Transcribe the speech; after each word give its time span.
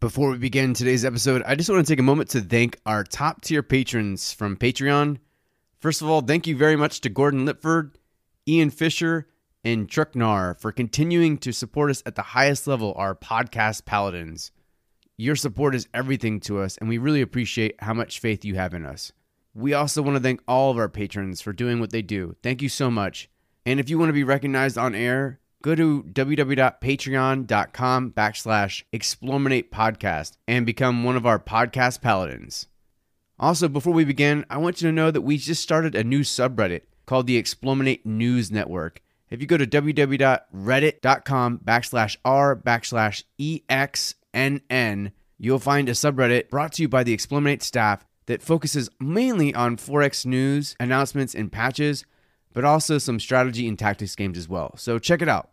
Before 0.00 0.30
we 0.30 0.38
begin 0.38 0.74
today's 0.74 1.04
episode, 1.04 1.42
I 1.44 1.56
just 1.56 1.68
want 1.68 1.84
to 1.84 1.92
take 1.92 1.98
a 1.98 2.04
moment 2.04 2.30
to 2.30 2.40
thank 2.40 2.78
our 2.86 3.02
top 3.02 3.42
tier 3.42 3.64
patrons 3.64 4.32
from 4.32 4.56
Patreon. 4.56 5.18
First 5.80 6.02
of 6.02 6.08
all, 6.08 6.20
thank 6.20 6.46
you 6.46 6.56
very 6.56 6.76
much 6.76 7.00
to 7.00 7.08
Gordon 7.08 7.44
Lipford, 7.44 7.96
Ian 8.46 8.70
Fisher, 8.70 9.26
and 9.64 9.88
Trucknar 9.88 10.56
for 10.60 10.70
continuing 10.70 11.36
to 11.38 11.50
support 11.50 11.90
us 11.90 12.04
at 12.06 12.14
the 12.14 12.22
highest 12.22 12.68
level, 12.68 12.94
our 12.96 13.16
podcast 13.16 13.86
paladins. 13.86 14.52
Your 15.16 15.34
support 15.34 15.74
is 15.74 15.88
everything 15.92 16.38
to 16.42 16.60
us, 16.60 16.76
and 16.76 16.88
we 16.88 16.98
really 16.98 17.20
appreciate 17.20 17.74
how 17.80 17.92
much 17.92 18.20
faith 18.20 18.44
you 18.44 18.54
have 18.54 18.74
in 18.74 18.86
us. 18.86 19.10
We 19.52 19.74
also 19.74 20.00
want 20.00 20.16
to 20.16 20.22
thank 20.22 20.40
all 20.46 20.70
of 20.70 20.78
our 20.78 20.88
patrons 20.88 21.40
for 21.40 21.52
doing 21.52 21.80
what 21.80 21.90
they 21.90 22.02
do. 22.02 22.36
Thank 22.40 22.62
you 22.62 22.68
so 22.68 22.88
much. 22.88 23.28
And 23.66 23.80
if 23.80 23.90
you 23.90 23.98
want 23.98 24.10
to 24.10 24.14
be 24.14 24.22
recognized 24.22 24.78
on 24.78 24.94
air, 24.94 25.40
go 25.62 25.74
to 25.74 26.04
www.patreon.com 26.04 28.12
backslash 28.12 28.84
explorminate 28.92 29.70
podcast 29.70 30.36
and 30.46 30.64
become 30.64 31.04
one 31.04 31.16
of 31.16 31.26
our 31.26 31.38
podcast 31.38 32.00
paladins. 32.00 32.66
Also, 33.38 33.68
before 33.68 33.92
we 33.92 34.04
begin, 34.04 34.44
I 34.50 34.58
want 34.58 34.80
you 34.80 34.88
to 34.88 34.92
know 34.92 35.10
that 35.10 35.22
we 35.22 35.36
just 35.36 35.62
started 35.62 35.94
a 35.94 36.04
new 36.04 36.20
subreddit 36.20 36.82
called 37.06 37.26
the 37.26 37.40
Explorminate 37.40 38.04
News 38.04 38.50
Network. 38.50 39.00
If 39.30 39.40
you 39.40 39.46
go 39.46 39.56
to 39.56 39.66
www.reddit.com 39.66 41.60
backslash 41.64 42.16
r 42.24 42.56
backslash 42.56 43.22
exnn, 43.38 45.12
you'll 45.38 45.58
find 45.58 45.88
a 45.88 45.92
subreddit 45.92 46.50
brought 46.50 46.72
to 46.72 46.82
you 46.82 46.88
by 46.88 47.04
the 47.04 47.16
Explorminate 47.16 47.62
staff 47.62 48.04
that 48.26 48.42
focuses 48.42 48.90
mainly 49.00 49.54
on 49.54 49.76
4X 49.76 50.26
news, 50.26 50.74
announcements, 50.80 51.34
and 51.34 51.52
patches, 51.52 52.04
but 52.52 52.64
also 52.64 52.98
some 52.98 53.20
strategy 53.20 53.68
and 53.68 53.78
tactics 53.78 54.16
games 54.16 54.36
as 54.36 54.48
well. 54.48 54.74
So 54.76 54.98
check 54.98 55.22
it 55.22 55.28
out. 55.28 55.50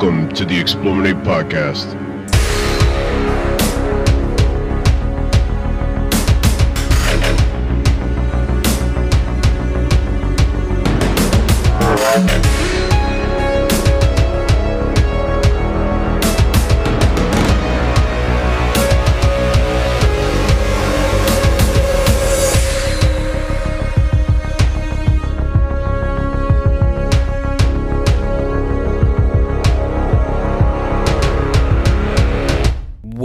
Welcome 0.00 0.30
to 0.30 0.46
the 0.46 0.58
Explorminate 0.58 1.22
Podcast. 1.24 2.09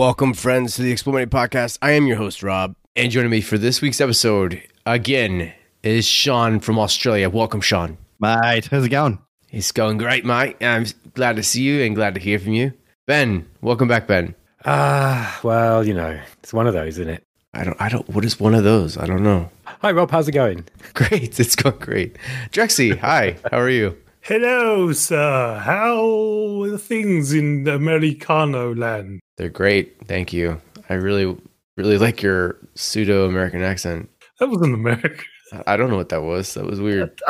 Welcome, 0.06 0.36
friends, 0.36 0.76
to 0.76 0.84
the 0.84 0.92
Explorminate 0.92 1.32
Podcast. 1.32 1.80
I 1.82 1.94
am 1.94 2.06
your 2.06 2.18
host, 2.18 2.44
Rob, 2.44 2.76
and 2.96 3.12
joining 3.12 3.32
me 3.32 3.42
for 3.42 3.58
this 3.58 3.82
week's 3.82 4.00
episode 4.00 4.62
again 4.86 5.52
is 5.82 6.06
Shaun 6.06 6.60
from 6.60 6.78
Australia. 6.78 7.28
Welcome, 7.28 7.60
Shaun. 7.60 7.98
Mate, 8.20 8.68
how's 8.68 8.86
it 8.86 8.90
going? 8.90 9.18
It's 9.50 9.72
going 9.72 9.98
great, 9.98 10.24
mate. 10.24 10.58
I'm 10.62 10.86
glad 11.16 11.38
to 11.38 11.44
see 11.44 11.64
you 11.64 11.82
and 11.82 11.96
glad 11.96 12.14
to 12.14 12.20
hear 12.20 12.38
from 12.38 12.54
you. 12.54 12.72
Ben, 13.08 13.50
welcome 13.62 13.88
back, 13.88 14.06
Ben. 14.06 14.36
Ah, 14.64 15.40
well, 15.42 15.84
you 15.84 15.96
know, 15.96 16.22
it's 16.38 16.54
one 16.54 16.68
of 16.68 16.76
those, 16.76 17.00
isn't 17.00 17.10
it? 17.10 17.24
I 17.56 17.64
don't, 17.64 17.82
I 17.82 17.90
don't. 17.90 18.08
What 18.08 18.26
is 18.26 18.40
one 18.40 18.54
of 18.54 18.64
those? 18.64 19.00
I 19.00 19.08
don't 19.08 19.24
know. 19.24 19.50
Hi, 19.66 19.92
Rob. 19.92 20.12
How's 20.12 20.28
it 20.28 20.34
going? 20.34 20.68
Great, 20.94 21.40
it's 21.40 21.56
going 21.56 21.80
great. 21.80 22.16
Drexy, 22.52 22.96
hi. 22.96 23.38
How 23.50 23.58
are 23.58 23.72
you? 23.72 23.98
Hello, 24.28 24.92
sir. 24.92 25.62
How 25.64 26.64
are 26.64 26.80
things 26.80 27.32
in 27.32 27.68
Americano 27.68 28.74
land? 28.74 29.20
They're 29.38 29.50
great. 29.50 30.08
Thank 30.08 30.34
you. 30.34 30.60
I 30.90 30.96
really, 30.96 31.38
really 31.78 32.00
like 32.00 32.24
your 32.24 32.58
pseudo 32.74 33.28
American 33.28 33.62
accent. 33.62 34.10
That 34.40 34.50
wasn't 34.50 34.74
America. 34.74 35.24
I 35.68 35.78
don't 35.78 35.92
know 35.92 35.96
what 35.96 36.10
that 36.10 36.24
was. 36.24 36.56
That 36.56 36.66
was 36.66 36.82
weird. 36.82 37.22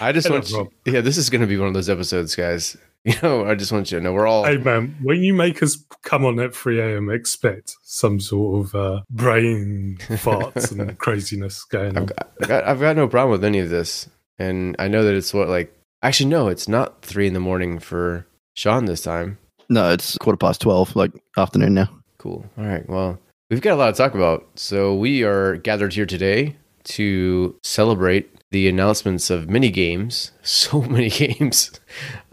I 0.00 0.12
just 0.12 0.30
want 0.30 0.48
you, 0.50 0.70
yeah, 0.84 1.00
this 1.00 1.16
is 1.16 1.28
going 1.28 1.40
to 1.40 1.48
be 1.48 1.58
one 1.58 1.66
of 1.66 1.74
those 1.74 1.90
episodes, 1.90 2.36
guys. 2.36 2.76
You 3.06 3.16
know, 3.22 3.44
I 3.44 3.54
just 3.54 3.70
want 3.70 3.92
you 3.92 3.98
to 3.98 4.02
know 4.02 4.14
we're 4.14 4.26
all 4.26 4.44
hey, 4.44 4.56
man, 4.56 4.96
when 5.02 5.22
you 5.22 5.34
make 5.34 5.62
us 5.62 5.76
come 6.04 6.24
on 6.24 6.40
at 6.40 6.54
3 6.54 6.80
a.m., 6.80 7.10
expect 7.10 7.74
some 7.82 8.18
sort 8.18 8.64
of 8.64 8.74
uh, 8.74 9.02
brain 9.10 9.98
farts 10.08 10.72
and 10.72 10.96
craziness 10.96 11.64
going 11.64 11.98
on. 11.98 12.04
I've 12.04 12.06
got, 12.06 12.30
I've 12.40 12.48
got 12.48 12.64
I've 12.64 12.80
got 12.80 12.96
no 12.96 13.06
problem 13.06 13.32
with 13.32 13.44
any 13.44 13.58
of 13.58 13.68
this, 13.68 14.08
and 14.38 14.76
I 14.78 14.88
know 14.88 15.04
that 15.04 15.14
it's 15.14 15.34
what 15.34 15.48
like 15.48 15.74
actually 16.02 16.30
no, 16.30 16.48
it's 16.48 16.68
not 16.68 17.02
three 17.02 17.26
in 17.26 17.34
the 17.34 17.40
morning 17.40 17.78
for 17.78 18.26
Shaun 18.54 18.84
this 18.84 19.02
time. 19.02 19.38
No, 19.68 19.90
it's 19.90 20.18
quarter 20.18 20.36
past 20.36 20.60
12, 20.60 20.94
like 20.94 21.12
afternoon 21.36 21.74
now. 21.74 21.88
Cool. 22.18 22.44
All 22.58 22.64
right. 22.64 22.88
Well, 22.88 23.18
we've 23.50 23.60
got 23.60 23.74
a 23.74 23.76
lot 23.76 23.86
to 23.86 23.92
talk 23.94 24.14
about. 24.14 24.46
So 24.56 24.94
we 24.94 25.24
are 25.24 25.56
gathered 25.56 25.94
here 25.94 26.06
today 26.06 26.56
to 26.84 27.58
celebrate 27.62 28.30
the 28.50 28.68
announcements 28.68 29.30
of 29.30 29.48
mini 29.48 29.70
games. 29.70 30.32
So 30.42 30.82
many 30.82 31.08
games. 31.08 31.72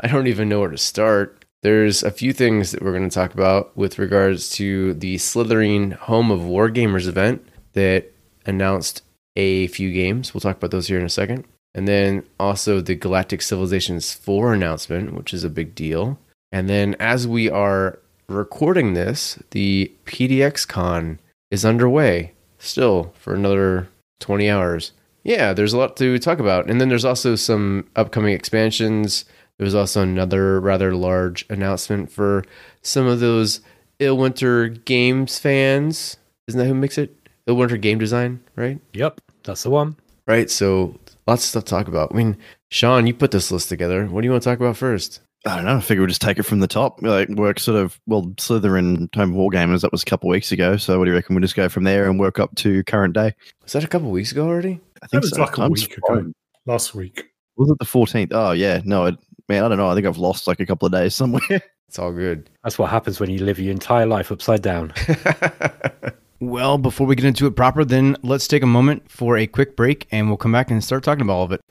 I 0.02 0.08
don't 0.08 0.28
even 0.28 0.50
know 0.50 0.60
where 0.60 0.70
to 0.70 0.78
start. 0.78 1.46
There's 1.64 2.04
a 2.04 2.12
few 2.12 2.34
things 2.34 2.72
that 2.72 2.82
we're 2.82 2.92
going 2.92 3.10
to 3.10 3.14
talk 3.14 3.34
about 3.34 3.76
with 3.78 4.00
regards 4.00 4.50
to 4.52 4.94
the 4.96 5.16
Slitherine 5.16 5.94
Home 5.94 6.30
of 6.30 6.42
Wargamers 6.42 7.08
event 7.08 7.48
that 7.74 8.12
announced 8.46 9.04
a 9.36 9.68
few 9.68 9.94
games. 9.94 10.34
We'll 10.34 10.42
talk 10.42 10.58
about 10.58 10.72
those 10.72 10.88
here 10.88 11.00
in 11.00 11.06
a 11.06 11.10
second. 11.10 11.46
And 11.74 11.88
then 11.88 12.24
also 12.40 12.82
the 12.82 12.96
Galactic 12.96 13.42
Civilizations 13.42 14.14
4 14.14 14.54
announcement, 14.54 15.14
which 15.14 15.34
is 15.34 15.44
a 15.44 15.50
big 15.50 15.74
deal. 15.74 16.20
And 16.52 16.70
then 16.70 16.96
as 17.00 17.28
we 17.28 17.50
are 17.50 18.00
recording 18.28 18.94
this, 18.94 19.40
the 19.52 19.92
PDX 20.06 20.68
Con 20.68 21.20
is 21.50 21.64
underway 21.64 22.34
still 22.58 23.14
for 23.18 23.34
another 23.34 23.88
20 24.20 24.50
hours. 24.50 24.92
Yeah, 25.24 25.54
there's 25.54 25.74
a 25.74 25.78
lot 25.78 25.98
to 25.98 26.18
talk 26.20 26.40
about. 26.40 26.70
And 26.70 26.82
then 26.82 26.90
there's 26.90 27.06
also 27.06 27.36
some 27.36 27.88
upcoming 27.96 28.34
expansions. 28.34 29.26
There 29.58 29.66
was 29.66 29.76
also 29.76 30.02
another 30.02 30.60
rather 30.60 30.96
large 30.96 31.46
announcement 31.50 32.12
for 32.12 32.44
some 32.82 33.06
of 33.08 33.20
those 33.20 33.62
Illwinter 34.00 34.84
Games 34.86 35.38
fans. 35.40 36.18
Isn't 36.48 36.60
that 36.60 36.66
who 36.66 36.74
makes 36.74 36.98
it? 36.98 37.16
Illwinter 37.48 37.80
Game 37.80 38.00
Design, 38.00 38.40
right? 38.56 38.80
Yep, 38.94 39.22
that's 39.44 39.64
the 39.64 39.70
one. 39.70 39.96
Right. 40.28 40.50
So 40.50 41.00
lots 41.32 41.44
of 41.44 41.50
stuff 41.50 41.64
to 41.66 41.70
talk 41.70 41.88
about. 41.88 42.12
I 42.14 42.18
mean, 42.18 42.38
Shaun, 42.70 43.08
you 43.08 43.14
put 43.14 43.32
this 43.32 43.52
list 43.52 43.70
together. 43.70 44.06
What 44.06 44.22
do 44.22 44.26
you 44.26 44.32
want 44.32 44.44
to 44.44 44.50
talk 44.50 44.60
about 44.60 44.78
first? 44.78 45.22
I 45.46 45.56
don't 45.56 45.66
know. 45.66 45.78
I 45.78 45.80
figure 45.82 46.02
we'll 46.02 46.08
just 46.10 46.22
take 46.22 46.38
it 46.38 46.44
from 46.44 46.60
the 46.60 46.68
top. 46.68 47.02
Like, 47.02 47.28
work 47.30 47.60
sort 47.60 47.82
of, 47.82 48.00
well, 48.06 48.24
Slitherine 48.38 49.14
Home 49.16 49.32
of 49.32 49.36
Wargamers, 49.38 49.82
that 49.82 49.92
was 49.92 50.04
a 50.04 50.06
couple 50.06 50.30
of 50.30 50.34
weeks 50.34 50.52
ago. 50.52 50.78
So, 50.78 51.00
what 51.00 51.06
do 51.06 51.12
you 51.12 51.16
reckon? 51.16 51.34
We'll 51.36 51.42
just 51.42 51.56
go 51.56 51.68
from 51.70 51.84
there 51.84 52.08
and 52.10 52.20
work 52.20 52.38
up 52.38 52.54
to 52.58 52.84
current 52.84 53.14
day. 53.16 53.34
Was 53.64 53.72
that 53.74 53.84
a 53.84 53.88
couple 53.88 54.12
weeks 54.12 54.32
ago 54.32 54.46
already? 54.48 54.80
I 55.02 55.08
think 55.08 55.24
That 55.24 55.32
was 55.32 55.40
like 55.40 55.58
a 55.58 55.62
I'm 55.64 55.72
week 55.72 55.92
surprised. 55.92 56.22
ago, 56.22 56.34
last 56.68 56.94
week. 56.94 57.32
Was 57.56 57.72
it 57.72 57.80
the 57.80 57.86
14th? 57.86 58.28
Oh, 58.32 58.52
yeah. 58.52 58.82
No, 58.86 59.06
it, 59.08 59.16
man, 59.50 59.64
I 59.64 59.68
don't 59.68 59.78
know. 59.78 59.90
I 59.90 59.96
think 59.96 60.06
I've 60.06 60.18
lost 60.18 60.48
like 60.48 60.60
a 60.60 60.66
couple 60.66 60.86
of 60.86 60.92
days 60.92 61.16
somewhere. 61.22 61.42
It's 61.88 61.98
all 61.98 62.12
good. 62.14 62.50
That's 62.64 62.78
what 62.78 62.92
happens 62.92 63.20
when 63.20 63.30
you 63.32 63.40
live 63.44 63.58
your 63.60 63.72
entire 63.72 64.06
life 64.06 64.32
upside 64.32 64.62
down. 64.62 64.94
well, 66.42 66.78
before 66.78 67.08
we 67.08 67.16
get 67.16 67.24
into 67.24 67.46
it 67.46 67.56
proper, 67.56 67.86
then 67.86 68.18
let's 68.24 68.48
take 68.48 68.64
a 68.64 68.68
moment 68.68 69.10
for 69.10 69.38
a 69.38 69.48
quick 69.48 69.78
break 69.78 70.08
and 70.12 70.28
we'll 70.28 70.38
come 70.38 70.52
back 70.52 70.72
and 70.72 70.84
start 70.84 71.04
talking 71.04 71.22
about 71.22 71.34
all 71.34 71.44
of 71.44 71.52
it. 71.52 71.62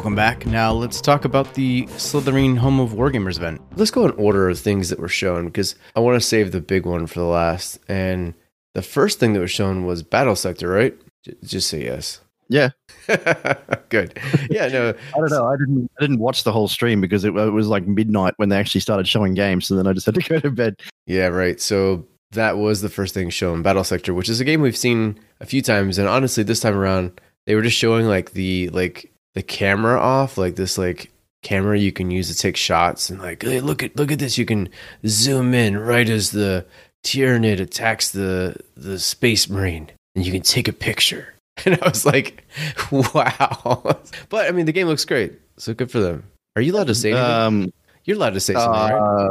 Welcome 0.00 0.16
back. 0.16 0.46
Now 0.46 0.72
let's 0.72 0.98
talk 0.98 1.26
about 1.26 1.52
the 1.52 1.82
Slitherine 1.88 2.56
Home 2.56 2.80
of 2.80 2.92
Wargamers 2.92 3.36
event. 3.36 3.60
Let's 3.76 3.90
go 3.90 4.06
in 4.06 4.12
order 4.12 4.48
of 4.48 4.58
things 4.58 4.88
that 4.88 4.98
were 4.98 5.10
shown 5.10 5.44
because 5.44 5.74
I 5.94 6.00
want 6.00 6.18
to 6.18 6.26
save 6.26 6.52
the 6.52 6.60
big 6.62 6.86
one 6.86 7.06
for 7.06 7.18
the 7.18 7.26
last. 7.26 7.78
And 7.86 8.32
the 8.72 8.80
first 8.80 9.20
thing 9.20 9.34
that 9.34 9.40
was 9.40 9.50
shown 9.50 9.84
was 9.84 10.02
Battle 10.02 10.36
Sector, 10.36 10.68
right? 10.68 10.96
J- 11.22 11.34
just 11.44 11.68
say 11.68 11.84
yes. 11.84 12.22
yeah. 12.48 12.70
Good. 13.90 14.18
Yeah, 14.50 14.68
no. 14.68 14.94
I 15.14 15.18
don't 15.18 15.30
know. 15.30 15.44
I 15.44 15.56
didn't, 15.58 15.90
I 15.98 16.00
didn't 16.00 16.18
watch 16.18 16.44
the 16.44 16.52
whole 16.52 16.66
stream 16.66 17.02
because 17.02 17.22
it, 17.24 17.36
it 17.36 17.50
was 17.50 17.68
like 17.68 17.86
midnight 17.86 18.32
when 18.38 18.48
they 18.48 18.56
actually 18.56 18.80
started 18.80 19.06
showing 19.06 19.34
games. 19.34 19.66
So 19.66 19.76
then 19.76 19.86
I 19.86 19.92
just 19.92 20.06
had 20.06 20.14
to 20.14 20.22
go 20.26 20.40
to 20.40 20.50
bed. 20.50 20.76
Yeah, 21.06 21.26
right. 21.26 21.60
So 21.60 22.06
that 22.30 22.56
was 22.56 22.80
the 22.80 22.88
first 22.88 23.12
thing 23.12 23.28
shown, 23.28 23.60
Battle 23.60 23.84
Sector, 23.84 24.14
which 24.14 24.30
is 24.30 24.40
a 24.40 24.46
game 24.46 24.62
we've 24.62 24.78
seen 24.78 25.20
a 25.40 25.44
few 25.44 25.60
times. 25.60 25.98
And 25.98 26.08
honestly, 26.08 26.42
this 26.42 26.60
time 26.60 26.74
around, 26.74 27.20
they 27.44 27.54
were 27.54 27.62
just 27.62 27.76
showing 27.76 28.06
like 28.06 28.32
the 28.32 28.70
like 28.70 29.09
the 29.34 29.42
camera 29.42 29.98
off, 29.98 30.38
like 30.38 30.56
this 30.56 30.78
like 30.78 31.10
camera 31.42 31.78
you 31.78 31.92
can 31.92 32.10
use 32.10 32.28
to 32.28 32.36
take 32.36 32.56
shots 32.56 33.10
and 33.10 33.20
like, 33.20 33.42
hey, 33.42 33.60
look 33.60 33.82
at 33.82 33.96
look 33.96 34.12
at 34.12 34.18
this. 34.18 34.38
You 34.38 34.46
can 34.46 34.68
zoom 35.06 35.54
in 35.54 35.78
right 35.78 36.08
as 36.08 36.30
the 36.30 36.66
Tyranid 37.04 37.60
attacks 37.60 38.10
the 38.10 38.56
the 38.76 38.98
space 38.98 39.48
marine, 39.48 39.90
and 40.14 40.26
you 40.26 40.32
can 40.32 40.42
take 40.42 40.68
a 40.68 40.72
picture. 40.72 41.34
And 41.66 41.78
I 41.82 41.88
was 41.88 42.06
like, 42.06 42.46
wow. 42.90 43.82
but 44.30 44.48
I 44.48 44.50
mean, 44.50 44.64
the 44.64 44.72
game 44.72 44.86
looks 44.86 45.04
great, 45.04 45.34
so 45.58 45.74
good 45.74 45.90
for 45.90 46.00
them. 46.00 46.24
Are 46.56 46.62
you 46.62 46.72
allowed 46.72 46.86
to 46.86 46.94
say 46.94 47.10
anything? 47.12 47.30
Um, 47.30 47.72
You're 48.06 48.16
allowed 48.16 48.32
to 48.32 48.40
say 48.40 48.54
something, 48.54 48.70
right? 48.70 49.26
uh, 49.26 49.28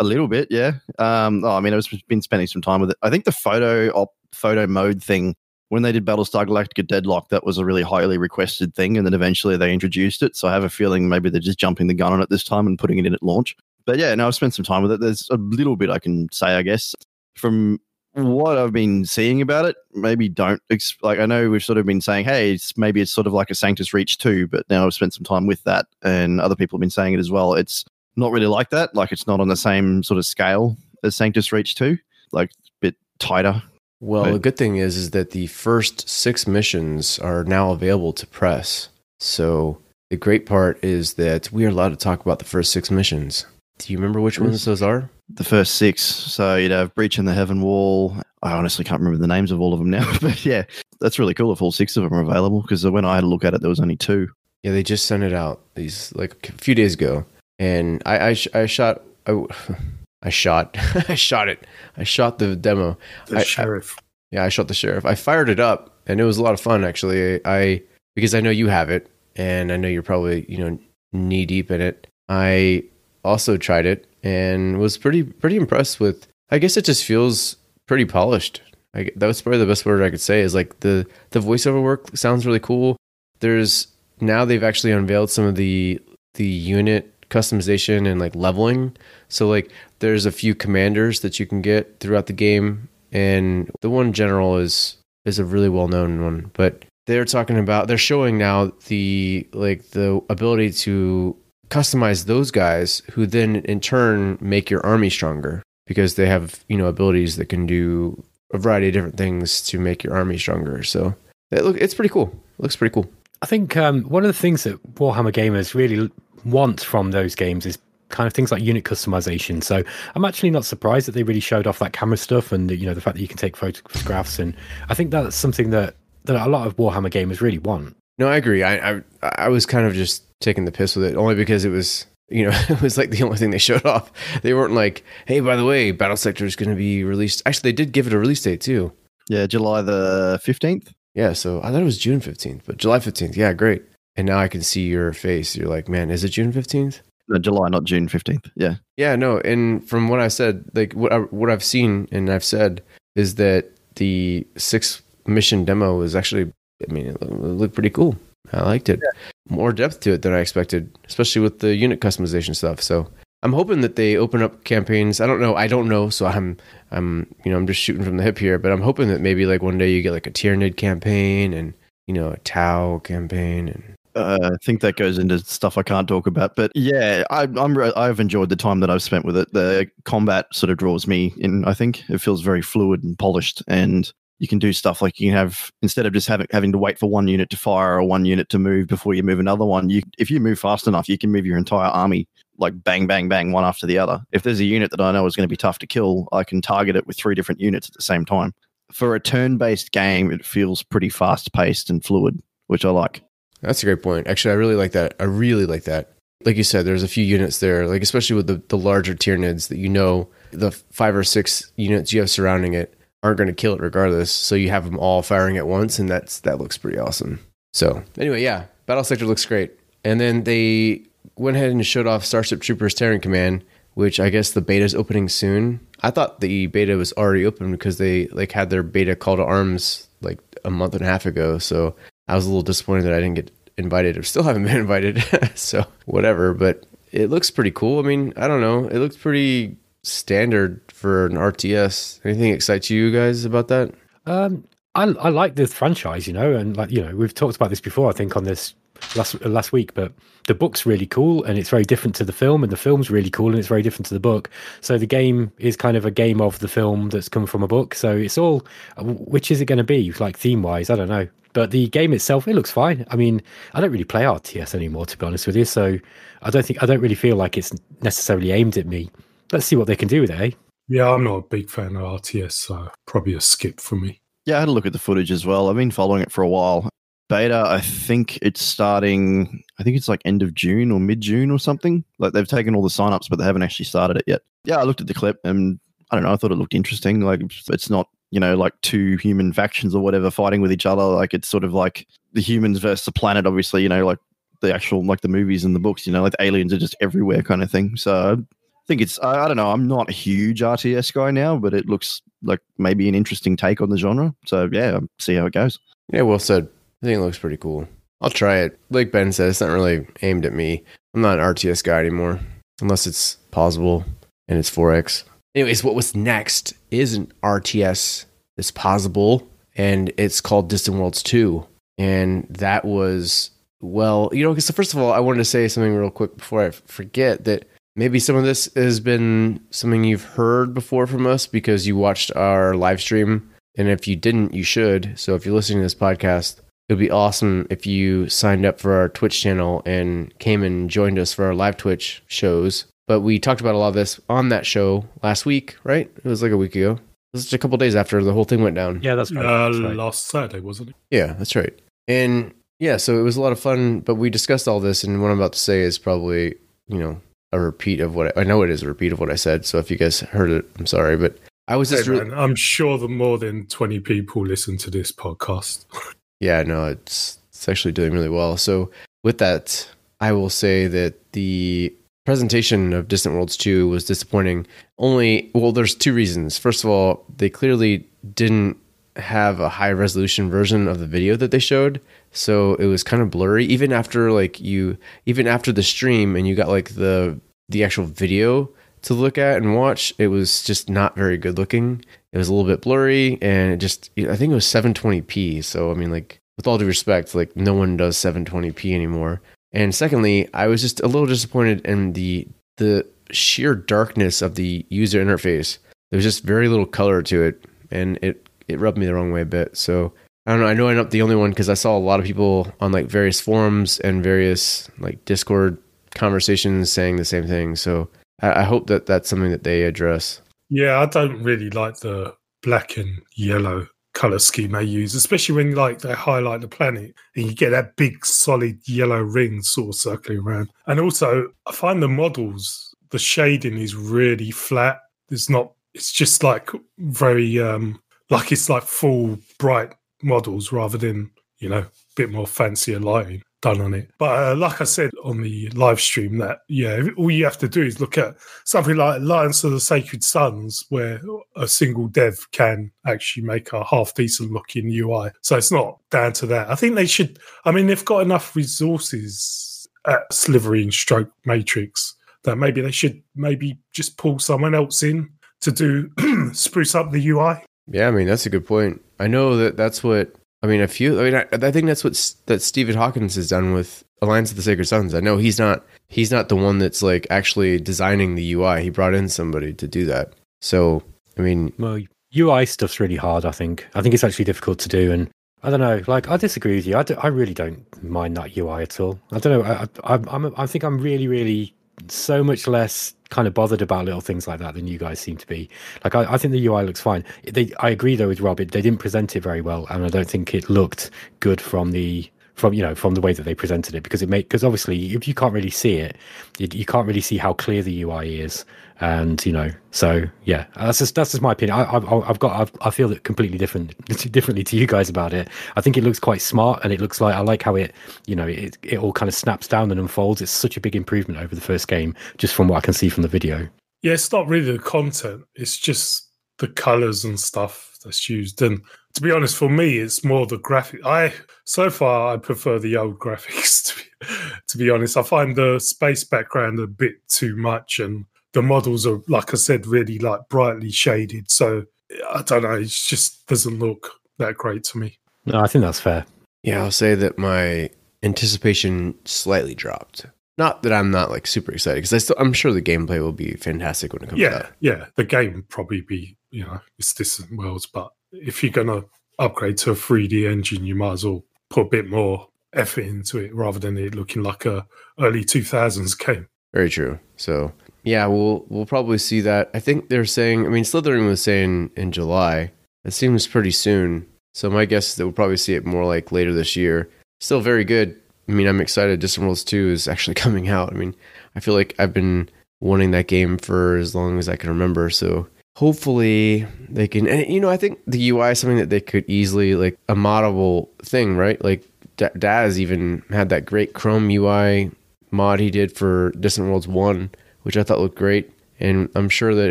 a 0.00 0.04
little 0.04 0.26
bit, 0.26 0.48
yeah. 0.50 0.72
Um, 0.98 1.44
oh, 1.44 1.56
I 1.56 1.60
mean, 1.60 1.74
I've 1.74 1.86
been 2.08 2.22
spending 2.22 2.48
some 2.48 2.62
time 2.62 2.80
with 2.80 2.90
it. 2.90 2.96
I 3.02 3.10
think 3.10 3.26
the 3.26 3.32
photo 3.32 3.90
op, 3.90 4.12
photo 4.32 4.66
mode 4.66 5.00
thing 5.02 5.36
when 5.68 5.82
they 5.82 5.92
did 5.92 6.04
Battlestar 6.04 6.46
Galactica 6.46 6.86
Deadlock, 6.86 7.28
that 7.28 7.44
was 7.44 7.58
a 7.58 7.64
really 7.64 7.82
highly 7.82 8.18
requested 8.18 8.74
thing, 8.74 8.96
and 8.96 9.06
then 9.06 9.14
eventually 9.14 9.56
they 9.56 9.72
introduced 9.72 10.22
it. 10.22 10.36
So 10.36 10.48
I 10.48 10.52
have 10.52 10.64
a 10.64 10.70
feeling 10.70 11.08
maybe 11.08 11.30
they're 11.30 11.40
just 11.40 11.58
jumping 11.58 11.86
the 11.86 11.94
gun 11.94 12.12
on 12.12 12.22
it 12.22 12.30
this 12.30 12.44
time 12.44 12.66
and 12.66 12.78
putting 12.78 12.98
it 12.98 13.06
in 13.06 13.14
at 13.14 13.22
launch. 13.22 13.56
But 13.84 13.98
yeah, 13.98 14.14
no, 14.14 14.26
I've 14.26 14.34
spent 14.34 14.54
some 14.54 14.64
time 14.64 14.82
with 14.82 14.92
it. 14.92 15.00
There's 15.00 15.28
a 15.30 15.36
little 15.36 15.76
bit 15.76 15.90
I 15.90 15.98
can 15.98 16.28
say, 16.32 16.48
I 16.48 16.62
guess, 16.62 16.94
from 17.36 17.80
what 18.12 18.58
I've 18.58 18.72
been 18.72 19.04
seeing 19.04 19.40
about 19.40 19.64
it. 19.64 19.76
Maybe 19.92 20.28
don't 20.28 20.60
like 21.02 21.18
I 21.18 21.26
know 21.26 21.50
we've 21.50 21.64
sort 21.64 21.78
of 21.78 21.86
been 21.86 22.00
saying, 22.00 22.24
hey, 22.24 22.52
it's 22.52 22.76
maybe 22.76 23.00
it's 23.00 23.12
sort 23.12 23.26
of 23.26 23.32
like 23.32 23.50
a 23.50 23.54
Sanctus 23.54 23.94
Reach 23.94 24.18
too, 24.18 24.46
but 24.46 24.68
now 24.68 24.86
I've 24.86 24.94
spent 24.94 25.14
some 25.14 25.24
time 25.24 25.46
with 25.46 25.62
that, 25.64 25.86
and 26.02 26.40
other 26.40 26.56
people 26.56 26.76
have 26.76 26.80
been 26.80 26.90
saying 26.90 27.14
it 27.14 27.20
as 27.20 27.30
well. 27.30 27.54
It's 27.54 27.84
not 28.16 28.32
really 28.32 28.46
like 28.46 28.70
that. 28.70 28.94
Like 28.94 29.12
it's 29.12 29.26
not 29.26 29.40
on 29.40 29.48
the 29.48 29.56
same 29.56 30.02
sort 30.02 30.18
of 30.18 30.26
scale 30.26 30.76
as 31.04 31.14
Sanctus 31.14 31.52
Reach 31.52 31.74
two. 31.74 31.98
Like 32.32 32.50
a 32.50 32.70
bit 32.80 32.96
tighter. 33.18 33.62
Well, 34.00 34.24
Right. 34.24 34.32
the 34.32 34.38
good 34.38 34.56
thing 34.56 34.76
is 34.76 34.96
is 34.96 35.10
that 35.10 35.30
the 35.32 35.46
first 35.48 36.08
six 36.08 36.46
missions 36.46 37.18
are 37.18 37.44
now 37.44 37.72
available 37.72 38.12
to 38.14 38.26
press. 38.26 38.88
So 39.20 39.78
the 40.10 40.16
great 40.16 40.46
part 40.46 40.78
is 40.84 41.14
that 41.14 41.50
we 41.52 41.64
are 41.64 41.68
allowed 41.70 41.90
to 41.90 41.96
talk 41.96 42.20
about 42.20 42.38
the 42.38 42.44
first 42.44 42.70
six 42.72 42.90
missions. 42.90 43.44
Do 43.78 43.92
you 43.92 43.98
remember 43.98 44.20
which 44.20 44.38
ones 44.40 44.64
those 44.64 44.82
are? 44.82 45.10
the 45.30 45.44
first 45.44 45.74
six. 45.74 46.00
So 46.02 46.56
you'd 46.56 46.70
have 46.70 46.94
Breach 46.94 47.18
in 47.18 47.26
the 47.26 47.34
Heaven 47.34 47.60
Wall. 47.60 48.16
I 48.42 48.52
honestly 48.52 48.82
can't 48.82 48.98
remember 49.00 49.20
the 49.20 49.26
names 49.26 49.52
of 49.52 49.60
all 49.60 49.74
of 49.74 49.78
them 49.78 49.90
now, 49.98 50.10
but 50.22 50.42
yeah, 50.46 50.64
that's 51.00 51.18
really 51.18 51.34
cool 51.34 51.52
if 51.52 51.60
all 51.60 51.70
six 51.72 51.96
of 51.98 52.02
them 52.04 52.14
are 52.14 52.22
available 52.22 52.62
because 52.62 52.86
when 52.86 53.04
I 53.04 53.16
had 53.16 53.24
a 53.24 53.26
look 53.26 53.44
at 53.44 53.52
it, 53.52 53.60
there 53.60 53.68
was 53.68 53.78
only 53.80 53.96
two. 53.96 54.28
Yeah, 54.62 54.72
they 54.72 54.82
just 54.82 55.04
sent 55.06 55.22
it 55.24 55.34
out 55.34 55.60
these 55.74 56.12
like 56.14 56.48
a 56.48 56.52
few 56.52 56.74
days 56.74 56.94
ago, 56.94 57.26
and 57.58 58.02
I 58.06 58.28
I, 58.28 58.32
sh- 58.34 58.48
I 58.54 58.64
shot 58.66 59.02
I, 59.26 59.32
I 60.22 60.30
shot 60.30 60.76
I 61.08 61.14
shot 61.14 61.48
it 61.48 61.66
I 61.96 62.04
shot 62.04 62.38
the 62.38 62.56
demo. 62.56 62.96
The 63.26 63.36
I- 63.36 63.40
I- 63.40 63.44
sheriff. 63.44 63.96
Yeah, 64.30 64.44
I 64.44 64.50
shot 64.50 64.68
the 64.68 64.74
sheriff. 64.74 65.06
I 65.06 65.14
fired 65.14 65.48
it 65.48 65.58
up, 65.58 65.96
and 66.06 66.20
it 66.20 66.24
was 66.24 66.36
a 66.36 66.42
lot 66.42 66.52
of 66.52 66.60
fun 66.60 66.84
actually. 66.84 67.40
I 67.46 67.82
because 68.14 68.34
I 68.34 68.40
know 68.40 68.50
you 68.50 68.66
have 68.68 68.90
it, 68.90 69.10
and 69.36 69.72
I 69.72 69.76
know 69.78 69.88
you're 69.88 70.02
probably 70.02 70.44
you 70.50 70.58
know 70.58 70.78
knee 71.12 71.46
deep 71.46 71.70
in 71.70 71.80
it. 71.80 72.06
I 72.28 72.84
also 73.24 73.56
tried 73.56 73.86
it 73.86 74.06
and 74.22 74.78
was 74.78 74.98
pretty 74.98 75.22
pretty 75.22 75.56
impressed 75.56 75.98
with. 75.98 76.26
I 76.50 76.58
guess 76.58 76.76
it 76.76 76.84
just 76.84 77.04
feels 77.04 77.56
pretty 77.86 78.04
polished. 78.04 78.60
I, 78.94 79.10
that 79.16 79.26
was 79.26 79.40
probably 79.40 79.58
the 79.60 79.66
best 79.66 79.86
word 79.86 80.02
I 80.02 80.10
could 80.10 80.20
say. 80.20 80.40
Is 80.40 80.54
like 80.54 80.80
the 80.80 81.06
the 81.30 81.40
voiceover 81.40 81.82
work 81.82 82.14
sounds 82.16 82.44
really 82.44 82.60
cool. 82.60 82.96
There's 83.40 83.86
now 84.20 84.44
they've 84.44 84.62
actually 84.64 84.92
unveiled 84.92 85.30
some 85.30 85.44
of 85.46 85.54
the 85.54 86.00
the 86.34 86.46
unit 86.46 87.14
customization 87.30 88.06
and 88.10 88.20
like 88.20 88.34
leveling. 88.34 88.94
So 89.28 89.48
like 89.48 89.70
there's 89.98 90.26
a 90.26 90.32
few 90.32 90.54
commanders 90.54 91.20
that 91.20 91.38
you 91.38 91.46
can 91.46 91.62
get 91.62 92.00
throughout 92.00 92.26
the 92.26 92.32
game 92.32 92.88
and 93.12 93.70
the 93.80 93.90
one 93.90 94.12
general 94.12 94.56
is 94.56 94.96
is 95.24 95.38
a 95.38 95.44
really 95.44 95.68
well 95.68 95.88
known 95.88 96.22
one 96.22 96.50
but 96.54 96.84
they're 97.06 97.24
talking 97.24 97.58
about 97.58 97.88
they're 97.88 97.98
showing 97.98 98.36
now 98.36 98.70
the 98.86 99.46
like 99.52 99.82
the 99.90 100.22
ability 100.28 100.70
to 100.70 101.36
customize 101.70 102.26
those 102.26 102.50
guys 102.50 103.02
who 103.12 103.26
then 103.26 103.56
in 103.56 103.80
turn 103.80 104.38
make 104.40 104.70
your 104.70 104.84
army 104.84 105.10
stronger 105.10 105.62
because 105.86 106.14
they 106.14 106.26
have 106.26 106.64
you 106.68 106.76
know 106.76 106.86
abilities 106.86 107.36
that 107.36 107.46
can 107.46 107.66
do 107.66 108.22
a 108.52 108.58
variety 108.58 108.88
of 108.88 108.94
different 108.94 109.16
things 109.16 109.60
to 109.62 109.78
make 109.78 110.02
your 110.02 110.14
army 110.14 110.38
stronger. 110.38 110.82
So 110.82 111.14
it 111.50 111.64
look 111.64 111.76
it's 111.76 111.94
pretty 111.94 112.10
cool. 112.10 112.28
It 112.58 112.62
looks 112.62 112.76
pretty 112.76 112.94
cool. 112.94 113.10
I 113.42 113.46
think 113.46 113.76
um, 113.76 114.02
one 114.04 114.24
of 114.24 114.28
the 114.28 114.40
things 114.40 114.64
that 114.64 114.82
Warhammer 114.94 115.32
gamers 115.32 115.74
really 115.74 116.10
want 116.44 116.80
from 116.80 117.10
those 117.10 117.34
games 117.34 117.66
is 117.66 117.78
kind 118.08 118.26
of 118.26 118.32
things 118.32 118.50
like 118.50 118.62
unit 118.62 118.84
customization. 118.84 119.62
So 119.62 119.82
I'm 120.14 120.24
actually 120.24 120.50
not 120.50 120.64
surprised 120.64 121.06
that 121.08 121.12
they 121.12 121.22
really 121.22 121.40
showed 121.40 121.66
off 121.66 121.78
that 121.80 121.92
camera 121.92 122.16
stuff 122.16 122.52
and 122.52 122.70
you 122.70 122.86
know 122.86 122.94
the 122.94 123.00
fact 123.00 123.16
that 123.16 123.22
you 123.22 123.28
can 123.28 123.38
take 123.38 123.56
photographs. 123.56 124.38
And 124.38 124.54
I 124.88 124.94
think 124.94 125.10
that's 125.10 125.36
something 125.36 125.70
that 125.70 125.96
that 126.24 126.36
a 126.36 126.48
lot 126.48 126.66
of 126.66 126.76
Warhammer 126.76 127.10
gamers 127.10 127.40
really 127.40 127.58
want. 127.58 127.96
No, 128.18 128.28
I 128.28 128.36
agree. 128.36 128.62
I, 128.62 128.98
I 128.98 129.02
I 129.22 129.48
was 129.48 129.66
kind 129.66 129.86
of 129.86 129.94
just 129.94 130.24
taking 130.40 130.64
the 130.64 130.72
piss 130.72 130.96
with 130.96 131.04
it, 131.04 131.16
only 131.16 131.34
because 131.34 131.64
it 131.64 131.70
was 131.70 132.06
you 132.28 132.44
know 132.44 132.52
it 132.68 132.82
was 132.82 132.98
like 132.98 133.10
the 133.10 133.22
only 133.22 133.36
thing 133.36 133.50
they 133.50 133.58
showed 133.58 133.84
off. 133.84 134.12
They 134.42 134.54
weren't 134.54 134.74
like, 134.74 135.04
hey, 135.26 135.40
by 135.40 135.56
the 135.56 135.64
way, 135.64 135.92
Battle 135.92 136.16
Sector 136.16 136.44
is 136.44 136.56
going 136.56 136.70
to 136.70 136.76
be 136.76 137.04
released. 137.04 137.42
Actually, 137.46 137.70
they 137.70 137.76
did 137.76 137.92
give 137.92 138.06
it 138.06 138.12
a 138.12 138.18
release 138.18 138.42
date 138.42 138.60
too. 138.60 138.92
Yeah, 139.28 139.46
July 139.46 139.82
the 139.82 140.40
15th. 140.42 140.92
Yeah, 141.14 141.34
so 141.34 141.60
I 141.62 141.70
thought 141.70 141.82
it 141.82 141.84
was 141.84 141.98
June 141.98 142.20
fifteenth, 142.20 142.62
but 142.66 142.76
July 142.76 143.00
fifteenth. 143.00 143.36
Yeah, 143.36 143.52
great. 143.52 143.82
And 144.16 144.26
now 144.26 144.38
I 144.38 144.48
can 144.48 144.62
see 144.62 144.82
your 144.82 145.12
face. 145.12 145.54
You're 145.54 145.68
like, 145.68 145.88
man, 145.88 146.10
is 146.10 146.24
it 146.24 146.30
June 146.30 146.52
fifteenth? 146.52 147.02
No, 147.28 147.38
July, 147.38 147.68
not 147.68 147.84
June 147.84 148.08
15th. 148.08 148.50
Yeah. 148.56 148.76
Yeah, 148.96 149.16
no. 149.16 149.38
And 149.40 149.86
from 149.86 150.08
what 150.08 150.20
I 150.20 150.28
said, 150.28 150.64
like 150.74 150.94
what 150.94 151.12
I, 151.12 151.18
what 151.18 151.50
I've 151.50 151.64
seen 151.64 152.08
and 152.10 152.30
I've 152.30 152.44
said 152.44 152.82
is 153.16 153.34
that 153.36 153.70
the 153.96 154.46
six 154.56 155.02
mission 155.26 155.64
demo 155.64 155.98
was 155.98 156.16
actually, 156.16 156.52
I 156.88 156.92
mean, 156.92 157.06
it 157.06 157.22
looked 157.22 157.74
pretty 157.74 157.90
cool. 157.90 158.16
I 158.52 158.62
liked 158.62 158.88
it. 158.88 159.00
More 159.48 159.72
depth 159.72 160.00
to 160.00 160.12
it 160.12 160.22
than 160.22 160.32
I 160.32 160.38
expected, 160.38 160.90
especially 161.06 161.42
with 161.42 161.58
the 161.58 161.74
unit 161.74 162.00
customization 162.00 162.56
stuff. 162.56 162.80
So 162.80 163.08
I'm 163.42 163.52
hoping 163.52 163.82
that 163.82 163.96
they 163.96 164.16
open 164.16 164.42
up 164.42 164.64
campaigns. 164.64 165.20
I 165.20 165.26
don't 165.26 165.40
know. 165.40 165.54
I 165.54 165.66
don't 165.66 165.88
know. 165.88 166.08
So 166.08 166.26
I'm, 166.26 166.56
I'm, 166.90 167.26
you 167.44 167.52
know, 167.52 167.58
I'm 167.58 167.66
just 167.66 167.80
shooting 167.80 168.04
from 168.04 168.16
the 168.16 168.22
hip 168.22 168.38
here. 168.38 168.58
But 168.58 168.72
I'm 168.72 168.80
hoping 168.80 169.08
that 169.08 169.20
maybe 169.20 169.44
like 169.44 169.62
one 169.62 169.76
day 169.76 169.90
you 169.90 170.00
get 170.02 170.12
like 170.12 170.26
a 170.26 170.30
Tyranid 170.30 170.76
campaign 170.76 171.52
and 171.52 171.74
you 172.06 172.14
know 172.14 172.30
a 172.30 172.38
Tau 172.38 173.00
campaign 173.00 173.68
and 173.68 173.94
Uh, 174.18 174.50
I 174.54 174.56
think 174.64 174.80
that 174.80 174.96
goes 174.96 175.18
into 175.18 175.38
stuff 175.38 175.78
I 175.78 175.82
can't 175.82 176.08
talk 176.08 176.26
about, 176.26 176.56
but 176.56 176.72
yeah, 176.74 177.24
I, 177.30 177.44
re- 177.44 177.92
I've 177.96 178.20
enjoyed 178.20 178.48
the 178.48 178.56
time 178.56 178.80
that 178.80 178.90
I've 178.90 179.02
spent 179.02 179.24
with 179.24 179.36
it. 179.36 179.52
The 179.52 179.88
combat 180.04 180.46
sort 180.52 180.70
of 180.70 180.78
draws 180.78 181.06
me 181.06 181.32
in. 181.38 181.64
I 181.64 181.74
think 181.74 182.02
it 182.08 182.18
feels 182.18 182.42
very 182.42 182.62
fluid 182.62 183.02
and 183.02 183.18
polished, 183.18 183.62
and 183.68 184.12
you 184.38 184.48
can 184.48 184.58
do 184.58 184.72
stuff 184.72 185.02
like 185.02 185.18
you 185.18 185.30
can 185.30 185.36
have 185.36 185.70
instead 185.82 186.06
of 186.06 186.12
just 186.12 186.28
having 186.28 186.46
having 186.50 186.72
to 186.72 186.78
wait 186.78 186.98
for 186.98 187.08
one 187.08 187.28
unit 187.28 187.50
to 187.50 187.56
fire 187.56 187.94
or 187.94 188.04
one 188.04 188.24
unit 188.24 188.48
to 188.50 188.58
move 188.58 188.88
before 188.88 189.14
you 189.14 189.22
move 189.22 189.40
another 189.40 189.64
one. 189.64 189.90
You 189.90 190.02
if 190.18 190.30
you 190.30 190.40
move 190.40 190.58
fast 190.58 190.86
enough, 190.86 191.08
you 191.08 191.18
can 191.18 191.32
move 191.32 191.46
your 191.46 191.58
entire 191.58 191.90
army 191.90 192.28
like 192.58 192.82
bang 192.82 193.06
bang 193.06 193.28
bang 193.28 193.52
one 193.52 193.64
after 193.64 193.86
the 193.86 193.98
other. 193.98 194.20
If 194.32 194.42
there's 194.42 194.60
a 194.60 194.64
unit 194.64 194.90
that 194.90 195.00
I 195.00 195.12
know 195.12 195.26
is 195.26 195.36
going 195.36 195.48
to 195.48 195.52
be 195.52 195.56
tough 195.56 195.78
to 195.80 195.86
kill, 195.86 196.28
I 196.32 196.44
can 196.44 196.60
target 196.60 196.96
it 196.96 197.06
with 197.06 197.16
three 197.16 197.34
different 197.34 197.60
units 197.60 197.88
at 197.88 197.94
the 197.94 198.02
same 198.02 198.24
time. 198.24 198.54
For 198.92 199.14
a 199.14 199.20
turn-based 199.20 199.92
game, 199.92 200.32
it 200.32 200.44
feels 200.44 200.82
pretty 200.82 201.10
fast-paced 201.10 201.90
and 201.90 202.02
fluid, 202.02 202.40
which 202.68 202.86
I 202.86 202.90
like. 202.90 203.22
That's 203.60 203.82
a 203.82 203.86
great 203.86 204.02
point. 204.02 204.26
Actually, 204.26 204.52
I 204.52 204.56
really 204.56 204.74
like 204.76 204.92
that. 204.92 205.14
I 205.18 205.24
really 205.24 205.66
like 205.66 205.84
that. 205.84 206.12
Like 206.44 206.56
you 206.56 206.64
said, 206.64 206.84
there's 206.84 207.02
a 207.02 207.08
few 207.08 207.24
units 207.24 207.58
there, 207.58 207.88
like 207.88 208.02
especially 208.02 208.36
with 208.36 208.46
the, 208.46 208.62
the 208.68 208.78
larger 208.78 209.14
Tyranids 209.14 209.68
that 209.68 209.78
you 209.78 209.88
know 209.88 210.28
the 210.52 210.70
five 210.70 211.16
or 211.16 211.24
six 211.24 211.72
units 211.76 212.12
you 212.12 212.20
have 212.20 212.30
surrounding 212.30 212.74
it 212.74 212.94
aren't 213.22 213.38
going 213.38 213.48
to 213.48 213.54
kill 213.54 213.74
it 213.74 213.80
regardless. 213.80 214.30
So 214.30 214.54
you 214.54 214.70
have 214.70 214.84
them 214.84 214.98
all 214.98 215.22
firing 215.22 215.56
at 215.56 215.66
once, 215.66 215.98
and 215.98 216.08
that's 216.08 216.40
that 216.40 216.58
looks 216.58 216.78
pretty 216.78 216.98
awesome. 216.98 217.40
So 217.72 218.02
anyway, 218.16 218.42
yeah, 218.42 218.66
Battle 218.86 219.04
Sector 219.04 219.26
looks 219.26 219.44
great. 219.44 219.72
And 220.04 220.20
then 220.20 220.44
they 220.44 221.02
went 221.36 221.56
ahead 221.56 221.70
and 221.70 221.84
showed 221.84 222.06
off 222.06 222.24
Starship 222.24 222.60
Troopers 222.60 222.94
Terran 222.94 223.20
Command, 223.20 223.64
which 223.94 224.20
I 224.20 224.30
guess 224.30 224.52
the 224.52 224.60
beta 224.60 224.84
is 224.84 224.94
opening 224.94 225.28
soon. 225.28 225.80
I 226.00 226.10
thought 226.10 226.40
the 226.40 226.68
beta 226.68 226.96
was 226.96 227.12
already 227.14 227.44
open 227.44 227.72
because 227.72 227.98
they 227.98 228.28
like 228.28 228.52
had 228.52 228.70
their 228.70 228.82
beta 228.82 229.16
call 229.16 229.36
to 229.36 229.44
arms 229.44 230.08
like 230.20 230.38
a 230.64 230.70
month 230.70 230.94
and 230.94 231.02
a 231.02 231.06
half 231.06 231.26
ago. 231.26 231.58
So 231.58 231.96
I 232.28 232.34
was 232.34 232.44
a 232.44 232.48
little 232.48 232.62
disappointed 232.62 233.04
that 233.04 233.14
I 233.14 233.20
didn't 233.20 233.34
get 233.34 233.50
invited 233.76 234.16
or 234.16 234.22
still 234.22 234.42
haven't 234.42 234.64
been 234.64 234.76
invited. 234.86 235.22
so 235.54 235.84
whatever, 236.06 236.54
but 236.54 236.86
it 237.12 237.30
looks 237.30 237.50
pretty 237.50 237.70
cool. 237.70 237.98
I 237.98 238.02
mean, 238.02 238.32
I 238.36 238.48
don't 238.48 238.60
know. 238.60 238.86
It 238.86 238.98
looks 238.98 239.16
pretty 239.16 239.76
standard 240.02 240.80
for 240.88 241.26
an 241.26 241.34
RTS. 241.34 242.20
Anything 242.24 242.52
excites 242.52 242.90
you 242.90 243.10
guys 243.10 243.44
about 243.44 243.68
that? 243.68 243.92
Um, 244.26 244.64
I, 244.94 245.04
I 245.04 245.28
like 245.28 245.54
this 245.54 245.72
franchise, 245.72 246.26
you 246.26 246.32
know, 246.32 246.54
and 246.54 246.76
like 246.76 246.90
you 246.90 247.02
know, 247.02 247.14
we've 247.14 247.34
talked 247.34 247.56
about 247.56 247.70
this 247.70 247.80
before. 247.80 248.08
I 248.08 248.12
think 248.12 248.36
on 248.36 248.44
this 248.44 248.74
last 249.14 249.40
last 249.44 249.72
week, 249.72 249.94
but 249.94 250.12
the 250.46 250.54
book's 250.54 250.84
really 250.84 251.06
cool 251.06 251.44
and 251.44 251.58
it's 251.58 251.70
very 251.70 251.84
different 251.84 252.14
to 252.16 252.24
the 252.24 252.32
film, 252.32 252.62
and 252.62 252.72
the 252.72 252.76
film's 252.76 253.10
really 253.10 253.30
cool 253.30 253.50
and 253.50 253.58
it's 253.58 253.68
very 253.68 253.82
different 253.82 254.06
to 254.06 254.14
the 254.14 254.20
book. 254.20 254.50
So 254.80 254.98
the 254.98 255.06
game 255.06 255.52
is 255.58 255.76
kind 255.76 255.96
of 255.96 256.04
a 256.04 256.10
game 256.10 256.40
of 256.40 256.58
the 256.58 256.68
film 256.68 257.10
that's 257.10 257.28
come 257.28 257.46
from 257.46 257.62
a 257.62 257.68
book. 257.68 257.94
So 257.94 258.16
it's 258.16 258.38
all, 258.38 258.66
which 258.98 259.50
is 259.50 259.60
it 259.60 259.66
going 259.66 259.78
to 259.78 259.84
be 259.84 260.12
like 260.18 260.36
theme 260.36 260.62
wise? 260.62 260.90
I 260.90 260.96
don't 260.96 261.08
know. 261.08 261.28
But 261.54 261.70
the 261.70 261.88
game 261.88 262.12
itself, 262.12 262.46
it 262.46 262.54
looks 262.54 262.70
fine. 262.70 263.06
I 263.10 263.16
mean, 263.16 263.42
I 263.74 263.80
don't 263.80 263.90
really 263.90 264.04
play 264.04 264.22
RTS 264.22 264.74
anymore, 264.74 265.06
to 265.06 265.16
be 265.16 265.26
honest 265.26 265.46
with 265.46 265.56
you. 265.56 265.64
So 265.64 265.98
I 266.42 266.50
don't 266.50 266.64
think 266.64 266.82
I 266.82 266.86
don't 266.86 267.00
really 267.00 267.14
feel 267.14 267.36
like 267.36 267.56
it's 267.56 267.72
necessarily 268.02 268.52
aimed 268.52 268.76
at 268.76 268.86
me. 268.86 269.10
Let's 269.52 269.66
see 269.66 269.76
what 269.76 269.86
they 269.86 269.96
can 269.96 270.08
do 270.08 270.20
with 270.20 270.30
it. 270.30 270.40
Eh? 270.40 270.50
Yeah, 270.88 271.10
I'm 271.10 271.24
not 271.24 271.36
a 271.36 271.42
big 271.42 271.70
fan 271.70 271.96
of 271.96 272.22
RTS, 272.22 272.52
so 272.52 272.88
probably 273.06 273.34
a 273.34 273.40
skip 273.40 273.80
for 273.80 273.96
me. 273.96 274.20
Yeah, 274.46 274.56
I 274.56 274.60
had 274.60 274.68
a 274.68 274.72
look 274.72 274.86
at 274.86 274.92
the 274.92 274.98
footage 274.98 275.30
as 275.30 275.44
well. 275.44 275.68
I've 275.68 275.76
been 275.76 275.90
following 275.90 276.22
it 276.22 276.32
for 276.32 276.42
a 276.42 276.48
while. 276.48 276.88
beta. 277.28 277.64
I 277.66 277.80
think 277.80 278.38
it's 278.42 278.62
starting. 278.62 279.62
I 279.78 279.82
think 279.82 279.96
it's 279.96 280.08
like 280.08 280.22
end 280.24 280.42
of 280.42 280.54
June 280.54 280.90
or 280.90 281.00
mid 281.00 281.20
June 281.20 281.50
or 281.50 281.58
something. 281.58 282.04
Like 282.18 282.32
they've 282.32 282.48
taken 282.48 282.74
all 282.74 282.82
the 282.82 282.88
signups, 282.88 283.28
but 283.28 283.38
they 283.38 283.44
haven't 283.44 283.62
actually 283.62 283.84
started 283.84 284.16
it 284.16 284.24
yet. 284.26 284.42
Yeah, 284.64 284.78
I 284.78 284.82
looked 284.84 285.00
at 285.00 285.06
the 285.06 285.14
clip 285.14 285.38
and 285.44 285.78
I 286.10 286.16
don't 286.16 286.24
know. 286.24 286.32
I 286.32 286.36
thought 286.36 286.52
it 286.52 286.56
looked 286.56 286.74
interesting. 286.74 287.20
Like 287.20 287.40
it's 287.68 287.90
not 287.90 288.08
you 288.30 288.40
know 288.40 288.56
like 288.56 288.74
two 288.82 289.16
human 289.16 289.52
factions 289.52 289.94
or 289.94 290.02
whatever 290.02 290.30
fighting 290.30 290.60
with 290.60 290.72
each 290.72 290.86
other. 290.86 291.02
Like 291.02 291.34
it's 291.34 291.48
sort 291.48 291.64
of 291.64 291.72
like 291.72 292.06
the 292.32 292.40
humans 292.40 292.78
versus 292.78 293.04
the 293.04 293.12
planet. 293.12 293.46
Obviously, 293.46 293.82
you 293.82 293.88
know, 293.88 294.04
like 294.04 294.18
the 294.60 294.74
actual 294.74 295.04
like 295.04 295.20
the 295.20 295.28
movies 295.28 295.64
and 295.64 295.74
the 295.74 295.80
books. 295.80 296.06
You 296.06 296.12
know, 296.12 296.22
like 296.22 296.32
the 296.32 296.42
aliens 296.42 296.72
are 296.72 296.78
just 296.78 296.96
everywhere 297.00 297.42
kind 297.42 297.62
of 297.62 297.70
thing. 297.70 297.96
So 297.96 298.36
I 298.38 298.80
think 298.86 299.00
it's. 299.00 299.18
I, 299.20 299.44
I 299.44 299.48
don't 299.48 299.56
know. 299.56 299.70
I'm 299.70 299.86
not 299.86 300.08
a 300.08 300.12
huge 300.12 300.60
RTS 300.60 301.12
guy 301.12 301.30
now, 301.30 301.56
but 301.56 301.74
it 301.74 301.88
looks 301.88 302.22
like 302.42 302.60
maybe 302.76 303.08
an 303.08 303.14
interesting 303.14 303.56
take 303.56 303.80
on 303.80 303.90
the 303.90 303.98
genre. 303.98 304.34
So 304.46 304.68
yeah, 304.72 305.00
see 305.18 305.34
how 305.34 305.46
it 305.46 305.52
goes. 305.52 305.78
Yeah, 306.12 306.22
well 306.22 306.38
said. 306.38 306.68
I 307.02 307.06
think 307.06 307.18
it 307.18 307.20
looks 307.20 307.38
pretty 307.38 307.56
cool. 307.56 307.88
I'll 308.20 308.30
try 308.30 308.58
it. 308.58 308.78
Like 308.90 309.12
Ben 309.12 309.30
said, 309.32 309.48
it's 309.48 309.60
not 309.60 309.70
really 309.70 310.06
aimed 310.22 310.44
at 310.44 310.52
me. 310.52 310.82
I'm 311.14 311.20
not 311.20 311.38
an 311.38 311.44
RTS 311.44 311.84
guy 311.84 312.00
anymore, 312.00 312.40
unless 312.80 313.06
it's 313.06 313.36
possible 313.50 314.04
and 314.48 314.58
it's 314.58 314.70
4X. 314.70 315.24
Anyways, 315.58 315.82
what 315.82 315.96
was 315.96 316.14
next 316.14 316.72
is 316.92 317.14
an 317.14 317.32
RTS 317.42 318.26
that's 318.56 318.70
possible, 318.70 319.48
and 319.74 320.12
it's 320.16 320.40
called 320.40 320.70
Distant 320.70 320.98
Worlds 320.98 321.20
2. 321.24 321.66
And 321.98 322.46
that 322.48 322.84
was, 322.84 323.50
well, 323.80 324.30
you 324.32 324.44
know, 324.44 324.50
because 324.50 324.70
first 324.70 324.94
of 324.94 325.00
all, 325.00 325.12
I 325.12 325.18
wanted 325.18 325.38
to 325.38 325.44
say 325.44 325.66
something 325.66 325.96
real 325.96 326.12
quick 326.12 326.36
before 326.36 326.64
I 326.64 326.70
forget 326.70 327.44
that 327.46 327.66
maybe 327.96 328.20
some 328.20 328.36
of 328.36 328.44
this 328.44 328.72
has 328.76 329.00
been 329.00 329.58
something 329.70 330.04
you've 330.04 330.22
heard 330.22 330.74
before 330.74 331.08
from 331.08 331.26
us 331.26 331.48
because 331.48 331.88
you 331.88 331.96
watched 331.96 332.30
our 332.36 332.74
live 332.74 333.00
stream. 333.00 333.50
And 333.76 333.88
if 333.88 334.06
you 334.06 334.14
didn't, 334.14 334.54
you 334.54 334.62
should. 334.62 335.18
So 335.18 335.34
if 335.34 335.44
you're 335.44 335.56
listening 335.56 335.80
to 335.80 335.86
this 335.86 335.94
podcast, 335.96 336.60
it 336.88 336.92
would 336.92 337.00
be 337.00 337.10
awesome 337.10 337.66
if 337.68 337.84
you 337.84 338.28
signed 338.28 338.64
up 338.64 338.78
for 338.78 338.92
our 338.92 339.08
Twitch 339.08 339.42
channel 339.42 339.82
and 339.84 340.38
came 340.38 340.62
and 340.62 340.88
joined 340.88 341.18
us 341.18 341.32
for 341.32 341.46
our 341.46 341.54
live 341.54 341.76
Twitch 341.76 342.22
shows. 342.28 342.84
But 343.08 343.20
we 343.20 343.38
talked 343.38 343.60
about 343.60 343.74
a 343.74 343.78
lot 343.78 343.88
of 343.88 343.94
this 343.94 344.20
on 344.28 344.50
that 344.50 344.66
show 344.66 345.06
last 345.22 345.46
week, 345.46 345.76
right? 345.82 346.10
It 346.16 346.24
was 346.24 346.42
like 346.42 346.52
a 346.52 346.56
week 346.56 346.76
ago. 346.76 346.92
It 346.92 347.00
was 347.32 347.44
just 347.44 347.54
a 347.54 347.58
couple 347.58 347.76
days 347.78 347.96
after 347.96 348.22
the 348.22 348.32
whole 348.32 348.44
thing 348.44 348.62
went 348.62 348.76
down. 348.76 349.00
Yeah, 349.02 349.14
that's 349.14 349.32
right. 349.32 349.44
Uh, 349.44 349.70
that's 349.70 349.78
right. 349.82 349.96
Last 349.96 350.26
Saturday, 350.28 350.60
wasn't 350.60 350.90
it? 350.90 350.96
Yeah, 351.10 351.32
that's 351.32 351.56
right. 351.56 351.76
And 352.06 352.54
yeah, 352.78 352.98
so 352.98 353.18
it 353.18 353.22
was 353.22 353.36
a 353.36 353.40
lot 353.40 353.52
of 353.52 353.58
fun, 353.58 354.00
but 354.00 354.16
we 354.16 354.30
discussed 354.30 354.68
all 354.68 354.78
this, 354.78 355.02
and 355.02 355.20
what 355.22 355.30
I'm 355.30 355.38
about 355.38 355.54
to 355.54 355.58
say 355.58 355.80
is 355.80 355.98
probably, 355.98 356.54
you 356.86 356.98
know, 356.98 357.20
a 357.50 357.58
repeat 357.58 358.00
of 358.00 358.14
what 358.14 358.36
I, 358.36 358.42
I 358.42 358.44
know 358.44 358.62
it 358.62 358.70
is 358.70 358.82
a 358.82 358.86
repeat 358.86 359.12
of 359.12 359.20
what 359.20 359.30
I 359.30 359.36
said. 359.36 359.64
So 359.64 359.78
if 359.78 359.90
you 359.90 359.96
guys 359.96 360.20
heard 360.20 360.50
it, 360.50 360.70
I'm 360.78 360.86
sorry, 360.86 361.16
but 361.16 361.38
I 361.66 361.76
was 361.76 361.90
just 361.90 362.04
Hey, 362.04 362.12
really, 362.12 362.28
man, 362.28 362.38
I'm 362.38 362.54
sure 362.54 362.98
that 362.98 363.08
more 363.08 363.38
than 363.38 363.66
20 363.66 364.00
people 364.00 364.46
listen 364.46 364.76
to 364.78 364.90
this 364.90 365.12
podcast. 365.12 365.86
yeah, 366.40 366.62
no, 366.62 366.86
it's 366.86 367.38
it's 367.48 367.68
actually 367.68 367.92
doing 367.92 368.12
really 368.12 368.28
well. 368.28 368.56
So 368.56 368.90
with 369.24 369.38
that, 369.38 369.88
I 370.20 370.32
will 370.32 370.50
say 370.50 370.86
that 370.86 371.32
the 371.32 371.94
presentation 372.28 372.92
of 372.92 373.08
Distant 373.08 373.34
Worlds 373.34 373.56
2 373.56 373.88
was 373.88 374.04
disappointing. 374.04 374.66
Only, 374.98 375.50
well, 375.54 375.72
there's 375.72 375.94
two 375.94 376.12
reasons. 376.12 376.58
First 376.58 376.84
of 376.84 376.90
all, 376.90 377.24
they 377.34 377.48
clearly 377.48 378.06
didn't 378.34 378.76
have 379.16 379.60
a 379.60 379.70
high 379.70 379.92
resolution 379.92 380.50
version 380.50 380.88
of 380.88 380.98
the 381.00 381.06
video 381.06 381.36
that 381.36 381.52
they 381.52 381.58
showed. 381.58 382.02
So 382.30 382.74
it 382.74 382.84
was 382.84 383.02
kind 383.02 383.22
of 383.22 383.30
blurry 383.30 383.64
even 383.64 383.94
after 383.94 384.30
like 384.30 384.60
you 384.60 384.98
even 385.24 385.46
after 385.46 385.72
the 385.72 385.82
stream 385.82 386.36
and 386.36 386.46
you 386.46 386.54
got 386.54 386.68
like 386.68 386.96
the 386.96 387.40
the 387.70 387.82
actual 387.82 388.04
video 388.04 388.68
to 389.04 389.14
look 389.14 389.38
at 389.38 389.56
and 389.56 389.74
watch, 389.74 390.12
it 390.18 390.28
was 390.28 390.62
just 390.62 390.90
not 390.90 391.16
very 391.16 391.38
good 391.38 391.56
looking. 391.56 392.04
It 392.34 392.36
was 392.36 392.50
a 392.50 392.52
little 392.52 392.70
bit 392.70 392.82
blurry 392.82 393.38
and 393.40 393.72
it 393.72 393.78
just 393.78 394.10
I 394.18 394.36
think 394.36 394.52
it 394.52 394.54
was 394.54 394.66
720p. 394.66 395.64
So 395.64 395.90
I 395.90 395.94
mean 395.94 396.10
like 396.10 396.40
with 396.58 396.66
all 396.66 396.76
due 396.76 396.84
respect, 396.84 397.34
like 397.34 397.56
no 397.56 397.72
one 397.72 397.96
does 397.96 398.18
720p 398.18 398.94
anymore. 398.94 399.40
And 399.72 399.94
secondly, 399.94 400.48
I 400.54 400.66
was 400.66 400.80
just 400.80 401.00
a 401.00 401.06
little 401.06 401.26
disappointed 401.26 401.84
in 401.84 402.12
the 402.12 402.48
the 402.78 403.06
sheer 403.30 403.74
darkness 403.74 404.40
of 404.40 404.54
the 404.54 404.86
user 404.88 405.22
interface. 405.22 405.78
There 406.10 406.16
was 406.16 406.24
just 406.24 406.44
very 406.44 406.68
little 406.68 406.86
color 406.86 407.22
to 407.22 407.42
it, 407.42 407.64
and 407.90 408.18
it 408.22 408.48
it 408.66 408.80
rubbed 408.80 408.98
me 408.98 409.06
the 409.06 409.14
wrong 409.14 409.32
way 409.32 409.42
a 409.42 409.46
bit. 409.46 409.76
So 409.76 410.12
I 410.46 410.52
don't 410.52 410.60
know. 410.60 410.66
I 410.66 410.74
know 410.74 410.88
I'm 410.88 410.96
not 410.96 411.10
the 411.10 411.22
only 411.22 411.36
one 411.36 411.50
because 411.50 411.68
I 411.68 411.74
saw 411.74 411.96
a 411.96 411.98
lot 411.98 412.20
of 412.20 412.26
people 412.26 412.72
on 412.80 412.92
like 412.92 413.06
various 413.06 413.40
forums 413.40 413.98
and 414.00 414.24
various 414.24 414.90
like 414.98 415.24
Discord 415.24 415.78
conversations 416.14 416.90
saying 416.90 417.16
the 417.16 417.24
same 417.24 417.46
thing. 417.46 417.76
So 417.76 418.08
I, 418.40 418.60
I 418.60 418.62
hope 418.62 418.86
that 418.86 419.06
that's 419.06 419.28
something 419.28 419.50
that 419.50 419.64
they 419.64 419.82
address. 419.82 420.40
Yeah, 420.70 421.00
I 421.00 421.06
don't 421.06 421.42
really 421.42 421.70
like 421.70 422.00
the 422.00 422.34
black 422.62 422.96
and 422.96 423.22
yellow 423.36 423.88
color 424.18 424.40
scheme 424.40 424.72
they 424.72 424.82
use, 424.82 425.14
especially 425.14 425.54
when 425.54 425.76
like 425.76 426.00
they 426.00 426.12
highlight 426.12 426.60
the 426.60 426.66
planet 426.66 427.14
and 427.36 427.46
you 427.46 427.54
get 427.54 427.70
that 427.70 427.94
big 427.94 428.26
solid 428.26 428.76
yellow 428.88 429.20
ring 429.22 429.62
sort 429.62 429.90
of 429.90 429.94
circling 429.94 430.40
around. 430.40 430.70
And 430.88 430.98
also, 430.98 431.52
I 431.66 431.72
find 431.72 432.02
the 432.02 432.08
models, 432.08 432.96
the 433.10 433.18
shading 433.20 433.78
is 433.78 433.94
really 433.94 434.50
flat. 434.50 434.98
It's 435.30 435.48
not. 435.48 435.72
It's 435.94 436.12
just 436.12 436.42
like 436.42 436.68
very 436.98 437.60
um 437.60 438.00
like 438.28 438.50
it's 438.50 438.68
like 438.68 438.82
full 438.82 439.38
bright 439.58 439.94
models 440.22 440.72
rather 440.72 440.98
than 440.98 441.30
you 441.58 441.68
know 441.68 441.78
a 441.78 441.90
bit 442.16 442.30
more 442.30 442.46
fancier 442.46 442.98
lighting 442.98 443.42
done 443.60 443.80
on 443.80 443.94
it. 443.94 444.10
But 444.18 444.38
uh, 444.38 444.56
like 444.56 444.80
I 444.80 444.84
said 444.84 445.10
on 445.24 445.42
the 445.42 445.68
live 445.70 446.00
stream, 446.00 446.38
that 446.38 446.60
yeah, 446.68 447.02
all 447.16 447.30
you 447.30 447.44
have 447.44 447.58
to 447.58 447.68
do 447.68 447.82
is 447.82 448.00
look 448.00 448.18
at 448.18 448.36
something 448.64 448.96
like 448.96 449.20
Alliance 449.20 449.64
of 449.64 449.72
the 449.72 449.80
Sacred 449.80 450.22
Suns, 450.22 450.84
where 450.90 451.20
a 451.56 451.66
single 451.66 452.08
dev 452.08 452.46
can 452.52 452.90
actually 453.06 453.44
make 453.44 453.72
a 453.72 453.84
half 453.84 454.14
decent 454.14 454.52
looking 454.52 454.90
UI. 454.90 455.30
So 455.42 455.56
it's 455.56 455.72
not 455.72 455.98
down 456.10 456.32
to 456.34 456.46
that. 456.46 456.70
I 456.70 456.74
think 456.74 456.94
they 456.94 457.06
should. 457.06 457.38
I 457.64 457.72
mean, 457.72 457.86
they've 457.86 458.04
got 458.04 458.22
enough 458.22 458.54
resources 458.54 459.88
at 460.06 460.30
Slitherine 460.30 460.84
and 460.84 460.94
Stroke 460.94 461.30
Matrix 461.44 462.14
that 462.44 462.56
maybe 462.56 462.80
they 462.80 462.90
should 462.90 463.22
maybe 463.34 463.78
just 463.92 464.16
pull 464.16 464.38
someone 464.38 464.74
else 464.74 465.02
in 465.02 465.28
to 465.60 465.72
do 465.72 466.10
spruce 466.52 466.94
up 466.94 467.10
the 467.10 467.28
UI. 467.28 467.62
Yeah, 467.90 468.08
I 468.08 468.10
mean 468.10 468.26
that's 468.26 468.46
a 468.46 468.50
good 468.50 468.66
point. 468.66 469.02
I 469.18 469.26
know 469.26 469.56
that 469.56 469.76
that's 469.76 470.04
what 470.04 470.34
I 470.62 470.66
mean. 470.66 470.80
A 470.80 470.88
few. 470.88 471.20
I 471.20 471.24
mean, 471.24 471.34
I, 471.34 471.46
I 471.52 471.70
think 471.70 471.86
that's 471.86 472.04
what 472.04 472.12
S- 472.14 472.36
that 472.46 472.62
Stephen 472.62 472.96
Hawkins 472.96 473.34
has 473.36 473.48
done 473.48 473.72
with 473.74 474.04
Alliance 474.22 474.50
of 474.50 474.56
the 474.56 474.62
Sacred 474.62 474.86
Suns. 474.86 475.14
I 475.14 475.20
know 475.20 475.36
he's 475.36 475.58
not 475.58 475.84
he's 476.08 476.30
not 476.30 476.48
the 476.48 476.56
one 476.56 476.78
that's 476.78 477.02
like 477.02 477.26
actually 477.30 477.78
designing 477.80 478.34
the 478.34 478.52
UI. 478.54 478.82
He 478.82 478.90
brought 478.90 479.14
in 479.14 479.28
somebody 479.28 479.72
to 479.74 479.86
do 479.86 480.04
that. 480.06 480.32
So 480.60 481.02
I 481.38 481.42
mean, 481.42 481.72
Well, 481.78 482.00
UI 482.36 482.66
stuff's 482.66 482.98
really 483.00 483.16
hard. 483.16 483.44
I 483.44 483.52
think. 483.52 483.86
I 483.94 484.02
think 484.02 484.14
it's 484.14 484.24
actually 484.24 484.44
difficult 484.46 484.78
to 484.80 484.88
do, 484.88 485.12
and 485.12 485.30
I 485.62 485.70
don't 485.70 485.80
know. 485.80 486.02
Like, 486.06 486.28
I 486.28 486.36
disagree 486.36 486.76
with 486.76 486.86
you. 486.86 486.96
I, 486.96 487.02
do, 487.02 487.14
I 487.22 487.28
really 487.28 487.54
don't 487.54 487.84
mind 488.02 488.36
that 488.36 488.56
UI 488.56 488.82
at 488.82 488.98
all. 489.00 489.18
I 489.32 489.38
don't 489.38 489.52
know. 489.52 489.62
I, 489.64 490.14
I, 490.14 490.20
I'm, 490.28 490.52
I 490.56 490.66
think 490.66 490.84
I'm 490.84 490.98
really, 490.98 491.26
really 491.28 491.74
so 492.08 492.44
much 492.44 492.66
less 492.68 493.12
kind 493.30 493.46
of 493.46 493.54
bothered 493.54 493.82
about 493.82 494.04
little 494.04 494.20
things 494.20 494.48
like 494.48 494.58
that 494.60 494.74
than 494.74 494.86
you 494.86 494.98
guys 494.98 495.20
seem 495.20 495.36
to 495.36 495.46
be. 495.46 495.68
Like, 496.04 496.14
I, 496.14 496.32
I 496.32 496.38
think 496.38 496.52
the 496.52 496.66
UI 496.66 496.84
looks 496.84 497.00
fine. 497.00 497.24
They, 497.44 497.72
I 497.80 497.90
agree 497.90 498.16
though 498.16 498.28
with 498.28 498.40
Rob. 498.40 498.60
It, 498.60 498.72
they 498.72 498.82
didn't 498.82 499.00
present 499.00 499.36
it 499.36 499.40
very 499.40 499.60
well, 499.60 499.86
and 499.90 500.04
I 500.04 500.08
don't 500.08 500.28
think 500.28 500.54
it 500.54 500.70
looked 500.70 501.10
good 501.40 501.60
from 501.60 501.92
the 501.92 502.30
from 502.54 502.74
you 502.74 502.82
know 502.82 502.94
from 502.94 503.14
the 503.14 503.20
way 503.20 503.32
that 503.32 503.44
they 503.44 503.54
presented 503.54 503.94
it 503.94 504.02
because 504.02 504.20
it 504.20 504.28
made 504.28 504.42
because 504.42 504.64
obviously 504.64 505.14
if 505.14 505.28
you 505.28 505.34
can't 505.34 505.54
really 505.54 505.70
see 505.70 505.94
it 505.98 506.16
you, 506.58 506.66
you 506.72 506.84
can't 506.84 507.06
really 507.06 507.20
see 507.20 507.38
how 507.38 507.52
clear 507.52 507.84
the 507.84 508.02
UI 508.02 508.40
is 508.40 508.64
and 509.00 509.44
you 509.46 509.52
know 509.52 509.70
so 509.90 510.24
yeah 510.44 510.66
that's 510.76 510.98
just 510.98 511.14
that's 511.14 511.30
just 511.30 511.42
my 511.42 511.52
opinion 511.52 511.78
I, 511.78 511.96
I've 511.96 512.38
got 512.38 512.60
I've, 512.60 512.72
I 512.80 512.90
feel 512.90 513.14
completely 513.16 513.58
different 513.58 513.96
differently 514.32 514.64
to 514.64 514.76
you 514.76 514.86
guys 514.86 515.08
about 515.08 515.32
it 515.32 515.48
I 515.76 515.80
think 515.80 515.96
it 515.96 516.04
looks 516.04 516.18
quite 516.18 516.40
smart 516.40 516.80
and 516.82 516.92
it 516.92 517.00
looks 517.00 517.20
like 517.20 517.34
I 517.34 517.40
like 517.40 517.62
how 517.62 517.76
it 517.76 517.94
you 518.26 518.34
know 518.34 518.46
it, 518.46 518.76
it 518.82 518.98
all 518.98 519.12
kind 519.12 519.28
of 519.28 519.34
snaps 519.34 519.68
down 519.68 519.90
and 519.90 520.00
unfolds 520.00 520.42
it's 520.42 520.50
such 520.50 520.76
a 520.76 520.80
big 520.80 520.96
improvement 520.96 521.40
over 521.40 521.54
the 521.54 521.60
first 521.60 521.88
game 521.88 522.14
just 522.38 522.54
from 522.54 522.68
what 522.68 522.78
I 522.78 522.80
can 522.80 522.92
see 522.92 523.08
from 523.08 523.22
the 523.22 523.28
video 523.28 523.68
Yeah, 524.02 524.12
it's 524.12 524.30
not 524.32 524.48
really 524.48 524.72
the 524.72 524.78
content, 524.78 525.42
it's 525.54 525.76
just 525.76 526.28
the 526.58 526.68
colors 526.68 527.24
and 527.24 527.38
stuff 527.38 527.96
that's 528.04 528.28
used. 528.28 528.60
And 528.62 528.82
to 529.14 529.22
be 529.22 529.30
honest, 529.30 529.56
for 529.56 529.68
me, 529.68 529.98
it's 529.98 530.24
more 530.24 530.46
the 530.46 530.58
graphic. 530.58 531.04
I 531.04 531.32
so 531.64 531.90
far 531.90 532.34
I 532.34 532.36
prefer 532.36 532.78
the 532.78 532.96
old 532.96 533.18
graphics. 533.24 533.86
To 533.86 533.96
be, 533.96 534.34
to 534.68 534.78
be 534.78 534.90
honest, 534.90 535.16
I 535.16 535.22
find 535.22 535.56
the 535.56 535.78
space 535.78 536.24
background 536.24 536.78
a 536.78 536.86
bit 536.86 537.14
too 537.28 537.56
much, 537.56 538.00
and 538.00 538.26
the 538.52 538.62
models 538.62 539.06
are, 539.06 539.20
like 539.28 539.52
I 539.52 539.56
said, 539.56 539.86
really 539.86 540.18
like 540.18 540.40
brightly 540.48 540.90
shaded. 540.90 541.50
So 541.50 541.84
I 542.30 542.42
don't 542.42 542.62
know. 542.62 542.72
It 542.76 542.88
just 542.88 543.46
doesn't 543.46 543.78
look 543.78 544.12
that 544.38 544.56
great 544.56 544.84
to 544.84 544.98
me. 544.98 545.18
no 545.46 545.60
I 545.60 545.66
think 545.66 545.82
that's 545.82 546.00
fair 546.00 546.24
yeah, 546.64 546.82
I'll 546.82 546.90
say 546.90 547.14
that 547.14 547.38
my 547.38 547.88
anticipation 548.22 549.14
slightly 549.24 549.74
dropped. 549.74 550.26
Not 550.58 550.82
that 550.82 550.92
I'm 550.92 551.10
not 551.12 551.30
like 551.30 551.46
super 551.46 551.70
excited 551.72 551.98
because 551.98 552.12
I 552.12 552.18
still 552.18 552.36
I'm 552.38 552.52
sure 552.52 552.72
the 552.72 552.82
gameplay 552.82 553.20
will 553.20 553.32
be 553.32 553.52
fantastic 553.54 554.12
when 554.12 554.22
it 554.24 554.28
comes 554.28 554.40
Yeah, 554.40 554.56
out. 554.56 554.66
yeah. 554.80 555.06
The 555.14 555.24
game 555.24 555.54
would 555.54 555.68
probably 555.68 556.00
be, 556.00 556.36
you 556.50 556.64
know, 556.64 556.80
it's 556.98 557.14
distant 557.14 557.56
worlds, 557.56 557.86
but 557.86 558.10
if 558.32 558.62
you're 558.62 558.72
gonna 558.72 559.02
upgrade 559.38 559.78
to 559.78 559.92
a 559.92 559.94
3D 559.94 560.50
engine, 560.50 560.84
you 560.84 560.96
might 560.96 561.12
as 561.12 561.24
well 561.24 561.44
put 561.70 561.86
a 561.86 561.90
bit 561.90 562.10
more 562.10 562.48
effort 562.72 563.04
into 563.06 563.38
it 563.38 563.54
rather 563.54 563.78
than 563.78 563.96
it 563.96 564.14
looking 564.16 564.42
like 564.42 564.66
a 564.66 564.84
early 565.20 565.44
2000s 565.44 566.18
game. 566.18 566.48
Very 566.74 566.90
true. 566.90 567.18
So 567.36 567.72
yeah, 568.02 568.26
we'll 568.26 568.64
we'll 568.68 568.86
probably 568.86 569.18
see 569.18 569.40
that. 569.42 569.70
I 569.74 569.80
think 569.80 570.08
they're 570.08 570.24
saying. 570.24 570.66
I 570.66 570.68
mean, 570.68 570.84
Slitherine 570.84 571.26
was 571.26 571.42
saying 571.42 571.90
in 571.96 572.12
July. 572.12 572.72
It 573.04 573.12
seems 573.12 573.46
pretty 573.46 573.70
soon. 573.70 574.26
So 574.54 574.70
my 574.70 574.84
guess 574.84 575.10
is 575.10 575.14
that 575.16 575.24
we'll 575.24 575.32
probably 575.32 575.56
see 575.56 575.74
it 575.74 575.86
more 575.86 576.04
like 576.04 576.32
later 576.32 576.52
this 576.52 576.76
year. 576.76 577.08
still 577.40 577.60
very 577.60 577.84
good. 577.84 578.20
I 578.48 578.52
mean, 578.52 578.66
I'm 578.66 578.80
excited. 578.80 579.20
Distant 579.20 579.44
Worlds 579.44 579.62
2 579.62 579.90
is 579.90 580.08
actually 580.08 580.34
coming 580.46 580.68
out. 580.68 580.92
I 580.92 580.96
mean, 580.96 581.14
I 581.54 581.60
feel 581.60 581.74
like 581.74 581.94
I've 581.98 582.12
been 582.12 582.48
wanting 582.80 583.10
that 583.12 583.28
game 583.28 583.58
for 583.58 583.96
as 583.96 584.14
long 584.14 584.38
as 584.38 584.48
I 584.48 584.56
can 584.56 584.70
remember. 584.70 585.10
So 585.10 585.46
hopefully 585.76 586.66
they 586.88 587.06
can. 587.06 587.28
And 587.28 587.46
you 587.52 587.60
know, 587.60 587.70
I 587.70 587.76
think 587.76 588.00
the 588.06 588.30
UI 588.30 588.50
is 588.50 588.58
something 588.58 588.78
that 588.78 588.90
they 588.90 589.00
could 589.00 589.24
easily 589.28 589.74
like 589.74 589.98
a 590.08 590.14
moddable 590.14 590.88
thing, 591.02 591.36
right? 591.36 591.62
Like 591.62 591.84
D- 592.16 592.26
Daz 592.38 592.80
even 592.80 593.22
had 593.30 593.48
that 593.50 593.64
great 593.64 593.94
Chrome 593.94 594.28
UI 594.30 594.90
mod 595.30 595.60
he 595.60 595.70
did 595.70 595.96
for 595.96 596.30
Distant 596.32 596.68
Worlds 596.68 596.88
1, 596.88 597.30
which 597.62 597.76
I 597.76 597.82
thought 597.82 598.00
looked 598.00 598.18
great. 598.18 598.50
And 598.80 599.08
I'm 599.14 599.28
sure 599.28 599.54
that 599.54 599.70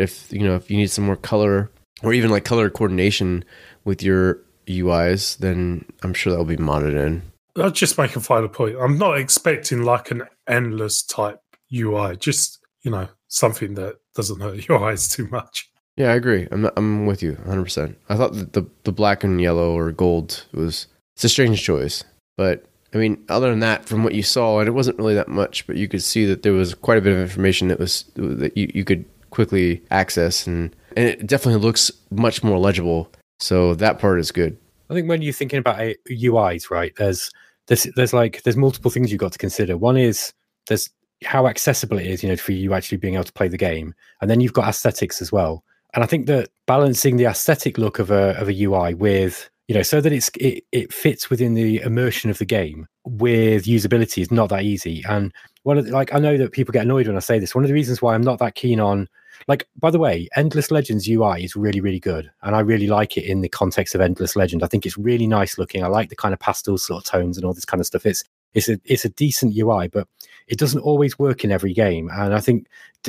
if 0.00 0.32
you 0.32 0.40
know 0.40 0.56
if 0.56 0.70
you 0.70 0.76
need 0.76 0.90
some 0.90 1.06
more 1.06 1.16
color 1.16 1.70
or 2.02 2.12
even 2.12 2.30
like 2.30 2.44
color 2.44 2.70
coordination 2.70 3.44
with 3.84 4.02
your 4.02 4.40
UIs, 4.66 5.38
then 5.38 5.84
I'm 6.02 6.14
sure 6.14 6.30
that'll 6.30 6.44
be 6.44 6.56
modded 6.56 6.94
in. 6.94 7.22
I'll 7.56 7.70
just 7.70 7.98
make 7.98 8.14
a 8.14 8.20
final 8.20 8.48
point. 8.48 8.76
I'm 8.78 8.98
not 8.98 9.18
expecting 9.18 9.82
like 9.82 10.10
an 10.10 10.22
endless 10.46 11.02
type 11.02 11.40
UI, 11.74 12.16
just, 12.16 12.58
you 12.82 12.90
know, 12.90 13.08
something 13.28 13.74
that 13.74 13.96
doesn't 14.14 14.40
hurt 14.40 14.68
your 14.68 14.84
eyes 14.84 15.08
too 15.08 15.26
much. 15.28 15.70
Yeah, 15.96 16.12
I 16.12 16.14
agree. 16.14 16.46
I'm 16.52 16.70
I'm 16.76 17.06
with 17.06 17.22
you 17.22 17.32
100%. 17.32 17.96
I 18.08 18.16
thought 18.16 18.34
that 18.34 18.52
the 18.52 18.66
the 18.84 18.92
black 18.92 19.24
and 19.24 19.40
yellow 19.40 19.76
or 19.76 19.90
gold 19.90 20.44
was 20.52 20.86
it's 21.16 21.24
a 21.24 21.28
strange 21.28 21.62
choice, 21.62 22.04
but 22.36 22.64
I 22.94 22.98
mean, 22.98 23.22
other 23.28 23.50
than 23.50 23.60
that, 23.60 23.84
from 23.84 24.02
what 24.02 24.14
you 24.14 24.22
saw, 24.22 24.60
and 24.60 24.68
it 24.68 24.72
wasn't 24.72 24.98
really 24.98 25.14
that 25.14 25.28
much, 25.28 25.66
but 25.66 25.76
you 25.76 25.88
could 25.88 26.02
see 26.02 26.24
that 26.26 26.42
there 26.42 26.54
was 26.54 26.74
quite 26.74 26.98
a 26.98 27.02
bit 27.02 27.12
of 27.12 27.18
information 27.18 27.68
that 27.68 27.78
was 27.78 28.04
that 28.14 28.56
you, 28.56 28.70
you 28.74 28.84
could 28.84 29.04
quickly 29.30 29.82
access, 29.90 30.46
and 30.46 30.74
and 30.96 31.06
it 31.06 31.26
definitely 31.26 31.60
looks 31.60 31.92
much 32.10 32.42
more 32.42 32.58
legible. 32.58 33.10
So 33.40 33.74
that 33.74 33.98
part 33.98 34.18
is 34.18 34.32
good. 34.32 34.56
I 34.90 34.94
think 34.94 35.08
when 35.08 35.20
you're 35.20 35.34
thinking 35.34 35.58
about 35.58 35.78
UIs, 36.10 36.70
right? 36.70 36.92
There's 36.96 37.30
there's 37.66 37.86
there's 37.94 38.14
like 38.14 38.42
there's 38.42 38.56
multiple 38.56 38.90
things 38.90 39.12
you've 39.12 39.20
got 39.20 39.32
to 39.32 39.38
consider. 39.38 39.76
One 39.76 39.96
is 39.96 40.32
there's 40.68 40.88
how 41.24 41.46
accessible 41.46 41.98
it 41.98 42.06
is, 42.06 42.22
you 42.22 42.28
know, 42.28 42.36
for 42.36 42.52
you 42.52 42.74
actually 42.74 42.98
being 42.98 43.14
able 43.14 43.24
to 43.24 43.32
play 43.32 43.48
the 43.48 43.58
game, 43.58 43.94
and 44.20 44.30
then 44.30 44.40
you've 44.40 44.52
got 44.52 44.68
aesthetics 44.68 45.20
as 45.20 45.30
well. 45.30 45.62
And 45.94 46.02
I 46.02 46.06
think 46.06 46.26
that 46.26 46.50
balancing 46.66 47.16
the 47.16 47.26
aesthetic 47.26 47.76
look 47.76 47.98
of 47.98 48.10
a 48.10 48.38
of 48.40 48.48
a 48.48 48.62
UI 48.64 48.94
with 48.94 49.50
you 49.68 49.74
know 49.74 49.82
so 49.82 50.00
that 50.00 50.12
it's 50.12 50.30
it, 50.40 50.64
it 50.72 50.92
fits 50.92 51.30
within 51.30 51.54
the 51.54 51.80
immersion 51.82 52.30
of 52.30 52.38
the 52.38 52.44
game 52.44 52.88
with 53.04 53.64
usability 53.64 54.20
is 54.20 54.30
not 54.30 54.48
that 54.48 54.64
easy. 54.64 55.04
And 55.08 55.32
one 55.62 55.78
of 55.78 55.86
the, 55.86 55.92
like 55.92 56.14
I 56.14 56.18
know 56.18 56.36
that 56.36 56.52
people 56.52 56.72
get 56.72 56.84
annoyed 56.84 57.06
when 57.06 57.16
I 57.16 57.20
say 57.20 57.38
this. 57.38 57.54
One 57.54 57.64
of 57.64 57.68
the 57.68 57.74
reasons 57.74 58.02
why 58.02 58.14
I'm 58.14 58.22
not 58.22 58.38
that 58.40 58.54
keen 58.54 58.80
on 58.80 59.08
like 59.46 59.68
by 59.78 59.90
the 59.90 59.98
way 59.98 60.28
endless 60.34 60.70
legends 60.70 61.08
ui 61.08 61.44
is 61.44 61.54
really 61.54 61.80
really 61.80 62.00
good 62.00 62.28
and 62.42 62.56
i 62.56 62.60
really 62.60 62.88
like 62.88 63.16
it 63.16 63.24
in 63.24 63.40
the 63.40 63.48
context 63.48 63.94
of 63.94 64.00
endless 64.00 64.34
legend 64.34 64.64
i 64.64 64.66
think 64.66 64.84
it's 64.84 64.98
really 64.98 65.28
nice 65.28 65.58
looking 65.58 65.84
i 65.84 65.86
like 65.86 66.08
the 66.08 66.16
kind 66.16 66.34
of 66.34 66.40
pastel 66.40 66.76
sort 66.76 67.04
of 67.04 67.08
tones 67.08 67.36
and 67.36 67.46
all 67.46 67.54
this 67.54 67.64
kind 67.64 67.80
of 67.80 67.86
stuff 67.86 68.04
it's 68.04 68.24
it's 68.54 68.68
a 68.68 68.78
it's 68.84 69.04
a 69.04 69.10
decent 69.10 69.56
ui 69.56 69.88
but 69.88 70.08
it 70.48 70.58
doesn't 70.58 70.80
always 70.80 71.18
work 71.18 71.44
in 71.44 71.52
every 71.52 71.74
game. 71.74 72.08
And 72.12 72.34
I 72.34 72.40
think 72.40 72.66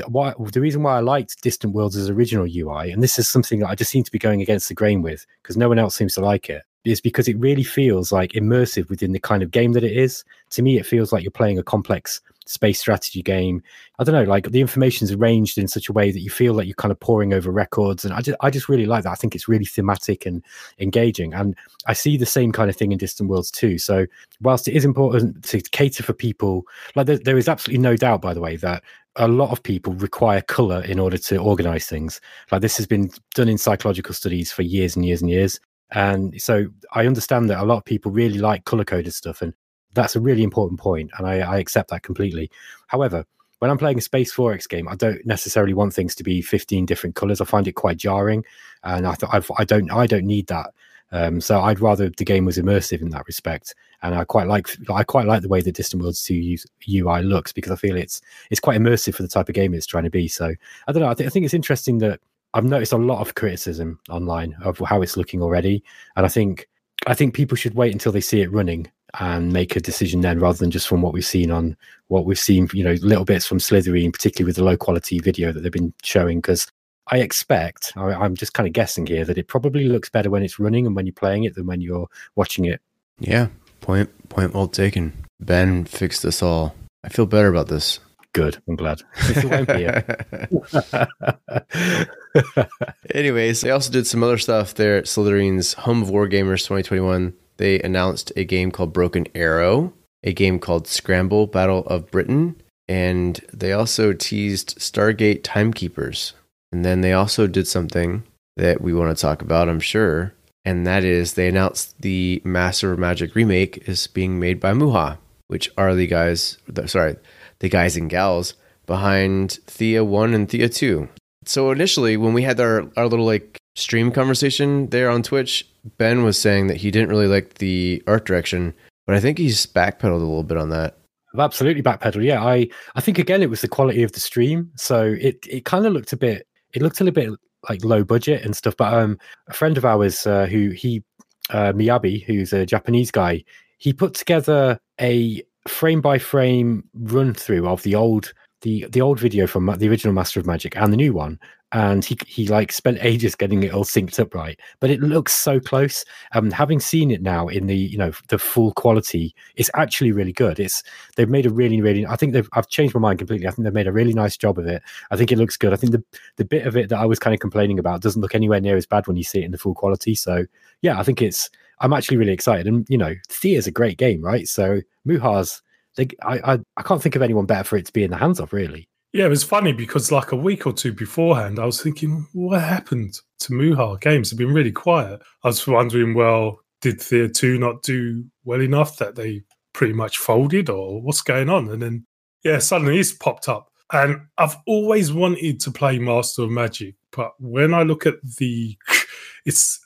why, 0.07 0.33
the 0.51 0.61
reason 0.61 0.83
why 0.83 0.97
I 0.97 0.99
liked 0.99 1.41
Distant 1.41 1.73
Worlds' 1.73 1.95
as 1.95 2.09
original 2.09 2.45
UI, 2.45 2.91
and 2.91 3.01
this 3.01 3.17
is 3.17 3.27
something 3.27 3.59
that 3.59 3.69
I 3.69 3.75
just 3.75 3.91
seem 3.91 4.03
to 4.03 4.11
be 4.11 4.19
going 4.19 4.41
against 4.41 4.67
the 4.67 4.75
grain 4.75 5.01
with 5.01 5.25
because 5.41 5.57
no 5.57 5.69
one 5.69 5.79
else 5.79 5.95
seems 5.95 6.13
to 6.15 6.21
like 6.21 6.49
it, 6.49 6.63
is 6.85 7.01
because 7.01 7.27
it 7.27 7.39
really 7.39 7.63
feels 7.63 8.11
like 8.11 8.33
immersive 8.33 8.89
within 8.89 9.13
the 9.13 9.19
kind 9.19 9.41
of 9.41 9.51
game 9.51 9.71
that 9.73 9.83
it 9.83 9.95
is. 9.95 10.23
To 10.51 10.61
me, 10.61 10.77
it 10.77 10.85
feels 10.85 11.11
like 11.11 11.23
you're 11.23 11.31
playing 11.31 11.57
a 11.57 11.63
complex 11.63 12.21
space 12.49 12.79
strategy 12.79 13.21
game. 13.21 13.61
I 13.99 14.03
don't 14.03 14.15
know, 14.15 14.23
like 14.23 14.49
the 14.51 14.59
information 14.59 15.05
is 15.05 15.11
arranged 15.11 15.57
in 15.59 15.67
such 15.67 15.87
a 15.87 15.93
way 15.93 16.11
that 16.11 16.21
you 16.21 16.31
feel 16.31 16.55
like 16.55 16.65
you're 16.65 16.73
kind 16.73 16.91
of 16.91 16.99
poring 16.99 17.31
over 17.31 17.51
records. 17.51 18.03
And 18.03 18.13
I 18.13 18.21
just, 18.21 18.37
I 18.41 18.49
just 18.49 18.67
really 18.67 18.87
like 18.87 19.03
that. 19.03 19.11
I 19.11 19.15
think 19.15 19.35
it's 19.35 19.47
really 19.47 19.65
thematic 19.65 20.25
and 20.25 20.43
engaging. 20.79 21.33
And 21.33 21.55
I 21.85 21.93
see 21.93 22.17
the 22.17 22.25
same 22.25 22.51
kind 22.51 22.67
of 22.69 22.75
thing 22.75 22.91
in 22.91 22.97
Distant 22.97 23.29
Worlds 23.29 23.51
too. 23.51 23.77
So 23.77 24.07
whilst 24.41 24.67
it 24.67 24.73
is 24.73 24.83
important 24.83 25.43
to 25.45 25.61
cater 25.61 26.01
for 26.01 26.13
people, 26.13 26.65
like 26.95 27.05
there, 27.05 27.19
there 27.19 27.37
is 27.37 27.47
absolutely 27.47 27.83
no 27.83 27.95
doubt, 27.95 28.21
by 28.21 28.33
the 28.33 28.41
way, 28.41 28.55
that 28.57 28.83
a 29.15 29.27
lot 29.27 29.51
of 29.51 29.61
people 29.61 29.93
require 29.93 30.41
color 30.41 30.81
in 30.83 30.97
order 30.97 31.19
to 31.19 31.37
organize 31.37 31.85
things. 31.85 32.19
Like 32.51 32.61
this 32.61 32.77
has 32.77 32.87
been 32.87 33.11
done 33.35 33.47
in 33.47 33.59
psychological 33.59 34.15
studies 34.15 34.51
for 34.51 34.63
years 34.63 34.95
and 34.95 35.05
years 35.05 35.21
and 35.21 35.29
years. 35.29 35.59
And 35.91 36.39
so 36.41 36.67
I 36.93 37.05
understand 37.05 37.49
that 37.49 37.61
a 37.61 37.65
lot 37.65 37.77
of 37.77 37.85
people 37.85 38.11
really 38.11 38.39
like 38.39 38.65
color 38.65 38.85
coded 38.85 39.13
stuff. 39.13 39.43
And 39.43 39.53
that's 39.93 40.15
a 40.15 40.21
really 40.21 40.43
important 40.43 40.79
point, 40.79 41.11
and 41.17 41.27
I, 41.27 41.39
I 41.39 41.57
accept 41.57 41.89
that 41.89 42.03
completely. 42.03 42.49
However, 42.87 43.25
when 43.59 43.69
I'm 43.69 43.77
playing 43.77 43.97
a 43.97 44.01
Space 44.01 44.33
4X 44.33 44.69
game, 44.69 44.87
I 44.87 44.95
don't 44.95 45.25
necessarily 45.25 45.73
want 45.73 45.93
things 45.93 46.15
to 46.15 46.23
be 46.23 46.41
15 46.41 46.85
different 46.85 47.15
colors. 47.15 47.41
I 47.41 47.45
find 47.45 47.67
it 47.67 47.73
quite 47.73 47.97
jarring, 47.97 48.43
and 48.83 49.05
I 49.05 49.13
thought 49.13 49.45
I 49.57 49.63
don't 49.65 49.91
I 49.91 50.07
don't 50.07 50.25
need 50.25 50.47
that. 50.47 50.71
Um, 51.11 51.41
so 51.41 51.59
I'd 51.59 51.79
rather 51.79 52.09
the 52.09 52.23
game 52.23 52.45
was 52.45 52.57
immersive 52.57 53.01
in 53.01 53.09
that 53.09 53.25
respect, 53.25 53.75
and 54.01 54.15
I 54.15 54.23
quite 54.23 54.47
like 54.47 54.69
I 54.89 55.03
quite 55.03 55.25
like 55.25 55.41
the 55.41 55.49
way 55.49 55.61
the 55.61 55.71
Distant 55.71 56.01
Worlds 56.01 56.23
2 56.23 56.57
UI 56.89 57.23
looks 57.23 57.51
because 57.51 57.71
I 57.71 57.75
feel 57.75 57.95
it's 57.95 58.21
it's 58.49 58.59
quite 58.59 58.79
immersive 58.79 59.15
for 59.15 59.23
the 59.23 59.27
type 59.27 59.49
of 59.49 59.55
game 59.55 59.73
it's 59.73 59.87
trying 59.87 60.03
to 60.05 60.09
be. 60.09 60.27
So 60.27 60.53
I 60.87 60.91
don't 60.91 61.01
know. 61.01 61.09
I, 61.09 61.13
th- 61.13 61.27
I 61.27 61.29
think 61.29 61.45
it's 61.45 61.53
interesting 61.53 61.97
that 61.99 62.19
I've 62.53 62.65
noticed 62.65 62.93
a 62.93 62.97
lot 62.97 63.21
of 63.21 63.35
criticism 63.35 63.99
online 64.09 64.55
of 64.63 64.79
how 64.79 65.01
it's 65.01 65.17
looking 65.17 65.41
already, 65.41 65.83
and 66.15 66.25
I 66.25 66.29
think 66.29 66.69
I 67.07 67.13
think 67.13 67.33
people 67.33 67.57
should 67.57 67.75
wait 67.75 67.91
until 67.91 68.11
they 68.11 68.21
see 68.21 68.41
it 68.41 68.51
running 68.51 68.89
and 69.19 69.51
make 69.51 69.75
a 69.75 69.79
decision 69.79 70.21
then 70.21 70.39
rather 70.39 70.57
than 70.57 70.71
just 70.71 70.87
from 70.87 71.01
what 71.01 71.13
we've 71.13 71.25
seen 71.25 71.51
on 71.51 71.75
what 72.07 72.25
we've 72.25 72.39
seen, 72.39 72.67
you 72.73 72.83
know, 72.83 72.95
little 73.01 73.25
bits 73.25 73.45
from 73.45 73.59
Slitherine, 73.59 74.13
particularly 74.13 74.47
with 74.47 74.55
the 74.55 74.63
low 74.63 74.77
quality 74.77 75.19
video 75.19 75.51
that 75.51 75.61
they've 75.61 75.71
been 75.71 75.93
showing. 76.03 76.39
Because 76.39 76.67
I 77.07 77.19
expect, 77.19 77.93
I, 77.95 78.25
am 78.25 78.35
just 78.35 78.53
kind 78.53 78.67
of 78.67 78.73
guessing 78.73 79.07
here, 79.07 79.25
that 79.25 79.37
it 79.37 79.47
probably 79.47 79.85
looks 79.85 80.09
better 80.09 80.29
when 80.29 80.43
it's 80.43 80.59
running 80.59 80.85
and 80.85 80.95
when 80.95 81.05
you're 81.05 81.13
playing 81.13 81.43
it 81.43 81.55
than 81.55 81.65
when 81.65 81.81
you're 81.81 82.07
watching 82.35 82.65
it. 82.65 82.81
Yeah, 83.19 83.47
point 83.81 84.09
point 84.29 84.53
well 84.53 84.67
taken. 84.67 85.13
Ben 85.39 85.85
fixed 85.85 86.25
us 86.25 86.41
all. 86.41 86.75
I 87.03 87.09
feel 87.09 87.25
better 87.25 87.47
about 87.47 87.67
this. 87.67 87.99
Good. 88.33 88.61
I'm 88.67 88.75
glad. 88.75 89.01
Anyways, 93.15 93.61
they 93.61 93.71
also 93.71 93.91
did 93.91 94.05
some 94.05 94.23
other 94.23 94.37
stuff 94.37 94.75
there 94.75 94.97
at 94.97 95.05
Slitherine's 95.05 95.73
Home 95.73 96.03
of 96.03 96.09
Wargamers 96.09 96.59
2021 96.59 97.33
they 97.59 97.79
announced 97.81 98.31
a 98.37 98.45
game 98.45 98.71
called 98.71 98.93
Broken 98.93 99.27
Arrow, 99.35 99.93
a 100.23 100.33
game 100.33 100.59
called 100.59 100.87
Scramble 100.87 101.45
Battle 101.45 101.85
of 101.87 102.09
Britain, 102.09 102.55
and 102.87 103.39
they 103.53 103.73
also 103.73 104.13
teased 104.13 104.79
Stargate 104.79 105.41
Timekeepers. 105.43 106.33
And 106.71 106.85
then 106.85 107.01
they 107.01 107.11
also 107.11 107.47
did 107.47 107.67
something 107.67 108.23
that 108.55 108.79
we 108.79 108.93
want 108.93 109.15
to 109.15 109.21
talk 109.21 109.41
about, 109.41 109.67
I'm 109.67 109.81
sure, 109.81 110.33
and 110.63 110.87
that 110.87 111.03
is 111.03 111.33
they 111.33 111.49
announced 111.49 112.01
the 112.01 112.41
Master 112.45 112.93
of 112.93 112.99
Magic 112.99 113.35
remake 113.35 113.89
is 113.89 114.07
being 114.07 114.39
made 114.39 114.61
by 114.61 114.71
Muha, 114.71 115.17
which 115.47 115.69
are 115.77 115.93
the 115.93 116.07
guys, 116.07 116.57
sorry, 116.85 117.17
the 117.59 117.67
guys 117.67 117.97
and 117.97 118.09
gals 118.09 118.53
behind 118.85 119.59
Thea 119.67 120.05
1 120.05 120.33
and 120.33 120.49
Thea 120.49 120.69
2. 120.69 121.09
So 121.45 121.71
initially, 121.71 122.15
when 122.15 122.33
we 122.33 122.43
had 122.43 122.59
our, 122.61 122.89
our 122.95 123.07
little 123.07 123.25
like 123.25 123.57
stream 123.79 124.11
conversation 124.11 124.87
there 124.89 125.09
on 125.09 125.23
Twitch, 125.23 125.67
Ben 125.97 126.23
was 126.23 126.39
saying 126.39 126.67
that 126.67 126.77
he 126.77 126.91
didn't 126.91 127.09
really 127.09 127.27
like 127.27 127.55
the 127.55 128.03
art 128.07 128.25
direction, 128.25 128.73
but 129.07 129.15
I 129.15 129.19
think 129.19 129.37
he's 129.37 129.65
backpedaled 129.65 130.11
a 130.11 130.17
little 130.17 130.43
bit 130.43 130.57
on 130.57 130.69
that. 130.69 130.97
I've 131.33 131.39
absolutely 131.39 131.83
backpedaled. 131.83 132.23
Yeah, 132.23 132.43
I 132.43 132.67
I 132.95 133.01
think 133.01 133.19
again 133.19 133.41
it 133.41 133.49
was 133.49 133.61
the 133.61 133.67
quality 133.67 134.03
of 134.03 134.11
the 134.11 134.19
stream. 134.19 134.71
So 134.75 135.15
it 135.19 135.45
it 135.47 135.65
kind 135.65 135.85
of 135.85 135.93
looked 135.93 136.13
a 136.13 136.17
bit 136.17 136.47
it 136.73 136.81
looked 136.81 137.01
a 137.01 137.03
little 137.03 137.31
bit 137.31 137.39
like 137.67 137.83
low 137.83 138.03
budget 138.03 138.43
and 138.43 138.55
stuff. 138.55 138.75
But 138.77 138.93
um, 138.93 139.17
a 139.47 139.53
friend 139.53 139.77
of 139.77 139.85
ours 139.85 140.25
uh, 140.25 140.45
who 140.47 140.69
he 140.69 141.03
uh, 141.49 141.73
Miyabi, 141.73 142.23
who's 142.23 142.53
a 142.53 142.65
Japanese 142.65 143.11
guy, 143.11 143.43
he 143.77 143.93
put 143.93 144.13
together 144.13 144.79
a 144.99 145.41
frame 145.67 146.01
by 146.01 146.17
frame 146.17 146.83
run 146.93 147.33
through 147.33 147.67
of 147.67 147.83
the 147.83 147.95
old 147.95 148.33
the 148.61 148.85
the 148.89 149.01
old 149.01 149.19
video 149.19 149.47
from 149.47 149.73
the 149.77 149.89
original 149.89 150.13
Master 150.13 150.39
of 150.39 150.45
Magic 150.45 150.75
and 150.75 150.91
the 150.91 150.97
new 150.97 151.13
one, 151.13 151.39
and 151.71 152.03
he 152.03 152.17
he 152.25 152.47
like 152.47 152.71
spent 152.71 152.97
ages 153.01 153.35
getting 153.35 153.63
it 153.63 153.73
all 153.73 153.83
synced 153.83 154.19
up 154.19 154.33
right. 154.33 154.59
But 154.79 154.89
it 154.89 155.01
looks 155.01 155.33
so 155.33 155.59
close. 155.59 156.03
Um, 156.33 156.49
having 156.51 156.79
seen 156.79 157.11
it 157.11 157.21
now 157.21 157.47
in 157.47 157.67
the 157.67 157.75
you 157.75 157.97
know 157.97 158.11
the 158.29 158.39
full 158.39 158.73
quality, 158.73 159.35
it's 159.55 159.69
actually 159.75 160.11
really 160.11 160.33
good. 160.33 160.59
It's 160.59 160.83
they've 161.15 161.29
made 161.29 161.45
a 161.45 161.49
really 161.49 161.81
really. 161.81 162.05
I 162.05 162.15
think 162.15 162.33
they've 162.33 162.49
I've 162.53 162.69
changed 162.69 162.95
my 162.95 163.01
mind 163.01 163.19
completely. 163.19 163.47
I 163.47 163.51
think 163.51 163.63
they've 163.63 163.73
made 163.73 163.87
a 163.87 163.91
really 163.91 164.13
nice 164.13 164.37
job 164.37 164.57
of 164.57 164.65
it. 164.65 164.81
I 165.11 165.15
think 165.15 165.31
it 165.31 165.37
looks 165.37 165.57
good. 165.57 165.73
I 165.73 165.75
think 165.75 165.91
the 165.91 166.03
the 166.37 166.45
bit 166.45 166.65
of 166.65 166.75
it 166.75 166.89
that 166.89 166.99
I 166.99 167.05
was 167.05 167.19
kind 167.19 167.33
of 167.33 167.39
complaining 167.39 167.79
about 167.79 168.01
doesn't 168.01 168.21
look 168.21 168.35
anywhere 168.35 168.61
near 168.61 168.77
as 168.77 168.85
bad 168.85 169.07
when 169.07 169.17
you 169.17 169.23
see 169.23 169.41
it 169.41 169.45
in 169.45 169.51
the 169.51 169.57
full 169.57 169.75
quality. 169.75 170.15
So 170.15 170.45
yeah, 170.81 170.99
I 170.99 171.03
think 171.03 171.21
it's. 171.21 171.49
I'm 171.81 171.93
actually 171.93 172.17
really 172.17 172.33
excited. 172.33 172.67
And 172.67 172.85
you 172.89 172.97
know, 172.97 173.13
Thea 173.29 173.57
is 173.57 173.67
a 173.67 173.71
great 173.71 173.97
game, 173.97 174.21
right? 174.21 174.47
So 174.49 174.81
Muha's 175.07 175.61
they, 175.95 176.07
I, 176.23 176.53
I, 176.53 176.59
I 176.77 176.81
can't 176.83 177.01
think 177.01 177.15
of 177.15 177.21
anyone 177.21 177.45
better 177.45 177.63
for 177.63 177.77
it 177.77 177.85
to 177.85 177.93
be 177.93 178.03
in 178.03 178.11
the 178.11 178.17
hands 178.17 178.39
of, 178.39 178.53
really. 178.53 178.87
Yeah, 179.11 179.25
it 179.25 179.29
was 179.29 179.43
funny 179.43 179.73
because 179.73 180.11
like 180.11 180.31
a 180.31 180.35
week 180.35 180.67
or 180.67 180.73
two 180.73 180.93
beforehand, 180.93 181.57
I 181.57 181.65
was 181.65 181.81
thinking, 181.81 182.27
what 182.33 182.61
happened 182.61 183.19
to 183.39 183.53
Muha? 183.53 183.99
Games 184.01 184.29
have 184.29 184.37
been 184.37 184.53
really 184.53 184.71
quiet. 184.71 185.21
I 185.43 185.47
was 185.47 185.65
wondering, 185.65 186.13
well, 186.13 186.59
did 186.81 187.01
Thea 187.01 187.27
2 187.27 187.57
not 187.57 187.81
do 187.81 188.23
well 188.43 188.61
enough 188.61 188.97
that 188.97 189.15
they 189.15 189.41
pretty 189.73 189.93
much 189.93 190.19
folded 190.19 190.69
or 190.69 191.01
what's 191.01 191.23
going 191.23 191.49
on? 191.49 191.69
And 191.69 191.81
then, 191.81 192.05
yeah, 192.43 192.59
suddenly 192.59 192.99
it's 192.99 193.11
popped 193.11 193.49
up. 193.49 193.71
And 193.91 194.21
I've 194.37 194.55
always 194.67 195.11
wanted 195.11 195.59
to 195.61 195.71
play 195.71 195.97
Master 195.97 196.43
of 196.43 196.51
Magic, 196.51 196.93
but 197.11 197.31
when 197.39 197.73
I 197.73 197.81
look 197.81 198.05
at 198.05 198.21
the, 198.37 198.77
it's 199.47 199.79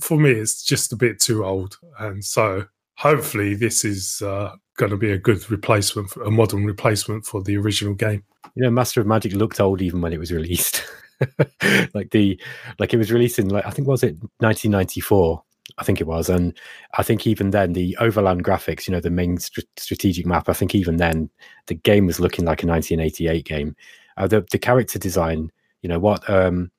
for 0.00 0.18
me, 0.18 0.32
it's 0.32 0.64
just 0.64 0.92
a 0.92 0.96
bit 0.96 1.20
too 1.20 1.44
old. 1.44 1.78
And 2.00 2.24
so 2.24 2.64
hopefully 2.96 3.54
this 3.54 3.84
is 3.84 4.20
uh, 4.20 4.56
going 4.76 4.90
to 4.90 4.96
be 4.96 5.12
a 5.12 5.18
good 5.18 5.50
replacement, 5.50 6.10
for, 6.10 6.22
a 6.22 6.30
modern 6.30 6.64
replacement 6.64 7.26
for 7.26 7.42
the 7.42 7.56
original 7.56 7.94
game. 7.94 8.24
You 8.54 8.64
know, 8.64 8.70
Master 8.70 9.00
of 9.00 9.06
Magic 9.06 9.32
looked 9.32 9.60
old 9.60 9.82
even 9.82 10.00
when 10.00 10.12
it 10.12 10.18
was 10.18 10.32
released. 10.32 10.84
like 11.94 12.10
the 12.10 12.40
like 12.78 12.92
it 12.92 12.98
was 12.98 13.12
released 13.12 13.38
in 13.38 13.48
like 13.48 13.64
I 13.64 13.70
think 13.70 13.86
was 13.86 14.02
it 14.02 14.16
1994 14.38 15.42
I 15.78 15.84
think 15.84 16.00
it 16.00 16.06
was. 16.06 16.28
And 16.28 16.56
I 16.98 17.02
think 17.02 17.26
even 17.26 17.50
then, 17.50 17.72
the 17.72 17.96
overland 17.98 18.44
graphics, 18.44 18.86
you 18.86 18.92
know, 18.92 19.00
the 19.00 19.10
main 19.10 19.38
st- 19.38 19.66
strategic 19.76 20.26
map, 20.26 20.48
I 20.48 20.52
think 20.52 20.74
even 20.74 20.96
then, 20.98 21.30
the 21.66 21.74
game 21.74 22.06
was 22.06 22.20
looking 22.20 22.44
like 22.44 22.62
a 22.62 22.66
1988 22.66 23.44
game. 23.44 23.76
Uh, 24.16 24.26
the, 24.26 24.46
the 24.50 24.58
character 24.58 24.98
design, 24.98 25.50
you 25.82 25.88
know, 25.88 25.98
what 25.98 26.28
um, 26.30 26.70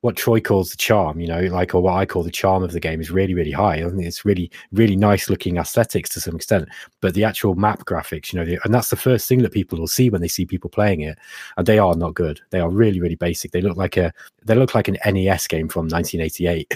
what 0.00 0.16
Troy 0.16 0.40
calls 0.40 0.70
the 0.70 0.76
charm, 0.76 1.18
you 1.18 1.26
know, 1.26 1.40
like 1.40 1.74
or 1.74 1.80
what 1.80 1.94
I 1.94 2.06
call 2.06 2.22
the 2.22 2.30
charm 2.30 2.62
of 2.62 2.72
the 2.72 2.80
game 2.80 3.00
is 3.00 3.10
really, 3.10 3.34
really 3.34 3.50
high. 3.50 3.76
I 3.76 3.88
think 3.88 4.04
it's 4.04 4.24
really, 4.24 4.50
really 4.72 4.96
nice 4.96 5.28
looking 5.28 5.56
aesthetics 5.56 6.10
to 6.10 6.20
some 6.20 6.36
extent. 6.36 6.68
But 7.00 7.14
the 7.14 7.24
actual 7.24 7.56
map 7.56 7.84
graphics, 7.84 8.32
you 8.32 8.38
know, 8.38 8.44
the, 8.44 8.58
and 8.64 8.72
that's 8.72 8.90
the 8.90 8.96
first 8.96 9.28
thing 9.28 9.42
that 9.42 9.52
people 9.52 9.78
will 9.78 9.88
see 9.88 10.08
when 10.08 10.20
they 10.20 10.28
see 10.28 10.46
people 10.46 10.70
playing 10.70 11.00
it, 11.00 11.18
and 11.56 11.66
they 11.66 11.78
are 11.78 11.96
not 11.96 12.14
good. 12.14 12.40
They 12.50 12.60
are 12.60 12.70
really, 12.70 13.00
really 13.00 13.16
basic. 13.16 13.50
They 13.50 13.60
look 13.60 13.76
like 13.76 13.96
a 13.96 14.12
they 14.44 14.54
look 14.54 14.74
like 14.74 14.88
an 14.88 14.98
NES 15.04 15.46
game 15.48 15.68
from 15.68 15.88
1988. 15.88 16.74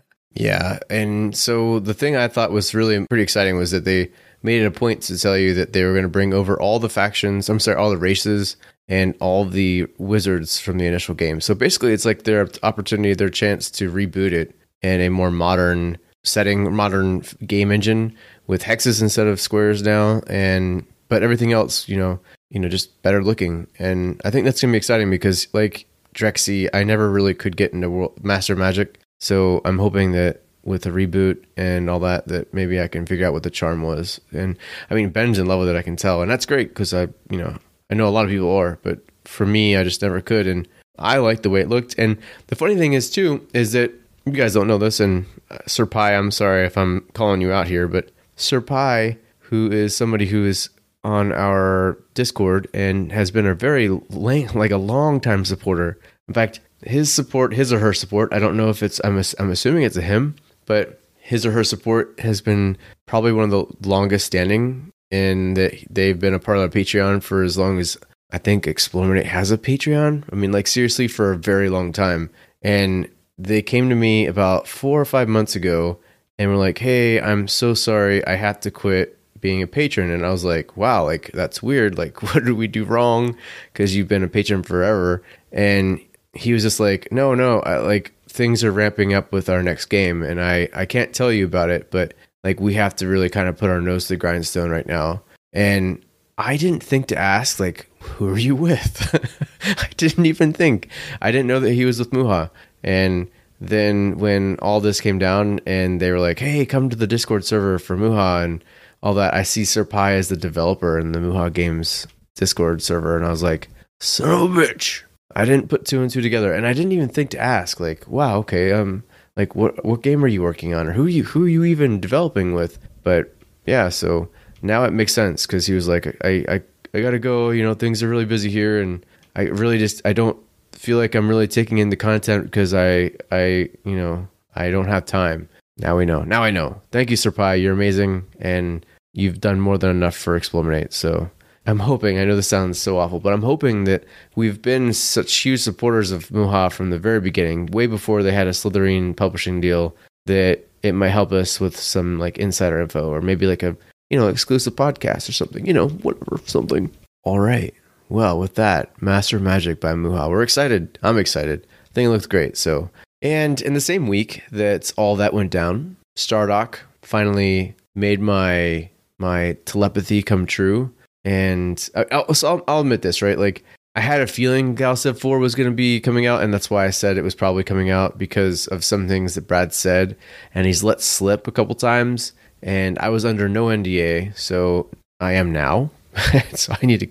Yeah. 0.34 0.78
And 0.88 1.36
so 1.36 1.80
the 1.80 1.94
thing 1.94 2.14
I 2.14 2.28
thought 2.28 2.52
was 2.52 2.74
really 2.74 3.04
pretty 3.06 3.24
exciting 3.24 3.56
was 3.56 3.72
that 3.72 3.84
they 3.84 4.12
made 4.48 4.62
it 4.62 4.66
a 4.66 4.70
point 4.70 5.02
to 5.02 5.18
tell 5.18 5.36
you 5.36 5.52
that 5.52 5.74
they 5.74 5.84
were 5.84 5.92
going 5.92 6.04
to 6.04 6.08
bring 6.08 6.32
over 6.32 6.58
all 6.58 6.78
the 6.78 6.88
factions, 6.88 7.50
I'm 7.50 7.60
sorry, 7.60 7.76
all 7.76 7.90
the 7.90 7.98
races 7.98 8.56
and 8.88 9.14
all 9.20 9.44
the 9.44 9.86
wizards 9.98 10.58
from 10.58 10.78
the 10.78 10.86
initial 10.86 11.14
game. 11.14 11.42
So 11.42 11.54
basically, 11.54 11.92
it's 11.92 12.06
like 12.06 12.22
their 12.22 12.48
opportunity, 12.62 13.12
their 13.12 13.28
chance 13.28 13.70
to 13.72 13.92
reboot 13.92 14.32
it 14.32 14.56
in 14.80 15.02
a 15.02 15.10
more 15.10 15.30
modern 15.30 15.98
setting, 16.24 16.72
modern 16.72 17.24
game 17.46 17.70
engine 17.70 18.16
with 18.46 18.62
hexes 18.62 19.02
instead 19.02 19.26
of 19.26 19.38
squares 19.38 19.82
now. 19.82 20.22
And, 20.28 20.86
but 21.08 21.22
everything 21.22 21.52
else, 21.52 21.86
you 21.86 21.98
know, 21.98 22.18
you 22.48 22.58
know, 22.58 22.70
just 22.70 23.02
better 23.02 23.22
looking. 23.22 23.66
And 23.78 24.18
I 24.24 24.30
think 24.30 24.46
that's 24.46 24.62
going 24.62 24.72
to 24.72 24.76
be 24.76 24.78
exciting 24.78 25.10
because, 25.10 25.46
like 25.52 25.86
Drexy, 26.14 26.74
I 26.74 26.84
never 26.84 27.10
really 27.10 27.34
could 27.34 27.58
get 27.58 27.74
into 27.74 27.90
World, 27.90 28.24
Master 28.24 28.56
Magic 28.56 28.98
so 29.18 29.60
I'm 29.64 29.78
hoping 29.78 30.12
that 30.12 30.42
with 30.68 30.86
a 30.86 30.90
reboot 30.90 31.42
and 31.56 31.88
all 31.90 31.98
that, 32.00 32.28
that 32.28 32.52
maybe 32.52 32.80
I 32.80 32.88
can 32.88 33.06
figure 33.06 33.26
out 33.26 33.32
what 33.32 33.42
the 33.42 33.50
charm 33.50 33.82
was. 33.82 34.20
And 34.32 34.56
I 34.90 34.94
mean, 34.94 35.10
Ben's 35.10 35.38
in 35.38 35.46
love 35.46 35.60
with 35.60 35.68
it, 35.68 35.76
I 35.76 35.82
can 35.82 35.96
tell, 35.96 36.22
and 36.22 36.30
that's 36.30 36.46
great 36.46 36.68
because 36.68 36.94
I, 36.94 37.08
you 37.30 37.38
know, 37.38 37.56
I 37.90 37.94
know 37.94 38.06
a 38.06 38.10
lot 38.10 38.24
of 38.24 38.30
people 38.30 38.54
are, 38.54 38.78
but 38.82 39.00
for 39.24 39.46
me, 39.46 39.76
I 39.76 39.82
just 39.82 40.02
never 40.02 40.20
could, 40.20 40.46
and 40.46 40.68
I 40.98 41.18
like 41.18 41.42
the 41.42 41.50
way 41.50 41.60
it 41.60 41.68
looked. 41.68 41.94
And 41.98 42.18
the 42.48 42.56
funny 42.56 42.76
thing 42.76 42.92
is 42.92 43.10
too 43.10 43.46
is 43.54 43.72
that 43.72 43.92
you 44.26 44.32
guys 44.32 44.54
don't 44.54 44.68
know 44.68 44.78
this, 44.78 45.00
and 45.00 45.26
uh, 45.50 45.58
Sir 45.66 45.86
Pi, 45.86 46.14
I'm 46.14 46.30
sorry 46.30 46.66
if 46.66 46.76
I'm 46.76 47.00
calling 47.14 47.40
you 47.40 47.50
out 47.50 47.66
here, 47.66 47.88
but 47.88 48.10
Sir 48.36 48.60
Pi, 48.60 49.16
who 49.38 49.72
is 49.72 49.96
somebody 49.96 50.26
who 50.26 50.44
is 50.44 50.68
on 51.04 51.32
our 51.32 51.98
Discord 52.14 52.68
and 52.74 53.10
has 53.12 53.30
been 53.30 53.46
a 53.46 53.54
very 53.54 53.88
like 53.88 54.70
a 54.70 54.76
long 54.76 55.20
time 55.20 55.44
supporter. 55.44 55.98
In 56.26 56.34
fact, 56.34 56.60
his 56.82 57.12
support, 57.12 57.54
his 57.54 57.72
or 57.72 57.78
her 57.78 57.92
support, 57.92 58.32
I 58.32 58.38
don't 58.38 58.56
know 58.56 58.68
if 58.68 58.82
it's, 58.82 59.00
I'm, 59.02 59.20
I'm 59.38 59.50
assuming 59.50 59.82
it's 59.82 59.96
a 59.96 60.02
him, 60.02 60.36
but 60.68 61.00
his 61.16 61.44
or 61.44 61.50
her 61.50 61.64
support 61.64 62.20
has 62.20 62.40
been 62.40 62.76
probably 63.06 63.32
one 63.32 63.44
of 63.44 63.50
the 63.50 63.88
longest 63.88 64.26
standing 64.26 64.92
and 65.10 65.56
that 65.56 65.74
they've 65.90 66.20
been 66.20 66.34
a 66.34 66.38
part 66.38 66.58
of 66.58 66.62
our 66.62 66.68
Patreon 66.68 67.22
for 67.22 67.42
as 67.42 67.56
long 67.56 67.78
as 67.78 67.96
I 68.30 68.38
think 68.38 68.66
Explorminate 68.66 69.24
has 69.24 69.50
a 69.50 69.56
Patreon. 69.56 70.24
I 70.30 70.36
mean, 70.36 70.52
like 70.52 70.66
seriously, 70.66 71.08
for 71.08 71.32
a 71.32 71.38
very 71.38 71.70
long 71.70 71.92
time. 71.92 72.30
And 72.60 73.08
they 73.38 73.62
came 73.62 73.88
to 73.88 73.94
me 73.94 74.26
about 74.26 74.68
four 74.68 75.00
or 75.00 75.06
five 75.06 75.28
months 75.28 75.56
ago 75.56 75.98
and 76.38 76.50
were 76.50 76.56
like, 76.56 76.78
"Hey, 76.78 77.18
I'm 77.20 77.48
so 77.48 77.72
sorry, 77.72 78.24
I 78.26 78.34
had 78.34 78.60
to 78.62 78.70
quit 78.70 79.18
being 79.40 79.62
a 79.62 79.66
patron." 79.66 80.10
And 80.10 80.26
I 80.26 80.30
was 80.30 80.44
like, 80.44 80.76
"Wow, 80.76 81.04
like 81.04 81.30
that's 81.32 81.62
weird. 81.62 81.96
Like, 81.96 82.22
what 82.34 82.44
did 82.44 82.52
we 82.52 82.66
do 82.66 82.84
wrong? 82.84 83.36
Because 83.72 83.96
you've 83.96 84.08
been 84.08 84.24
a 84.24 84.28
patron 84.28 84.62
forever." 84.62 85.22
And 85.50 86.00
he 86.38 86.52
was 86.52 86.62
just 86.62 86.80
like, 86.80 87.10
no, 87.10 87.34
no, 87.34 87.60
I, 87.60 87.78
like 87.78 88.12
things 88.38 88.62
are 88.62 88.70
ramping 88.70 89.12
up 89.12 89.32
with 89.32 89.48
our 89.50 89.64
next 89.64 89.86
game, 89.86 90.22
and 90.22 90.40
I 90.40 90.68
I 90.72 90.86
can't 90.86 91.12
tell 91.12 91.30
you 91.30 91.44
about 91.44 91.68
it, 91.68 91.90
but 91.90 92.14
like 92.44 92.60
we 92.60 92.74
have 92.74 92.94
to 92.96 93.08
really 93.08 93.28
kind 93.28 93.48
of 93.48 93.58
put 93.58 93.68
our 93.68 93.80
nose 93.80 94.04
to 94.04 94.14
the 94.14 94.16
grindstone 94.16 94.70
right 94.70 94.86
now. 94.86 95.22
And 95.52 96.02
I 96.38 96.56
didn't 96.56 96.84
think 96.84 97.08
to 97.08 97.18
ask 97.18 97.58
like, 97.58 97.90
who 97.98 98.28
are 98.28 98.38
you 98.38 98.54
with? 98.54 99.12
I 99.64 99.88
didn't 99.96 100.26
even 100.26 100.52
think. 100.52 100.88
I 101.20 101.32
didn't 101.32 101.48
know 101.48 101.58
that 101.58 101.72
he 101.72 101.84
was 101.84 101.98
with 101.98 102.12
Muha, 102.12 102.50
and 102.84 103.28
then 103.60 104.18
when 104.18 104.56
all 104.60 104.80
this 104.80 105.00
came 105.00 105.18
down 105.18 105.58
and 105.66 106.00
they 106.00 106.12
were 106.12 106.20
like, 106.20 106.38
hey, 106.38 106.64
come 106.64 106.88
to 106.88 106.96
the 106.96 107.08
Discord 107.08 107.44
server 107.44 107.80
for 107.80 107.96
Muha 107.96 108.44
and 108.44 108.64
all 109.02 109.14
that, 109.14 109.34
I 109.34 109.42
see 109.42 109.64
Sir 109.64 109.84
Pi 109.84 110.12
as 110.12 110.28
the 110.28 110.36
developer 110.36 110.96
in 110.96 111.10
the 111.10 111.18
Muha 111.18 111.52
Games 111.52 112.06
Discord 112.36 112.82
server, 112.82 113.16
and 113.16 113.26
I 113.26 113.30
was 113.30 113.42
like, 113.42 113.68
son 113.98 114.30
of 114.30 114.56
a 114.56 114.60
bitch. 114.60 115.02
I 115.34 115.44
didn't 115.44 115.68
put 115.68 115.84
two 115.84 116.00
and 116.00 116.10
two 116.10 116.20
together, 116.20 116.52
and 116.52 116.66
I 116.66 116.72
didn't 116.72 116.92
even 116.92 117.08
think 117.08 117.30
to 117.30 117.38
ask, 117.38 117.80
like, 117.80 118.06
wow, 118.08 118.38
okay, 118.38 118.72
um, 118.72 119.04
like 119.36 119.54
what 119.54 119.84
what 119.84 120.02
game 120.02 120.24
are 120.24 120.28
you 120.28 120.42
working 120.42 120.74
on, 120.74 120.88
or 120.88 120.92
who 120.92 121.06
you 121.06 121.24
who 121.24 121.44
are 121.44 121.48
you 121.48 121.64
even 121.64 122.00
developing 122.00 122.54
with? 122.54 122.78
But 123.02 123.34
yeah, 123.66 123.88
so 123.88 124.28
now 124.62 124.84
it 124.84 124.92
makes 124.92 125.12
sense 125.12 125.46
because 125.46 125.66
he 125.66 125.74
was 125.74 125.86
like, 125.88 126.06
I 126.24 126.44
I 126.48 126.62
I 126.94 127.00
gotta 127.00 127.18
go, 127.18 127.50
you 127.50 127.62
know, 127.62 127.74
things 127.74 128.02
are 128.02 128.08
really 128.08 128.24
busy 128.24 128.50
here, 128.50 128.80
and 128.80 129.04
I 129.36 129.42
really 129.42 129.78
just 129.78 130.02
I 130.04 130.12
don't 130.12 130.36
feel 130.72 130.98
like 130.98 131.14
I'm 131.14 131.28
really 131.28 131.48
taking 131.48 131.78
in 131.78 131.90
the 131.90 131.96
content 131.96 132.44
because 132.44 132.74
I 132.74 133.12
I 133.30 133.68
you 133.84 133.96
know 133.96 134.26
I 134.56 134.70
don't 134.70 134.88
have 134.88 135.04
time. 135.04 135.48
Now 135.78 135.96
we 135.96 136.06
know. 136.06 136.22
Now 136.22 136.42
I 136.42 136.50
know. 136.50 136.80
Thank 136.90 137.10
you, 137.10 137.16
Sir 137.16 137.30
Pi. 137.30 137.54
You're 137.54 137.74
amazing, 137.74 138.26
and 138.40 138.84
you've 139.12 139.40
done 139.40 139.60
more 139.60 139.78
than 139.78 139.90
enough 139.90 140.16
for 140.16 140.36
Explorminate. 140.36 140.92
So 140.92 141.30
I'm 141.68 141.80
hoping, 141.80 142.18
I 142.18 142.24
know 142.24 142.34
this 142.34 142.48
sounds 142.48 142.78
so 142.78 142.98
awful, 142.98 143.20
but 143.20 143.34
I'm 143.34 143.42
hoping 143.42 143.84
that 143.84 144.04
we've 144.34 144.62
been 144.62 144.94
such 144.94 145.36
huge 145.36 145.60
supporters 145.60 146.10
of 146.10 146.30
Muha 146.30 146.72
from 146.72 146.88
the 146.88 146.98
very 146.98 147.20
beginning, 147.20 147.66
way 147.66 147.86
before 147.86 148.22
they 148.22 148.32
had 148.32 148.46
a 148.46 148.52
Slitherine 148.52 149.14
publishing 149.14 149.60
deal, 149.60 149.94
that 150.24 150.66
it 150.82 150.92
might 150.92 151.10
help 151.10 151.30
us 151.30 151.60
with 151.60 151.78
some 151.78 152.18
like 152.18 152.38
insider 152.38 152.80
info 152.80 153.10
or 153.10 153.20
maybe 153.20 153.46
like 153.46 153.62
a, 153.62 153.76
you 154.08 154.18
know, 154.18 154.28
exclusive 154.28 154.76
podcast 154.76 155.28
or 155.28 155.32
something, 155.32 155.66
you 155.66 155.74
know, 155.74 155.88
whatever, 155.88 156.40
something. 156.46 156.90
All 157.24 157.38
right. 157.38 157.74
Well, 158.08 158.38
with 158.38 158.54
that, 158.54 159.02
Master 159.02 159.38
Magic 159.38 159.78
by 159.78 159.92
Muha. 159.92 160.30
We're 160.30 160.42
excited. 160.42 160.98
I'm 161.02 161.18
excited. 161.18 161.66
I 161.90 161.92
think 161.92 162.06
it 162.06 162.10
looks 162.10 162.26
great. 162.26 162.56
So, 162.56 162.88
and 163.20 163.60
in 163.60 163.74
the 163.74 163.82
same 163.82 164.06
week 164.06 164.42
that 164.52 164.90
all 164.96 165.16
that 165.16 165.34
went 165.34 165.50
down, 165.50 165.98
Stardock 166.16 166.76
finally 167.02 167.74
made 167.94 168.20
my 168.20 168.88
my 169.18 169.58
telepathy 169.66 170.22
come 170.22 170.46
true 170.46 170.94
and 171.28 171.90
I'll, 172.10 172.32
so 172.32 172.48
I'll, 172.48 172.64
I'll, 172.66 172.80
admit 172.80 173.02
this, 173.02 173.20
right? 173.20 173.38
Like 173.38 173.62
I 173.94 174.00
had 174.00 174.22
a 174.22 174.26
feeling 174.26 174.74
Gal 174.74 174.96
Civ 174.96 175.20
4 175.20 175.38
was 175.38 175.54
going 175.54 175.68
to 175.68 175.76
be 175.76 176.00
coming 176.00 176.24
out, 176.24 176.42
and 176.42 176.54
that's 176.54 176.70
why 176.70 176.86
I 176.86 176.90
said 176.90 177.18
it 177.18 177.22
was 177.22 177.34
probably 177.34 177.64
coming 177.64 177.90
out 177.90 178.16
because 178.16 178.66
of 178.68 178.82
some 178.82 179.08
things 179.08 179.34
that 179.34 179.46
Brad 179.46 179.74
said, 179.74 180.16
and 180.54 180.66
he's 180.66 180.82
let 180.82 181.02
slip 181.02 181.46
a 181.46 181.52
couple 181.52 181.74
times. 181.74 182.32
And 182.62 182.98
I 182.98 183.10
was 183.10 183.26
under 183.26 183.46
no 183.46 183.66
NDA, 183.66 184.38
so 184.38 184.88
I 185.20 185.34
am 185.34 185.52
now. 185.52 185.90
so 186.54 186.74
I 186.82 186.86
need 186.86 187.00
to 187.00 187.08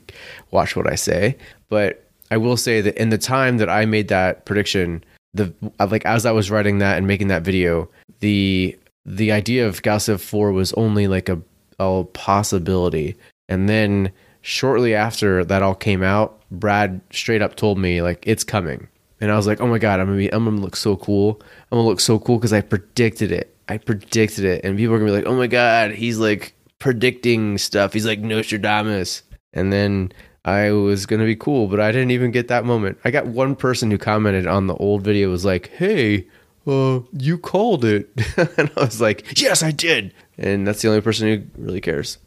watch 0.49 0.75
what 0.75 0.91
I 0.91 0.95
say. 0.95 1.37
But 1.69 2.03
I 2.31 2.37
will 2.37 2.57
say 2.57 2.81
that 2.81 2.99
in 2.99 3.11
the 3.11 3.19
time 3.19 3.57
that 3.57 3.69
I 3.69 3.85
made 3.85 4.07
that 4.07 4.45
prediction, 4.45 5.03
the 5.35 5.53
like 5.79 6.07
as 6.07 6.25
I 6.25 6.31
was 6.31 6.49
writing 6.49 6.79
that 6.79 6.97
and 6.97 7.05
making 7.05 7.27
that 7.27 7.43
video, 7.43 7.87
the 8.19 8.75
the 9.05 9.31
idea 9.31 9.67
of 9.67 9.83
Gal 9.83 9.99
4 9.99 10.51
was 10.51 10.73
only 10.73 11.07
like 11.07 11.29
a 11.29 11.39
a 11.79 12.03
possibility 12.13 13.15
and 13.49 13.67
then 13.67 14.11
shortly 14.41 14.95
after 14.95 15.43
that 15.43 15.61
all 15.61 15.75
came 15.75 16.03
out, 16.03 16.41
Brad 16.51 17.01
straight 17.11 17.41
up 17.41 17.55
told 17.55 17.77
me 17.77 18.01
like 18.01 18.23
it's 18.25 18.43
coming. 18.43 18.87
And 19.19 19.31
I 19.31 19.35
was 19.35 19.47
like, 19.47 19.59
"Oh 19.59 19.67
my 19.67 19.79
god, 19.79 19.99
I'm 19.99 20.07
going 20.07 20.19
to 20.19 20.25
be 20.25 20.33
I'm 20.33 20.45
going 20.45 20.57
to 20.57 20.61
look 20.61 20.75
so 20.75 20.95
cool. 20.95 21.41
I'm 21.71 21.77
going 21.77 21.83
to 21.83 21.89
look 21.89 21.99
so 21.99 22.19
cool 22.19 22.39
cuz 22.39 22.53
I 22.53 22.61
predicted 22.61 23.31
it. 23.31 23.55
I 23.67 23.77
predicted 23.77 24.45
it." 24.45 24.63
And 24.63 24.77
people 24.77 24.95
are 24.95 24.99
going 24.99 25.11
to 25.11 25.13
be 25.13 25.17
like, 25.17 25.31
"Oh 25.31 25.37
my 25.37 25.47
god, 25.47 25.91
he's 25.91 26.17
like 26.17 26.53
predicting 26.79 27.57
stuff. 27.57 27.93
He's 27.93 28.05
like 28.05 28.19
Nostradamus." 28.19 29.23
And 29.53 29.73
then 29.73 30.11
I 30.45 30.71
was 30.71 31.05
going 31.05 31.19
to 31.19 31.25
be 31.25 31.35
cool, 31.35 31.67
but 31.67 31.79
I 31.79 31.91
didn't 31.91 32.11
even 32.11 32.31
get 32.31 32.47
that 32.47 32.63
moment. 32.63 32.99
I 33.03 33.11
got 33.11 33.27
one 33.27 33.55
person 33.55 33.91
who 33.91 33.97
commented 33.97 34.47
on 34.47 34.67
the 34.67 34.75
old 34.75 35.01
video 35.01 35.29
was 35.29 35.43
like, 35.43 35.71
"Hey, 35.71 36.27
uh, 36.67 36.99
you 37.11 37.37
called 37.37 37.83
it." 37.83 38.09
and 38.57 38.71
I 38.77 38.81
was 38.81 39.01
like, 39.01 39.41
"Yes, 39.41 39.63
I 39.63 39.71
did." 39.71 40.13
And 40.37 40.67
that's 40.67 40.81
the 40.81 40.89
only 40.89 41.01
person 41.01 41.27
who 41.27 41.61
really 41.61 41.81
cares. 41.81 42.19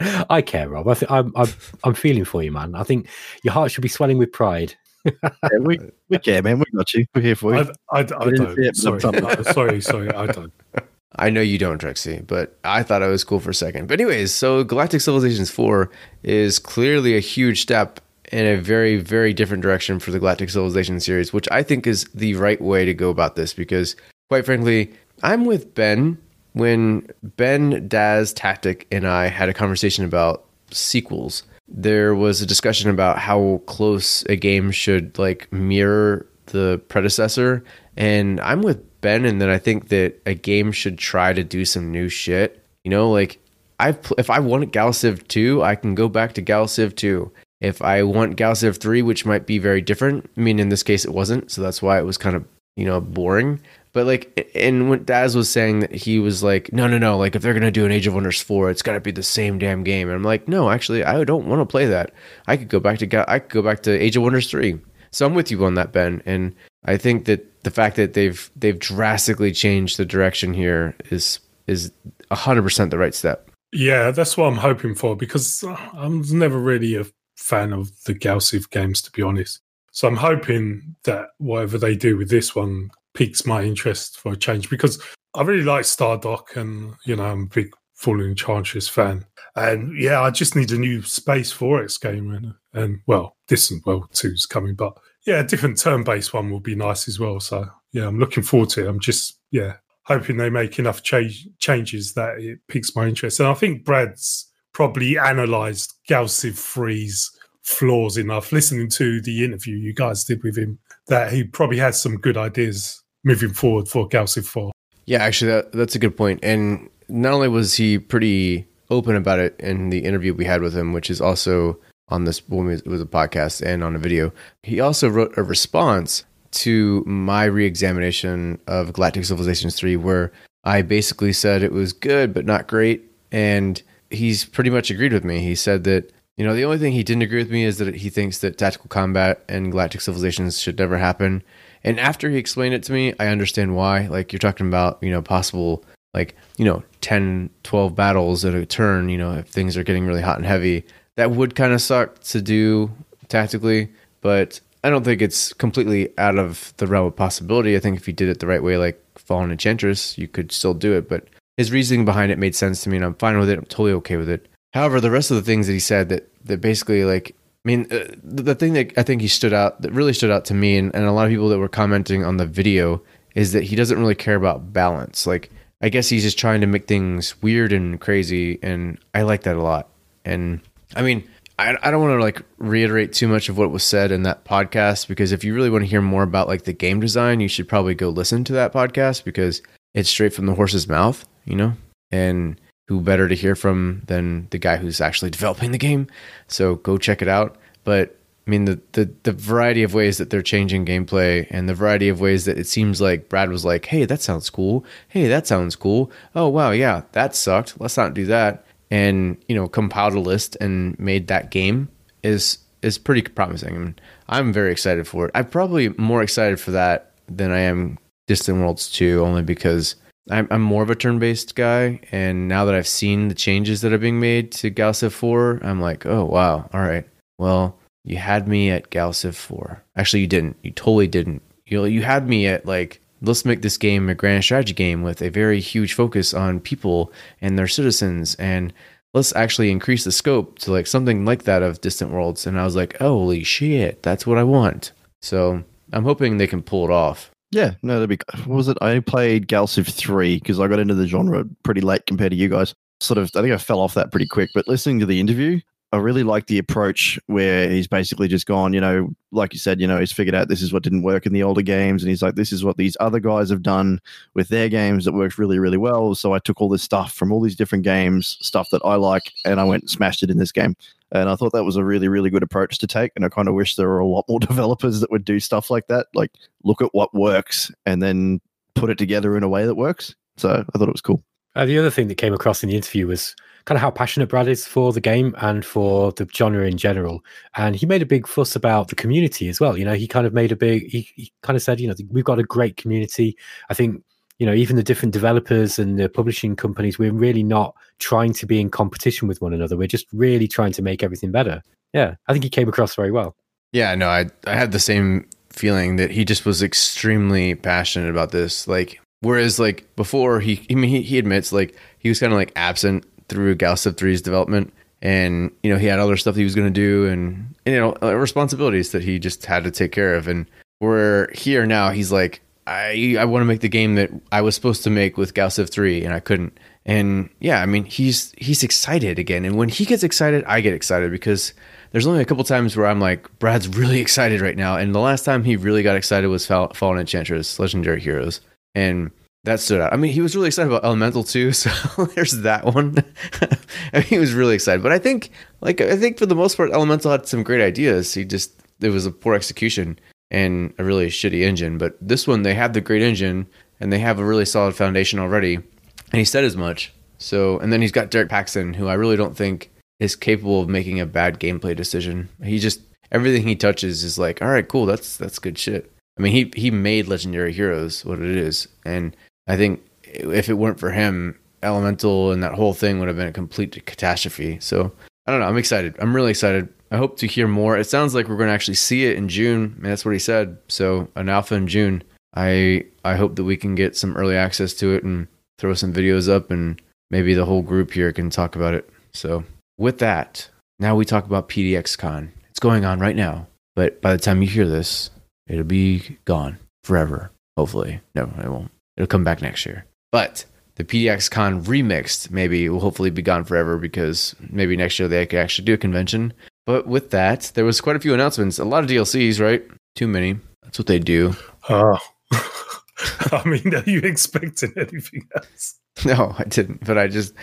I 0.30 0.42
care, 0.42 0.68
Rob. 0.68 0.88
I 0.88 0.94
th- 0.94 1.10
I'm, 1.10 1.32
I'm, 1.36 1.48
I'm 1.84 1.94
feeling 1.94 2.24
for 2.24 2.42
you, 2.42 2.52
man. 2.52 2.74
I 2.74 2.82
think 2.82 3.08
your 3.42 3.52
heart 3.52 3.70
should 3.72 3.82
be 3.82 3.88
swelling 3.88 4.18
with 4.18 4.32
pride. 4.32 4.74
yeah, 5.04 5.30
we, 5.60 5.78
we 6.08 6.18
care, 6.18 6.42
man. 6.42 6.58
We 6.58 6.64
got 6.76 6.92
you. 6.92 7.06
We're 7.14 7.22
here 7.22 7.36
for 7.36 7.54
you. 7.54 7.72
I, 7.90 7.98
I, 7.98 8.00
I 8.00 8.04
don't. 8.04 8.76
Sorry. 8.76 9.00
sorry, 9.44 9.80
sorry. 9.80 10.10
I 10.10 10.26
don't. 10.26 10.52
I 11.18 11.30
know 11.30 11.40
you 11.40 11.56
don't, 11.56 11.78
Drexy, 11.78 12.20
but 12.26 12.58
I 12.62 12.82
thought 12.82 13.02
it 13.02 13.06
was 13.06 13.24
cool 13.24 13.40
for 13.40 13.50
a 13.50 13.54
second. 13.54 13.88
But 13.88 14.00
anyways, 14.00 14.34
so 14.34 14.64
Galactic 14.64 15.00
Civilizations 15.00 15.50
4 15.50 15.90
is 16.22 16.58
clearly 16.58 17.16
a 17.16 17.20
huge 17.20 17.62
step 17.62 18.00
in 18.32 18.44
a 18.44 18.56
very, 18.56 18.98
very 18.98 19.32
different 19.32 19.62
direction 19.62 19.98
for 19.98 20.10
the 20.10 20.18
Galactic 20.18 20.50
Civilization 20.50 21.00
series, 21.00 21.32
which 21.32 21.48
I 21.50 21.62
think 21.62 21.86
is 21.86 22.04
the 22.14 22.34
right 22.34 22.60
way 22.60 22.84
to 22.84 22.92
go 22.92 23.08
about 23.08 23.36
this 23.36 23.54
because, 23.54 23.96
quite 24.28 24.44
frankly, 24.44 24.92
I'm 25.22 25.46
with 25.46 25.74
Ben 25.74 26.18
when 26.56 27.06
Ben, 27.22 27.86
Daz, 27.86 28.32
Tactic, 28.32 28.86
and 28.90 29.06
I 29.06 29.26
had 29.26 29.50
a 29.50 29.54
conversation 29.54 30.06
about 30.06 30.46
sequels, 30.70 31.42
there 31.68 32.14
was 32.14 32.40
a 32.40 32.46
discussion 32.46 32.88
about 32.88 33.18
how 33.18 33.60
close 33.66 34.24
a 34.30 34.36
game 34.36 34.70
should 34.70 35.18
like 35.18 35.52
mirror 35.52 36.26
the 36.46 36.80
predecessor. 36.88 37.62
And 37.98 38.40
I'm 38.40 38.62
with 38.62 38.82
Ben, 39.02 39.26
in 39.26 39.38
that 39.40 39.50
I 39.50 39.58
think 39.58 39.88
that 39.88 40.14
a 40.24 40.32
game 40.32 40.72
should 40.72 40.96
try 40.96 41.34
to 41.34 41.44
do 41.44 41.66
some 41.66 41.92
new 41.92 42.08
shit. 42.08 42.64
You 42.84 42.90
know, 42.90 43.10
like 43.10 43.38
I've 43.78 44.00
pl- 44.00 44.16
if 44.16 44.30
I 44.30 44.38
want 44.38 44.72
Galciv 44.72 45.28
2, 45.28 45.62
I 45.62 45.74
can 45.74 45.94
go 45.94 46.08
back 46.08 46.32
to 46.34 46.42
Galciv 46.42 46.96
2. 46.96 47.30
If 47.60 47.82
I 47.82 48.02
want 48.02 48.38
Galciv 48.38 48.78
3, 48.78 49.02
which 49.02 49.26
might 49.26 49.46
be 49.46 49.58
very 49.58 49.82
different, 49.82 50.30
I 50.38 50.40
mean, 50.40 50.58
in 50.58 50.70
this 50.70 50.82
case, 50.82 51.04
it 51.04 51.12
wasn't. 51.12 51.50
So 51.50 51.60
that's 51.60 51.82
why 51.82 51.98
it 51.98 52.06
was 52.06 52.16
kind 52.16 52.34
of, 52.34 52.46
you 52.76 52.86
know, 52.86 52.98
boring. 52.98 53.60
But 53.96 54.04
like, 54.04 54.50
and 54.54 54.90
when 54.90 55.04
Daz 55.04 55.34
was 55.34 55.48
saying 55.48 55.80
that 55.80 55.90
he 55.90 56.18
was 56.18 56.42
like, 56.42 56.70
no, 56.70 56.86
no, 56.86 56.98
no, 56.98 57.16
like 57.16 57.34
if 57.34 57.40
they're 57.40 57.54
gonna 57.54 57.70
do 57.70 57.86
an 57.86 57.90
Age 57.90 58.06
of 58.06 58.12
Wonders 58.12 58.38
four, 58.38 58.68
it's 58.68 58.82
gotta 58.82 59.00
be 59.00 59.10
the 59.10 59.22
same 59.22 59.58
damn 59.58 59.84
game. 59.84 60.08
And 60.08 60.14
I'm 60.14 60.22
like, 60.22 60.46
no, 60.46 60.68
actually, 60.68 61.02
I 61.02 61.24
don't 61.24 61.46
want 61.46 61.62
to 61.62 61.64
play 61.64 61.86
that. 61.86 62.12
I 62.46 62.58
could 62.58 62.68
go 62.68 62.78
back 62.78 62.98
to 62.98 63.24
I 63.26 63.38
could 63.38 63.50
go 63.50 63.62
back 63.62 63.82
to 63.84 63.90
Age 63.90 64.14
of 64.14 64.22
Wonders 64.22 64.50
three. 64.50 64.78
So 65.12 65.24
I'm 65.24 65.32
with 65.32 65.50
you 65.50 65.64
on 65.64 65.76
that, 65.76 65.92
Ben. 65.92 66.20
And 66.26 66.54
I 66.84 66.98
think 66.98 67.24
that 67.24 67.62
the 67.62 67.70
fact 67.70 67.96
that 67.96 68.12
they've 68.12 68.50
they've 68.54 68.78
drastically 68.78 69.50
changed 69.50 69.96
the 69.96 70.04
direction 70.04 70.52
here 70.52 70.94
is 71.06 71.40
is 71.66 71.90
hundred 72.30 72.64
percent 72.64 72.90
the 72.90 72.98
right 72.98 73.14
step. 73.14 73.50
Yeah, 73.72 74.10
that's 74.10 74.36
what 74.36 74.44
I'm 74.44 74.58
hoping 74.58 74.94
for 74.94 75.16
because 75.16 75.64
I'm 75.94 76.22
never 76.38 76.58
really 76.58 76.96
a 76.96 77.06
fan 77.36 77.72
of 77.72 77.92
the 78.04 78.14
Galciv 78.14 78.68
games, 78.68 79.00
to 79.00 79.10
be 79.10 79.22
honest. 79.22 79.62
So 79.92 80.06
I'm 80.06 80.16
hoping 80.16 80.96
that 81.04 81.28
whatever 81.38 81.78
they 81.78 81.96
do 81.96 82.18
with 82.18 82.28
this 82.28 82.54
one 82.54 82.90
piques 83.16 83.46
my 83.46 83.62
interest 83.62 84.18
for 84.20 84.32
a 84.32 84.36
change 84.36 84.70
because 84.70 85.02
I 85.34 85.42
really 85.42 85.64
like 85.64 85.84
Stardock 85.84 86.56
and, 86.56 86.94
you 87.04 87.16
know, 87.16 87.24
I'm 87.24 87.42
a 87.44 87.54
big 87.54 87.72
Fallen 87.94 88.28
Enchantress 88.28 88.88
fan. 88.88 89.24
And 89.56 89.98
yeah, 89.98 90.20
I 90.20 90.30
just 90.30 90.54
need 90.54 90.70
a 90.70 90.78
new 90.78 91.02
space 91.02 91.52
4X 91.52 92.00
game. 92.00 92.30
And, 92.32 92.54
and 92.74 93.00
well, 93.06 93.36
Distant 93.48 93.84
World 93.86 94.08
2 94.12 94.28
is 94.28 94.46
coming, 94.46 94.74
but 94.74 94.96
yeah, 95.26 95.40
a 95.40 95.44
different 95.44 95.78
turn 95.78 96.04
based 96.04 96.32
one 96.32 96.50
will 96.50 96.60
be 96.60 96.74
nice 96.74 97.08
as 97.08 97.18
well. 97.18 97.40
So 97.40 97.66
yeah, 97.92 98.06
I'm 98.06 98.18
looking 98.18 98.42
forward 98.42 98.68
to 98.70 98.84
it. 98.84 98.88
I'm 98.88 99.00
just, 99.00 99.40
yeah, 99.50 99.74
hoping 100.04 100.36
they 100.36 100.50
make 100.50 100.78
enough 100.78 101.02
change, 101.02 101.48
changes 101.58 102.12
that 102.14 102.38
it 102.38 102.58
piques 102.68 102.94
my 102.94 103.06
interest. 103.06 103.40
And 103.40 103.48
I 103.48 103.54
think 103.54 103.84
Brad's 103.84 104.50
probably 104.72 105.16
analysed 105.16 105.94
Galciv 106.08 106.52
3's 106.52 107.30
flaws 107.62 108.18
enough, 108.18 108.52
listening 108.52 108.90
to 108.90 109.20
the 109.22 109.44
interview 109.44 109.76
you 109.76 109.94
guys 109.94 110.22
did 110.22 110.42
with 110.44 110.56
him, 110.56 110.78
that 111.08 111.32
he 111.32 111.44
probably 111.44 111.78
has 111.78 112.00
some 112.00 112.18
good 112.18 112.36
ideas 112.36 113.02
moving 113.26 113.52
forward 113.52 113.88
for 113.88 114.08
Galciv 114.08 114.46
4. 114.46 114.72
Yeah, 115.04 115.22
actually, 115.22 115.50
that, 115.50 115.72
that's 115.72 115.94
a 115.94 115.98
good 115.98 116.16
point. 116.16 116.40
And 116.42 116.88
not 117.08 117.32
only 117.32 117.48
was 117.48 117.74
he 117.74 117.98
pretty 117.98 118.66
open 118.88 119.16
about 119.16 119.40
it 119.40 119.56
in 119.58 119.90
the 119.90 119.98
interview 119.98 120.32
we 120.32 120.44
had 120.44 120.62
with 120.62 120.74
him, 120.74 120.92
which 120.92 121.10
is 121.10 121.20
also 121.20 121.78
on 122.08 122.24
this 122.24 122.38
it 122.38 122.86
was 122.86 123.02
a 123.02 123.06
podcast 123.06 123.66
and 123.66 123.82
on 123.82 123.96
a 123.96 123.98
video, 123.98 124.32
he 124.62 124.78
also 124.78 125.08
wrote 125.08 125.36
a 125.36 125.42
response 125.42 126.24
to 126.52 127.02
my 127.04 127.44
re-examination 127.44 128.60
of 128.68 128.92
Galactic 128.92 129.24
Civilizations 129.24 129.74
3 129.74 129.96
where 129.96 130.32
I 130.62 130.82
basically 130.82 131.32
said 131.32 131.62
it 131.62 131.72
was 131.72 131.92
good 131.92 132.32
but 132.32 132.46
not 132.46 132.68
great 132.68 133.04
and 133.32 133.82
he's 134.08 134.44
pretty 134.44 134.70
much 134.70 134.88
agreed 134.88 135.12
with 135.12 135.24
me. 135.24 135.40
He 135.40 135.56
said 135.56 135.82
that 135.84 136.12
you 136.36 136.46
know 136.46 136.54
the 136.54 136.64
only 136.64 136.78
thing 136.78 136.92
he 136.92 137.02
didn't 137.02 137.22
agree 137.22 137.42
with 137.42 137.50
me 137.50 137.64
is 137.64 137.78
that 137.78 137.96
he 137.96 138.08
thinks 138.08 138.38
that 138.38 138.56
tactical 138.56 138.88
combat 138.88 139.42
and 139.48 139.72
Galactic 139.72 140.00
Civilizations 140.00 140.60
should 140.60 140.78
never 140.78 140.98
happen. 140.98 141.42
And 141.86 142.00
after 142.00 142.28
he 142.28 142.36
explained 142.36 142.74
it 142.74 142.82
to 142.84 142.92
me, 142.92 143.14
I 143.18 143.28
understand 143.28 143.76
why. 143.76 144.08
Like 144.08 144.32
you're 144.32 144.40
talking 144.40 144.66
about, 144.66 144.98
you 145.00 145.10
know, 145.10 145.22
possible 145.22 145.84
like, 146.12 146.34
you 146.56 146.64
know, 146.64 146.82
10, 147.00 147.50
12 147.62 147.94
battles 147.94 148.44
at 148.44 148.54
a 148.54 148.66
turn, 148.66 149.08
you 149.08 149.18
know, 149.18 149.34
if 149.34 149.46
things 149.46 149.76
are 149.76 149.84
getting 149.84 150.06
really 150.06 150.22
hot 150.22 150.36
and 150.36 150.46
heavy. 150.46 150.84
That 151.16 151.30
would 151.30 151.54
kind 151.54 151.72
of 151.72 151.80
suck 151.80 152.20
to 152.24 152.42
do 152.42 152.90
tactically, 153.28 153.90
but 154.20 154.60
I 154.82 154.90
don't 154.90 155.04
think 155.04 155.22
it's 155.22 155.52
completely 155.52 156.16
out 156.18 156.38
of 156.38 156.74
the 156.78 156.86
realm 156.86 157.06
of 157.06 157.16
possibility. 157.16 157.76
I 157.76 157.80
think 157.80 157.96
if 157.96 158.06
you 158.06 158.14
did 158.14 158.28
it 158.28 158.40
the 158.40 158.46
right 158.46 158.62
way, 158.62 158.76
like 158.76 159.00
Fallen 159.18 159.50
Enchantress, 159.50 160.18
you 160.18 160.26
could 160.28 160.52
still 160.52 160.74
do 160.74 160.92
it. 160.94 161.08
But 161.08 161.28
his 161.56 161.72
reasoning 161.72 162.04
behind 162.04 162.32
it 162.32 162.38
made 162.38 162.54
sense 162.54 162.82
to 162.82 162.90
me, 162.90 162.96
and 162.96 163.04
I'm 163.04 163.14
fine 163.14 163.38
with 163.38 163.48
it. 163.48 163.58
I'm 163.58 163.64
totally 163.64 163.92
okay 163.92 164.16
with 164.16 164.28
it. 164.28 164.46
However, 164.74 165.00
the 165.00 165.10
rest 165.10 165.30
of 165.30 165.36
the 165.36 165.42
things 165.42 165.66
that 165.66 165.72
he 165.72 165.80
said 165.80 166.08
that 166.10 166.28
that 166.44 166.60
basically 166.60 167.04
like 167.04 167.34
I 167.66 167.68
mean, 167.68 167.86
uh, 167.90 168.14
the 168.22 168.54
thing 168.54 168.74
that 168.74 168.96
I 168.96 169.02
think 169.02 169.20
he 169.20 169.26
stood 169.26 169.52
out, 169.52 169.82
that 169.82 169.90
really 169.90 170.12
stood 170.12 170.30
out 170.30 170.44
to 170.44 170.54
me, 170.54 170.78
and, 170.78 170.94
and 170.94 171.04
a 171.04 171.10
lot 171.10 171.26
of 171.26 171.32
people 171.32 171.48
that 171.48 171.58
were 171.58 171.68
commenting 171.68 172.24
on 172.24 172.36
the 172.36 172.46
video, 172.46 173.02
is 173.34 173.50
that 173.52 173.64
he 173.64 173.74
doesn't 173.74 173.98
really 173.98 174.14
care 174.14 174.36
about 174.36 174.72
balance. 174.72 175.26
Like, 175.26 175.50
I 175.82 175.88
guess 175.88 176.08
he's 176.08 176.22
just 176.22 176.38
trying 176.38 176.60
to 176.60 176.68
make 176.68 176.86
things 176.86 177.42
weird 177.42 177.72
and 177.72 178.00
crazy, 178.00 178.60
and 178.62 179.00
I 179.14 179.22
like 179.22 179.42
that 179.42 179.56
a 179.56 179.62
lot. 179.62 179.88
And 180.24 180.60
I 180.94 181.02
mean, 181.02 181.28
I, 181.58 181.76
I 181.82 181.90
don't 181.90 182.02
want 182.02 182.16
to 182.16 182.22
like 182.22 182.40
reiterate 182.58 183.12
too 183.12 183.26
much 183.26 183.48
of 183.48 183.58
what 183.58 183.72
was 183.72 183.82
said 183.82 184.12
in 184.12 184.22
that 184.22 184.44
podcast 184.44 185.08
because 185.08 185.32
if 185.32 185.42
you 185.42 185.52
really 185.52 185.70
want 185.70 185.82
to 185.82 185.90
hear 185.90 186.00
more 186.00 186.22
about 186.22 186.46
like 186.46 186.64
the 186.64 186.72
game 186.72 187.00
design, 187.00 187.40
you 187.40 187.48
should 187.48 187.68
probably 187.68 187.96
go 187.96 188.10
listen 188.10 188.44
to 188.44 188.52
that 188.52 188.72
podcast 188.72 189.24
because 189.24 189.60
it's 189.92 190.08
straight 190.08 190.34
from 190.34 190.46
the 190.46 190.54
horse's 190.54 190.86
mouth, 190.86 191.26
you 191.44 191.56
know? 191.56 191.72
And 192.12 192.60
who 192.86 193.00
better 193.00 193.28
to 193.28 193.34
hear 193.34 193.54
from 193.54 194.02
than 194.06 194.48
the 194.50 194.58
guy 194.58 194.76
who's 194.76 195.00
actually 195.00 195.30
developing 195.30 195.72
the 195.72 195.78
game? 195.78 196.06
So 196.48 196.76
go 196.76 196.98
check 196.98 197.22
it 197.22 197.28
out. 197.28 197.56
But 197.84 198.16
I 198.46 198.50
mean, 198.50 198.64
the, 198.64 198.80
the, 198.92 199.10
the 199.24 199.32
variety 199.32 199.82
of 199.82 199.92
ways 199.92 200.18
that 200.18 200.30
they're 200.30 200.42
changing 200.42 200.86
gameplay 200.86 201.48
and 201.50 201.68
the 201.68 201.74
variety 201.74 202.08
of 202.08 202.20
ways 202.20 202.44
that 202.44 202.58
it 202.58 202.68
seems 202.68 203.00
like 203.00 203.28
Brad 203.28 203.50
was 203.50 203.64
like, 203.64 203.86
hey, 203.86 204.04
that 204.04 204.22
sounds 204.22 204.50
cool. 204.50 204.84
Hey, 205.08 205.26
that 205.26 205.48
sounds 205.48 205.74
cool. 205.74 206.12
Oh, 206.34 206.48
wow, 206.48 206.70
yeah, 206.70 207.02
that 207.12 207.34
sucked. 207.34 207.80
Let's 207.80 207.96
not 207.96 208.14
do 208.14 208.24
that. 208.26 208.64
And, 208.88 209.36
you 209.48 209.56
know, 209.56 209.66
compiled 209.66 210.14
a 210.14 210.20
list 210.20 210.56
and 210.60 210.96
made 210.98 211.26
that 211.26 211.50
game 211.50 211.88
is 212.22 212.58
is 212.82 212.98
pretty 212.98 213.22
promising. 213.22 213.74
I 213.74 213.78
mean, 213.78 213.94
I'm 214.28 214.52
very 214.52 214.70
excited 214.70 215.08
for 215.08 215.26
it. 215.26 215.32
I'm 215.34 215.46
probably 215.46 215.88
more 215.90 216.22
excited 216.22 216.60
for 216.60 216.70
that 216.72 217.12
than 217.26 217.50
I 217.50 217.60
am 217.60 217.98
Distant 218.28 218.58
Worlds 218.58 218.92
2, 218.92 219.24
only 219.24 219.42
because 219.42 219.96
I'm, 220.30 220.48
I'm 220.50 220.62
more 220.62 220.82
of 220.82 220.90
a 220.90 220.94
turn 220.94 221.18
based 221.18 221.54
guy. 221.54 222.00
And 222.10 222.48
now 222.48 222.64
that 222.64 222.74
I've 222.74 222.88
seen 222.88 223.28
the 223.28 223.34
changes 223.34 223.80
that 223.80 223.92
are 223.92 223.98
being 223.98 224.20
made 224.20 224.52
to 224.52 224.70
Galciv 224.70 225.12
4, 225.12 225.60
I'm 225.62 225.80
like, 225.80 226.06
oh, 226.06 226.24
wow, 226.24 226.68
all 226.72 226.80
right. 226.80 227.06
Well, 227.38 227.78
you 228.04 228.16
had 228.16 228.48
me 228.48 228.70
at 228.70 228.90
Galciv 228.90 229.34
4. 229.34 229.82
Actually, 229.96 230.20
you 230.20 230.26
didn't. 230.26 230.56
You 230.62 230.70
totally 230.70 231.08
didn't. 231.08 231.42
You, 231.66 231.84
you 231.84 232.02
had 232.02 232.28
me 232.28 232.46
at 232.46 232.66
like, 232.66 233.00
let's 233.22 233.44
make 233.44 233.62
this 233.62 233.78
game 233.78 234.08
a 234.08 234.14
grand 234.14 234.44
strategy 234.44 234.74
game 234.74 235.02
with 235.02 235.22
a 235.22 235.30
very 235.30 235.60
huge 235.60 235.94
focus 235.94 236.34
on 236.34 236.60
people 236.60 237.12
and 237.40 237.58
their 237.58 237.68
citizens. 237.68 238.34
And 238.36 238.72
let's 239.14 239.34
actually 239.34 239.70
increase 239.70 240.04
the 240.04 240.12
scope 240.12 240.58
to 240.60 240.72
like 240.72 240.86
something 240.86 241.24
like 241.24 241.44
that 241.44 241.62
of 241.62 241.80
Distant 241.80 242.10
Worlds. 242.10 242.46
And 242.46 242.58
I 242.58 242.64
was 242.64 242.76
like, 242.76 242.96
holy 242.98 243.42
shit, 243.42 244.02
that's 244.02 244.26
what 244.26 244.38
I 244.38 244.44
want. 244.44 244.92
So 245.22 245.64
I'm 245.92 246.04
hoping 246.04 246.36
they 246.36 246.46
can 246.46 246.62
pull 246.62 246.84
it 246.84 246.92
off. 246.92 247.30
Yeah, 247.52 247.74
no, 247.82 248.00
that'd 248.00 248.08
be. 248.08 248.18
What 248.44 248.56
was 248.56 248.68
it? 248.68 248.78
I 248.80 249.00
played 249.00 249.48
Galciv 249.48 249.88
3 249.92 250.38
because 250.38 250.58
I 250.58 250.68
got 250.68 250.78
into 250.78 250.94
the 250.94 251.06
genre 251.06 251.44
pretty 251.62 251.80
late 251.80 252.06
compared 252.06 252.32
to 252.32 252.36
you 252.36 252.48
guys. 252.48 252.74
Sort 253.00 253.18
of, 253.18 253.30
I 253.36 253.42
think 253.42 253.52
I 253.52 253.58
fell 253.58 253.80
off 253.80 253.94
that 253.94 254.10
pretty 254.10 254.26
quick. 254.26 254.50
But 254.54 254.66
listening 254.66 254.98
to 255.00 255.06
the 255.06 255.20
interview, 255.20 255.60
I 255.96 256.00
really 256.00 256.24
like 256.24 256.46
the 256.46 256.58
approach 256.58 257.18
where 257.26 257.70
he's 257.70 257.86
basically 257.88 258.28
just 258.28 258.44
gone, 258.44 258.74
you 258.74 258.80
know, 258.80 259.08
like 259.32 259.54
you 259.54 259.58
said, 259.58 259.80
you 259.80 259.86
know, 259.86 259.98
he's 259.98 260.12
figured 260.12 260.34
out 260.34 260.48
this 260.48 260.60
is 260.60 260.70
what 260.70 260.82
didn't 260.82 261.04
work 261.04 261.24
in 261.24 261.32
the 261.32 261.42
older 261.42 261.62
games. 261.62 262.02
And 262.02 262.10
he's 262.10 262.20
like, 262.20 262.34
this 262.34 262.52
is 262.52 262.62
what 262.62 262.76
these 262.76 262.98
other 263.00 263.18
guys 263.18 263.48
have 263.48 263.62
done 263.62 264.00
with 264.34 264.48
their 264.48 264.68
games 264.68 265.06
that 265.06 265.14
works 265.14 265.38
really, 265.38 265.58
really 265.58 265.78
well. 265.78 266.14
So 266.14 266.34
I 266.34 266.38
took 266.38 266.60
all 266.60 266.68
this 266.68 266.82
stuff 266.82 267.14
from 267.14 267.32
all 267.32 267.40
these 267.40 267.56
different 267.56 267.82
games, 267.82 268.36
stuff 268.42 268.68
that 268.72 268.82
I 268.84 268.96
like, 268.96 269.32
and 269.46 269.58
I 269.58 269.64
went 269.64 269.84
and 269.84 269.90
smashed 269.90 270.22
it 270.22 270.30
in 270.30 270.36
this 270.36 270.52
game. 270.52 270.76
And 271.12 271.30
I 271.30 271.36
thought 271.36 271.52
that 271.52 271.64
was 271.64 271.76
a 271.76 271.84
really, 271.84 272.08
really 272.08 272.28
good 272.28 272.42
approach 272.42 272.76
to 272.78 272.86
take. 272.86 273.12
And 273.16 273.24
I 273.24 273.30
kind 273.30 273.48
of 273.48 273.54
wish 273.54 273.76
there 273.76 273.88
were 273.88 274.00
a 274.00 274.06
lot 274.06 274.26
more 274.28 274.40
developers 274.40 275.00
that 275.00 275.10
would 275.10 275.24
do 275.24 275.40
stuff 275.40 275.70
like 275.70 275.86
that. 275.86 276.08
Like 276.14 276.32
look 276.62 276.82
at 276.82 276.92
what 276.92 277.14
works 277.14 277.72
and 277.86 278.02
then 278.02 278.42
put 278.74 278.90
it 278.90 278.98
together 278.98 279.34
in 279.34 279.42
a 279.42 279.48
way 279.48 279.64
that 279.64 279.76
works. 279.76 280.14
So 280.36 280.50
I 280.50 280.78
thought 280.78 280.88
it 280.88 280.92
was 280.92 281.00
cool. 281.00 281.22
Uh, 281.54 281.64
the 281.64 281.78
other 281.78 281.90
thing 281.90 282.08
that 282.08 282.16
came 282.16 282.34
across 282.34 282.62
in 282.62 282.68
the 282.68 282.76
interview 282.76 283.06
was 283.06 283.34
kind 283.66 283.76
of 283.76 283.82
how 283.82 283.90
passionate 283.90 284.28
Brad 284.28 284.48
is 284.48 284.66
for 284.66 284.92
the 284.92 285.00
game 285.00 285.34
and 285.38 285.64
for 285.64 286.12
the 286.12 286.26
genre 286.34 286.66
in 286.66 286.78
general. 286.78 287.22
And 287.56 287.74
he 287.74 287.84
made 287.84 288.00
a 288.00 288.06
big 288.06 288.26
fuss 288.26 288.56
about 288.56 288.88
the 288.88 288.94
community 288.94 289.48
as 289.48 289.60
well. 289.60 289.76
You 289.76 289.84
know, 289.84 289.94
he 289.94 290.06
kind 290.06 290.26
of 290.26 290.32
made 290.32 290.52
a 290.52 290.56
big, 290.56 290.88
he, 290.88 291.08
he 291.16 291.32
kind 291.42 291.56
of 291.56 291.62
said, 291.62 291.80
you 291.80 291.88
know, 291.88 291.94
we've 292.08 292.24
got 292.24 292.38
a 292.38 292.44
great 292.44 292.76
community. 292.76 293.36
I 293.68 293.74
think, 293.74 294.02
you 294.38 294.46
know, 294.46 294.54
even 294.54 294.76
the 294.76 294.84
different 294.84 295.12
developers 295.12 295.80
and 295.80 295.98
the 295.98 296.08
publishing 296.08 296.54
companies, 296.54 296.98
we're 296.98 297.12
really 297.12 297.42
not 297.42 297.74
trying 297.98 298.32
to 298.34 298.46
be 298.46 298.60
in 298.60 298.70
competition 298.70 299.26
with 299.26 299.42
one 299.42 299.52
another. 299.52 299.76
We're 299.76 299.88
just 299.88 300.06
really 300.12 300.46
trying 300.46 300.72
to 300.72 300.82
make 300.82 301.02
everything 301.02 301.32
better. 301.32 301.62
Yeah, 301.92 302.14
I 302.28 302.32
think 302.32 302.44
he 302.44 302.50
came 302.50 302.68
across 302.68 302.94
very 302.94 303.10
well. 303.10 303.34
Yeah, 303.72 303.94
no, 303.94 304.08
I 304.08 304.26
I 304.46 304.54
had 304.54 304.72
the 304.72 304.78
same 304.78 305.28
feeling 305.50 305.96
that 305.96 306.10
he 306.10 306.24
just 306.24 306.44
was 306.44 306.62
extremely 306.62 307.54
passionate 307.54 308.10
about 308.10 308.30
this. 308.30 308.68
Like, 308.68 309.00
whereas 309.20 309.58
like 309.58 309.86
before, 309.96 310.40
he 310.40 310.66
I 310.70 310.74
mean 310.74 310.90
he, 310.90 311.02
he 311.02 311.18
admits 311.18 311.52
like 311.52 311.74
he 311.98 312.08
was 312.10 312.20
kind 312.20 312.32
of 312.32 312.38
like 312.38 312.52
absent 312.54 313.06
through 313.28 313.56
Galciv 313.56 313.92
3's 313.92 314.22
development. 314.22 314.72
And, 315.02 315.50
you 315.62 315.70
know, 315.70 315.78
he 315.78 315.86
had 315.86 315.98
other 315.98 316.16
stuff 316.16 316.36
he 316.36 316.44
was 316.44 316.54
going 316.54 316.72
to 316.72 316.80
do 316.80 317.06
and, 317.06 317.54
and, 317.64 317.74
you 317.74 317.80
know, 317.80 317.96
uh, 318.02 318.14
responsibilities 318.14 318.92
that 318.92 319.02
he 319.02 319.18
just 319.18 319.44
had 319.44 319.64
to 319.64 319.70
take 319.70 319.92
care 319.92 320.14
of. 320.14 320.26
And 320.26 320.46
we're 320.80 321.30
here 321.32 321.66
now, 321.66 321.90
he's 321.90 322.10
like, 322.10 322.40
I 322.66 323.16
I 323.18 323.24
want 323.26 323.42
to 323.42 323.46
make 323.46 323.60
the 323.60 323.68
game 323.68 323.94
that 323.94 324.10
I 324.32 324.40
was 324.40 324.54
supposed 324.54 324.82
to 324.84 324.90
make 324.90 325.16
with 325.16 325.34
Gal 325.34 325.50
Civ 325.50 325.70
3 325.70 326.04
and 326.04 326.12
I 326.12 326.20
couldn't. 326.20 326.58
And 326.84 327.30
yeah, 327.40 327.62
I 327.62 327.66
mean, 327.66 327.84
he's 327.84 328.32
he's 328.38 328.62
excited 328.62 329.18
again. 329.18 329.44
And 329.44 329.56
when 329.56 329.68
he 329.68 329.84
gets 329.84 330.02
excited, 330.02 330.44
I 330.46 330.60
get 330.60 330.74
excited 330.74 331.10
because 331.10 331.52
there's 331.92 332.06
only 332.06 332.22
a 332.22 332.24
couple 332.24 332.42
times 332.44 332.76
where 332.76 332.86
I'm 332.86 333.00
like, 333.00 333.38
Brad's 333.38 333.68
really 333.68 334.00
excited 334.00 334.40
right 334.40 334.56
now. 334.56 334.76
And 334.76 334.94
the 334.94 335.00
last 335.00 335.24
time 335.24 335.44
he 335.44 335.56
really 335.56 335.82
got 335.82 335.96
excited 335.96 336.26
was 336.28 336.46
Fall- 336.46 336.74
Fallen 336.74 336.98
Enchantress, 336.98 337.58
Legendary 337.58 338.00
Heroes. 338.00 338.40
And 338.74 339.10
that 339.46 339.60
stood 339.60 339.80
out. 339.80 339.92
I 339.92 339.96
mean, 339.96 340.12
he 340.12 340.20
was 340.20 340.36
really 340.36 340.48
excited 340.48 340.70
about 340.70 340.84
Elemental 340.84 341.24
too, 341.24 341.52
so 341.52 341.70
there's 342.14 342.42
that 342.42 342.64
one. 342.64 343.02
I 343.40 343.98
mean, 343.98 344.02
he 344.02 344.18
was 344.18 344.34
really 344.34 344.54
excited. 344.54 344.82
But 344.82 344.92
I 344.92 344.98
think, 344.98 345.30
like, 345.60 345.80
I 345.80 345.96
think 345.96 346.18
for 346.18 346.26
the 346.26 346.34
most 346.34 346.56
part, 346.56 346.72
Elemental 346.72 347.10
had 347.10 347.26
some 347.26 347.42
great 347.42 347.62
ideas. 347.62 348.12
He 348.12 348.24
just 348.24 348.52
it 348.80 348.90
was 348.90 349.06
a 349.06 349.10
poor 349.10 349.34
execution 349.34 349.98
and 350.30 350.74
a 350.78 350.84
really 350.84 351.06
shitty 351.06 351.42
engine. 351.42 351.78
But 351.78 351.96
this 352.00 352.26
one, 352.26 352.42
they 352.42 352.54
have 352.54 352.72
the 352.72 352.80
great 352.80 353.02
engine 353.02 353.46
and 353.80 353.92
they 353.92 354.00
have 354.00 354.18
a 354.18 354.24
really 354.24 354.44
solid 354.44 354.74
foundation 354.74 355.18
already. 355.18 355.54
And 355.54 356.18
he 356.18 356.24
said 356.24 356.44
as 356.44 356.56
much. 356.56 356.92
So, 357.18 357.58
and 357.60 357.72
then 357.72 357.80
he's 357.80 357.92
got 357.92 358.10
Derek 358.10 358.28
Paxton, 358.28 358.74
who 358.74 358.88
I 358.88 358.94
really 358.94 359.16
don't 359.16 359.36
think 359.36 359.70
is 359.98 360.14
capable 360.14 360.60
of 360.60 360.68
making 360.68 361.00
a 361.00 361.06
bad 361.06 361.40
gameplay 361.40 361.74
decision. 361.74 362.28
He 362.42 362.58
just 362.58 362.80
everything 363.12 363.46
he 363.46 363.56
touches 363.56 364.04
is 364.04 364.18
like, 364.18 364.42
all 364.42 364.48
right, 364.48 364.68
cool, 364.68 364.86
that's 364.86 365.16
that's 365.16 365.38
good 365.38 365.56
shit. 365.56 365.90
I 366.18 366.22
mean, 366.22 366.32
he 366.32 366.52
he 366.60 366.70
made 366.70 367.08
Legendary 367.08 367.52
Heroes 367.52 368.04
what 368.04 368.20
it 368.20 368.36
is, 368.36 368.68
and 368.84 369.16
I 369.46 369.56
think 369.56 369.82
if 370.02 370.48
it 370.48 370.54
weren't 370.54 370.80
for 370.80 370.90
him, 370.90 371.38
Elemental 371.62 372.32
and 372.32 372.42
that 372.42 372.54
whole 372.54 372.74
thing 372.74 372.98
would 372.98 373.08
have 373.08 373.16
been 373.16 373.28
a 373.28 373.32
complete 373.32 373.84
catastrophe. 373.86 374.58
So 374.60 374.92
I 375.26 375.32
don't 375.32 375.40
know. 375.40 375.46
I'm 375.46 375.56
excited. 375.56 375.96
I'm 375.98 376.14
really 376.14 376.30
excited. 376.30 376.68
I 376.90 376.96
hope 376.96 377.16
to 377.18 377.26
hear 377.26 377.48
more. 377.48 377.76
It 377.76 377.86
sounds 377.86 378.14
like 378.14 378.28
we're 378.28 378.36
going 378.36 378.48
to 378.48 378.54
actually 378.54 378.74
see 378.74 379.06
it 379.06 379.16
in 379.16 379.28
June. 379.28 379.74
I 379.76 379.82
mean, 379.82 379.90
that's 379.90 380.04
what 380.04 380.12
he 380.12 380.20
said. 380.20 380.58
So 380.68 381.08
an 381.16 381.28
alpha 381.28 381.54
in 381.54 381.66
June. 381.66 382.04
I 382.34 382.84
I 383.04 383.16
hope 383.16 383.36
that 383.36 383.44
we 383.44 383.56
can 383.56 383.74
get 383.74 383.96
some 383.96 384.16
early 384.16 384.36
access 384.36 384.74
to 384.74 384.94
it 384.94 385.02
and 385.02 385.26
throw 385.58 385.74
some 385.74 385.92
videos 385.92 386.28
up, 386.28 386.50
and 386.50 386.80
maybe 387.10 387.34
the 387.34 387.46
whole 387.46 387.62
group 387.62 387.92
here 387.92 388.12
can 388.12 388.30
talk 388.30 388.54
about 388.54 388.74
it. 388.74 388.88
So 389.14 389.44
with 389.78 389.98
that, 389.98 390.48
now 390.78 390.94
we 390.94 391.04
talk 391.04 391.24
about 391.24 391.48
PDXCon. 391.48 392.28
It's 392.50 392.60
going 392.60 392.84
on 392.84 393.00
right 393.00 393.16
now, 393.16 393.46
but 393.74 394.02
by 394.02 394.12
the 394.12 394.22
time 394.22 394.42
you 394.42 394.48
hear 394.48 394.68
this, 394.68 395.10
it'll 395.48 395.64
be 395.64 396.18
gone 396.26 396.58
forever. 396.84 397.30
Hopefully, 397.56 398.00
no, 398.14 398.30
it 398.38 398.48
won't. 398.48 398.70
It'll 398.96 399.06
come 399.06 399.24
back 399.24 399.42
next 399.42 399.66
year. 399.66 399.84
But 400.12 400.44
the 400.76 400.84
PDX 400.84 401.30
Con 401.30 401.64
remixed 401.64 402.30
maybe 402.30 402.68
will 402.68 402.80
hopefully 402.80 403.10
be 403.10 403.22
gone 403.22 403.44
forever 403.44 403.78
because 403.78 404.34
maybe 404.50 404.76
next 404.76 404.98
year 404.98 405.08
they 405.08 405.26
could 405.26 405.38
actually 405.38 405.64
do 405.64 405.74
a 405.74 405.78
convention. 405.78 406.32
But 406.66 406.86
with 406.86 407.10
that, 407.10 407.52
there 407.54 407.64
was 407.64 407.80
quite 407.80 407.96
a 407.96 408.00
few 408.00 408.14
announcements. 408.14 408.58
A 408.58 408.64
lot 408.64 408.84
of 408.84 408.90
DLCs, 408.90 409.40
right? 409.40 409.64
Too 409.94 410.08
many. 410.08 410.38
That's 410.62 410.78
what 410.78 410.86
they 410.86 410.98
do. 410.98 411.34
Oh. 411.68 411.98
I 413.32 413.46
mean, 413.46 413.74
are 413.74 413.82
you 413.84 414.00
expecting 414.00 414.72
anything 414.76 415.28
else? 415.34 415.76
No, 416.04 416.34
I 416.38 416.44
didn't. 416.44 416.84
But 416.84 416.98
I 416.98 417.08
just 417.08 417.34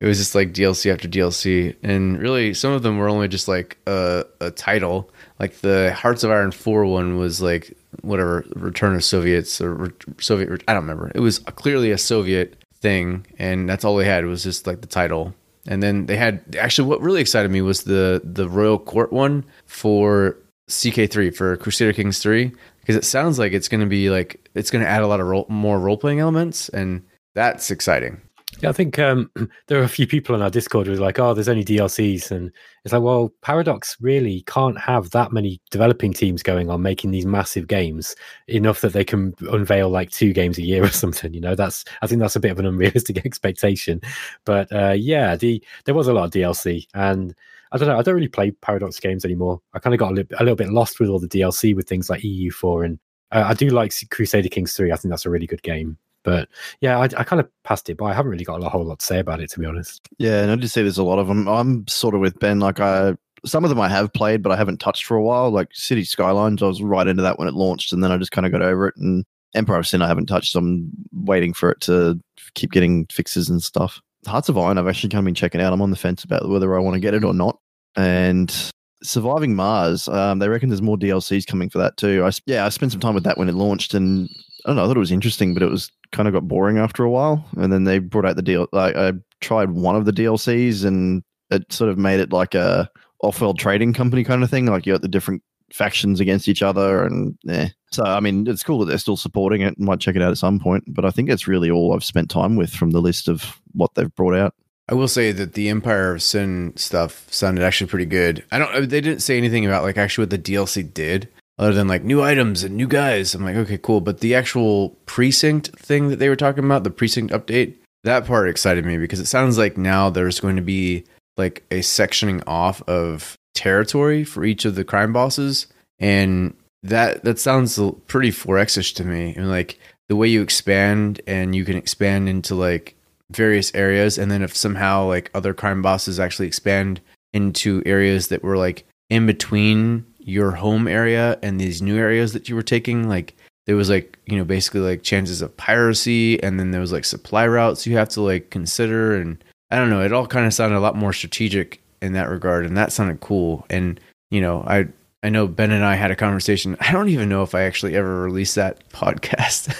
it 0.00 0.06
was 0.06 0.18
just 0.18 0.34
like 0.34 0.52
DLC 0.52 0.92
after 0.92 1.08
DLC, 1.08 1.76
and 1.82 2.18
really 2.18 2.54
some 2.54 2.72
of 2.72 2.82
them 2.82 2.98
were 2.98 3.08
only 3.08 3.28
just 3.28 3.48
like 3.48 3.78
a, 3.86 4.24
a 4.40 4.50
title. 4.50 5.10
Like 5.38 5.60
the 5.60 5.92
Hearts 5.94 6.24
of 6.24 6.30
Iron 6.30 6.52
Four 6.52 6.86
one 6.86 7.18
was 7.18 7.40
like 7.40 7.76
whatever 8.00 8.44
Return 8.56 8.94
of 8.94 9.04
Soviets 9.04 9.60
or 9.60 9.74
Re- 9.74 9.90
Soviet. 10.18 10.64
I 10.66 10.74
don't 10.74 10.82
remember. 10.82 11.12
It 11.14 11.20
was 11.20 11.38
clearly 11.40 11.90
a 11.90 11.98
Soviet 11.98 12.56
thing, 12.80 13.26
and 13.38 13.68
that's 13.68 13.84
all 13.84 13.96
they 13.96 14.04
had 14.04 14.24
was 14.26 14.42
just 14.42 14.66
like 14.66 14.80
the 14.80 14.86
title. 14.86 15.34
And 15.68 15.82
then 15.82 16.06
they 16.06 16.16
had 16.16 16.56
actually 16.58 16.88
what 16.88 17.00
really 17.00 17.20
excited 17.20 17.50
me 17.50 17.62
was 17.62 17.84
the 17.84 18.20
the 18.24 18.48
Royal 18.48 18.78
Court 18.78 19.12
one 19.12 19.44
for 19.66 20.36
CK3 20.68 21.34
for 21.34 21.56
Crusader 21.56 21.92
Kings 21.92 22.18
3 22.20 22.50
because 22.80 22.96
it 22.96 23.04
sounds 23.04 23.38
like 23.38 23.52
it's 23.52 23.68
going 23.68 23.80
to 23.80 23.86
be 23.86 24.10
like 24.10 24.48
it's 24.54 24.70
going 24.70 24.84
to 24.84 24.90
add 24.90 25.02
a 25.02 25.06
lot 25.06 25.20
of 25.20 25.26
role, 25.26 25.46
more 25.48 25.78
role 25.78 25.96
playing 25.96 26.20
elements 26.20 26.68
and 26.70 27.02
that's 27.34 27.70
exciting. 27.70 28.20
Yeah, 28.60 28.68
I 28.68 28.72
think 28.72 28.98
um, 28.98 29.30
there 29.66 29.80
are 29.80 29.84
a 29.84 29.88
few 29.88 30.06
people 30.06 30.34
on 30.34 30.42
our 30.42 30.50
Discord 30.50 30.86
who 30.86 30.92
are 30.92 30.96
like, 30.96 31.18
"Oh, 31.18 31.34
there's 31.34 31.48
only 31.48 31.64
DLCs," 31.64 32.30
and 32.30 32.52
it's 32.84 32.92
like, 32.92 33.02
well, 33.02 33.32
Paradox 33.42 33.96
really 34.00 34.42
can't 34.46 34.78
have 34.78 35.10
that 35.10 35.32
many 35.32 35.60
developing 35.70 36.12
teams 36.12 36.42
going 36.42 36.70
on 36.70 36.82
making 36.82 37.10
these 37.10 37.26
massive 37.26 37.66
games 37.66 38.14
enough 38.48 38.80
that 38.82 38.92
they 38.92 39.04
can 39.04 39.34
unveil 39.50 39.88
like 39.88 40.10
two 40.10 40.32
games 40.32 40.58
a 40.58 40.62
year 40.62 40.84
or 40.84 40.88
something. 40.88 41.34
You 41.34 41.40
know, 41.40 41.54
that's 41.54 41.84
I 42.02 42.06
think 42.06 42.20
that's 42.20 42.36
a 42.36 42.40
bit 42.40 42.52
of 42.52 42.58
an 42.58 42.66
unrealistic 42.66 43.18
expectation. 43.26 44.00
But 44.44 44.70
uh, 44.72 44.94
yeah, 44.96 45.36
the 45.36 45.62
there 45.84 45.94
was 45.94 46.06
a 46.08 46.12
lot 46.12 46.24
of 46.24 46.30
DLC, 46.30 46.86
and 46.94 47.34
I 47.72 47.78
don't 47.78 47.88
know, 47.88 47.98
I 47.98 48.02
don't 48.02 48.14
really 48.14 48.28
play 48.28 48.50
Paradox 48.50 49.00
games 49.00 49.24
anymore. 49.24 49.60
I 49.74 49.78
kind 49.78 49.94
of 49.94 49.98
got 49.98 50.12
a, 50.12 50.14
li- 50.14 50.26
a 50.38 50.44
little 50.44 50.56
bit 50.56 50.70
lost 50.70 51.00
with 51.00 51.08
all 51.08 51.18
the 51.18 51.28
DLC 51.28 51.74
with 51.74 51.88
things 51.88 52.10
like 52.10 52.22
EU4, 52.22 52.84
and 52.84 52.98
uh, 53.32 53.44
I 53.46 53.54
do 53.54 53.70
like 53.70 53.92
Crusader 54.10 54.48
Kings 54.48 54.74
3. 54.74 54.92
I 54.92 54.96
think 54.96 55.10
that's 55.10 55.26
a 55.26 55.30
really 55.30 55.46
good 55.46 55.62
game. 55.62 55.96
But 56.22 56.48
yeah, 56.80 56.98
I, 56.98 57.04
I 57.04 57.24
kind 57.24 57.40
of 57.40 57.48
passed 57.64 57.88
it 57.90 57.96
by. 57.96 58.10
I 58.10 58.14
haven't 58.14 58.30
really 58.30 58.44
got 58.44 58.62
a 58.62 58.68
whole 58.68 58.84
lot 58.84 59.00
to 59.00 59.04
say 59.04 59.18
about 59.18 59.40
it, 59.40 59.50
to 59.50 59.60
be 59.60 59.66
honest. 59.66 60.06
Yeah, 60.18 60.42
and 60.42 60.50
I 60.50 60.56
did 60.56 60.70
see 60.70 60.82
there's 60.82 60.98
a 60.98 61.04
lot 61.04 61.18
of 61.18 61.28
them. 61.28 61.48
I'm 61.48 61.86
sort 61.88 62.14
of 62.14 62.20
with 62.20 62.38
Ben. 62.38 62.60
Like 62.60 62.80
I, 62.80 63.14
some 63.44 63.64
of 63.64 63.70
them 63.70 63.80
I 63.80 63.88
have 63.88 64.12
played, 64.12 64.42
but 64.42 64.52
I 64.52 64.56
haven't 64.56 64.78
touched 64.78 65.04
for 65.04 65.16
a 65.16 65.22
while. 65.22 65.50
Like 65.50 65.68
City 65.72 66.04
Skylines, 66.04 66.62
I 66.62 66.66
was 66.66 66.82
right 66.82 67.06
into 67.06 67.22
that 67.22 67.38
when 67.38 67.48
it 67.48 67.54
launched, 67.54 67.92
and 67.92 68.02
then 68.02 68.12
I 68.12 68.18
just 68.18 68.32
kind 68.32 68.46
of 68.46 68.52
got 68.52 68.62
over 68.62 68.88
it. 68.88 68.94
And 68.96 69.24
Empire 69.54 69.78
of 69.78 69.86
Sin, 69.86 70.02
I 70.02 70.08
haven't 70.08 70.26
touched. 70.26 70.52
So 70.52 70.60
I'm 70.60 70.90
waiting 71.12 71.52
for 71.52 71.70
it 71.70 71.80
to 71.82 72.20
keep 72.54 72.72
getting 72.72 73.06
fixes 73.06 73.48
and 73.48 73.62
stuff. 73.62 74.00
Hearts 74.26 74.48
of 74.48 74.56
Iron, 74.56 74.78
I've 74.78 74.86
actually 74.86 75.10
kind 75.10 75.20
of 75.20 75.24
been 75.24 75.34
checking 75.34 75.60
out. 75.60 75.72
I'm 75.72 75.82
on 75.82 75.90
the 75.90 75.96
fence 75.96 76.22
about 76.22 76.48
whether 76.48 76.76
I 76.76 76.80
want 76.80 76.94
to 76.94 77.00
get 77.00 77.14
it 77.14 77.24
or 77.24 77.34
not. 77.34 77.58
And 77.96 78.54
Surviving 79.02 79.56
Mars, 79.56 80.06
um, 80.08 80.38
they 80.38 80.48
reckon 80.48 80.68
there's 80.68 80.80
more 80.80 80.96
DLCs 80.96 81.46
coming 81.46 81.68
for 81.68 81.78
that 81.78 81.96
too. 81.96 82.24
I 82.24 82.30
yeah, 82.46 82.64
I 82.64 82.68
spent 82.68 82.92
some 82.92 83.00
time 83.00 83.14
with 83.14 83.24
that 83.24 83.36
when 83.36 83.48
it 83.48 83.54
launched, 83.54 83.94
and 83.94 84.28
I 84.64 84.70
don't 84.70 84.76
know, 84.76 84.84
I 84.84 84.86
thought 84.86 84.96
it 84.96 85.00
was 85.00 85.12
interesting, 85.12 85.54
but 85.54 85.62
it 85.62 85.70
was 85.70 85.90
kind 86.12 86.28
of 86.28 86.34
got 86.34 86.48
boring 86.48 86.78
after 86.78 87.04
a 87.04 87.10
while. 87.10 87.44
And 87.56 87.72
then 87.72 87.84
they 87.84 87.98
brought 87.98 88.26
out 88.26 88.36
the 88.36 88.42
deal. 88.42 88.68
Like 88.72 88.96
I 88.96 89.12
tried 89.40 89.70
one 89.70 89.96
of 89.96 90.04
the 90.04 90.12
DLCs, 90.12 90.84
and 90.84 91.22
it 91.50 91.72
sort 91.72 91.90
of 91.90 91.98
made 91.98 92.20
it 92.20 92.32
like 92.32 92.54
a 92.54 92.88
off-world 93.22 93.58
trading 93.58 93.92
company 93.92 94.24
kind 94.24 94.42
of 94.42 94.50
thing. 94.50 94.66
Like 94.66 94.86
you 94.86 94.92
got 94.92 95.02
the 95.02 95.08
different 95.08 95.42
factions 95.72 96.20
against 96.20 96.48
each 96.48 96.62
other, 96.62 97.04
and 97.04 97.36
yeah. 97.44 97.68
So 97.90 98.04
I 98.04 98.20
mean, 98.20 98.46
it's 98.46 98.62
cool 98.62 98.78
that 98.80 98.86
they're 98.86 98.98
still 98.98 99.16
supporting 99.16 99.62
it. 99.62 99.78
Might 99.78 100.00
check 100.00 100.16
it 100.16 100.22
out 100.22 100.30
at 100.30 100.38
some 100.38 100.58
point, 100.58 100.84
but 100.88 101.04
I 101.04 101.10
think 101.10 101.28
that's 101.28 101.48
really 101.48 101.70
all 101.70 101.94
I've 101.94 102.04
spent 102.04 102.30
time 102.30 102.56
with 102.56 102.70
from 102.70 102.90
the 102.90 103.00
list 103.00 103.28
of 103.28 103.60
what 103.72 103.94
they've 103.94 104.14
brought 104.14 104.34
out. 104.34 104.54
I 104.88 104.94
will 104.94 105.08
say 105.08 105.32
that 105.32 105.54
the 105.54 105.68
Empire 105.68 106.14
of 106.14 106.22
Sin 106.22 106.72
stuff 106.76 107.26
sounded 107.32 107.64
actually 107.64 107.88
pretty 107.88 108.06
good. 108.06 108.44
I 108.50 108.58
don't. 108.58 108.88
They 108.88 109.00
didn't 109.00 109.22
say 109.22 109.38
anything 109.38 109.64
about 109.64 109.84
like 109.84 109.96
actually 109.96 110.22
what 110.22 110.30
the 110.30 110.38
DLC 110.38 110.92
did, 110.92 111.28
other 111.62 111.72
than 111.72 111.86
like 111.86 112.02
new 112.02 112.20
items 112.20 112.64
and 112.64 112.76
new 112.76 112.88
guys. 112.88 113.34
I'm 113.34 113.44
like, 113.44 113.54
okay, 113.54 113.78
cool. 113.78 114.00
But 114.00 114.18
the 114.18 114.34
actual 114.34 114.90
precinct 115.06 115.68
thing 115.78 116.08
that 116.08 116.18
they 116.18 116.28
were 116.28 116.36
talking 116.36 116.64
about, 116.64 116.82
the 116.82 116.90
precinct 116.90 117.32
update, 117.32 117.74
that 118.02 118.26
part 118.26 118.48
excited 118.48 118.84
me 118.84 118.98
because 118.98 119.20
it 119.20 119.26
sounds 119.26 119.56
like 119.58 119.78
now 119.78 120.10
there's 120.10 120.40
going 120.40 120.56
to 120.56 120.62
be 120.62 121.04
like 121.36 121.64
a 121.70 121.78
sectioning 121.78 122.42
off 122.48 122.82
of 122.88 123.38
territory 123.54 124.24
for 124.24 124.44
each 124.44 124.64
of 124.64 124.74
the 124.74 124.84
crime 124.84 125.12
bosses, 125.12 125.68
and 126.00 126.54
that 126.82 127.22
that 127.22 127.38
sounds 127.38 127.78
pretty 128.08 128.30
4X-ish 128.30 128.94
to 128.94 129.04
me. 129.04 129.32
And 129.36 129.48
like 129.48 129.78
the 130.08 130.16
way 130.16 130.26
you 130.26 130.42
expand 130.42 131.20
and 131.28 131.54
you 131.54 131.64
can 131.64 131.76
expand 131.76 132.28
into 132.28 132.56
like 132.56 132.96
various 133.30 133.74
areas 133.74 134.18
and 134.18 134.30
then 134.30 134.42
if 134.42 134.54
somehow 134.54 135.06
like 135.06 135.30
other 135.32 135.54
crime 135.54 135.80
bosses 135.80 136.20
actually 136.20 136.46
expand 136.46 137.00
into 137.32 137.82
areas 137.86 138.28
that 138.28 138.42
were 138.42 138.58
like 138.58 138.84
in 139.08 139.24
between 139.24 140.04
your 140.24 140.52
home 140.52 140.86
area 140.88 141.38
and 141.42 141.60
these 141.60 141.82
new 141.82 141.96
areas 141.98 142.32
that 142.32 142.48
you 142.48 142.54
were 142.54 142.62
taking 142.62 143.08
like 143.08 143.34
there 143.66 143.76
was 143.76 143.90
like 143.90 144.18
you 144.26 144.36
know 144.36 144.44
basically 144.44 144.80
like 144.80 145.02
chances 145.02 145.42
of 145.42 145.56
piracy 145.56 146.42
and 146.42 146.58
then 146.58 146.70
there 146.70 146.80
was 146.80 146.92
like 146.92 147.04
supply 147.04 147.46
routes 147.46 147.86
you 147.86 147.96
have 147.96 148.08
to 148.08 148.20
like 148.20 148.50
consider 148.50 149.16
and 149.16 149.42
i 149.70 149.76
don't 149.76 149.90
know 149.90 150.00
it 150.00 150.12
all 150.12 150.26
kind 150.26 150.46
of 150.46 150.54
sounded 150.54 150.76
a 150.76 150.80
lot 150.80 150.96
more 150.96 151.12
strategic 151.12 151.80
in 152.00 152.12
that 152.12 152.28
regard 152.28 152.64
and 152.64 152.76
that 152.76 152.92
sounded 152.92 153.20
cool 153.20 153.66
and 153.70 154.00
you 154.30 154.40
know 154.40 154.62
i 154.66 154.86
i 155.24 155.28
know 155.28 155.46
ben 155.48 155.70
and 155.72 155.84
i 155.84 155.94
had 155.94 156.10
a 156.10 156.16
conversation 156.16 156.76
i 156.80 156.92
don't 156.92 157.08
even 157.08 157.28
know 157.28 157.42
if 157.42 157.54
i 157.54 157.62
actually 157.62 157.96
ever 157.96 158.22
released 158.22 158.54
that 158.54 158.88
podcast 158.90 159.74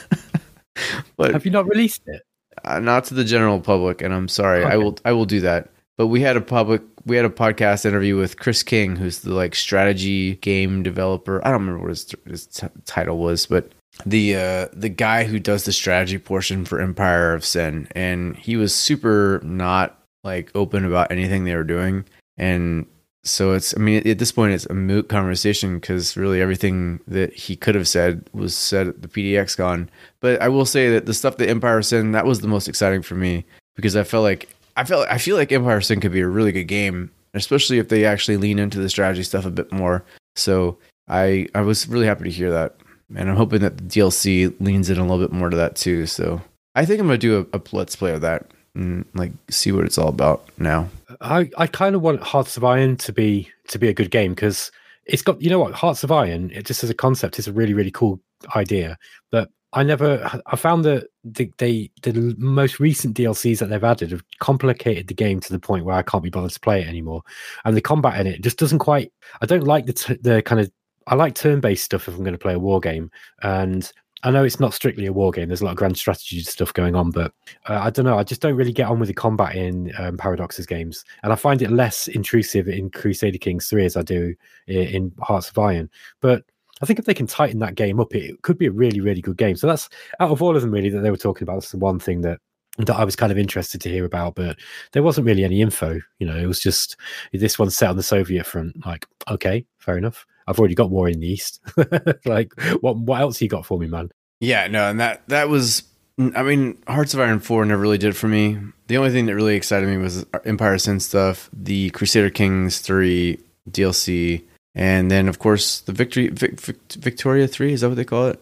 but 1.16 1.33
Have 1.33 1.44
you 1.44 1.50
not 1.52 1.68
released 1.68 2.02
it? 2.07 2.22
uh, 2.64 2.78
not 2.78 3.05
to 3.05 3.14
the 3.14 3.24
general 3.24 3.61
public 3.61 4.02
and 4.02 4.12
i'm 4.12 4.28
sorry 4.28 4.64
i 4.64 4.76
will 4.76 4.96
i 5.05 5.12
will 5.12 5.26
do 5.26 5.40
that 5.40 5.68
but 5.98 6.07
we 6.09 6.20
had 6.20 6.37
a 6.37 6.40
public 6.40 6.83
we 7.06 7.16
had 7.16 7.24
a 7.24 7.30
podcast 7.30 7.84
interview 7.84 8.16
with 8.16 8.38
chris 8.38 8.62
king 8.62 8.96
who's 8.96 9.20
the 9.20 9.34
like 9.34 9.55
strategy 9.55 10.36
game 10.36 10.82
developer. 10.82 11.40
I 11.46 11.50
don't 11.50 11.61
remember 11.61 11.82
what 11.82 11.90
his, 11.90 12.14
his 12.26 12.46
t- 12.46 12.66
title 12.84 13.18
was 13.18 13.46
but 13.46 13.72
the 14.07 14.36
uh 14.36 14.68
the 14.72 14.88
guy 14.88 15.24
who 15.24 15.38
does 15.38 15.64
the 15.64 15.72
strategy 15.72 16.18
portion 16.18 16.64
for 16.64 16.80
empire 16.80 17.34
of 17.34 17.44
sin 17.44 17.88
and 17.92 18.36
he 18.36 18.57
was 18.57 18.74
super 18.74 19.40
not 19.44 19.98
like 20.24 20.50
open 20.55 20.84
about 20.84 21.11
anything 21.11 21.44
they 21.44 21.55
were 21.55 21.64
doing. 21.64 22.05
And 22.38 22.86
so 23.24 23.53
it's 23.53 23.72
i 23.76 23.80
mean 23.80 24.07
at 24.09 24.18
this 24.18 24.32
point 24.32 24.53
it's 24.53 24.66
a 24.66 24.74
moot 24.74 25.09
conversation 25.09 25.78
because 25.78 26.16
really 26.16 26.40
everything 26.40 26.98
that 27.07 27.32
he 27.32 27.55
could 27.55 27.76
have 27.76 27.86
said 27.86 28.28
was 28.32 28.53
said 28.57 28.88
at 28.88 29.03
the 29.03 29.09
pdx 29.09 29.57
con. 29.57 29.88
But 30.20 30.40
I 30.42 30.48
will 30.48 30.64
say 30.64 30.90
that 30.90 31.07
the 31.07 31.14
stuff 31.14 31.36
that 31.36 31.48
Empire 31.48 31.78
of 31.78 31.86
Sin 31.86 32.12
that 32.12 32.26
was 32.26 32.40
the 32.40 32.48
most 32.48 32.68
exciting 32.68 33.03
for 33.03 33.14
me 33.14 33.44
because 33.76 33.96
I 33.96 34.05
felt 34.05 34.24
like 34.24 34.48
I 34.77 34.85
felt 34.85 35.07
I 35.11 35.18
feel 35.18 35.37
like 35.37 35.53
Empire 35.53 35.81
Sin 35.81 36.01
could 36.01 36.12
be 36.12 36.20
a 36.20 36.29
really 36.29 36.53
good 36.53 36.64
game, 36.64 37.11
especially 37.35 37.79
if 37.79 37.89
they 37.89 38.05
actually 38.05 38.37
lean 38.37 38.59
into 38.59 38.79
the 38.79 38.89
strategy 38.89 39.23
stuff 39.23 39.45
a 39.47 39.51
bit 39.51 39.73
more. 39.73 40.05
So 40.37 40.79
I 41.09 41.49
I 41.55 41.61
was 41.61 41.89
really 41.89 42.07
happy 42.07 42.25
to 42.25 42.31
hear 42.31 42.51
that. 42.51 42.77
and 43.14 43.29
I'm 43.29 43.37
hoping 43.37 43.61
that 43.61 43.77
the 43.77 43.85
DLC 43.85 44.55
leans 44.61 44.89
in 44.89 44.99
a 44.99 45.03
little 45.03 45.18
bit 45.18 45.33
more 45.33 45.51
to 45.51 45.57
that 45.57 45.77
too. 45.77 46.07
So 46.07 46.41
I 46.75 46.85
think 46.85 47.01
I'm 47.01 47.07
gonna 47.07 47.18
do 47.18 47.47
a, 47.53 47.59
a 47.59 47.61
let's 47.73 47.97
play 47.97 48.12
of 48.12 48.23
that 48.23 48.47
and 48.75 49.05
like 49.14 49.33
see 49.51 49.73
what 49.73 49.85
it's 49.85 49.99
all 49.99 50.09
about 50.09 50.49
now. 50.59 50.89
I, 51.20 51.51
I 51.59 51.66
kind 51.66 51.95
of 51.95 52.03
want 52.03 52.23
Hearts 52.23 52.57
of 52.57 52.64
Iron 52.64 52.97
to 52.99 53.12
be 53.12 53.51
to 53.68 53.79
be 53.79 53.89
a 53.89 53.95
good 53.95 54.11
game 54.11 54.35
because 54.35 54.73
it's 55.05 55.23
got 55.23 55.41
you 55.43 55.51
know 55.51 55.59
what 55.59 55.75
Hearts 55.75 56.05
of 56.05 56.11
Iron 56.11 56.51
it 56.51 56.64
just 56.64 56.83
as 56.83 56.91
a 56.91 56.95
concept 56.95 57.39
is 57.39 57.47
a 57.47 57.53
really 57.53 57.75
really 57.75 57.91
cool 57.91 58.20
idea 58.57 58.97
but 59.31 59.51
I 59.75 59.83
never 59.83 60.43
I 60.47 60.57
found 60.57 60.85
that 60.85 61.09
the, 61.25 61.51
they 61.59 61.91
the 62.03 62.35
most 62.39 62.79
recent 62.79 63.16
DLCs 63.16 63.59
that 63.59 63.66
they've 63.66 63.83
added 63.83 64.11
have 64.11 64.25
complicated 64.39 65.09
the 65.09 65.14
game 65.14 65.41
to 65.41 65.53
the 65.53 65.59
point 65.59 65.85
where 65.85 65.95
I 65.95 66.03
can't 66.03 66.23
be 66.23 66.31
bothered 66.31 66.51
to 66.51 66.61
play 66.61 66.83
it 66.83 66.89
anymore 66.89 67.23
and 67.64 67.77
the 67.77 67.81
combat 67.81 68.20
in 68.20 68.27
it 68.27 68.43
just 68.43 68.59
doesn't 68.59 68.81
quite 68.81 69.12
I 69.41 69.47
don't 69.47 69.64
like 69.64 69.87
the 69.87 69.95
t- 69.95 70.18
the 70.20 70.43
kind 70.43 70.61
of 70.61 70.70
I 71.07 71.14
like 71.14 71.35
turn 71.35 71.61
based 71.61 71.85
stuff 71.85 72.07
if 72.07 72.14
I'm 72.14 72.23
going 72.23 72.33
to 72.33 72.39
play 72.39 72.55
a 72.55 72.59
war 72.59 72.81
game 72.81 73.11
and 73.43 73.91
I 74.25 74.31
know 74.31 74.45
it's 74.45 74.61
not 74.61 74.73
strictly 74.73 75.07
a 75.07 75.12
war 75.12 75.33
game. 75.33 75.49
There's 75.49 75.62
a 75.62 75.64
lot 75.64 75.73
of 75.73 75.77
grand 75.77 75.97
strategy 75.97 76.41
stuff 76.43 76.73
going 76.73 76.95
on, 76.95 77.11
but 77.11 77.33
uh, 77.68 77.81
I 77.83 77.91
don't 77.91 78.05
know. 78.05 78.18
I 78.18 78.23
just 78.23 78.41
don't 78.41 78.55
really 78.55 78.73
get 78.73 78.87
on 78.87 79.01
with 79.01 79.09
the 79.09 79.14
combat 79.14 79.57
in 79.57 79.93
um, 79.99 80.16
Paradox's 80.16 80.64
games, 80.64 81.05
and 81.25 81.33
I 81.33 81.37
find 81.37 81.61
it 81.61 81.73
less 81.73 82.07
intrusive 82.07 82.68
in 82.68 82.89
Crusader 82.91 83.39
Kings 83.39 83.68
Three 83.68 83.85
as 83.85 83.97
I 83.97 84.03
do 84.03 84.35
in, 84.68 84.77
in 84.77 85.12
Hearts 85.20 85.51
of 85.51 85.59
Iron. 85.59 85.91
But 86.20 86.45
I 86.83 86.87
think 86.87 86.99
if 86.99 87.05
they 87.05 87.14
can 87.14 87.26
tighten 87.26 87.61
that 87.61 87.76
game 87.76 88.01
up, 88.01 88.14
it 88.14 88.43
could 88.43 88.59
be 88.59 88.66
a 88.66 88.72
really, 88.72 89.01
really 89.01 89.20
good 89.20 89.37
game. 89.37 89.57
So 89.57 89.66
that's 89.66 89.89
out 90.20 90.30
of 90.30 90.43
all 90.43 90.57
of 90.57 90.62
them 90.62 90.72
really 90.72 90.91
that 90.91 91.01
they 91.01 91.11
were 91.11 91.16
talking 91.16 91.45
about. 91.45 91.55
That's 91.55 91.70
the 91.70 91.78
one 91.78 91.99
thing 91.99 92.22
that 92.22 92.39
that 92.78 92.97
I 92.97 93.05
was 93.05 93.16
kind 93.16 93.30
of 93.30 93.39
interested 93.39 93.80
to 93.83 93.91
hear 93.91 94.05
about, 94.05 94.35
but 94.35 94.59
there 94.93 95.03
wasn't 95.03 95.26
really 95.26 95.45
any 95.45 95.61
info. 95.61 96.01
You 96.18 96.26
know, 96.26 96.37
it 96.37 96.47
was 96.47 96.59
just 96.61 96.97
this 97.33 97.59
one 97.59 97.70
set 97.70 97.91
on 97.91 97.97
the 97.97 98.03
Soviet 98.03 98.47
front. 98.47 98.85
Like, 98.85 99.07
okay, 99.28 99.64
fair 99.78 99.99
enough. 99.99 100.26
I've 100.47 100.59
already 100.59 100.74
got 100.74 100.91
war 100.91 101.09
in 101.09 101.20
the 101.20 101.26
east. 101.26 101.61
like, 102.24 102.53
what 102.80 102.97
what 102.97 103.20
else 103.20 103.41
you 103.41 103.49
got 103.49 103.66
for 103.66 103.78
me, 103.78 103.87
man? 103.87 104.11
Yeah, 104.41 104.66
no, 104.66 104.91
and 104.91 104.99
that 105.01 105.28
that 105.28 105.49
was. 105.49 105.85
I 106.18 106.43
mean, 106.43 106.78
Hearts 106.87 107.14
of 107.14 107.20
Iron 107.20 107.41
Four 107.41 107.64
never 107.64 107.80
really 107.80 107.99
did 107.99 108.16
for 108.16 108.28
me. 108.28 108.59
The 108.89 108.99
only 108.99 109.11
thing 109.11 109.26
that 109.26 109.35
really 109.35 109.57
excited 109.57 109.89
me 109.89 109.97
was 109.97 110.26
Empire 110.45 110.78
Sin 110.78 111.01
stuff, 111.01 111.49
the 111.53 111.91
Crusader 111.91 112.30
Kings 112.30 112.80
Three 112.80 113.39
DLC, 113.70 114.43
and 114.75 115.11
then 115.11 115.29
of 115.29 115.39
course 115.39 115.81
the 115.81 115.93
Victory 115.93 116.29
Vic, 116.29 116.61
Vic, 116.61 116.77
Victoria 116.93 117.47
Three. 117.47 117.73
Is 117.73 117.83
that 117.83 117.89
what 117.89 117.97
they 117.97 118.05
call 118.05 118.29
it? 118.29 118.41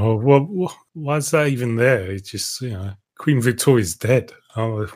Oh, 0.00 0.16
well, 0.16 0.76
why 0.94 1.16
is 1.16 1.30
that 1.32 1.48
even 1.48 1.76
there? 1.76 2.10
It's 2.10 2.30
just 2.30 2.60
you 2.60 2.70
know, 2.70 2.92
Queen 3.18 3.40
Victoria's 3.40 3.94
dead. 3.94 4.32
Oh, 4.56 4.86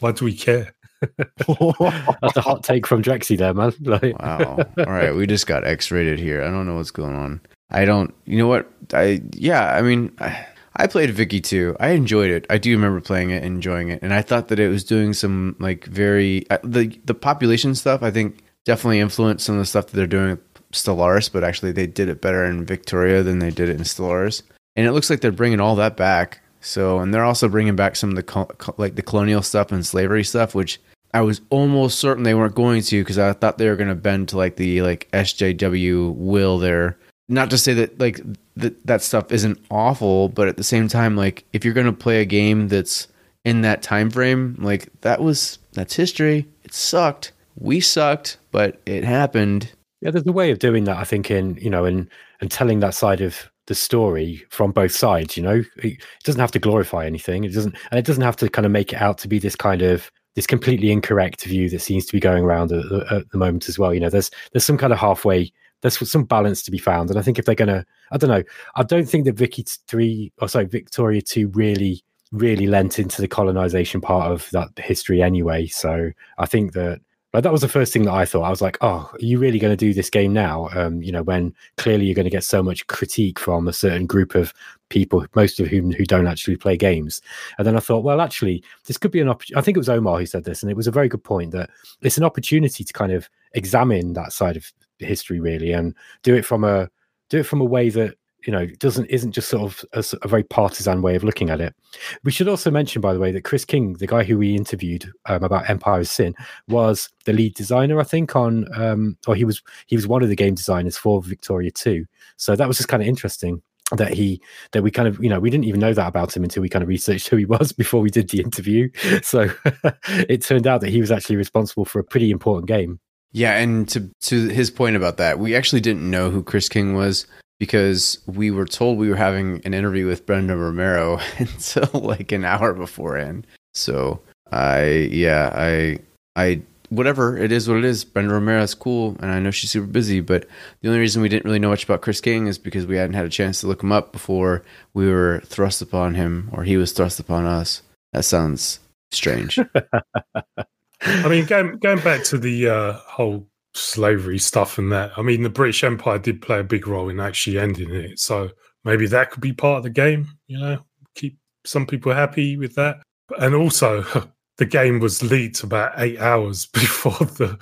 why 0.00 0.12
do 0.12 0.24
we 0.24 0.34
care? 0.34 0.74
That's 1.46 2.36
a 2.36 2.40
hot 2.40 2.62
take 2.64 2.86
from 2.86 3.02
Drexy 3.02 3.36
there, 3.36 3.54
man. 3.54 3.72
Like... 3.82 4.18
wow. 4.20 4.58
All 4.78 4.84
right, 4.84 5.14
we 5.14 5.26
just 5.26 5.46
got 5.46 5.66
X-rated 5.66 6.18
here. 6.18 6.42
I 6.42 6.46
don't 6.50 6.66
know 6.66 6.76
what's 6.76 6.90
going 6.90 7.14
on. 7.14 7.40
I 7.70 7.84
don't. 7.84 8.14
You 8.24 8.38
know 8.38 8.48
what? 8.48 8.70
I 8.92 9.22
yeah. 9.32 9.74
I 9.74 9.82
mean, 9.82 10.12
I, 10.18 10.46
I 10.76 10.86
played 10.86 11.10
Vicky 11.10 11.40
too. 11.40 11.76
I 11.80 11.90
enjoyed 11.90 12.30
it. 12.30 12.46
I 12.48 12.58
do 12.58 12.70
remember 12.70 13.00
playing 13.00 13.30
it, 13.30 13.42
enjoying 13.42 13.88
it, 13.88 14.00
and 14.02 14.12
I 14.12 14.22
thought 14.22 14.48
that 14.48 14.60
it 14.60 14.68
was 14.68 14.84
doing 14.84 15.12
some 15.14 15.56
like 15.58 15.84
very 15.86 16.48
uh, 16.50 16.58
the 16.62 16.98
the 17.04 17.14
population 17.14 17.74
stuff. 17.74 18.02
I 18.02 18.10
think 18.10 18.42
definitely 18.66 19.00
influenced 19.00 19.46
some 19.46 19.54
of 19.54 19.60
the 19.60 19.66
stuff 19.66 19.86
that 19.86 19.96
they're 19.96 20.06
doing 20.06 20.30
with 20.30 20.70
Stellaris, 20.72 21.32
but 21.32 21.42
actually 21.42 21.72
they 21.72 21.86
did 21.86 22.08
it 22.08 22.20
better 22.20 22.44
in 22.44 22.66
Victoria 22.66 23.22
than 23.22 23.38
they 23.38 23.50
did 23.50 23.70
it 23.70 23.76
in 23.76 23.82
Stellaris. 23.82 24.42
And 24.74 24.86
it 24.86 24.92
looks 24.92 25.08
like 25.08 25.22
they're 25.22 25.32
bringing 25.32 25.60
all 25.60 25.76
that 25.76 25.96
back. 25.96 26.40
So, 26.60 26.98
and 26.98 27.14
they're 27.14 27.24
also 27.24 27.48
bringing 27.48 27.76
back 27.76 27.96
some 27.96 28.10
of 28.10 28.16
the 28.16 28.74
like 28.76 28.96
the 28.96 29.02
colonial 29.02 29.40
stuff 29.40 29.72
and 29.72 29.86
slavery 29.86 30.24
stuff, 30.24 30.54
which 30.54 30.80
I 31.14 31.20
was 31.20 31.40
almost 31.48 31.98
certain 31.98 32.24
they 32.24 32.34
weren't 32.34 32.54
going 32.54 32.82
to 32.82 33.00
because 33.00 33.18
I 33.18 33.32
thought 33.32 33.56
they 33.56 33.68
were 33.68 33.76
going 33.76 33.88
to 33.88 33.94
bend 33.94 34.28
to 34.30 34.36
like 34.36 34.56
the 34.56 34.82
like 34.82 35.08
SJW 35.12 36.14
will 36.16 36.58
there. 36.58 36.98
Not 37.28 37.50
to 37.50 37.58
say 37.58 37.72
that 37.74 37.98
like 38.00 38.20
that 38.56 38.84
that 38.86 39.02
stuff 39.02 39.30
isn't 39.30 39.64
awful, 39.70 40.28
but 40.28 40.48
at 40.48 40.56
the 40.56 40.64
same 40.64 40.88
time, 40.88 41.16
like 41.16 41.44
if 41.52 41.64
you're 41.64 41.74
going 41.74 41.86
to 41.86 41.92
play 41.92 42.20
a 42.20 42.26
game 42.26 42.68
that's 42.68 43.06
in 43.44 43.60
that 43.62 43.82
time 43.82 44.10
frame, 44.10 44.56
like 44.58 44.88
that 45.02 45.22
was 45.22 45.58
that's 45.72 45.94
history. 45.94 46.46
It 46.64 46.74
sucked. 46.74 47.32
We 47.56 47.80
sucked, 47.80 48.38
but 48.52 48.80
it 48.86 49.04
happened. 49.04 49.72
Yeah, 50.00 50.10
there's 50.10 50.26
a 50.26 50.32
way 50.32 50.50
of 50.50 50.58
doing 50.58 50.84
that. 50.84 50.98
I 50.98 51.04
think 51.04 51.30
in 51.30 51.56
you 51.56 51.70
know 51.70 51.84
and 51.84 52.08
and 52.40 52.50
telling 52.50 52.80
that 52.80 52.94
side 52.94 53.20
of 53.20 53.50
the 53.66 53.74
story 53.74 54.44
from 54.50 54.72
both 54.72 54.92
sides. 54.92 55.36
You 55.36 55.42
know, 55.42 55.62
it 55.76 56.02
doesn't 56.24 56.40
have 56.40 56.52
to 56.52 56.58
glorify 56.58 57.06
anything. 57.06 57.44
It 57.44 57.52
doesn't, 57.52 57.74
and 57.90 57.98
it 57.98 58.04
doesn't 58.04 58.22
have 58.22 58.36
to 58.36 58.48
kind 58.48 58.66
of 58.66 58.72
make 58.72 58.92
it 58.92 59.00
out 59.00 59.18
to 59.18 59.28
be 59.28 59.38
this 59.38 59.56
kind 59.56 59.82
of 59.82 60.10
this 60.34 60.46
completely 60.46 60.92
incorrect 60.92 61.44
view 61.44 61.68
that 61.70 61.80
seems 61.80 62.04
to 62.06 62.12
be 62.12 62.20
going 62.20 62.44
around 62.44 62.72
at, 62.72 62.84
at 63.10 63.30
the 63.30 63.38
moment 63.38 63.68
as 63.68 63.78
well. 63.78 63.92
You 63.92 64.00
know, 64.00 64.10
there's 64.10 64.30
there's 64.52 64.64
some 64.64 64.78
kind 64.78 64.92
of 64.92 64.98
halfway. 64.98 65.52
There's 65.82 66.10
some 66.10 66.24
balance 66.24 66.62
to 66.62 66.70
be 66.70 66.78
found, 66.78 67.10
and 67.10 67.18
I 67.18 67.22
think 67.22 67.38
if 67.38 67.44
they're 67.44 67.54
gonna, 67.54 67.84
I 68.10 68.16
don't 68.16 68.30
know, 68.30 68.42
I 68.76 68.82
don't 68.82 69.08
think 69.08 69.24
that 69.26 69.36
Vicky 69.36 69.64
three 69.88 70.32
or 70.38 70.48
sorry 70.48 70.66
Victoria 70.66 71.22
two 71.22 71.48
really 71.48 72.02
really 72.32 72.66
lent 72.66 72.98
into 72.98 73.22
the 73.22 73.28
colonization 73.28 74.00
part 74.00 74.30
of 74.30 74.48
that 74.50 74.68
history 74.78 75.22
anyway. 75.22 75.66
So 75.66 76.10
I 76.38 76.46
think 76.46 76.72
that 76.72 77.00
like 77.36 77.42
that 77.42 77.52
was 77.52 77.60
the 77.60 77.68
first 77.68 77.92
thing 77.92 78.04
that 78.04 78.14
I 78.14 78.24
thought. 78.24 78.44
I 78.44 78.50
was 78.50 78.62
like, 78.62 78.78
"Oh, 78.80 79.10
are 79.12 79.18
you 79.18 79.38
really 79.38 79.58
going 79.58 79.70
to 79.70 79.76
do 79.76 79.92
this 79.92 80.08
game 80.08 80.32
now?" 80.32 80.70
Um, 80.74 81.02
you 81.02 81.12
know, 81.12 81.22
when 81.22 81.54
clearly 81.76 82.06
you're 82.06 82.14
going 82.14 82.24
to 82.24 82.30
get 82.30 82.44
so 82.44 82.62
much 82.62 82.86
critique 82.86 83.38
from 83.38 83.68
a 83.68 83.74
certain 83.74 84.06
group 84.06 84.34
of 84.34 84.54
people, 84.88 85.26
most 85.34 85.60
of 85.60 85.66
whom 85.66 85.92
who 85.92 86.06
don't 86.06 86.26
actually 86.26 86.56
play 86.56 86.78
games. 86.78 87.20
And 87.58 87.66
then 87.66 87.76
I 87.76 87.80
thought, 87.80 88.04
well, 88.04 88.22
actually, 88.22 88.64
this 88.86 88.96
could 88.96 89.10
be 89.10 89.20
an 89.20 89.28
opportunity. 89.28 89.58
I 89.58 89.60
think 89.60 89.76
it 89.76 89.80
was 89.80 89.90
Omar 89.90 90.18
who 90.18 90.24
said 90.24 90.44
this, 90.44 90.62
and 90.62 90.70
it 90.70 90.78
was 90.78 90.86
a 90.86 90.90
very 90.90 91.10
good 91.10 91.24
point 91.24 91.50
that 91.50 91.68
it's 92.00 92.16
an 92.16 92.24
opportunity 92.24 92.84
to 92.84 92.92
kind 92.94 93.12
of 93.12 93.28
examine 93.52 94.14
that 94.14 94.32
side 94.32 94.56
of 94.56 94.72
history 94.98 95.38
really, 95.38 95.72
and 95.72 95.94
do 96.22 96.34
it 96.34 96.46
from 96.46 96.64
a 96.64 96.88
do 97.28 97.40
it 97.40 97.46
from 97.46 97.60
a 97.60 97.66
way 97.66 97.90
that 97.90 98.14
you 98.46 98.52
know 98.52 98.66
doesn't 98.78 99.06
isn't 99.06 99.32
just 99.32 99.48
sort 99.48 99.62
of 99.62 99.84
a, 99.92 100.16
a, 100.22 100.28
very 100.28 100.44
partisan 100.44 101.02
way 101.02 101.16
of 101.16 101.24
looking 101.24 101.50
at 101.50 101.60
it. 101.60 101.74
We 102.22 102.30
should 102.30 102.48
also 102.48 102.70
mention 102.70 103.02
by 103.02 103.12
the 103.12 103.20
way 103.20 103.32
that 103.32 103.44
chris 103.44 103.64
king 103.64 103.94
the 103.94 104.06
guy 104.06 104.22
who 104.24 104.38
we 104.38 104.54
interviewed 104.54 105.10
um, 105.26 105.42
about 105.42 105.68
empire 105.68 106.00
of 106.00 106.08
sin 106.08 106.34
was 106.68 107.08
the 107.24 107.32
lead 107.32 107.54
designer 107.54 108.00
i 108.00 108.04
think 108.04 108.36
on 108.36 108.66
um, 108.74 109.16
or 109.26 109.34
he 109.34 109.44
was 109.44 109.62
he 109.86 109.96
was 109.96 110.06
one 110.06 110.22
of 110.22 110.28
the 110.28 110.36
game 110.36 110.54
designers 110.54 110.96
for 110.96 111.20
victoria 111.22 111.70
2 111.70 112.04
so 112.36 112.54
that 112.54 112.68
was 112.68 112.76
just 112.76 112.88
kind 112.88 113.02
of 113.02 113.08
interesting 113.08 113.60
that 113.92 114.12
he 114.12 114.40
that 114.72 114.82
we 114.82 114.90
kind 114.90 115.06
of 115.06 115.22
you 115.22 115.28
know 115.28 115.38
we 115.38 115.50
didn't 115.50 115.64
even 115.64 115.80
know 115.80 115.94
that 115.94 116.08
about 116.08 116.36
him 116.36 116.42
until 116.42 116.60
we 116.60 116.68
kind 116.68 116.82
of 116.82 116.88
researched 116.88 117.28
who 117.28 117.36
he 117.36 117.44
was 117.44 117.72
before 117.84 118.00
we 118.00 118.10
did 118.10 118.30
the 118.30 118.40
interview. 118.40 118.90
So 119.22 119.50
it 120.28 120.42
turned 120.42 120.66
out 120.66 120.80
that 120.82 120.90
he 120.90 121.00
was 121.00 121.10
actually 121.10 121.36
responsible 121.36 121.84
for 121.84 121.98
a 121.98 122.04
pretty 122.04 122.30
important 122.30 122.68
game. 122.68 123.00
Yeah 123.32 123.56
and 123.56 123.88
to 123.88 124.10
to 124.22 124.48
his 124.48 124.70
point 124.70 124.96
about 124.96 125.16
that 125.18 125.38
we 125.38 125.54
actually 125.54 125.80
didn't 125.80 126.08
know 126.08 126.30
who 126.30 126.42
chris 126.42 126.68
king 126.68 126.94
was 126.94 127.26
because 127.58 128.18
we 128.26 128.50
were 128.50 128.66
told 128.66 128.98
we 128.98 129.08
were 129.08 129.16
having 129.16 129.62
an 129.64 129.74
interview 129.74 130.06
with 130.06 130.26
Brenda 130.26 130.56
Romero 130.56 131.18
until 131.38 131.88
like 132.00 132.32
an 132.32 132.44
hour 132.44 132.72
beforehand. 132.72 133.46
So 133.74 134.20
I, 134.50 135.08
yeah, 135.12 135.50
I, 135.54 135.98
I, 136.34 136.62
whatever 136.90 137.36
it 137.36 137.52
is, 137.52 137.68
what 137.68 137.78
it 137.78 137.84
is. 137.84 138.04
Brenda 138.04 138.34
Romero 138.34 138.62
is 138.62 138.74
cool, 138.74 139.16
and 139.20 139.30
I 139.30 139.40
know 139.40 139.50
she's 139.50 139.70
super 139.70 139.86
busy. 139.86 140.20
But 140.20 140.48
the 140.80 140.88
only 140.88 141.00
reason 141.00 141.22
we 141.22 141.28
didn't 141.28 141.44
really 141.44 141.58
know 141.58 141.70
much 141.70 141.84
about 141.84 142.02
Chris 142.02 142.20
King 142.20 142.46
is 142.46 142.58
because 142.58 142.86
we 142.86 142.96
hadn't 142.96 143.14
had 143.14 143.26
a 143.26 143.30
chance 143.30 143.60
to 143.60 143.66
look 143.66 143.82
him 143.82 143.92
up 143.92 144.12
before 144.12 144.62
we 144.94 145.10
were 145.10 145.42
thrust 145.46 145.82
upon 145.82 146.14
him, 146.14 146.50
or 146.52 146.64
he 146.64 146.76
was 146.76 146.92
thrust 146.92 147.20
upon 147.20 147.44
us. 147.44 147.82
That 148.12 148.24
sounds 148.24 148.80
strange. 149.10 149.58
I 151.02 151.28
mean, 151.28 151.44
going 151.46 151.78
going 151.78 152.00
back 152.00 152.24
to 152.24 152.38
the 152.38 152.68
uh, 152.68 152.92
whole 152.94 153.46
slavery 153.76 154.38
stuff 154.38 154.78
and 154.78 154.90
that. 154.92 155.12
I 155.16 155.22
mean, 155.22 155.42
the 155.42 155.50
British 155.50 155.84
Empire 155.84 156.18
did 156.18 156.42
play 156.42 156.60
a 156.60 156.64
big 156.64 156.86
role 156.86 157.08
in 157.08 157.20
actually 157.20 157.58
ending 157.58 157.94
it. 157.94 158.18
So 158.18 158.50
maybe 158.84 159.06
that 159.08 159.30
could 159.30 159.42
be 159.42 159.52
part 159.52 159.78
of 159.78 159.82
the 159.82 159.90
game, 159.90 160.28
you 160.46 160.58
know, 160.58 160.78
keep 161.14 161.38
some 161.64 161.86
people 161.86 162.12
happy 162.12 162.56
with 162.56 162.74
that. 162.76 162.98
And 163.38 163.54
also, 163.54 164.04
the 164.58 164.66
game 164.66 165.00
was 165.00 165.22
leaked 165.22 165.62
about 165.62 165.92
eight 165.98 166.18
hours 166.18 166.66
before 166.72 167.12
the 167.12 167.58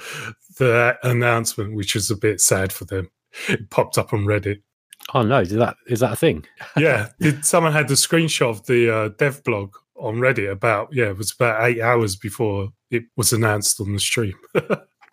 the 0.59 0.97
announcement, 1.03 1.75
which 1.75 1.97
is 1.97 2.11
a 2.11 2.17
bit 2.17 2.41
sad 2.41 2.73
for 2.73 2.85
them. 2.85 3.11
It 3.49 3.69
popped 3.71 3.99
up 3.99 4.13
on 4.13 4.25
Reddit. 4.25 4.63
Oh 5.13 5.23
no! 5.23 5.41
Is 5.41 5.51
that 5.51 5.77
is 5.89 6.01
that 6.01 6.13
a 6.13 6.17
thing? 6.17 6.47
yeah, 6.77 7.09
did 7.21 7.45
someone 7.45 7.73
had 7.73 7.89
the 7.89 7.95
screenshot 7.95 8.51
of 8.51 8.67
the 8.67 8.95
uh, 8.95 9.09
dev 9.19 9.43
blog 9.43 9.75
on 9.97 10.17
Reddit 10.17 10.51
about 10.51 10.89
yeah, 10.93 11.07
it 11.07 11.19
was 11.19 11.33
about 11.33 11.65
eight 11.65 11.81
hours 11.81 12.15
before 12.15 12.69
it 12.91 13.05
was 13.17 13.33
announced 13.33 13.81
on 13.81 13.93
the 13.93 13.99
stream. 13.99 14.35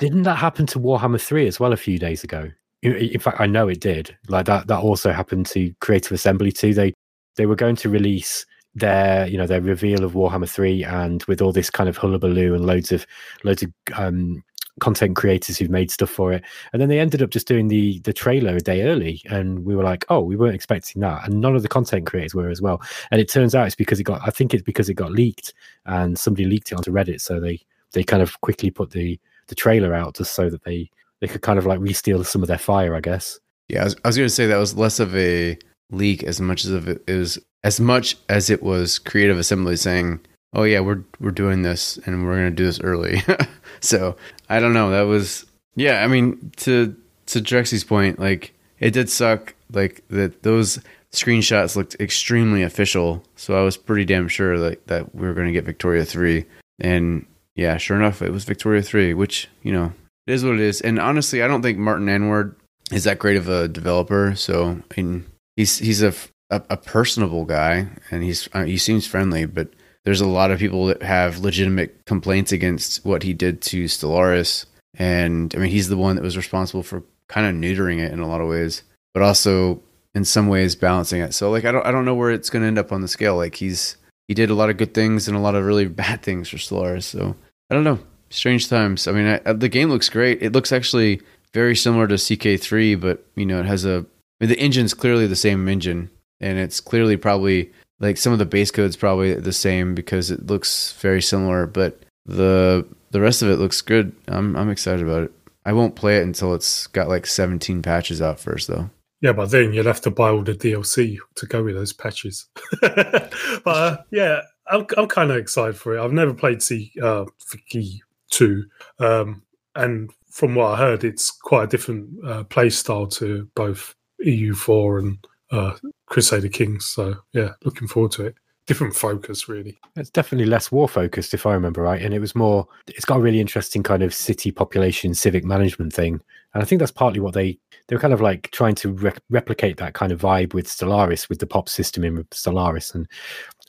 Didn't 0.01 0.23
that 0.23 0.37
happen 0.37 0.65
to 0.65 0.79
Warhammer 0.79 1.21
3 1.21 1.45
as 1.45 1.59
well 1.59 1.73
a 1.73 1.77
few 1.77 1.99
days 1.99 2.23
ago? 2.23 2.49
In 2.81 3.19
fact, 3.19 3.39
I 3.39 3.45
know 3.45 3.67
it 3.67 3.79
did. 3.79 4.17
Like 4.29 4.47
that 4.47 4.65
that 4.65 4.79
also 4.79 5.11
happened 5.11 5.45
to 5.47 5.71
Creative 5.79 6.11
Assembly 6.11 6.51
too. 6.51 6.73
They 6.73 6.91
they 7.35 7.45
were 7.45 7.55
going 7.55 7.75
to 7.75 7.89
release 7.89 8.43
their 8.73 9.27
you 9.27 9.37
know 9.37 9.45
their 9.45 9.61
reveal 9.61 10.03
of 10.03 10.13
Warhammer 10.13 10.49
3 10.49 10.83
and 10.85 11.23
with 11.25 11.39
all 11.39 11.51
this 11.51 11.69
kind 11.69 11.87
of 11.87 11.97
hullabaloo 11.97 12.55
and 12.55 12.65
loads 12.65 12.91
of 12.91 13.05
loads 13.43 13.61
of 13.61 13.71
um, 13.93 14.43
content 14.79 15.15
creators 15.15 15.59
who've 15.59 15.69
made 15.69 15.91
stuff 15.91 16.09
for 16.09 16.33
it 16.33 16.43
and 16.73 16.81
then 16.81 16.89
they 16.89 16.99
ended 16.99 17.21
up 17.21 17.29
just 17.29 17.47
doing 17.47 17.67
the 17.67 17.99
the 17.99 18.13
trailer 18.13 18.55
a 18.55 18.59
day 18.59 18.81
early 18.81 19.21
and 19.29 19.65
we 19.65 19.75
were 19.75 19.83
like 19.83 20.03
oh 20.09 20.21
we 20.21 20.35
weren't 20.35 20.55
expecting 20.55 21.01
that 21.01 21.23
and 21.25 21.39
none 21.41 21.55
of 21.55 21.61
the 21.61 21.67
content 21.67 22.07
creators 22.07 22.33
were 22.33 22.49
as 22.49 22.61
well 22.61 22.81
and 23.11 23.21
it 23.21 23.29
turns 23.29 23.53
out 23.53 23.67
it's 23.67 23.75
because 23.75 23.99
it 23.99 24.03
got 24.03 24.21
i 24.25 24.31
think 24.31 24.53
it's 24.53 24.63
because 24.63 24.89
it 24.89 24.95
got 24.95 25.11
leaked 25.11 25.53
and 25.85 26.17
somebody 26.17 26.45
leaked 26.45 26.71
it 26.71 26.75
onto 26.75 26.91
reddit 26.91 27.21
so 27.21 27.39
they 27.39 27.59
they 27.91 28.03
kind 28.03 28.23
of 28.23 28.39
quickly 28.41 28.71
put 28.71 28.89
the 28.91 29.19
the 29.51 29.55
trailer 29.55 29.93
out 29.93 30.15
just 30.15 30.33
so 30.33 30.49
that 30.49 30.63
they 30.63 30.89
they 31.19 31.27
could 31.27 31.41
kind 31.41 31.59
of 31.59 31.65
like 31.65 31.79
re-steal 31.79 32.23
some 32.23 32.41
of 32.41 32.47
their 32.47 32.57
fire, 32.57 32.95
I 32.95 33.01
guess. 33.01 33.37
Yeah, 33.67 33.81
I 33.81 33.83
was, 33.83 33.95
I 34.03 34.07
was 34.07 34.17
going 34.17 34.27
to 34.27 34.33
say 34.33 34.47
that 34.47 34.57
was 34.57 34.75
less 34.75 34.99
of 34.99 35.15
a 35.15 35.57
leak 35.91 36.23
as 36.23 36.39
much 36.39 36.63
as 36.65 36.71
of 36.71 36.87
it 36.87 37.03
is 37.05 37.37
as 37.63 37.79
much 37.79 38.17
as 38.29 38.49
it 38.49 38.63
was 38.63 38.97
Creative 38.97 39.37
Assembly 39.37 39.75
saying, 39.75 40.21
"Oh 40.53 40.63
yeah, 40.63 40.79
we're 40.79 41.03
we're 41.19 41.31
doing 41.31 41.61
this 41.61 41.97
and 42.05 42.25
we're 42.25 42.37
going 42.37 42.51
to 42.51 42.55
do 42.55 42.65
this 42.65 42.79
early." 42.79 43.21
so 43.81 44.15
I 44.49 44.59
don't 44.59 44.73
know. 44.73 44.89
That 44.89 45.03
was 45.03 45.45
yeah. 45.75 46.03
I 46.03 46.07
mean, 46.07 46.51
to 46.57 46.95
to 47.27 47.41
Drexy's 47.41 47.83
point, 47.83 48.19
like 48.19 48.53
it 48.79 48.91
did 48.91 49.09
suck. 49.09 49.53
Like 49.71 50.03
that 50.09 50.43
those 50.43 50.79
screenshots 51.11 51.75
looked 51.75 51.95
extremely 51.99 52.63
official. 52.63 53.23
So 53.35 53.59
I 53.59 53.63
was 53.63 53.77
pretty 53.77 54.05
damn 54.05 54.27
sure 54.27 54.57
like 54.57 54.85
that 54.87 55.13
we 55.13 55.27
were 55.27 55.33
going 55.33 55.47
to 55.47 55.53
get 55.53 55.65
Victoria 55.65 56.05
three. 56.05 56.45
And 56.79 57.25
yeah, 57.55 57.77
sure 57.77 57.97
enough, 57.97 58.21
it 58.21 58.31
was 58.31 58.43
Victoria 58.43 58.81
three, 58.81 59.13
which 59.13 59.49
you 59.61 59.71
know 59.71 59.93
it 60.27 60.33
is 60.33 60.43
what 60.43 60.55
it 60.55 60.61
is. 60.61 60.81
And 60.81 60.99
honestly, 60.99 61.43
I 61.43 61.47
don't 61.47 61.61
think 61.61 61.77
Martin 61.77 62.07
Anward 62.07 62.55
is 62.91 63.05
that 63.05 63.19
great 63.19 63.37
of 63.37 63.49
a 63.49 63.67
developer. 63.67 64.35
So 64.35 64.81
mean, 64.95 65.25
he's 65.55 65.77
he's 65.77 66.01
a 66.01 66.13
a, 66.49 66.61
a 66.71 66.77
personable 66.77 67.45
guy, 67.45 67.87
and 68.11 68.23
he's 68.23 68.47
uh, 68.53 68.63
he 68.63 68.77
seems 68.77 69.07
friendly, 69.07 69.45
but 69.45 69.69
there's 70.03 70.21
a 70.21 70.27
lot 70.27 70.51
of 70.51 70.59
people 70.59 70.87
that 70.87 71.03
have 71.03 71.39
legitimate 71.39 72.05
complaints 72.05 72.51
against 72.51 73.05
what 73.05 73.23
he 73.23 73.33
did 73.33 73.61
to 73.61 73.85
Stellaris. 73.85 74.65
And 74.95 75.53
I 75.55 75.59
mean, 75.59 75.69
he's 75.69 75.89
the 75.89 75.97
one 75.97 76.15
that 76.15 76.23
was 76.23 76.37
responsible 76.37 76.83
for 76.83 77.03
kind 77.27 77.47
of 77.47 77.55
neutering 77.55 77.99
it 77.99 78.11
in 78.11 78.19
a 78.19 78.27
lot 78.27 78.41
of 78.41 78.49
ways, 78.49 78.83
but 79.13 79.23
also 79.23 79.81
in 80.13 80.25
some 80.25 80.47
ways 80.47 80.75
balancing 80.75 81.21
it. 81.21 81.33
So 81.33 81.49
like, 81.49 81.65
I 81.65 81.71
don't, 81.71 81.85
I 81.85 81.91
don't 81.91 82.05
know 82.05 82.15
where 82.15 82.31
it's 82.31 82.49
going 82.49 82.63
to 82.63 82.67
end 82.67 82.79
up 82.79 82.91
on 82.91 83.01
the 83.01 83.07
scale. 83.07 83.37
Like 83.37 83.55
he's, 83.55 83.95
he 84.31 84.33
did 84.33 84.49
a 84.49 84.55
lot 84.55 84.69
of 84.69 84.77
good 84.77 84.93
things 84.93 85.27
and 85.27 85.35
a 85.35 85.41
lot 85.41 85.55
of 85.55 85.65
really 85.65 85.87
bad 86.03 86.21
things 86.21 86.47
for 86.47 86.55
Stellaris. 86.55 87.03
So 87.03 87.35
I 87.69 87.75
don't 87.75 87.83
know. 87.83 87.99
Strange 88.29 88.69
times. 88.69 89.05
I 89.09 89.11
mean, 89.11 89.41
I, 89.45 89.51
the 89.51 89.67
game 89.67 89.89
looks 89.89 90.07
great. 90.07 90.41
It 90.41 90.53
looks 90.53 90.71
actually 90.71 91.21
very 91.53 91.75
similar 91.75 92.07
to 92.07 92.13
CK3, 92.13 92.97
but 93.01 93.25
you 93.35 93.45
know, 93.45 93.59
it 93.59 93.65
has 93.65 93.83
a, 93.83 94.05
I 94.39 94.45
mean, 94.45 94.49
the 94.49 94.59
engine's 94.59 94.93
clearly 94.93 95.27
the 95.27 95.35
same 95.35 95.67
engine 95.67 96.09
and 96.39 96.57
it's 96.57 96.79
clearly 96.79 97.17
probably 97.17 97.73
like 97.99 98.15
some 98.15 98.31
of 98.31 98.39
the 98.39 98.45
base 98.45 98.71
code's 98.71 98.95
probably 98.95 99.33
the 99.33 99.51
same 99.51 99.95
because 99.95 100.31
it 100.31 100.47
looks 100.47 100.93
very 100.93 101.21
similar, 101.21 101.67
but 101.67 101.99
the 102.25 102.87
the 103.09 103.19
rest 103.19 103.41
of 103.41 103.49
it 103.49 103.57
looks 103.57 103.81
good. 103.81 104.15
I'm 104.29 104.55
I'm 104.55 104.69
excited 104.69 105.05
about 105.05 105.23
it. 105.23 105.31
I 105.65 105.73
won't 105.73 105.97
play 105.97 106.19
it 106.19 106.23
until 106.23 106.53
it's 106.53 106.87
got 106.87 107.09
like 107.09 107.27
17 107.27 107.81
patches 107.81 108.21
out 108.21 108.39
first, 108.39 108.69
though. 108.69 108.89
Yeah, 109.21 109.33
but 109.33 109.51
then 109.51 109.71
you'll 109.71 109.85
have 109.85 110.01
to 110.01 110.11
buy 110.11 110.29
all 110.29 110.43
the 110.43 110.53
DLC 110.55 111.17
to 111.35 111.45
go 111.45 111.63
with 111.63 111.75
those 111.75 111.93
patches. 111.93 112.47
but 112.81 113.31
uh, 113.65 113.97
yeah, 114.11 114.41
I'm 114.67 114.85
I'm 114.97 115.07
kind 115.07 115.31
of 115.31 115.37
excited 115.37 115.75
for 115.77 115.95
it. 115.95 116.01
I've 116.01 116.11
never 116.11 116.33
played 116.33 116.61
C 116.61 116.91
uh, 117.01 117.25
Vicky 117.51 118.01
two, 118.31 118.65
um, 118.99 119.43
and 119.75 120.11
from 120.29 120.55
what 120.55 120.73
I 120.73 120.77
heard, 120.77 121.03
it's 121.03 121.29
quite 121.29 121.65
a 121.65 121.67
different 121.67 122.09
uh, 122.25 122.43
play 122.45 122.69
style 122.69 123.05
to 123.07 123.47
both 123.53 123.93
EU4 124.25 124.99
and 124.99 125.27
uh, 125.51 125.77
Crusader 126.07 126.47
Kings. 126.49 126.85
So 126.85 127.15
yeah, 127.33 127.51
looking 127.63 127.87
forward 127.87 128.13
to 128.13 128.27
it. 128.27 128.35
Different 128.67 128.95
focus, 128.95 129.49
really. 129.49 129.79
It's 129.95 130.11
definitely 130.11 130.45
less 130.45 130.71
war 130.71 130.87
focused, 130.87 131.33
if 131.33 131.45
I 131.45 131.53
remember 131.53 131.81
right. 131.81 132.01
And 132.01 132.13
it 132.13 132.19
was 132.19 132.35
more. 132.35 132.67
It's 132.87 133.05
got 133.05 133.17
a 133.17 133.21
really 133.21 133.39
interesting 133.39 133.81
kind 133.81 134.03
of 134.03 134.13
city 134.13 134.51
population, 134.51 135.13
civic 135.15 135.43
management 135.43 135.93
thing. 135.93 136.21
And 136.53 136.61
I 136.61 136.65
think 136.65 136.79
that's 136.79 136.91
partly 136.91 137.19
what 137.19 137.33
they 137.33 137.57
they 137.87 137.95
were 137.95 138.01
kind 138.01 138.13
of 138.13 138.21
like 138.21 138.51
trying 138.51 138.75
to 138.75 138.93
re- 138.93 139.13
replicate 139.29 139.77
that 139.77 139.93
kind 139.93 140.11
of 140.11 140.21
vibe 140.21 140.53
with 140.53 140.67
Stellaris, 140.67 141.27
with 141.27 141.39
the 141.39 141.47
pop 141.47 141.69
system 141.69 142.03
in 142.03 142.23
Stellaris. 142.25 142.93
And 142.93 143.07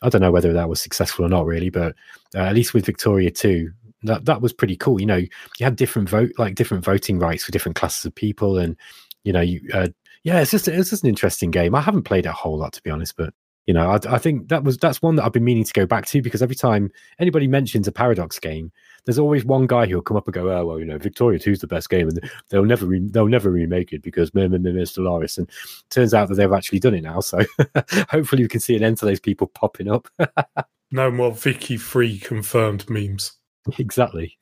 I 0.02 0.10
don't 0.10 0.20
know 0.20 0.30
whether 0.32 0.52
that 0.52 0.68
was 0.68 0.80
successful 0.80 1.24
or 1.24 1.28
not, 1.28 1.46
really. 1.46 1.70
But 1.70 1.96
uh, 2.34 2.40
at 2.40 2.54
least 2.54 2.74
with 2.74 2.84
Victoria 2.84 3.30
too, 3.30 3.72
that 4.02 4.26
that 4.26 4.42
was 4.42 4.52
pretty 4.52 4.76
cool. 4.76 5.00
You 5.00 5.06
know, 5.06 5.16
you 5.16 5.30
had 5.60 5.76
different 5.76 6.08
vote, 6.08 6.32
like 6.38 6.54
different 6.54 6.84
voting 6.84 7.18
rights 7.18 7.44
for 7.44 7.52
different 7.52 7.76
classes 7.76 8.04
of 8.04 8.14
people, 8.14 8.58
and 8.58 8.76
you 9.24 9.32
know, 9.32 9.40
you 9.40 9.60
uh, 9.72 9.88
yeah, 10.24 10.40
it's 10.40 10.50
just 10.50 10.68
it's 10.68 10.90
just 10.90 11.02
an 11.02 11.08
interesting 11.08 11.50
game. 11.50 11.74
I 11.74 11.80
haven't 11.80 12.02
played 12.02 12.26
it 12.26 12.30
a 12.30 12.32
whole 12.32 12.58
lot 12.58 12.72
to 12.74 12.82
be 12.82 12.90
honest, 12.90 13.16
but 13.16 13.32
you 13.66 13.74
know, 13.74 13.90
I, 13.90 14.14
I, 14.14 14.18
think 14.18 14.48
that 14.48 14.64
was 14.64 14.76
that's 14.76 15.00
one 15.00 15.16
that 15.16 15.24
I've 15.24 15.32
been 15.32 15.44
meaning 15.44 15.64
to 15.64 15.72
go 15.72 15.86
back 15.86 16.06
to 16.06 16.20
because 16.20 16.42
every 16.42 16.56
time 16.56 16.90
anybody 17.20 17.46
mentions 17.46 17.86
a 17.86 17.92
Paradox 17.92 18.38
game, 18.38 18.72
there's 19.04 19.18
always 19.18 19.44
one 19.44 19.66
guy 19.66 19.86
who'll 19.86 20.02
come 20.02 20.16
up 20.16 20.26
and 20.26 20.34
go, 20.34 20.50
"Oh 20.50 20.66
well, 20.66 20.78
you 20.80 20.84
know, 20.84 20.98
Victoria 20.98 21.38
Two 21.38 21.52
is 21.52 21.60
the 21.60 21.68
best 21.68 21.88
game," 21.88 22.08
and 22.08 22.30
they'll 22.48 22.64
never 22.64 22.86
re- 22.86 23.08
they'll 23.10 23.28
never 23.28 23.50
remake 23.50 23.92
it 23.92 24.02
because 24.02 24.34
meh, 24.34 24.48
meh, 24.48 24.58
meh, 24.58 24.70
Stellaris. 24.72 25.38
And 25.38 25.48
turns 25.90 26.12
out 26.12 26.28
that 26.28 26.34
they've 26.34 26.52
actually 26.52 26.80
done 26.80 26.94
it 26.94 27.02
now. 27.02 27.20
So 27.20 27.40
hopefully, 28.10 28.42
we 28.42 28.48
can 28.48 28.60
see 28.60 28.76
an 28.76 28.82
end 28.82 28.98
to 28.98 29.04
those 29.04 29.20
people 29.20 29.46
popping 29.46 29.88
up. 29.88 30.08
no 30.90 31.10
more 31.10 31.32
Vicky 31.32 31.76
Free 31.76 32.18
confirmed 32.18 32.90
memes. 32.90 33.32
Exactly. 33.78 34.38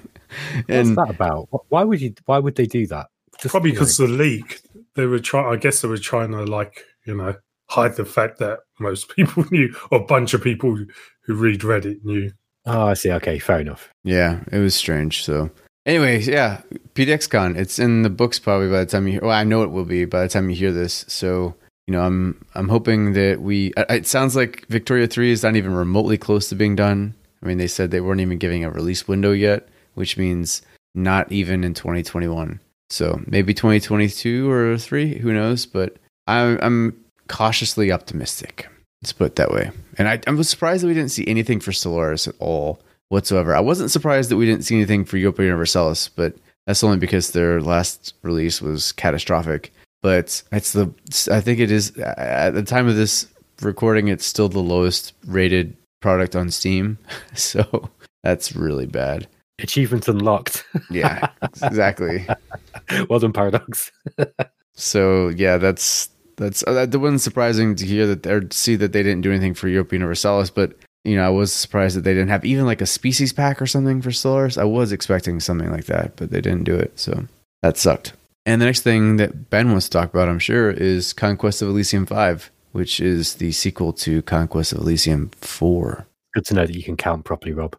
And 0.69 0.95
What's 0.95 1.09
that 1.09 1.15
about? 1.15 1.49
Why 1.69 1.83
would 1.83 1.99
you, 1.99 2.13
why 2.25 2.37
would 2.37 2.55
they 2.55 2.67
do 2.67 2.85
that? 2.87 3.07
Just, 3.41 3.51
probably 3.51 3.71
because 3.71 3.97
the 3.97 4.07
leak, 4.07 4.61
they 4.93 5.07
were 5.07 5.19
trying, 5.19 5.51
I 5.51 5.55
guess 5.57 5.81
they 5.81 5.87
were 5.87 5.97
trying 5.97 6.31
to 6.31 6.43
like, 6.43 6.83
you 7.07 7.15
know, 7.15 7.33
hide 7.69 7.95
the 7.95 8.05
fact 8.05 8.37
that 8.37 8.59
most 8.79 9.09
people 9.15 9.45
knew, 9.49 9.75
or 9.89 9.99
a 10.01 10.05
bunch 10.05 10.35
of 10.35 10.43
people 10.43 10.77
who 11.23 11.33
read 11.33 11.61
Reddit 11.61 12.05
knew. 12.05 12.31
Oh, 12.67 12.87
I 12.87 12.93
see. 12.93 13.11
Okay, 13.11 13.39
fair 13.39 13.59
enough. 13.59 13.89
Yeah, 14.03 14.43
it 14.51 14.59
was 14.59 14.75
strange. 14.75 15.23
So, 15.25 15.49
anyways, 15.87 16.27
yeah, 16.27 16.61
PDXCon. 16.93 17.57
It's 17.57 17.79
in 17.79 18.03
the 18.03 18.09
books 18.11 18.37
probably 18.37 18.69
by 18.69 18.81
the 18.81 18.85
time 18.85 19.07
you. 19.07 19.13
Hear, 19.13 19.21
well, 19.21 19.31
I 19.31 19.43
know 19.43 19.63
it 19.63 19.71
will 19.71 19.85
be 19.85 20.05
by 20.05 20.21
the 20.21 20.29
time 20.29 20.51
you 20.51 20.55
hear 20.55 20.71
this. 20.71 21.05
So, 21.07 21.55
you 21.87 21.93
know, 21.93 22.01
I'm 22.01 22.45
I'm 22.53 22.69
hoping 22.69 23.13
that 23.13 23.41
we. 23.41 23.73
It 23.77 24.05
sounds 24.05 24.35
like 24.35 24.67
Victoria 24.67 25.07
Three 25.07 25.31
is 25.31 25.41
not 25.41 25.55
even 25.55 25.73
remotely 25.73 26.17
close 26.17 26.49
to 26.49 26.55
being 26.55 26.75
done. 26.75 27.15
I 27.45 27.47
mean, 27.47 27.57
they 27.57 27.67
said 27.67 27.91
they 27.91 28.01
weren't 28.01 28.21
even 28.21 28.37
giving 28.37 28.63
a 28.63 28.71
release 28.71 29.07
window 29.07 29.31
yet, 29.31 29.67
which 29.93 30.17
means 30.17 30.61
not 30.93 31.31
even 31.31 31.63
in 31.63 31.73
2021. 31.73 32.59
So 32.89 33.21
maybe 33.27 33.53
2022 33.53 34.49
or 34.49 34.77
three, 34.77 35.17
who 35.17 35.33
knows? 35.33 35.65
But 35.65 35.97
I'm 36.27 36.59
I'm 36.61 37.05
cautiously 37.27 37.91
optimistic. 37.91 38.67
Let's 39.01 39.13
put 39.13 39.25
it 39.25 39.35
that 39.35 39.51
way. 39.51 39.71
And 39.97 40.07
I, 40.07 40.19
I 40.27 40.31
was 40.31 40.49
surprised 40.49 40.83
that 40.83 40.87
we 40.87 40.93
didn't 40.93 41.11
see 41.11 41.27
anything 41.27 41.59
for 41.59 41.71
Stellaris 41.71 42.27
at 42.27 42.35
all 42.39 42.81
whatsoever. 43.09 43.55
I 43.55 43.59
wasn't 43.59 43.91
surprised 43.91 44.31
that 44.31 44.37
we 44.37 44.45
didn't 44.45 44.65
see 44.65 44.75
anything 44.75 45.05
for 45.05 45.17
Europa 45.17 45.43
Universalis, 45.43 46.09
but 46.09 46.35
that's 46.65 46.83
only 46.83 46.97
because 46.97 47.31
their 47.31 47.61
last 47.61 48.15
release 48.23 48.61
was 48.61 48.91
catastrophic 48.91 49.71
but 50.05 50.43
it's 50.51 50.73
the 50.73 50.93
I 51.31 51.41
think 51.41 51.59
it 51.59 51.71
is 51.71 51.97
at 51.97 52.51
the 52.51 52.61
time 52.61 52.87
of 52.87 52.95
this 52.95 53.25
recording 53.63 54.07
it's 54.07 54.23
still 54.23 54.47
the 54.47 54.59
lowest 54.59 55.13
rated 55.25 55.75
product 56.05 56.35
on 56.35 56.51
Steam. 56.51 56.99
So 57.33 57.89
that's 58.23 58.55
really 58.55 58.85
bad. 58.85 59.27
Achievement 59.59 60.07
unlocked. 60.07 60.63
yeah, 60.89 61.29
exactly. 61.63 62.25
well 63.09 63.19
done, 63.19 63.33
Paradox. 63.33 63.91
so 64.75 65.29
yeah, 65.29 65.57
that's 65.57 66.09
that's 66.37 66.63
uh, 66.67 66.85
that 66.85 66.97
wasn't 66.97 67.21
surprising 67.21 67.75
to 67.75 67.85
hear 67.85 68.05
that 68.07 68.25
or 68.27 68.47
see 68.51 68.75
that 68.75 68.93
they 68.93 69.03
didn't 69.03 69.21
do 69.21 69.31
anything 69.31 69.53
for 69.53 69.67
Europa 69.67 69.95
Universalis, 69.95 70.49
but 70.49 70.77
you 71.03 71.15
know 71.15 71.25
I 71.25 71.29
was 71.29 71.51
surprised 71.51 71.97
that 71.97 72.01
they 72.01 72.13
didn't 72.13 72.29
have 72.29 72.45
even 72.45 72.65
like 72.65 72.81
a 72.81 72.85
species 72.85 73.33
pack 73.33 73.61
or 73.61 73.67
something 73.67 74.01
for 74.01 74.11
Stellaris. 74.11 74.57
I 74.57 74.65
was 74.65 74.91
expecting 74.91 75.39
something 75.39 75.71
like 75.71 75.85
that, 75.85 76.15
but 76.15 76.31
they 76.31 76.41
didn't 76.41 76.65
do 76.65 76.75
it, 76.75 76.99
so 76.99 77.25
that 77.63 77.77
sucked. 77.77 78.13
And 78.45 78.61
the 78.61 78.65
next 78.65 78.81
thing 78.81 79.17
that 79.17 79.49
Ben 79.49 79.71
wants 79.71 79.89
to 79.89 79.97
talk 79.97 80.13
about, 80.13 80.29
I'm 80.29 80.39
sure, 80.39 80.69
is 80.69 81.13
Conquest 81.13 81.61
of 81.63 81.69
Elysium 81.69 82.05
5, 82.05 82.51
which 82.75 82.99
is 82.99 83.35
the 83.35 83.53
sequel 83.53 83.93
to 83.93 84.21
Conquest 84.23 84.73
of 84.73 84.79
Elysium 84.79 85.29
4. 85.39 86.05
Good 86.33 86.45
to 86.47 86.53
know 86.55 86.65
that 86.65 86.75
you 86.75 86.83
can 86.83 86.97
count 86.97 87.23
properly, 87.23 87.53
Rob. 87.53 87.77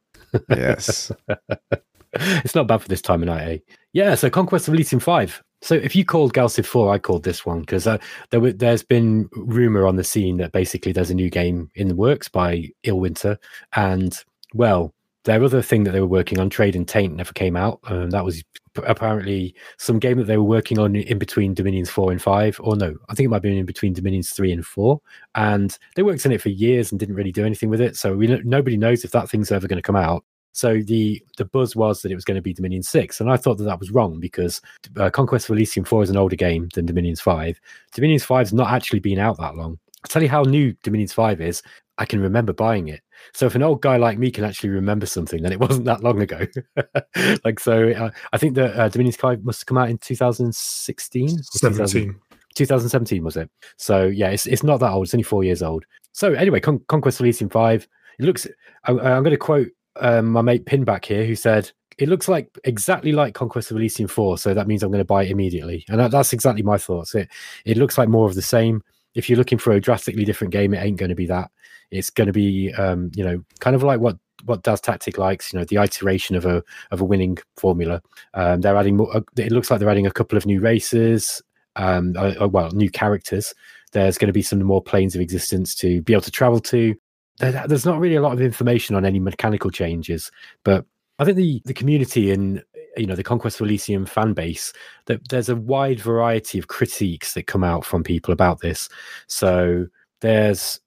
Yes. 0.49 1.12
it's 2.14 2.55
not 2.55 2.66
bad 2.66 2.80
for 2.80 2.88
this 2.88 3.03
time 3.03 3.22
of 3.22 3.26
night, 3.26 3.47
eh? 3.47 3.59
Yeah, 3.92 4.14
so 4.14 4.30
Conquest 4.30 4.68
of 4.68 4.74
Elysium 4.74 5.01
5. 5.01 5.42
So 5.61 5.74
if 5.74 5.94
you 5.94 6.07
called 6.07 6.32
Galciv 6.32 6.64
4, 6.64 6.94
I 6.94 6.99
called 6.99 7.24
this 7.24 7.44
one 7.44 7.61
because 7.61 7.86
uh, 7.86 7.99
there 8.30 8.40
w- 8.40 8.55
there's 8.55 8.82
been 8.82 9.28
rumor 9.32 9.86
on 9.86 9.97
the 9.97 10.05
scene 10.05 10.38
that 10.38 10.53
basically 10.53 10.92
there's 10.92 11.11
a 11.11 11.14
new 11.14 11.28
game 11.28 11.70
in 11.74 11.88
the 11.88 11.94
works 11.94 12.30
by 12.30 12.70
Illwinter. 12.82 13.36
And, 13.74 14.18
well, 14.55 14.94
their 15.26 15.42
other 15.42 15.60
thing 15.60 15.84
that 15.84 15.90
they 15.90 16.00
were 16.00 16.06
working 16.06 16.38
on, 16.38 16.48
Trade 16.48 16.76
and 16.76 16.86
Taint, 16.86 17.16
never 17.16 17.32
came 17.32 17.56
out. 17.56 17.80
Um, 17.84 18.10
that 18.10 18.24
was 18.24 18.42
apparently 18.76 19.54
some 19.76 19.98
game 19.98 20.18
that 20.18 20.24
they 20.24 20.36
were 20.36 20.44
working 20.44 20.78
on 20.78 20.94
in 20.94 21.18
between 21.18 21.52
Dominions 21.52 21.90
4 21.90 22.12
and 22.12 22.22
5. 22.22 22.60
Or 22.62 22.76
no, 22.76 22.94
I 23.08 23.14
think 23.14 23.26
it 23.26 23.30
might 23.30 23.42
been 23.42 23.56
in 23.56 23.66
between 23.66 23.92
Dominions 23.92 24.30
3 24.30 24.52
and 24.52 24.64
4. 24.64 25.00
And 25.34 25.76
they 25.96 26.04
worked 26.04 26.24
on 26.26 26.32
it 26.32 26.40
for 26.40 26.48
years 26.48 26.92
and 26.92 27.00
didn't 27.00 27.16
really 27.16 27.32
do 27.32 27.44
anything 27.44 27.70
with 27.70 27.80
it. 27.80 27.96
So 27.96 28.16
we 28.16 28.28
nobody 28.44 28.76
knows 28.76 29.04
if 29.04 29.10
that 29.10 29.28
thing's 29.28 29.50
ever 29.50 29.66
going 29.66 29.78
to 29.78 29.82
come 29.82 29.96
out. 29.96 30.24
So 30.52 30.80
the 30.80 31.20
the 31.36 31.44
buzz 31.44 31.74
was 31.74 32.00
that 32.00 32.12
it 32.12 32.14
was 32.14 32.24
going 32.24 32.36
to 32.36 32.42
be 32.42 32.54
Dominion 32.54 32.82
Six, 32.82 33.20
and 33.20 33.30
I 33.30 33.36
thought 33.36 33.58
that 33.58 33.64
that 33.64 33.80
was 33.80 33.90
wrong 33.90 34.20
because 34.20 34.62
uh, 34.96 35.10
Conquest 35.10 35.50
of 35.50 35.56
Elysium 35.56 35.84
Four 35.84 36.02
is 36.02 36.08
an 36.08 36.16
older 36.16 36.36
game 36.36 36.68
than 36.72 36.86
Dominions 36.86 37.20
Five. 37.20 37.60
Dominions 37.92 38.24
Five's 38.24 38.54
not 38.54 38.72
actually 38.72 39.00
been 39.00 39.18
out 39.18 39.36
that 39.38 39.56
long. 39.56 39.78
I'll 40.02 40.08
tell 40.08 40.22
you 40.22 40.30
how 40.30 40.44
new 40.44 40.72
Dominions 40.82 41.12
Five 41.12 41.42
is. 41.42 41.62
I 41.98 42.06
can 42.06 42.20
remember 42.20 42.52
buying 42.52 42.88
it. 42.88 43.00
So 43.32 43.46
if 43.46 43.54
an 43.54 43.62
old 43.62 43.82
guy 43.82 43.96
like 43.96 44.18
me 44.18 44.30
can 44.30 44.44
actually 44.44 44.70
remember 44.70 45.06
something, 45.06 45.42
then 45.42 45.52
it 45.52 45.60
wasn't 45.66 45.86
that 45.86 46.02
long 46.02 46.20
ago. 46.20 46.46
like 47.44 47.60
so, 47.60 47.90
uh, 47.90 48.10
I 48.32 48.38
think 48.38 48.54
that 48.54 48.78
uh, 48.78 48.88
Dominions 48.88 49.16
Five 49.16 49.44
must 49.44 49.60
have 49.60 49.66
come 49.66 49.78
out 49.78 49.90
in 49.90 49.98
2016, 49.98 51.42
17. 51.42 52.20
2017 52.54 53.22
was 53.22 53.36
it? 53.36 53.50
So 53.76 54.06
yeah, 54.06 54.30
it's 54.30 54.46
it's 54.46 54.62
not 54.62 54.80
that 54.80 54.90
old. 54.90 55.04
It's 55.04 55.14
only 55.14 55.22
four 55.22 55.44
years 55.44 55.62
old. 55.62 55.84
So 56.12 56.32
anyway, 56.32 56.60
Con- 56.60 56.82
Conquest 56.88 57.20
of 57.20 57.26
Elysium 57.26 57.50
Five. 57.50 57.86
It 58.18 58.24
looks. 58.24 58.46
I, 58.84 58.92
I'm 58.92 59.22
going 59.22 59.30
to 59.30 59.36
quote 59.36 59.68
um, 60.00 60.32
my 60.32 60.40
mate 60.40 60.64
Pinback 60.64 61.04
here, 61.04 61.24
who 61.26 61.34
said 61.34 61.70
it 61.98 62.08
looks 62.08 62.28
like 62.28 62.48
exactly 62.64 63.12
like 63.12 63.34
Conquest 63.34 63.70
of 63.70 63.76
Elysium 63.76 64.08
Four. 64.08 64.38
So 64.38 64.54
that 64.54 64.66
means 64.66 64.82
I'm 64.82 64.90
going 64.90 65.00
to 65.00 65.04
buy 65.04 65.24
it 65.24 65.30
immediately, 65.30 65.84
and 65.88 66.00
that, 66.00 66.10
that's 66.10 66.32
exactly 66.32 66.62
my 66.62 66.78
thoughts. 66.78 67.14
It 67.14 67.28
it 67.64 67.76
looks 67.76 67.98
like 67.98 68.08
more 68.08 68.26
of 68.26 68.34
the 68.34 68.42
same. 68.42 68.82
If 69.14 69.28
you're 69.28 69.38
looking 69.38 69.58
for 69.58 69.72
a 69.72 69.80
drastically 69.80 70.24
different 70.24 70.52
game, 70.52 70.74
it 70.74 70.78
ain't 70.78 70.98
going 70.98 71.08
to 71.10 71.14
be 71.14 71.26
that. 71.26 71.50
It's 71.91 72.11
going 72.11 72.26
to 72.26 72.32
be, 72.32 72.72
um, 72.74 73.11
you 73.14 73.24
know, 73.24 73.45
kind 73.61 73.76
of 73.76 73.82
like 73.82 74.01
what 74.01 74.16
what 74.45 74.62
Das 74.62 74.80
Tactic 74.80 75.18
likes, 75.18 75.53
you 75.53 75.59
know, 75.59 75.64
the 75.64 75.76
iteration 75.76 76.37
of 76.37 76.45
a 76.47 76.62
of 76.91 77.01
a 77.01 77.05
winning 77.05 77.39
formula. 77.57 78.03
Um, 78.34 78.61
they're 78.61 78.76
adding 78.76 78.97
more. 78.97 79.22
It 79.37 79.53
looks 79.53 79.70
like 79.70 79.80
they're 79.80 79.91
adding 79.91 80.07
a 80.07 80.11
couple 80.12 80.37
of 80.39 80.47
new 80.47 80.61
races, 80.61 81.43
um, 81.76 82.14
uh, 82.16 82.34
uh, 82.41 82.49
well, 82.49 82.70
new 82.72 82.91
characters. 82.91 83.55
There's 83.93 84.18
going 84.18 84.28
to 84.28 84.32
be 84.32 84.43
some 84.43 84.62
more 84.62 84.82
planes 84.82 85.14
of 85.14 85.20
existence 85.20 85.74
to 85.76 86.03
be 86.03 86.12
able 86.12 86.22
to 86.22 86.30
travel 86.30 86.61
to. 86.61 86.95
There- 87.39 87.64
There's 87.66 87.87
not 87.87 87.99
really 87.99 88.16
a 88.16 88.22
lot 88.22 88.32
of 88.32 88.41
information 88.41 88.95
on 88.97 89.05
any 89.05 89.18
mechanical 89.20 89.70
changes, 89.70 90.30
but 90.64 90.84
I 91.18 91.24
think 91.24 91.37
the 91.37 91.62
the 91.64 91.74
community 91.74 92.30
and 92.30 92.62
you 92.97 93.07
know 93.07 93.14
the 93.14 93.22
Conquest 93.24 93.61
of 93.61 93.66
Elysium 93.66 94.07
fan 94.07 94.32
base 94.32 94.72
that 95.07 95.26
there's 95.28 95.49
a 95.49 95.57
wide 95.57 96.01
variety 96.01 96.59
of 96.59 96.68
critiques 96.68 97.34
that 97.34 97.47
come 97.47 97.64
out 97.64 97.84
from 97.84 98.03
people 98.03 98.32
about 98.32 98.61
this. 98.61 98.89
So 99.26 99.87
there's 100.20 100.80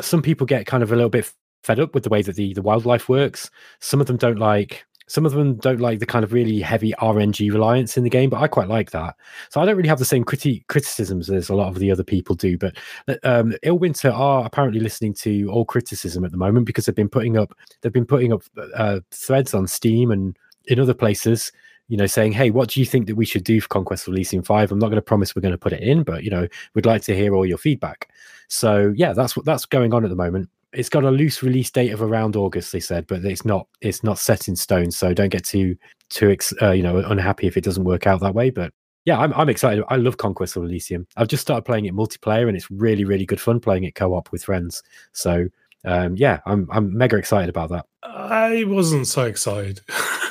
some 0.00 0.22
people 0.22 0.46
get 0.46 0.66
kind 0.66 0.82
of 0.82 0.92
a 0.92 0.96
little 0.96 1.10
bit 1.10 1.32
fed 1.62 1.80
up 1.80 1.94
with 1.94 2.04
the 2.04 2.10
way 2.10 2.22
that 2.22 2.36
the 2.36 2.54
the 2.54 2.62
wildlife 2.62 3.08
works. 3.08 3.50
Some 3.80 4.00
of 4.00 4.06
them 4.06 4.16
don't 4.16 4.38
like 4.38 4.86
some 5.08 5.24
of 5.24 5.32
them 5.32 5.54
don't 5.56 5.80
like 5.80 6.00
the 6.00 6.06
kind 6.06 6.24
of 6.24 6.32
really 6.32 6.60
heavy 6.60 6.92
RNG 6.98 7.52
reliance 7.52 7.96
in 7.96 8.02
the 8.02 8.10
game, 8.10 8.28
but 8.28 8.40
I 8.40 8.48
quite 8.48 8.68
like 8.68 8.90
that. 8.90 9.14
So 9.50 9.60
I 9.60 9.64
don't 9.64 9.76
really 9.76 9.88
have 9.88 10.00
the 10.00 10.04
same 10.04 10.24
criti- 10.24 10.66
criticisms 10.66 11.30
as 11.30 11.48
a 11.48 11.54
lot 11.54 11.68
of 11.68 11.78
the 11.78 11.92
other 11.92 12.02
people 12.02 12.34
do. 12.34 12.58
But 12.58 12.76
um, 13.22 13.54
Illwinter 13.64 14.12
are 14.12 14.44
apparently 14.44 14.80
listening 14.80 15.14
to 15.14 15.48
all 15.48 15.64
criticism 15.64 16.24
at 16.24 16.32
the 16.32 16.36
moment 16.36 16.66
because 16.66 16.86
they've 16.86 16.94
been 16.94 17.08
putting 17.08 17.38
up 17.38 17.56
they've 17.80 17.92
been 17.92 18.06
putting 18.06 18.32
up 18.32 18.42
uh, 18.74 19.00
threads 19.12 19.54
on 19.54 19.68
Steam 19.68 20.10
and 20.10 20.36
in 20.66 20.80
other 20.80 20.94
places. 20.94 21.52
You 21.88 21.96
know, 21.96 22.06
saying, 22.06 22.32
"Hey, 22.32 22.50
what 22.50 22.70
do 22.70 22.80
you 22.80 22.86
think 22.86 23.06
that 23.06 23.14
we 23.14 23.24
should 23.24 23.44
do 23.44 23.60
for 23.60 23.68
Conquest 23.68 24.08
of 24.08 24.14
Elysium 24.14 24.42
Five? 24.42 24.72
I'm 24.72 24.78
not 24.78 24.88
going 24.88 24.96
to 24.96 25.02
promise 25.02 25.36
we're 25.36 25.42
going 25.42 25.52
to 25.52 25.58
put 25.58 25.72
it 25.72 25.82
in, 25.82 26.02
but 26.02 26.24
you 26.24 26.30
know, 26.30 26.48
we'd 26.74 26.86
like 26.86 27.02
to 27.02 27.14
hear 27.14 27.34
all 27.34 27.46
your 27.46 27.58
feedback." 27.58 28.10
So 28.48 28.92
yeah, 28.96 29.12
that's 29.12 29.36
what 29.36 29.44
that's 29.46 29.66
going 29.66 29.94
on 29.94 30.04
at 30.04 30.10
the 30.10 30.16
moment 30.16 30.48
it's 30.76 30.88
got 30.90 31.04
a 31.04 31.10
loose 31.10 31.42
release 31.42 31.70
date 31.70 31.90
of 31.90 32.02
around 32.02 32.36
August, 32.36 32.70
they 32.70 32.80
said, 32.80 33.06
but 33.06 33.24
it's 33.24 33.44
not 33.44 33.66
it's 33.80 34.04
not 34.04 34.18
set 34.18 34.46
in 34.46 34.54
stone. 34.54 34.90
So 34.90 35.14
don't 35.14 35.30
get 35.30 35.44
too 35.44 35.76
too 36.10 36.36
uh, 36.62 36.70
you 36.70 36.82
know 36.82 36.98
unhappy 36.98 37.46
if 37.46 37.56
it 37.56 37.64
doesn't 37.64 37.84
work 37.84 38.06
out 38.06 38.20
that 38.20 38.34
way. 38.34 38.50
But 38.50 38.72
yeah, 39.04 39.18
I'm 39.18 39.32
I'm 39.34 39.48
excited. 39.48 39.84
I 39.88 39.96
love 39.96 40.18
Conquest 40.18 40.56
of 40.56 40.64
Elysium. 40.64 41.06
I've 41.16 41.28
just 41.28 41.40
started 41.40 41.62
playing 41.62 41.86
it 41.86 41.94
multiplayer, 41.94 42.46
and 42.46 42.56
it's 42.56 42.70
really 42.70 43.04
really 43.04 43.24
good 43.24 43.40
fun 43.40 43.58
playing 43.58 43.84
it 43.84 43.94
co-op 43.94 44.30
with 44.32 44.44
friends. 44.44 44.82
So 45.12 45.48
um, 45.84 46.14
yeah, 46.16 46.40
I'm 46.46 46.68
I'm 46.70 46.96
mega 46.96 47.16
excited 47.16 47.48
about 47.48 47.70
that. 47.70 47.86
I 48.02 48.64
wasn't 48.64 49.06
so 49.06 49.24
excited 49.24 49.80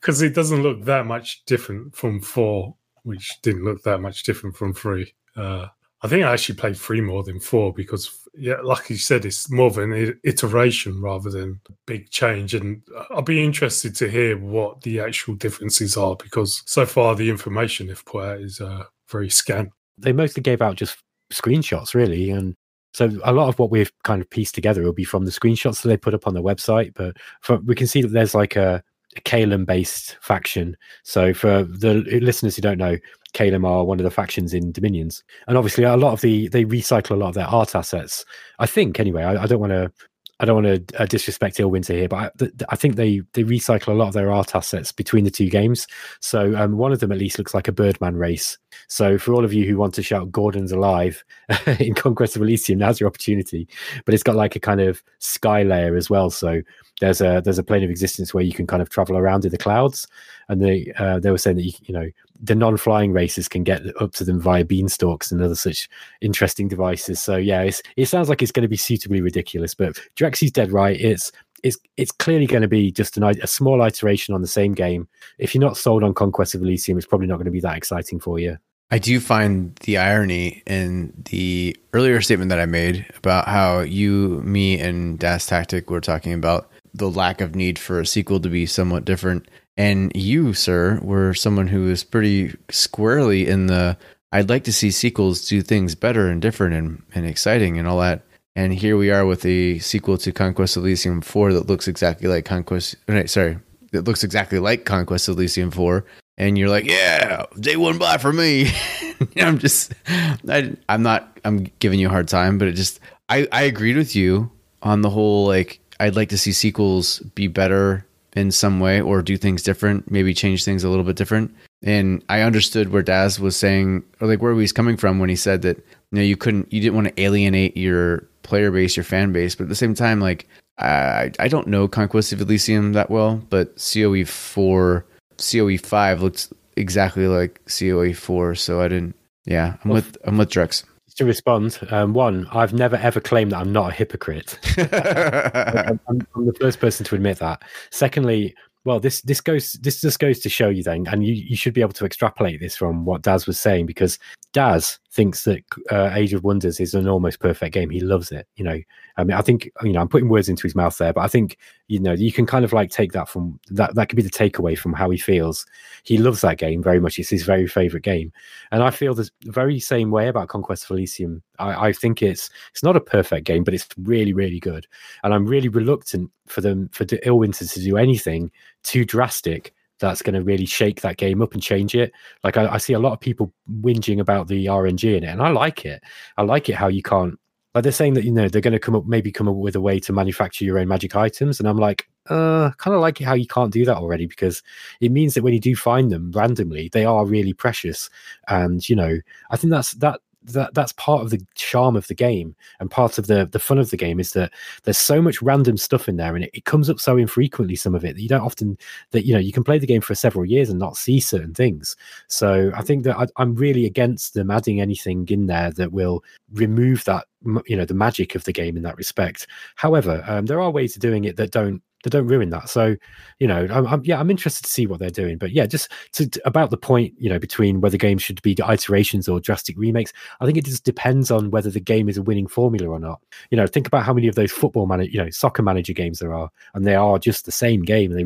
because 0.00 0.22
it 0.22 0.34
doesn't 0.34 0.62
look 0.62 0.84
that 0.84 1.06
much 1.06 1.44
different 1.46 1.94
from 1.94 2.20
four, 2.20 2.76
which 3.02 3.28
didn't 3.42 3.64
look 3.64 3.82
that 3.82 4.00
much 4.00 4.22
different 4.24 4.56
from 4.56 4.72
three. 4.74 5.14
Uh, 5.36 5.66
I 6.02 6.08
think 6.08 6.24
I 6.24 6.32
actually 6.32 6.54
played 6.54 6.76
three 6.76 7.00
more 7.00 7.24
than 7.24 7.40
four 7.40 7.72
because, 7.72 8.28
yeah, 8.34 8.60
like 8.62 8.88
you 8.88 8.96
said, 8.96 9.24
it's 9.24 9.50
more 9.50 9.66
of 9.66 9.78
an 9.78 10.18
iteration 10.22 11.02
rather 11.02 11.28
than 11.28 11.60
a 11.68 11.72
big 11.86 12.10
change. 12.10 12.54
And 12.54 12.82
I'll 13.10 13.22
be 13.22 13.42
interested 13.42 13.96
to 13.96 14.08
hear 14.08 14.38
what 14.38 14.82
the 14.82 15.00
actual 15.00 15.34
differences 15.34 15.96
are 15.96 16.14
because 16.14 16.62
so 16.66 16.86
far 16.86 17.16
the 17.16 17.30
information 17.30 17.88
they've 17.88 18.04
put 18.04 18.24
out 18.24 18.40
is 18.40 18.60
uh, 18.60 18.84
very 19.10 19.28
scant. 19.28 19.70
They 19.96 20.12
mostly 20.12 20.42
gave 20.42 20.62
out 20.62 20.76
just 20.76 20.98
screenshots, 21.32 21.94
really, 21.94 22.30
and 22.30 22.54
so 22.94 23.10
a 23.24 23.32
lot 23.32 23.48
of 23.48 23.58
what 23.58 23.70
we've 23.70 23.92
kind 24.04 24.22
of 24.22 24.30
pieced 24.30 24.54
together 24.54 24.82
will 24.82 24.92
be 24.92 25.04
from 25.04 25.24
the 25.24 25.30
screenshots 25.30 25.82
that 25.82 25.88
they 25.88 25.96
put 25.96 26.14
up 26.14 26.26
on 26.26 26.34
their 26.34 26.42
website. 26.42 26.94
But 26.94 27.16
for, 27.42 27.58
we 27.58 27.74
can 27.74 27.86
see 27.86 28.02
that 28.02 28.08
there's 28.08 28.34
like 28.34 28.56
a, 28.56 28.82
Caelum 29.24 29.66
based 29.66 30.16
faction. 30.20 30.76
So 31.02 31.34
for 31.34 31.64
the 31.64 31.94
listeners 32.22 32.56
who 32.56 32.62
don't 32.62 32.78
know, 32.78 32.96
Caelum 33.34 33.66
are 33.66 33.84
one 33.84 34.00
of 34.00 34.04
the 34.04 34.10
factions 34.10 34.54
in 34.54 34.72
Dominions, 34.72 35.22
and 35.46 35.56
obviously 35.56 35.84
a 35.84 35.96
lot 35.96 36.12
of 36.12 36.20
the 36.20 36.48
they 36.48 36.64
recycle 36.64 37.10
a 37.10 37.14
lot 37.14 37.28
of 37.28 37.34
their 37.34 37.46
art 37.46 37.74
assets. 37.74 38.24
I 38.58 38.66
think 38.66 38.98
anyway. 38.98 39.22
I, 39.22 39.42
I 39.42 39.46
don't 39.46 39.60
want 39.60 39.72
to. 39.72 39.92
I 40.40 40.44
don't 40.44 40.62
want 40.62 40.88
to 40.88 41.02
uh, 41.02 41.06
disrespect 41.06 41.56
Illwinter 41.58 41.94
here, 41.94 42.08
but 42.08 42.16
I, 42.16 42.30
th- 42.38 42.52
I 42.68 42.76
think 42.76 42.96
they 42.96 43.22
they 43.32 43.42
recycle 43.42 43.88
a 43.88 43.94
lot 43.94 44.08
of 44.08 44.14
their 44.14 44.30
art 44.30 44.54
assets 44.54 44.92
between 44.92 45.24
the 45.24 45.30
two 45.30 45.50
games. 45.50 45.86
So 46.20 46.56
um, 46.56 46.76
one 46.76 46.92
of 46.92 47.00
them 47.00 47.10
at 47.10 47.18
least 47.18 47.38
looks 47.38 47.54
like 47.54 47.66
a 47.66 47.72
Birdman 47.72 48.16
race. 48.16 48.56
So 48.86 49.18
for 49.18 49.34
all 49.34 49.44
of 49.44 49.52
you 49.52 49.66
who 49.66 49.76
want 49.76 49.94
to 49.94 50.02
shout 50.02 50.30
"Gordon's 50.30 50.72
alive" 50.72 51.24
in 51.80 51.94
Conquest 51.94 52.36
of 52.36 52.42
Elysium, 52.42 52.78
now's 52.78 53.00
your 53.00 53.08
opportunity. 53.08 53.68
But 54.04 54.14
it's 54.14 54.22
got 54.22 54.36
like 54.36 54.54
a 54.54 54.60
kind 54.60 54.80
of 54.80 55.02
sky 55.18 55.64
layer 55.64 55.96
as 55.96 56.08
well. 56.08 56.30
So 56.30 56.62
there's 57.00 57.20
a 57.20 57.40
there's 57.44 57.58
a 57.58 57.64
plane 57.64 57.82
of 57.82 57.90
existence 57.90 58.32
where 58.32 58.44
you 58.44 58.52
can 58.52 58.66
kind 58.66 58.82
of 58.82 58.90
travel 58.90 59.16
around 59.16 59.44
in 59.44 59.50
the 59.50 59.58
clouds, 59.58 60.06
and 60.48 60.62
they 60.62 60.92
uh, 60.98 61.18
they 61.18 61.30
were 61.30 61.38
saying 61.38 61.56
that 61.56 61.64
you, 61.64 61.72
you 61.82 61.94
know 61.94 62.08
the 62.40 62.54
non-flying 62.54 63.12
races 63.12 63.48
can 63.48 63.64
get 63.64 63.82
up 64.00 64.12
to 64.12 64.24
them 64.24 64.40
via 64.40 64.64
beanstalks 64.64 65.32
and 65.32 65.42
other 65.42 65.54
such 65.54 65.88
interesting 66.20 66.68
devices. 66.68 67.22
So 67.22 67.36
yeah, 67.36 67.68
it 67.96 68.06
sounds 68.06 68.28
like 68.28 68.42
it's 68.42 68.52
going 68.52 68.62
to 68.62 68.68
be 68.68 68.76
suitably 68.76 69.20
ridiculous. 69.20 69.74
But 69.74 69.98
Drexy's 70.14 70.52
dead 70.52 70.72
right. 70.72 70.98
It's 71.00 71.32
it's 71.64 71.76
it's 71.96 72.12
clearly 72.12 72.46
going 72.46 72.62
to 72.62 72.68
be 72.68 72.92
just 72.92 73.16
an, 73.16 73.24
a 73.24 73.46
small 73.46 73.82
iteration 73.82 74.34
on 74.34 74.42
the 74.42 74.48
same 74.48 74.74
game. 74.74 75.08
If 75.38 75.54
you're 75.54 75.62
not 75.62 75.76
sold 75.76 76.04
on 76.04 76.14
Conquest 76.14 76.54
of 76.54 76.62
Elysium, 76.62 76.98
it's 76.98 77.06
probably 77.06 77.26
not 77.26 77.36
going 77.36 77.46
to 77.46 77.50
be 77.50 77.60
that 77.60 77.76
exciting 77.76 78.20
for 78.20 78.38
you. 78.38 78.58
I 78.90 78.98
do 78.98 79.20
find 79.20 79.76
the 79.82 79.98
irony 79.98 80.62
in 80.66 81.12
the 81.30 81.76
earlier 81.92 82.22
statement 82.22 82.48
that 82.48 82.58
I 82.58 82.64
made 82.64 83.04
about 83.16 83.46
how 83.46 83.80
you, 83.80 84.40
me, 84.44 84.80
and 84.80 85.18
Das 85.18 85.46
Tactic 85.46 85.90
were 85.90 86.00
talking 86.00 86.32
about 86.32 86.70
the 86.94 87.10
lack 87.10 87.42
of 87.42 87.54
need 87.54 87.78
for 87.78 88.00
a 88.00 88.06
sequel 88.06 88.40
to 88.40 88.48
be 88.48 88.64
somewhat 88.64 89.04
different. 89.04 89.46
And 89.78 90.10
you, 90.14 90.54
sir, 90.54 90.98
were 91.02 91.32
someone 91.32 91.68
who 91.68 91.88
is 91.88 92.02
pretty 92.02 92.54
squarely 92.68 93.46
in 93.46 93.68
the 93.68 93.96
I'd 94.32 94.50
like 94.50 94.64
to 94.64 94.72
see 94.72 94.90
sequels 94.90 95.48
do 95.48 95.62
things 95.62 95.94
better 95.94 96.28
and 96.28 96.42
different 96.42 96.74
and, 96.74 97.02
and 97.14 97.24
exciting 97.24 97.78
and 97.78 97.88
all 97.88 98.00
that. 98.00 98.22
And 98.56 98.74
here 98.74 98.96
we 98.96 99.10
are 99.10 99.24
with 99.24 99.46
a 99.46 99.78
sequel 99.78 100.18
to 100.18 100.32
Conquest 100.32 100.76
Elysium 100.76 101.20
4 101.20 101.54
that 101.54 101.68
looks 101.68 101.88
exactly 101.88 102.28
like 102.28 102.44
Conquest. 102.44 102.96
Right, 103.06 103.30
sorry, 103.30 103.58
that 103.92 104.04
looks 104.04 104.24
exactly 104.24 104.58
like 104.58 104.84
Conquest 104.84 105.28
Elysium 105.28 105.70
4 105.70 106.04
and 106.36 106.58
you're 106.58 106.68
like, 106.68 106.84
yeah, 106.84 107.46
day 107.58 107.76
one 107.76 107.98
buy 107.98 108.18
for 108.18 108.32
me. 108.32 108.70
I'm 109.36 109.58
just, 109.58 109.94
I, 110.06 110.76
I'm 110.88 111.02
not, 111.02 111.38
I'm 111.44 111.70
giving 111.78 112.00
you 112.00 112.08
a 112.08 112.10
hard 112.10 112.28
time, 112.28 112.58
but 112.58 112.68
it 112.68 112.72
just, 112.72 113.00
I, 113.28 113.46
I 113.52 113.62
agreed 113.62 113.96
with 113.96 114.14
you 114.14 114.50
on 114.82 115.02
the 115.02 115.10
whole, 115.10 115.46
like, 115.46 115.80
I'd 116.00 116.16
like 116.16 116.28
to 116.30 116.38
see 116.38 116.52
sequels 116.52 117.20
be 117.20 117.46
better 117.46 118.04
in 118.34 118.50
some 118.50 118.80
way 118.80 119.00
or 119.00 119.22
do 119.22 119.36
things 119.36 119.62
different, 119.62 120.10
maybe 120.10 120.34
change 120.34 120.64
things 120.64 120.84
a 120.84 120.88
little 120.88 121.04
bit 121.04 121.16
different. 121.16 121.54
And 121.82 122.24
I 122.28 122.42
understood 122.42 122.90
where 122.90 123.02
Das 123.02 123.38
was 123.38 123.56
saying, 123.56 124.04
or 124.20 124.28
like 124.28 124.42
where 124.42 124.52
he 124.52 124.58
was 124.58 124.72
coming 124.72 124.96
from 124.96 125.18
when 125.18 125.28
he 125.28 125.36
said 125.36 125.62
that, 125.62 125.78
you 125.78 125.84
know, 126.12 126.22
you 126.22 126.36
couldn't, 126.36 126.72
you 126.72 126.80
didn't 126.80 126.94
want 126.94 127.08
to 127.08 127.22
alienate 127.22 127.76
your 127.76 128.24
player 128.42 128.70
base, 128.70 128.96
your 128.96 129.04
fan 129.04 129.32
base, 129.32 129.54
but 129.54 129.64
at 129.64 129.68
the 129.68 129.74
same 129.74 129.94
time, 129.94 130.20
like, 130.20 130.48
I, 130.78 131.32
I 131.38 131.48
don't 131.48 131.66
know 131.66 131.88
Conquest 131.88 132.32
of 132.32 132.40
Elysium 132.40 132.92
that 132.92 133.10
well, 133.10 133.42
but 133.50 133.76
COE 133.76 134.24
4 134.24 135.04
COE 135.38 135.78
five 135.78 136.22
looks 136.22 136.52
exactly 136.76 137.26
like 137.26 137.60
COE 137.66 138.12
four, 138.12 138.54
so 138.54 138.80
I 138.80 138.88
didn't. 138.88 139.14
Yeah, 139.44 139.76
I'm 139.82 139.90
Well, 139.90 139.94
with 139.96 140.16
I'm 140.24 140.36
with 140.36 140.50
Drex. 140.50 140.84
To 141.18 141.24
respond, 141.24 141.80
um, 141.90 142.12
one, 142.14 142.46
I've 142.52 142.72
never 142.72 142.94
ever 142.94 143.18
claimed 143.20 143.50
that 143.50 143.58
I'm 143.58 143.72
not 143.72 143.90
a 143.90 143.92
hypocrite. 143.92 144.56
I'm, 144.78 145.98
I'm- 146.08 146.26
I'm 146.36 146.46
the 146.46 146.56
first 146.60 146.78
person 146.78 147.04
to 147.06 147.16
admit 147.16 147.40
that. 147.40 147.62
Secondly, 147.90 148.54
well, 148.84 149.00
this 149.00 149.20
this 149.22 149.40
goes 149.40 149.72
this 149.82 150.00
just 150.00 150.20
goes 150.20 150.38
to 150.38 150.48
show 150.48 150.68
you 150.68 150.84
then, 150.84 151.08
and 151.08 151.26
you, 151.26 151.34
you 151.34 151.56
should 151.56 151.74
be 151.74 151.80
able 151.80 151.92
to 151.94 152.04
extrapolate 152.04 152.60
this 152.60 152.76
from 152.76 153.04
what 153.04 153.22
Das 153.22 153.48
was 153.48 153.58
saying 153.58 153.86
because 153.86 154.16
Das, 154.52 155.00
thinks 155.10 155.44
that 155.44 155.64
uh, 155.90 156.10
Age 156.12 156.34
of 156.34 156.44
Wonders 156.44 156.80
is 156.80 156.94
an 156.94 157.08
almost 157.08 157.40
perfect 157.40 157.72
game. 157.72 157.88
He 157.90 158.00
loves 158.00 158.30
it. 158.30 158.46
You 158.56 158.64
know, 158.64 158.78
I 159.16 159.24
mean, 159.24 159.36
I 159.36 159.40
think 159.40 159.70
you 159.82 159.92
know 159.92 160.00
I'm 160.00 160.08
putting 160.08 160.28
words 160.28 160.48
into 160.48 160.62
his 160.62 160.74
mouth 160.74 160.96
there, 160.98 161.12
but 161.12 161.22
I 161.22 161.28
think 161.28 161.56
you 161.88 161.98
know 161.98 162.12
you 162.12 162.30
can 162.30 162.46
kind 162.46 162.64
of 162.64 162.72
like 162.72 162.90
take 162.90 163.12
that 163.12 163.28
from 163.28 163.58
that. 163.70 163.94
That 163.94 164.08
could 164.08 164.16
be 164.16 164.22
the 164.22 164.30
takeaway 164.30 164.76
from 164.76 164.92
how 164.92 165.08
he 165.10 165.18
feels. 165.18 165.64
He 166.02 166.18
loves 166.18 166.42
that 166.42 166.58
game 166.58 166.82
very 166.82 167.00
much. 167.00 167.18
It's 167.18 167.30
his 167.30 167.42
very 167.42 167.66
favorite 167.66 168.02
game, 168.02 168.32
and 168.70 168.82
I 168.82 168.90
feel 168.90 169.14
the 169.14 169.30
very 169.44 169.80
same 169.80 170.10
way 170.10 170.28
about 170.28 170.48
Conquest 170.48 170.84
of 170.84 170.90
Elysium. 170.90 171.42
I, 171.58 171.88
I 171.88 171.92
think 171.92 172.22
it's 172.22 172.50
it's 172.70 172.82
not 172.82 172.96
a 172.96 173.00
perfect 173.00 173.46
game, 173.46 173.64
but 173.64 173.74
it's 173.74 173.88
really 173.98 174.34
really 174.34 174.60
good, 174.60 174.86
and 175.24 175.32
I'm 175.32 175.46
really 175.46 175.68
reluctant 175.68 176.30
for 176.46 176.60
them 176.60 176.90
for 176.92 177.04
Illwinter 177.04 177.72
to 177.72 177.80
do 177.80 177.96
anything 177.96 178.50
too 178.82 179.04
drastic 179.04 179.74
that's 179.98 180.22
going 180.22 180.34
to 180.34 180.42
really 180.42 180.66
shake 180.66 181.00
that 181.00 181.16
game 181.16 181.42
up 181.42 181.54
and 181.54 181.62
change 181.62 181.94
it. 181.94 182.12
Like 182.44 182.56
I, 182.56 182.74
I, 182.74 182.78
see 182.78 182.92
a 182.92 182.98
lot 182.98 183.12
of 183.12 183.20
people 183.20 183.52
whinging 183.80 184.20
about 184.20 184.48
the 184.48 184.66
RNG 184.66 185.16
in 185.16 185.24
it, 185.24 185.28
and 185.28 185.42
I 185.42 185.50
like 185.50 185.84
it. 185.84 186.02
I 186.36 186.42
like 186.42 186.68
it 186.68 186.74
how 186.74 186.88
you 186.88 187.02
can't. 187.02 187.38
Like 187.74 187.82
they're 187.82 187.92
saying 187.92 188.14
that 188.14 188.24
you 188.24 188.32
know 188.32 188.48
they're 188.48 188.60
going 188.60 188.72
to 188.72 188.78
come 188.78 188.94
up, 188.94 189.06
maybe 189.06 189.30
come 189.30 189.48
up 189.48 189.56
with 189.56 189.76
a 189.76 189.80
way 189.80 190.00
to 190.00 190.12
manufacture 190.12 190.64
your 190.64 190.78
own 190.78 190.88
magic 190.88 191.14
items, 191.14 191.60
and 191.60 191.68
I'm 191.68 191.76
like, 191.76 192.08
uh, 192.28 192.70
kind 192.78 192.94
of 192.94 193.00
like 193.00 193.20
it 193.20 193.24
how 193.24 193.34
you 193.34 193.46
can't 193.46 193.72
do 193.72 193.84
that 193.84 193.96
already 193.96 194.26
because 194.26 194.62
it 195.00 195.12
means 195.12 195.34
that 195.34 195.42
when 195.42 195.52
you 195.52 195.60
do 195.60 195.76
find 195.76 196.10
them 196.10 196.32
randomly, 196.32 196.88
they 196.92 197.04
are 197.04 197.26
really 197.26 197.52
precious, 197.52 198.08
and 198.48 198.88
you 198.88 198.96
know 198.96 199.18
I 199.50 199.56
think 199.56 199.70
that's 199.70 199.92
that 199.94 200.20
that 200.52 200.74
that's 200.74 200.92
part 200.92 201.22
of 201.22 201.30
the 201.30 201.44
charm 201.54 201.96
of 201.96 202.06
the 202.08 202.14
game 202.14 202.54
and 202.80 202.90
part 202.90 203.18
of 203.18 203.26
the 203.26 203.46
the 203.46 203.58
fun 203.58 203.78
of 203.78 203.90
the 203.90 203.96
game 203.96 204.20
is 204.20 204.32
that 204.32 204.52
there's 204.84 204.98
so 204.98 205.20
much 205.20 205.40
random 205.42 205.76
stuff 205.76 206.08
in 206.08 206.16
there 206.16 206.34
and 206.34 206.44
it, 206.44 206.50
it 206.54 206.64
comes 206.64 206.90
up 206.90 207.00
so 207.00 207.16
infrequently 207.16 207.76
some 207.76 207.94
of 207.94 208.04
it 208.04 208.14
that 208.14 208.22
you 208.22 208.28
don't 208.28 208.42
often 208.42 208.76
that 209.10 209.26
you 209.26 209.32
know 209.32 209.40
you 209.40 209.52
can 209.52 209.64
play 209.64 209.78
the 209.78 209.86
game 209.86 210.00
for 210.00 210.14
several 210.14 210.44
years 210.44 210.70
and 210.70 210.78
not 210.78 210.96
see 210.96 211.20
certain 211.20 211.54
things. 211.54 211.96
So 212.28 212.70
i 212.74 212.82
think 212.82 213.04
that 213.04 213.16
I, 213.16 213.26
i'm 213.36 213.54
really 213.54 213.86
against 213.86 214.34
them 214.34 214.50
adding 214.50 214.80
anything 214.80 215.26
in 215.28 215.46
there 215.46 215.70
that 215.72 215.92
will 215.92 216.22
remove 216.52 217.04
that 217.04 217.26
you 217.66 217.76
know 217.76 217.84
the 217.84 217.94
magic 217.94 218.34
of 218.34 218.44
the 218.44 218.52
game 218.52 218.76
in 218.76 218.82
that 218.82 218.96
respect. 218.96 219.46
However 219.76 220.24
um, 220.26 220.46
there 220.46 220.60
are 220.60 220.70
ways 220.70 220.96
of 220.96 221.02
doing 221.02 221.24
it 221.24 221.36
that 221.36 221.50
don't 221.50 221.82
they 222.04 222.10
don't 222.10 222.26
ruin 222.26 222.50
that. 222.50 222.68
So, 222.68 222.96
you 223.38 223.46
know, 223.46 223.66
I'm, 223.70 223.86
I'm, 223.86 224.04
yeah, 224.04 224.20
I'm 224.20 224.30
interested 224.30 224.64
to 224.64 224.70
see 224.70 224.86
what 224.86 225.00
they're 225.00 225.10
doing. 225.10 225.36
But 225.36 225.50
yeah, 225.50 225.66
just 225.66 225.90
to, 226.12 226.28
to, 226.28 226.40
about 226.46 226.70
the 226.70 226.76
point, 226.76 227.14
you 227.18 227.28
know, 227.28 227.38
between 227.38 227.80
whether 227.80 227.96
games 227.96 228.22
should 228.22 228.40
be 228.42 228.56
iterations 228.68 229.28
or 229.28 229.40
drastic 229.40 229.76
remakes, 229.76 230.12
I 230.40 230.46
think 230.46 230.56
it 230.56 230.64
just 230.64 230.84
depends 230.84 231.30
on 231.30 231.50
whether 231.50 231.70
the 231.70 231.80
game 231.80 232.08
is 232.08 232.16
a 232.16 232.22
winning 232.22 232.46
formula 232.46 232.88
or 232.88 233.00
not. 233.00 233.20
You 233.50 233.56
know, 233.56 233.66
think 233.66 233.86
about 233.86 234.04
how 234.04 234.12
many 234.12 234.28
of 234.28 234.36
those 234.36 234.52
football 234.52 234.86
manager, 234.86 235.10
you 235.10 235.22
know, 235.22 235.30
soccer 235.30 235.62
manager 235.62 235.92
games 235.92 236.20
there 236.20 236.34
are, 236.34 236.50
and 236.74 236.86
they 236.86 236.94
are 236.94 237.18
just 237.18 237.46
the 237.46 237.52
same 237.52 237.82
game. 237.82 238.12
They 238.12 238.24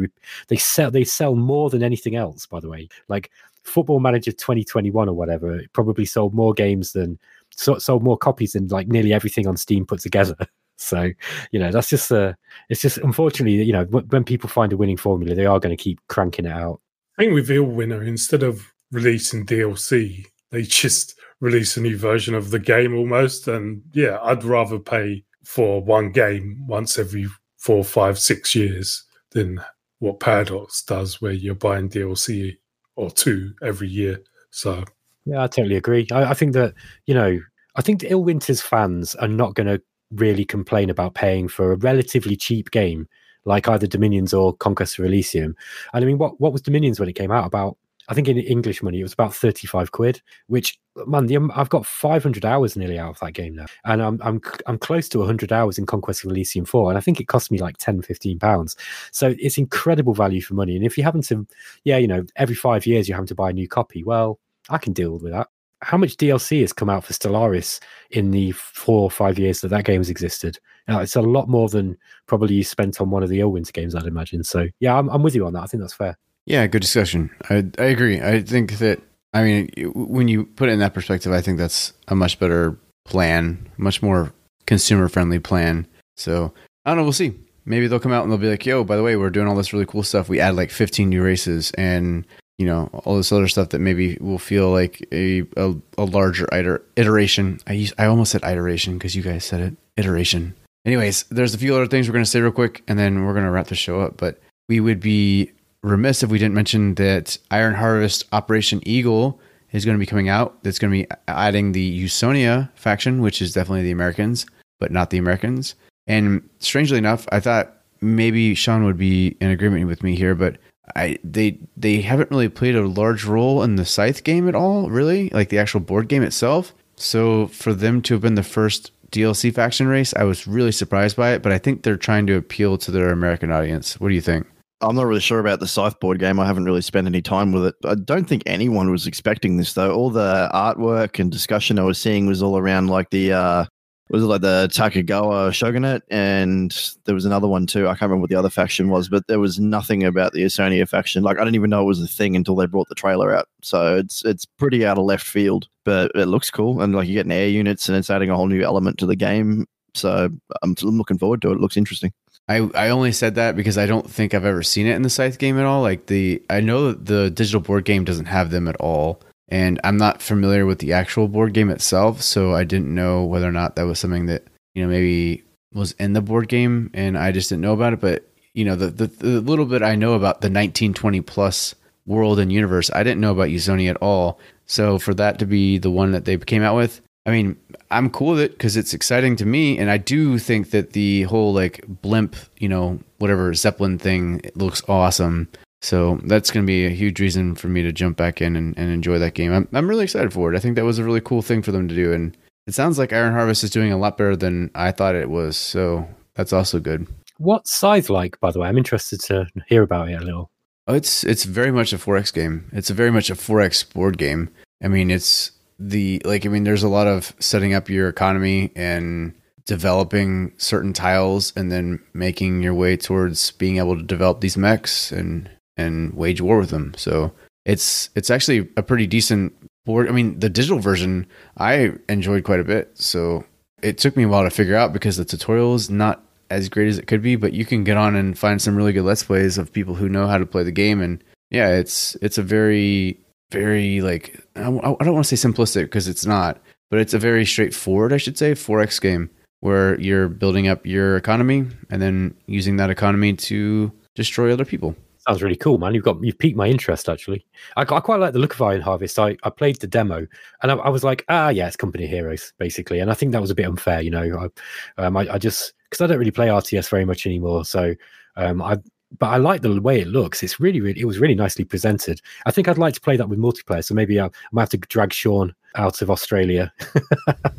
they 0.48 0.56
sell 0.56 0.90
they 0.90 1.04
sell 1.04 1.34
more 1.34 1.70
than 1.70 1.82
anything 1.82 2.14
else. 2.14 2.46
By 2.46 2.60
the 2.60 2.68
way, 2.68 2.88
like 3.08 3.30
Football 3.62 4.00
Manager 4.00 4.32
2021 4.32 5.08
or 5.08 5.14
whatever, 5.14 5.56
it 5.56 5.72
probably 5.72 6.04
sold 6.04 6.34
more 6.34 6.52
games 6.52 6.92
than 6.92 7.18
sold 7.56 8.02
more 8.02 8.16
copies 8.16 8.52
than 8.52 8.66
like 8.68 8.88
nearly 8.88 9.12
everything 9.12 9.46
on 9.46 9.56
Steam 9.56 9.86
put 9.86 10.00
together. 10.00 10.36
So, 10.82 11.10
you 11.50 11.58
know, 11.58 11.70
that's 11.70 11.88
just 11.88 12.10
uh 12.12 12.34
it's 12.68 12.80
just 12.80 12.98
unfortunately, 12.98 13.62
you 13.62 13.72
know, 13.72 13.84
when 13.84 14.24
people 14.24 14.48
find 14.48 14.72
a 14.72 14.76
winning 14.76 14.96
formula, 14.96 15.34
they 15.34 15.46
are 15.46 15.60
going 15.60 15.76
to 15.76 15.82
keep 15.82 16.00
cranking 16.08 16.46
it 16.46 16.52
out. 16.52 16.80
I 17.18 17.22
think 17.22 17.34
with 17.34 17.48
Illwinter, 17.48 18.06
instead 18.06 18.42
of 18.42 18.72
releasing 18.90 19.46
DLC, 19.46 20.26
they 20.50 20.62
just 20.62 21.18
release 21.40 21.76
a 21.76 21.80
new 21.80 21.96
version 21.96 22.34
of 22.34 22.50
the 22.50 22.58
game 22.58 22.94
almost. 22.94 23.48
And 23.48 23.82
yeah, 23.92 24.18
I'd 24.22 24.44
rather 24.44 24.78
pay 24.78 25.24
for 25.44 25.82
one 25.82 26.12
game 26.12 26.64
once 26.66 26.98
every 26.98 27.26
four, 27.58 27.84
five, 27.84 28.18
six 28.18 28.54
years 28.54 29.04
than 29.30 29.60
what 29.98 30.20
Paradox 30.20 30.82
does, 30.82 31.20
where 31.20 31.32
you're 31.32 31.54
buying 31.54 31.88
DLC 31.88 32.56
or 32.96 33.10
two 33.10 33.54
every 33.62 33.88
year. 33.88 34.20
So 34.50 34.84
yeah, 35.24 35.42
I 35.42 35.46
totally 35.46 35.76
agree. 35.76 36.06
I, 36.12 36.30
I 36.30 36.34
think 36.34 36.52
that 36.54 36.74
you 37.06 37.14
know, 37.14 37.40
I 37.76 37.82
think 37.82 38.00
the 38.00 38.08
Illwinter's 38.08 38.60
fans 38.60 39.14
are 39.16 39.28
not 39.28 39.54
going 39.54 39.66
to 39.66 39.82
really 40.14 40.44
complain 40.44 40.90
about 40.90 41.14
paying 41.14 41.48
for 41.48 41.72
a 41.72 41.76
relatively 41.76 42.36
cheap 42.36 42.70
game 42.70 43.08
like 43.44 43.68
either 43.68 43.86
Dominions 43.86 44.32
or 44.32 44.54
Conquest 44.54 44.98
of 44.98 45.04
Elysium. 45.04 45.56
And 45.92 46.04
I 46.04 46.06
mean, 46.06 46.18
what 46.18 46.40
what 46.40 46.52
was 46.52 46.62
Dominions 46.62 47.00
when 47.00 47.08
it 47.08 47.14
came 47.14 47.30
out? 47.30 47.46
About 47.46 47.76
I 48.08 48.14
think 48.14 48.28
in 48.28 48.38
English 48.38 48.82
money 48.82 49.00
it 49.00 49.04
was 49.04 49.12
about 49.12 49.34
thirty 49.34 49.66
five 49.66 49.92
quid. 49.92 50.20
Which 50.46 50.78
man, 51.06 51.26
the, 51.26 51.36
um, 51.36 51.52
I've 51.54 51.68
got 51.68 51.86
five 51.86 52.22
hundred 52.22 52.44
hours 52.44 52.76
nearly 52.76 52.98
out 52.98 53.10
of 53.10 53.20
that 53.20 53.32
game 53.32 53.56
now, 53.56 53.66
and 53.84 54.02
I'm 54.02 54.20
I'm 54.22 54.40
I'm 54.66 54.78
close 54.78 55.08
to 55.10 55.22
hundred 55.24 55.52
hours 55.52 55.78
in 55.78 55.86
Conquest 55.86 56.24
of 56.24 56.30
Elysium 56.30 56.64
four, 56.64 56.90
and 56.90 56.98
I 56.98 57.00
think 57.00 57.20
it 57.20 57.28
cost 57.28 57.50
me 57.50 57.58
like 57.58 57.78
10, 57.78 58.02
15 58.02 58.38
pounds. 58.38 58.76
So 59.10 59.34
it's 59.38 59.58
incredible 59.58 60.14
value 60.14 60.42
for 60.42 60.54
money. 60.54 60.76
And 60.76 60.84
if 60.84 60.96
you 60.96 61.04
happen 61.04 61.22
to, 61.22 61.34
um, 61.36 61.48
yeah, 61.84 61.96
you 61.96 62.08
know, 62.08 62.24
every 62.36 62.54
five 62.54 62.86
years 62.86 63.08
you 63.08 63.14
have 63.14 63.26
to 63.26 63.34
buy 63.34 63.50
a 63.50 63.52
new 63.52 63.68
copy, 63.68 64.04
well, 64.04 64.38
I 64.68 64.78
can 64.78 64.92
deal 64.92 65.18
with 65.18 65.32
that 65.32 65.48
how 65.82 65.98
much 65.98 66.16
DLC 66.16 66.60
has 66.60 66.72
come 66.72 66.88
out 66.88 67.04
for 67.04 67.12
Stellaris 67.12 67.80
in 68.10 68.30
the 68.30 68.52
four 68.52 69.02
or 69.02 69.10
five 69.10 69.38
years 69.38 69.60
that 69.60 69.68
that 69.68 69.84
game 69.84 70.00
has 70.00 70.08
existed? 70.08 70.58
Now, 70.88 71.00
it's 71.00 71.16
a 71.16 71.22
lot 71.22 71.48
more 71.48 71.68
than 71.68 71.96
probably 72.26 72.54
you 72.54 72.64
spent 72.64 73.00
on 73.00 73.10
one 73.10 73.22
of 73.22 73.28
the 73.28 73.40
Illwinter 73.40 73.72
games, 73.72 73.94
I'd 73.94 74.04
imagine. 74.04 74.44
So, 74.44 74.68
yeah, 74.80 74.96
I'm, 74.96 75.08
I'm 75.10 75.22
with 75.22 75.34
you 75.34 75.46
on 75.46 75.52
that. 75.52 75.62
I 75.62 75.66
think 75.66 75.82
that's 75.82 75.92
fair. 75.92 76.16
Yeah, 76.46 76.66
good 76.66 76.82
discussion. 76.82 77.30
I, 77.50 77.64
I 77.78 77.84
agree. 77.84 78.20
I 78.20 78.42
think 78.42 78.78
that, 78.78 79.00
I 79.34 79.42
mean, 79.42 79.70
when 79.94 80.28
you 80.28 80.44
put 80.44 80.68
it 80.68 80.72
in 80.72 80.78
that 80.80 80.94
perspective, 80.94 81.32
I 81.32 81.40
think 81.40 81.58
that's 81.58 81.92
a 82.08 82.14
much 82.14 82.38
better 82.38 82.76
plan, 83.04 83.70
much 83.76 84.02
more 84.02 84.32
consumer 84.66 85.08
friendly 85.08 85.38
plan. 85.38 85.86
So, 86.16 86.52
I 86.84 86.90
don't 86.90 86.98
know. 86.98 87.04
We'll 87.04 87.12
see. 87.12 87.34
Maybe 87.64 87.86
they'll 87.86 88.00
come 88.00 88.12
out 88.12 88.24
and 88.24 88.32
they'll 88.32 88.38
be 88.38 88.50
like, 88.50 88.66
yo, 88.66 88.82
by 88.82 88.96
the 88.96 89.04
way, 89.04 89.16
we're 89.16 89.30
doing 89.30 89.46
all 89.46 89.54
this 89.54 89.72
really 89.72 89.86
cool 89.86 90.02
stuff. 90.02 90.28
We 90.28 90.40
add 90.40 90.56
like 90.56 90.70
15 90.70 91.08
new 91.08 91.22
races 91.22 91.70
and 91.72 92.26
you 92.62 92.68
know 92.68 92.88
all 93.04 93.16
this 93.16 93.32
other 93.32 93.48
stuff 93.48 93.70
that 93.70 93.80
maybe 93.80 94.16
will 94.20 94.38
feel 94.38 94.70
like 94.70 95.04
a 95.10 95.40
a, 95.56 95.74
a 95.98 96.04
larger 96.04 96.46
iter- 96.54 96.82
iteration. 96.94 97.58
I 97.66 97.72
use, 97.72 97.92
I 97.98 98.06
almost 98.06 98.30
said 98.30 98.44
iteration 98.44 98.98
because 98.98 99.16
you 99.16 99.22
guys 99.22 99.44
said 99.44 99.60
it 99.60 99.76
iteration. 99.96 100.54
Anyways, 100.86 101.24
there's 101.24 101.54
a 101.54 101.58
few 101.58 101.74
other 101.74 101.88
things 101.88 102.08
we're 102.08 102.18
to 102.18 102.24
say 102.24 102.40
real 102.40 102.52
quick, 102.52 102.84
and 102.86 102.96
then 102.96 103.24
we're 103.24 103.34
to 103.34 103.50
wrap 103.50 103.66
the 103.66 103.74
show 103.74 104.00
up. 104.00 104.16
But 104.16 104.40
we 104.68 104.78
would 104.78 105.00
be 105.00 105.50
remiss 105.82 106.22
if 106.22 106.30
we 106.30 106.38
didn't 106.38 106.54
mention 106.54 106.94
that 106.94 107.36
Iron 107.50 107.74
Harvest 107.74 108.26
Operation 108.30 108.80
Eagle 108.86 109.40
is 109.72 109.84
going 109.84 109.96
to 109.96 110.00
be 110.00 110.06
coming 110.06 110.28
out. 110.28 110.62
That's 110.62 110.78
going 110.78 110.92
to 110.92 110.98
be 111.02 111.14
adding 111.26 111.72
the 111.72 112.04
Usonia 112.04 112.70
faction, 112.76 113.22
which 113.22 113.42
is 113.42 113.52
definitely 113.52 113.82
the 113.82 113.90
Americans, 113.90 114.46
but 114.78 114.92
not 114.92 115.10
the 115.10 115.18
Americans. 115.18 115.74
And 116.06 116.48
strangely 116.60 116.98
enough, 116.98 117.26
I 117.32 117.40
thought 117.40 117.74
maybe 118.00 118.54
Shaun 118.54 118.84
would 118.84 118.98
be 118.98 119.36
in 119.40 119.50
agreement 119.50 119.88
with 119.88 120.04
me 120.04 120.14
here, 120.14 120.36
but 120.36 120.58
I 120.96 121.18
they 121.22 121.58
they 121.76 122.00
haven't 122.00 122.30
really 122.30 122.48
played 122.48 122.74
a 122.74 122.86
large 122.86 123.24
role 123.24 123.62
in 123.62 123.76
the 123.76 123.84
Scythe 123.84 124.24
game 124.24 124.48
at 124.48 124.54
all, 124.54 124.90
really, 124.90 125.30
like 125.30 125.48
the 125.48 125.58
actual 125.58 125.80
board 125.80 126.08
game 126.08 126.22
itself. 126.22 126.74
So 126.96 127.46
for 127.48 127.72
them 127.72 128.02
to 128.02 128.14
have 128.14 128.20
been 128.20 128.34
the 128.34 128.42
first 128.42 128.92
DLC 129.10 129.54
faction 129.54 129.86
race, 129.86 130.14
I 130.14 130.24
was 130.24 130.46
really 130.46 130.72
surprised 130.72 131.16
by 131.16 131.32
it. 131.32 131.42
But 131.42 131.52
I 131.52 131.58
think 131.58 131.82
they're 131.82 131.96
trying 131.96 132.26
to 132.28 132.36
appeal 132.36 132.78
to 132.78 132.90
their 132.90 133.10
American 133.10 133.52
audience. 133.52 134.00
What 134.00 134.08
do 134.08 134.14
you 134.14 134.20
think? 134.20 134.46
I'm 134.80 134.96
not 134.96 135.06
really 135.06 135.20
sure 135.20 135.38
about 135.38 135.60
the 135.60 135.68
Scythe 135.68 136.00
board 136.00 136.18
game. 136.18 136.40
I 136.40 136.46
haven't 136.46 136.64
really 136.64 136.82
spent 136.82 137.06
any 137.06 137.22
time 137.22 137.52
with 137.52 137.66
it. 137.66 137.74
I 137.84 137.94
don't 137.94 138.24
think 138.24 138.42
anyone 138.46 138.90
was 138.90 139.06
expecting 139.06 139.56
this 139.56 139.74
though. 139.74 139.94
All 139.94 140.10
the 140.10 140.50
artwork 140.52 141.20
and 141.20 141.30
discussion 141.30 141.78
I 141.78 141.84
was 141.84 141.98
seeing 141.98 142.26
was 142.26 142.42
all 142.42 142.58
around 142.58 142.88
like 142.88 143.10
the 143.10 143.32
uh, 143.32 143.64
was 144.10 144.22
it 144.22 144.26
like 144.26 144.42
the 144.42 144.68
Takagawa 144.70 145.52
Shogunate, 145.54 146.02
and 146.10 146.76
there 147.04 147.14
was 147.14 147.24
another 147.24 147.48
one 147.48 147.66
too. 147.66 147.86
I 147.86 147.92
can't 147.92 148.02
remember 148.02 148.22
what 148.22 148.30
the 148.30 148.36
other 148.36 148.50
faction 148.50 148.88
was, 148.88 149.08
but 149.08 149.26
there 149.26 149.40
was 149.40 149.58
nothing 149.58 150.04
about 150.04 150.32
the 150.32 150.42
Usonia 150.42 150.88
faction. 150.88 151.22
Like 151.22 151.38
I 151.38 151.40
didn't 151.40 151.54
even 151.54 151.70
know 151.70 151.82
it 151.82 151.86
was 151.86 152.02
a 152.02 152.06
thing 152.06 152.36
until 152.36 152.56
they 152.56 152.66
brought 152.66 152.88
the 152.88 152.94
trailer 152.94 153.34
out. 153.34 153.48
So 153.62 153.96
it's 153.96 154.24
it's 154.24 154.44
pretty 154.44 154.84
out 154.84 154.98
of 154.98 155.04
left 155.04 155.26
field, 155.26 155.68
but 155.84 156.10
it 156.14 156.26
looks 156.26 156.50
cool, 156.50 156.82
and 156.82 156.94
like 156.94 157.08
you're 157.08 157.14
getting 157.14 157.32
air 157.32 157.48
units, 157.48 157.88
and 157.88 157.96
it's 157.96 158.10
adding 158.10 158.30
a 158.30 158.36
whole 158.36 158.48
new 158.48 158.62
element 158.62 158.98
to 158.98 159.06
the 159.06 159.16
game. 159.16 159.66
So 159.94 160.30
I'm, 160.62 160.74
I'm 160.82 160.98
looking 160.98 161.18
forward 161.18 161.42
to 161.42 161.50
it. 161.50 161.54
It 161.54 161.60
looks 161.60 161.76
interesting. 161.76 162.12
I, 162.48 162.68
I 162.74 162.88
only 162.88 163.12
said 163.12 163.36
that 163.36 163.56
because 163.56 163.78
I 163.78 163.86
don't 163.86 164.10
think 164.10 164.34
I've 164.34 164.44
ever 164.44 164.62
seen 164.62 164.86
it 164.86 164.96
in 164.96 165.02
the 165.02 165.10
Scythe 165.10 165.38
game 165.38 165.58
at 165.58 165.64
all. 165.64 165.80
Like 165.80 166.06
the 166.06 166.42
I 166.50 166.60
know 166.60 166.92
the 166.92 167.30
digital 167.30 167.60
board 167.60 167.84
game 167.84 168.04
doesn't 168.04 168.26
have 168.26 168.50
them 168.50 168.68
at 168.68 168.76
all 168.76 169.22
and 169.52 169.78
I'm 169.84 169.98
not 169.98 170.22
familiar 170.22 170.64
with 170.64 170.78
the 170.78 170.94
actual 170.94 171.28
board 171.28 171.52
game 171.52 171.68
itself, 171.68 172.22
so 172.22 172.54
I 172.54 172.64
didn't 172.64 172.92
know 172.92 173.22
whether 173.24 173.46
or 173.46 173.52
not 173.52 173.76
that 173.76 173.82
was 173.82 173.98
something 173.98 174.24
that 174.26 174.44
you 174.74 174.82
know 174.82 174.88
maybe 174.88 175.44
was 175.74 175.92
in 175.98 176.14
the 176.14 176.22
board 176.22 176.48
game, 176.48 176.90
and 176.94 177.18
I 177.18 177.32
just 177.32 177.50
didn't 177.50 177.60
know 177.60 177.74
about 177.74 177.92
it. 177.92 178.00
But 178.00 178.26
you 178.54 178.64
know, 178.64 178.76
the 178.76 178.86
the, 178.86 179.06
the 179.08 179.40
little 179.42 179.66
bit 179.66 179.82
I 179.82 179.94
know 179.94 180.14
about 180.14 180.40
the 180.40 180.46
1920 180.46 181.20
plus 181.20 181.74
world 182.06 182.38
and 182.38 182.50
universe, 182.50 182.90
I 182.94 183.02
didn't 183.02 183.20
know 183.20 183.32
about 183.32 183.48
Usonia 183.48 183.90
at 183.90 183.98
all. 183.98 184.40
So 184.64 184.98
for 184.98 185.12
that 185.14 185.38
to 185.40 185.44
be 185.44 185.76
the 185.76 185.90
one 185.90 186.12
that 186.12 186.24
they 186.24 186.38
came 186.38 186.62
out 186.62 186.74
with, 186.74 187.02
I 187.26 187.30
mean, 187.30 187.56
I'm 187.90 188.08
cool 188.08 188.30
with 188.30 188.40
it 188.40 188.52
because 188.52 188.78
it's 188.78 188.94
exciting 188.94 189.36
to 189.36 189.44
me, 189.44 189.76
and 189.76 189.90
I 189.90 189.98
do 189.98 190.38
think 190.38 190.70
that 190.70 190.94
the 190.94 191.24
whole 191.24 191.52
like 191.52 191.84
blimp, 191.86 192.36
you 192.56 192.70
know, 192.70 193.00
whatever 193.18 193.52
Zeppelin 193.52 193.98
thing 193.98 194.40
looks 194.54 194.82
awesome. 194.88 195.48
So 195.82 196.20
that's 196.24 196.52
going 196.52 196.64
to 196.64 196.66
be 196.66 196.86
a 196.86 196.90
huge 196.90 197.20
reason 197.20 197.56
for 197.56 197.66
me 197.66 197.82
to 197.82 197.92
jump 197.92 198.16
back 198.16 198.40
in 198.40 198.54
and, 198.54 198.72
and 198.78 198.90
enjoy 198.90 199.18
that 199.18 199.34
game. 199.34 199.52
I'm, 199.52 199.68
I'm 199.72 199.88
really 199.88 200.04
excited 200.04 200.32
for 200.32 200.52
it. 200.52 200.56
I 200.56 200.60
think 200.60 200.76
that 200.76 200.84
was 200.84 200.98
a 200.98 201.04
really 201.04 201.20
cool 201.20 201.42
thing 201.42 201.60
for 201.60 201.72
them 201.72 201.88
to 201.88 201.94
do. 201.94 202.12
And 202.12 202.36
it 202.66 202.74
sounds 202.74 202.98
like 202.98 203.12
Iron 203.12 203.32
Harvest 203.32 203.64
is 203.64 203.70
doing 203.70 203.92
a 203.92 203.98
lot 203.98 204.16
better 204.16 204.36
than 204.36 204.70
I 204.76 204.92
thought 204.92 205.16
it 205.16 205.28
was. 205.28 205.56
So 205.56 206.08
that's 206.34 206.52
also 206.52 206.78
good. 206.78 207.08
What's 207.38 207.72
Scythe 207.72 208.08
like, 208.10 208.38
by 208.38 208.52
the 208.52 208.60
way? 208.60 208.68
I'm 208.68 208.78
interested 208.78 209.20
to 209.22 209.46
hear 209.66 209.82
about 209.82 210.08
it 210.08 210.22
a 210.22 210.24
little. 210.24 210.50
Oh, 210.86 210.94
it's 210.94 211.24
it's 211.24 211.44
very 211.44 211.70
much 211.70 211.92
a 211.92 211.98
4X 211.98 212.32
game. 212.32 212.68
It's 212.72 212.90
a 212.90 212.94
very 212.94 213.10
much 213.10 213.30
a 213.30 213.34
4X 213.34 213.92
board 213.92 214.18
game. 214.18 214.50
I 214.82 214.88
mean, 214.88 215.10
it's 215.10 215.52
the 215.78 216.22
like 216.24 216.46
I 216.46 216.48
mean 216.48 216.64
there's 216.64 216.82
a 216.82 216.88
lot 216.88 217.06
of 217.06 217.34
setting 217.38 217.74
up 217.74 217.88
your 217.88 218.08
economy 218.08 218.70
and 218.76 219.34
developing 219.64 220.52
certain 220.58 220.92
tiles 220.92 221.52
and 221.56 221.70
then 221.70 222.00
making 222.14 222.62
your 222.62 222.74
way 222.74 222.96
towards 222.96 223.52
being 223.52 223.78
able 223.78 223.96
to 223.96 224.02
develop 224.02 224.40
these 224.40 224.56
mechs 224.56 225.12
and 225.12 225.48
and 225.76 226.14
wage 226.14 226.40
war 226.40 226.58
with 226.58 226.70
them. 226.70 226.94
So 226.96 227.32
it's 227.64 228.10
it's 228.14 228.30
actually 228.30 228.68
a 228.76 228.82
pretty 228.82 229.06
decent 229.06 229.54
board. 229.84 230.08
I 230.08 230.12
mean, 230.12 230.38
the 230.40 230.48
digital 230.48 230.78
version 230.78 231.26
I 231.56 231.92
enjoyed 232.08 232.44
quite 232.44 232.60
a 232.60 232.64
bit. 232.64 232.90
So 232.94 233.44
it 233.82 233.98
took 233.98 234.16
me 234.16 234.24
a 234.24 234.28
while 234.28 234.44
to 234.44 234.50
figure 234.50 234.76
out 234.76 234.92
because 234.92 235.16
the 235.16 235.24
tutorial 235.24 235.74
is 235.74 235.90
not 235.90 236.24
as 236.50 236.68
great 236.68 236.88
as 236.88 236.98
it 236.98 237.06
could 237.06 237.22
be, 237.22 237.36
but 237.36 237.52
you 237.52 237.64
can 237.64 237.82
get 237.82 237.96
on 237.96 238.14
and 238.14 238.38
find 238.38 238.60
some 238.60 238.76
really 238.76 238.92
good 238.92 239.04
let's 239.04 239.22
plays 239.22 239.58
of 239.58 239.72
people 239.72 239.94
who 239.94 240.08
know 240.08 240.26
how 240.26 240.38
to 240.38 240.46
play 240.46 240.62
the 240.62 240.72
game 240.72 241.00
and 241.00 241.22
yeah, 241.50 241.68
it's 241.68 242.16
it's 242.22 242.38
a 242.38 242.42
very 242.42 243.18
very 243.52 244.00
like 244.00 244.42
I, 244.56 244.62
I 244.68 245.04
don't 245.04 245.14
want 245.14 245.26
to 245.26 245.36
say 245.36 245.48
simplistic 245.48 245.84
because 245.84 246.08
it's 246.08 246.26
not, 246.26 246.60
but 246.90 246.98
it's 246.98 247.14
a 247.14 247.18
very 247.18 247.44
straightforward, 247.44 248.12
I 248.12 248.16
should 248.16 248.38
say, 248.38 248.52
4X 248.52 249.00
game 249.00 249.30
where 249.60 250.00
you're 250.00 250.28
building 250.28 250.66
up 250.66 250.84
your 250.84 251.16
economy 251.16 251.66
and 251.90 252.02
then 252.02 252.34
using 252.46 252.78
that 252.78 252.90
economy 252.90 253.34
to 253.34 253.92
destroy 254.14 254.52
other 254.52 254.64
people. 254.64 254.96
Sounds 255.28 255.42
really 255.42 255.56
cool, 255.56 255.78
man. 255.78 255.94
You've 255.94 256.04
got 256.04 256.22
you've 256.22 256.38
piqued 256.38 256.56
my 256.56 256.66
interest 256.66 257.08
actually. 257.08 257.46
I, 257.76 257.82
I 257.82 258.00
quite 258.00 258.18
like 258.18 258.32
the 258.32 258.40
look 258.40 258.54
of 258.54 258.62
Iron 258.62 258.80
Harvest. 258.80 259.18
I, 259.18 259.36
I 259.44 259.50
played 259.50 259.80
the 259.80 259.86
demo 259.86 260.26
and 260.62 260.72
I, 260.72 260.74
I, 260.74 260.88
was 260.88 261.04
like, 261.04 261.24
ah, 261.28 261.48
yeah, 261.48 261.68
it's 261.68 261.76
Company 261.76 262.08
Heroes 262.08 262.52
basically. 262.58 262.98
And 262.98 263.08
I 263.08 263.14
think 263.14 263.30
that 263.30 263.40
was 263.40 263.50
a 263.50 263.54
bit 263.54 263.66
unfair, 263.66 264.00
you 264.00 264.10
know. 264.10 264.50
I, 264.98 265.02
um, 265.02 265.16
I, 265.16 265.34
I 265.34 265.38
just 265.38 265.74
because 265.88 266.00
I 266.00 266.08
don't 266.08 266.18
really 266.18 266.32
play 266.32 266.48
RTS 266.48 266.88
very 266.88 267.04
much 267.04 267.24
anymore, 267.24 267.64
so 267.64 267.94
um, 268.36 268.60
I 268.60 268.78
but 269.18 269.28
I 269.28 269.36
like 269.36 269.62
the 269.62 269.80
way 269.80 270.00
it 270.00 270.08
looks. 270.08 270.42
It's 270.42 270.58
really, 270.58 270.80
really, 270.80 271.00
it 271.00 271.04
was 271.04 271.18
really 271.18 271.34
nicely 271.34 271.64
presented. 271.64 272.20
I 272.46 272.50
think 272.50 272.66
I'd 272.66 272.78
like 272.78 272.94
to 272.94 273.00
play 273.00 273.16
that 273.16 273.28
with 273.28 273.38
multiplayer. 273.38 273.84
So 273.84 273.94
maybe 273.94 274.18
I, 274.18 274.26
I 274.26 274.30
might 274.52 274.62
have 274.62 274.68
to 274.70 274.78
drag 274.78 275.12
Shaun 275.12 275.54
out 275.74 276.02
of 276.02 276.10
Australia. 276.10 276.72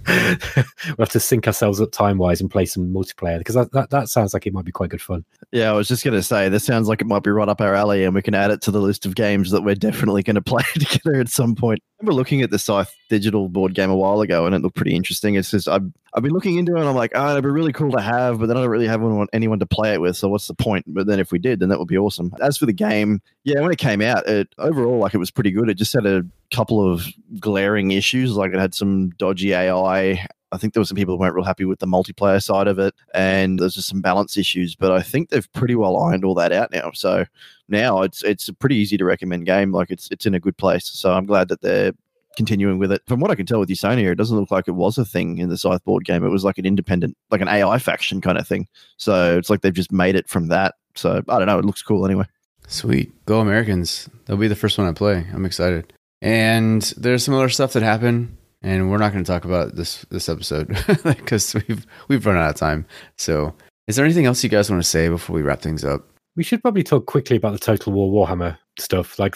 we'll 0.07 0.97
have 0.99 1.09
to 1.09 1.19
sync 1.19 1.47
ourselves 1.47 1.81
up 1.81 1.91
time 1.91 2.17
wise 2.17 2.41
and 2.41 2.49
play 2.49 2.65
some 2.65 2.93
multiplayer 2.93 3.37
because 3.37 3.55
that, 3.55 3.71
that, 3.71 3.89
that 3.89 4.09
sounds 4.09 4.33
like 4.33 4.45
it 4.45 4.53
might 4.53 4.65
be 4.65 4.71
quite 4.71 4.89
good 4.89 5.01
fun. 5.01 5.25
Yeah, 5.51 5.71
I 5.71 5.73
was 5.73 5.87
just 5.87 6.03
going 6.03 6.15
to 6.15 6.23
say, 6.23 6.49
this 6.49 6.63
sounds 6.63 6.87
like 6.87 7.01
it 7.01 7.07
might 7.07 7.23
be 7.23 7.31
right 7.31 7.49
up 7.49 7.61
our 7.61 7.73
alley 7.73 8.03
and 8.03 8.15
we 8.15 8.21
can 8.21 8.35
add 8.35 8.51
it 8.51 8.61
to 8.63 8.71
the 8.71 8.81
list 8.81 9.05
of 9.05 9.15
games 9.15 9.51
that 9.51 9.61
we're 9.61 9.75
definitely 9.75 10.23
going 10.23 10.35
to 10.35 10.41
play 10.41 10.63
together 10.73 11.19
at 11.19 11.29
some 11.29 11.55
point. 11.55 11.79
I 11.83 12.03
remember 12.03 12.15
looking 12.15 12.41
at 12.41 12.51
the 12.51 12.59
Scythe 12.59 12.93
digital 13.09 13.49
board 13.49 13.73
game 13.73 13.89
a 13.89 13.95
while 13.95 14.21
ago 14.21 14.45
and 14.45 14.55
it 14.55 14.61
looked 14.61 14.75
pretty 14.75 14.95
interesting. 14.95 15.35
It's 15.35 15.51
just, 15.51 15.67
I've, 15.67 15.89
I've 16.13 16.23
been 16.23 16.33
looking 16.33 16.57
into 16.57 16.75
it 16.75 16.79
and 16.79 16.87
I'm 16.87 16.95
like, 16.95 17.11
oh, 17.15 17.31
it'd 17.31 17.43
be 17.43 17.49
really 17.49 17.73
cool 17.73 17.91
to 17.91 18.01
have, 18.01 18.39
but 18.39 18.47
then 18.47 18.57
I 18.57 18.61
don't 18.61 18.69
really 18.69 18.87
have 18.87 19.01
anyone, 19.01 19.27
anyone 19.33 19.59
to 19.59 19.65
play 19.65 19.93
it 19.93 20.01
with. 20.01 20.15
So 20.15 20.29
what's 20.29 20.47
the 20.47 20.53
point? 20.53 20.85
But 20.87 21.07
then 21.07 21.19
if 21.19 21.31
we 21.31 21.39
did, 21.39 21.59
then 21.59 21.69
that 21.69 21.79
would 21.79 21.87
be 21.87 21.97
awesome. 21.97 22.33
As 22.41 22.57
for 22.57 22.65
the 22.65 22.73
game, 22.73 23.21
yeah, 23.43 23.61
when 23.61 23.71
it 23.71 23.77
came 23.77 24.01
out, 24.01 24.27
it 24.27 24.49
overall, 24.57 24.99
like 24.99 25.13
it 25.13 25.19
was 25.19 25.31
pretty 25.31 25.51
good. 25.51 25.69
It 25.69 25.75
just 25.75 25.93
had 25.93 26.05
a 26.05 26.23
couple 26.53 26.91
of 26.91 27.05
glaring 27.39 27.91
issues. 27.91 28.35
Like 28.35 28.53
it 28.53 28.59
had 28.59 28.73
some 28.73 29.09
dodgy 29.11 29.53
AI. 29.53 30.27
I 30.51 30.57
think 30.57 30.73
there 30.73 30.81
were 30.81 30.85
some 30.85 30.95
people 30.95 31.15
who 31.15 31.19
weren't 31.19 31.33
real 31.33 31.43
happy 31.43 31.65
with 31.65 31.79
the 31.79 31.87
multiplayer 31.87 32.41
side 32.41 32.67
of 32.67 32.77
it, 32.77 32.93
and 33.15 33.57
there's 33.57 33.73
just 33.73 33.89
some 33.89 34.01
balance 34.01 34.37
issues. 34.37 34.75
But 34.75 34.91
I 34.91 35.01
think 35.01 35.29
they've 35.29 35.51
pretty 35.53 35.75
well 35.75 35.97
ironed 35.97 36.23
all 36.23 36.35
that 36.35 36.51
out 36.51 36.71
now. 36.71 36.91
So 36.93 37.25
now 37.67 38.03
it's 38.03 38.23
it's 38.23 38.47
a 38.47 38.53
pretty 38.53 38.75
easy 38.75 38.97
to 38.97 39.05
recommend 39.05 39.47
game. 39.47 39.71
Like 39.71 39.89
it's 39.89 40.07
it's 40.11 40.25
in 40.25 40.35
a 40.35 40.39
good 40.39 40.57
place. 40.57 40.85
So 40.85 41.11
I'm 41.11 41.25
glad 41.25 41.47
that 41.47 41.61
they're 41.61 41.93
continuing 42.37 42.77
with 42.77 42.91
it. 42.91 43.01
From 43.07 43.19
what 43.19 43.31
I 43.31 43.35
can 43.35 43.45
tell 43.45 43.59
with 43.59 43.69
Usonia, 43.69 44.11
it 44.11 44.15
doesn't 44.15 44.37
look 44.37 44.51
like 44.51 44.67
it 44.67 44.71
was 44.71 44.97
a 44.97 45.05
thing 45.05 45.39
in 45.39 45.49
the 45.49 45.57
Scythe 45.57 45.83
board 45.83 46.05
game. 46.05 46.23
It 46.23 46.29
was 46.29 46.43
like 46.43 46.57
an 46.57 46.65
independent, 46.65 47.17
like 47.31 47.41
an 47.41 47.47
AI 47.47 47.79
faction 47.79 48.21
kind 48.21 48.37
of 48.37 48.47
thing. 48.47 48.67
So 48.97 49.37
it's 49.37 49.49
like 49.49 49.61
they've 49.61 49.73
just 49.73 49.91
made 49.91 50.15
it 50.15 50.27
from 50.27 50.47
that. 50.47 50.75
So 50.95 51.23
I 51.29 51.37
don't 51.39 51.47
know. 51.47 51.59
It 51.59 51.65
looks 51.65 51.81
cool 51.81 52.05
anyway. 52.05 52.25
Sweet. 52.67 53.11
Go 53.25 53.39
Americans. 53.39 54.09
They'll 54.25 54.37
be 54.37 54.47
the 54.47 54.55
first 54.55 54.77
one 54.77 54.87
I 54.87 54.93
play. 54.93 55.27
I'm 55.33 55.45
excited. 55.45 55.93
And 56.23 56.81
there's 56.95 57.25
some 57.25 57.33
other 57.33 57.49
stuff 57.49 57.73
that 57.73 57.83
happened, 57.83 58.37
and 58.61 58.89
we're 58.89 58.97
not 58.97 59.11
going 59.11 59.25
to 59.25 59.29
talk 59.29 59.43
about 59.43 59.75
this 59.75 60.05
this 60.09 60.29
episode 60.29 60.69
because 61.03 61.53
we've 61.53 61.85
we've 62.07 62.25
run 62.25 62.37
out 62.37 62.51
of 62.51 62.55
time. 62.55 62.85
So, 63.17 63.53
is 63.87 63.97
there 63.97 64.05
anything 64.05 64.25
else 64.25 64.41
you 64.41 64.49
guys 64.49 64.71
want 64.71 64.81
to 64.81 64.89
say 64.89 65.09
before 65.09 65.35
we 65.35 65.41
wrap 65.41 65.61
things 65.61 65.83
up? 65.83 66.07
We 66.37 66.43
should 66.43 66.61
probably 66.61 66.81
talk 66.81 67.07
quickly 67.07 67.35
about 67.35 67.51
the 67.51 67.59
Total 67.59 67.91
War 67.91 68.25
Warhammer 68.25 68.57
stuff. 68.79 69.19
Like, 69.19 69.35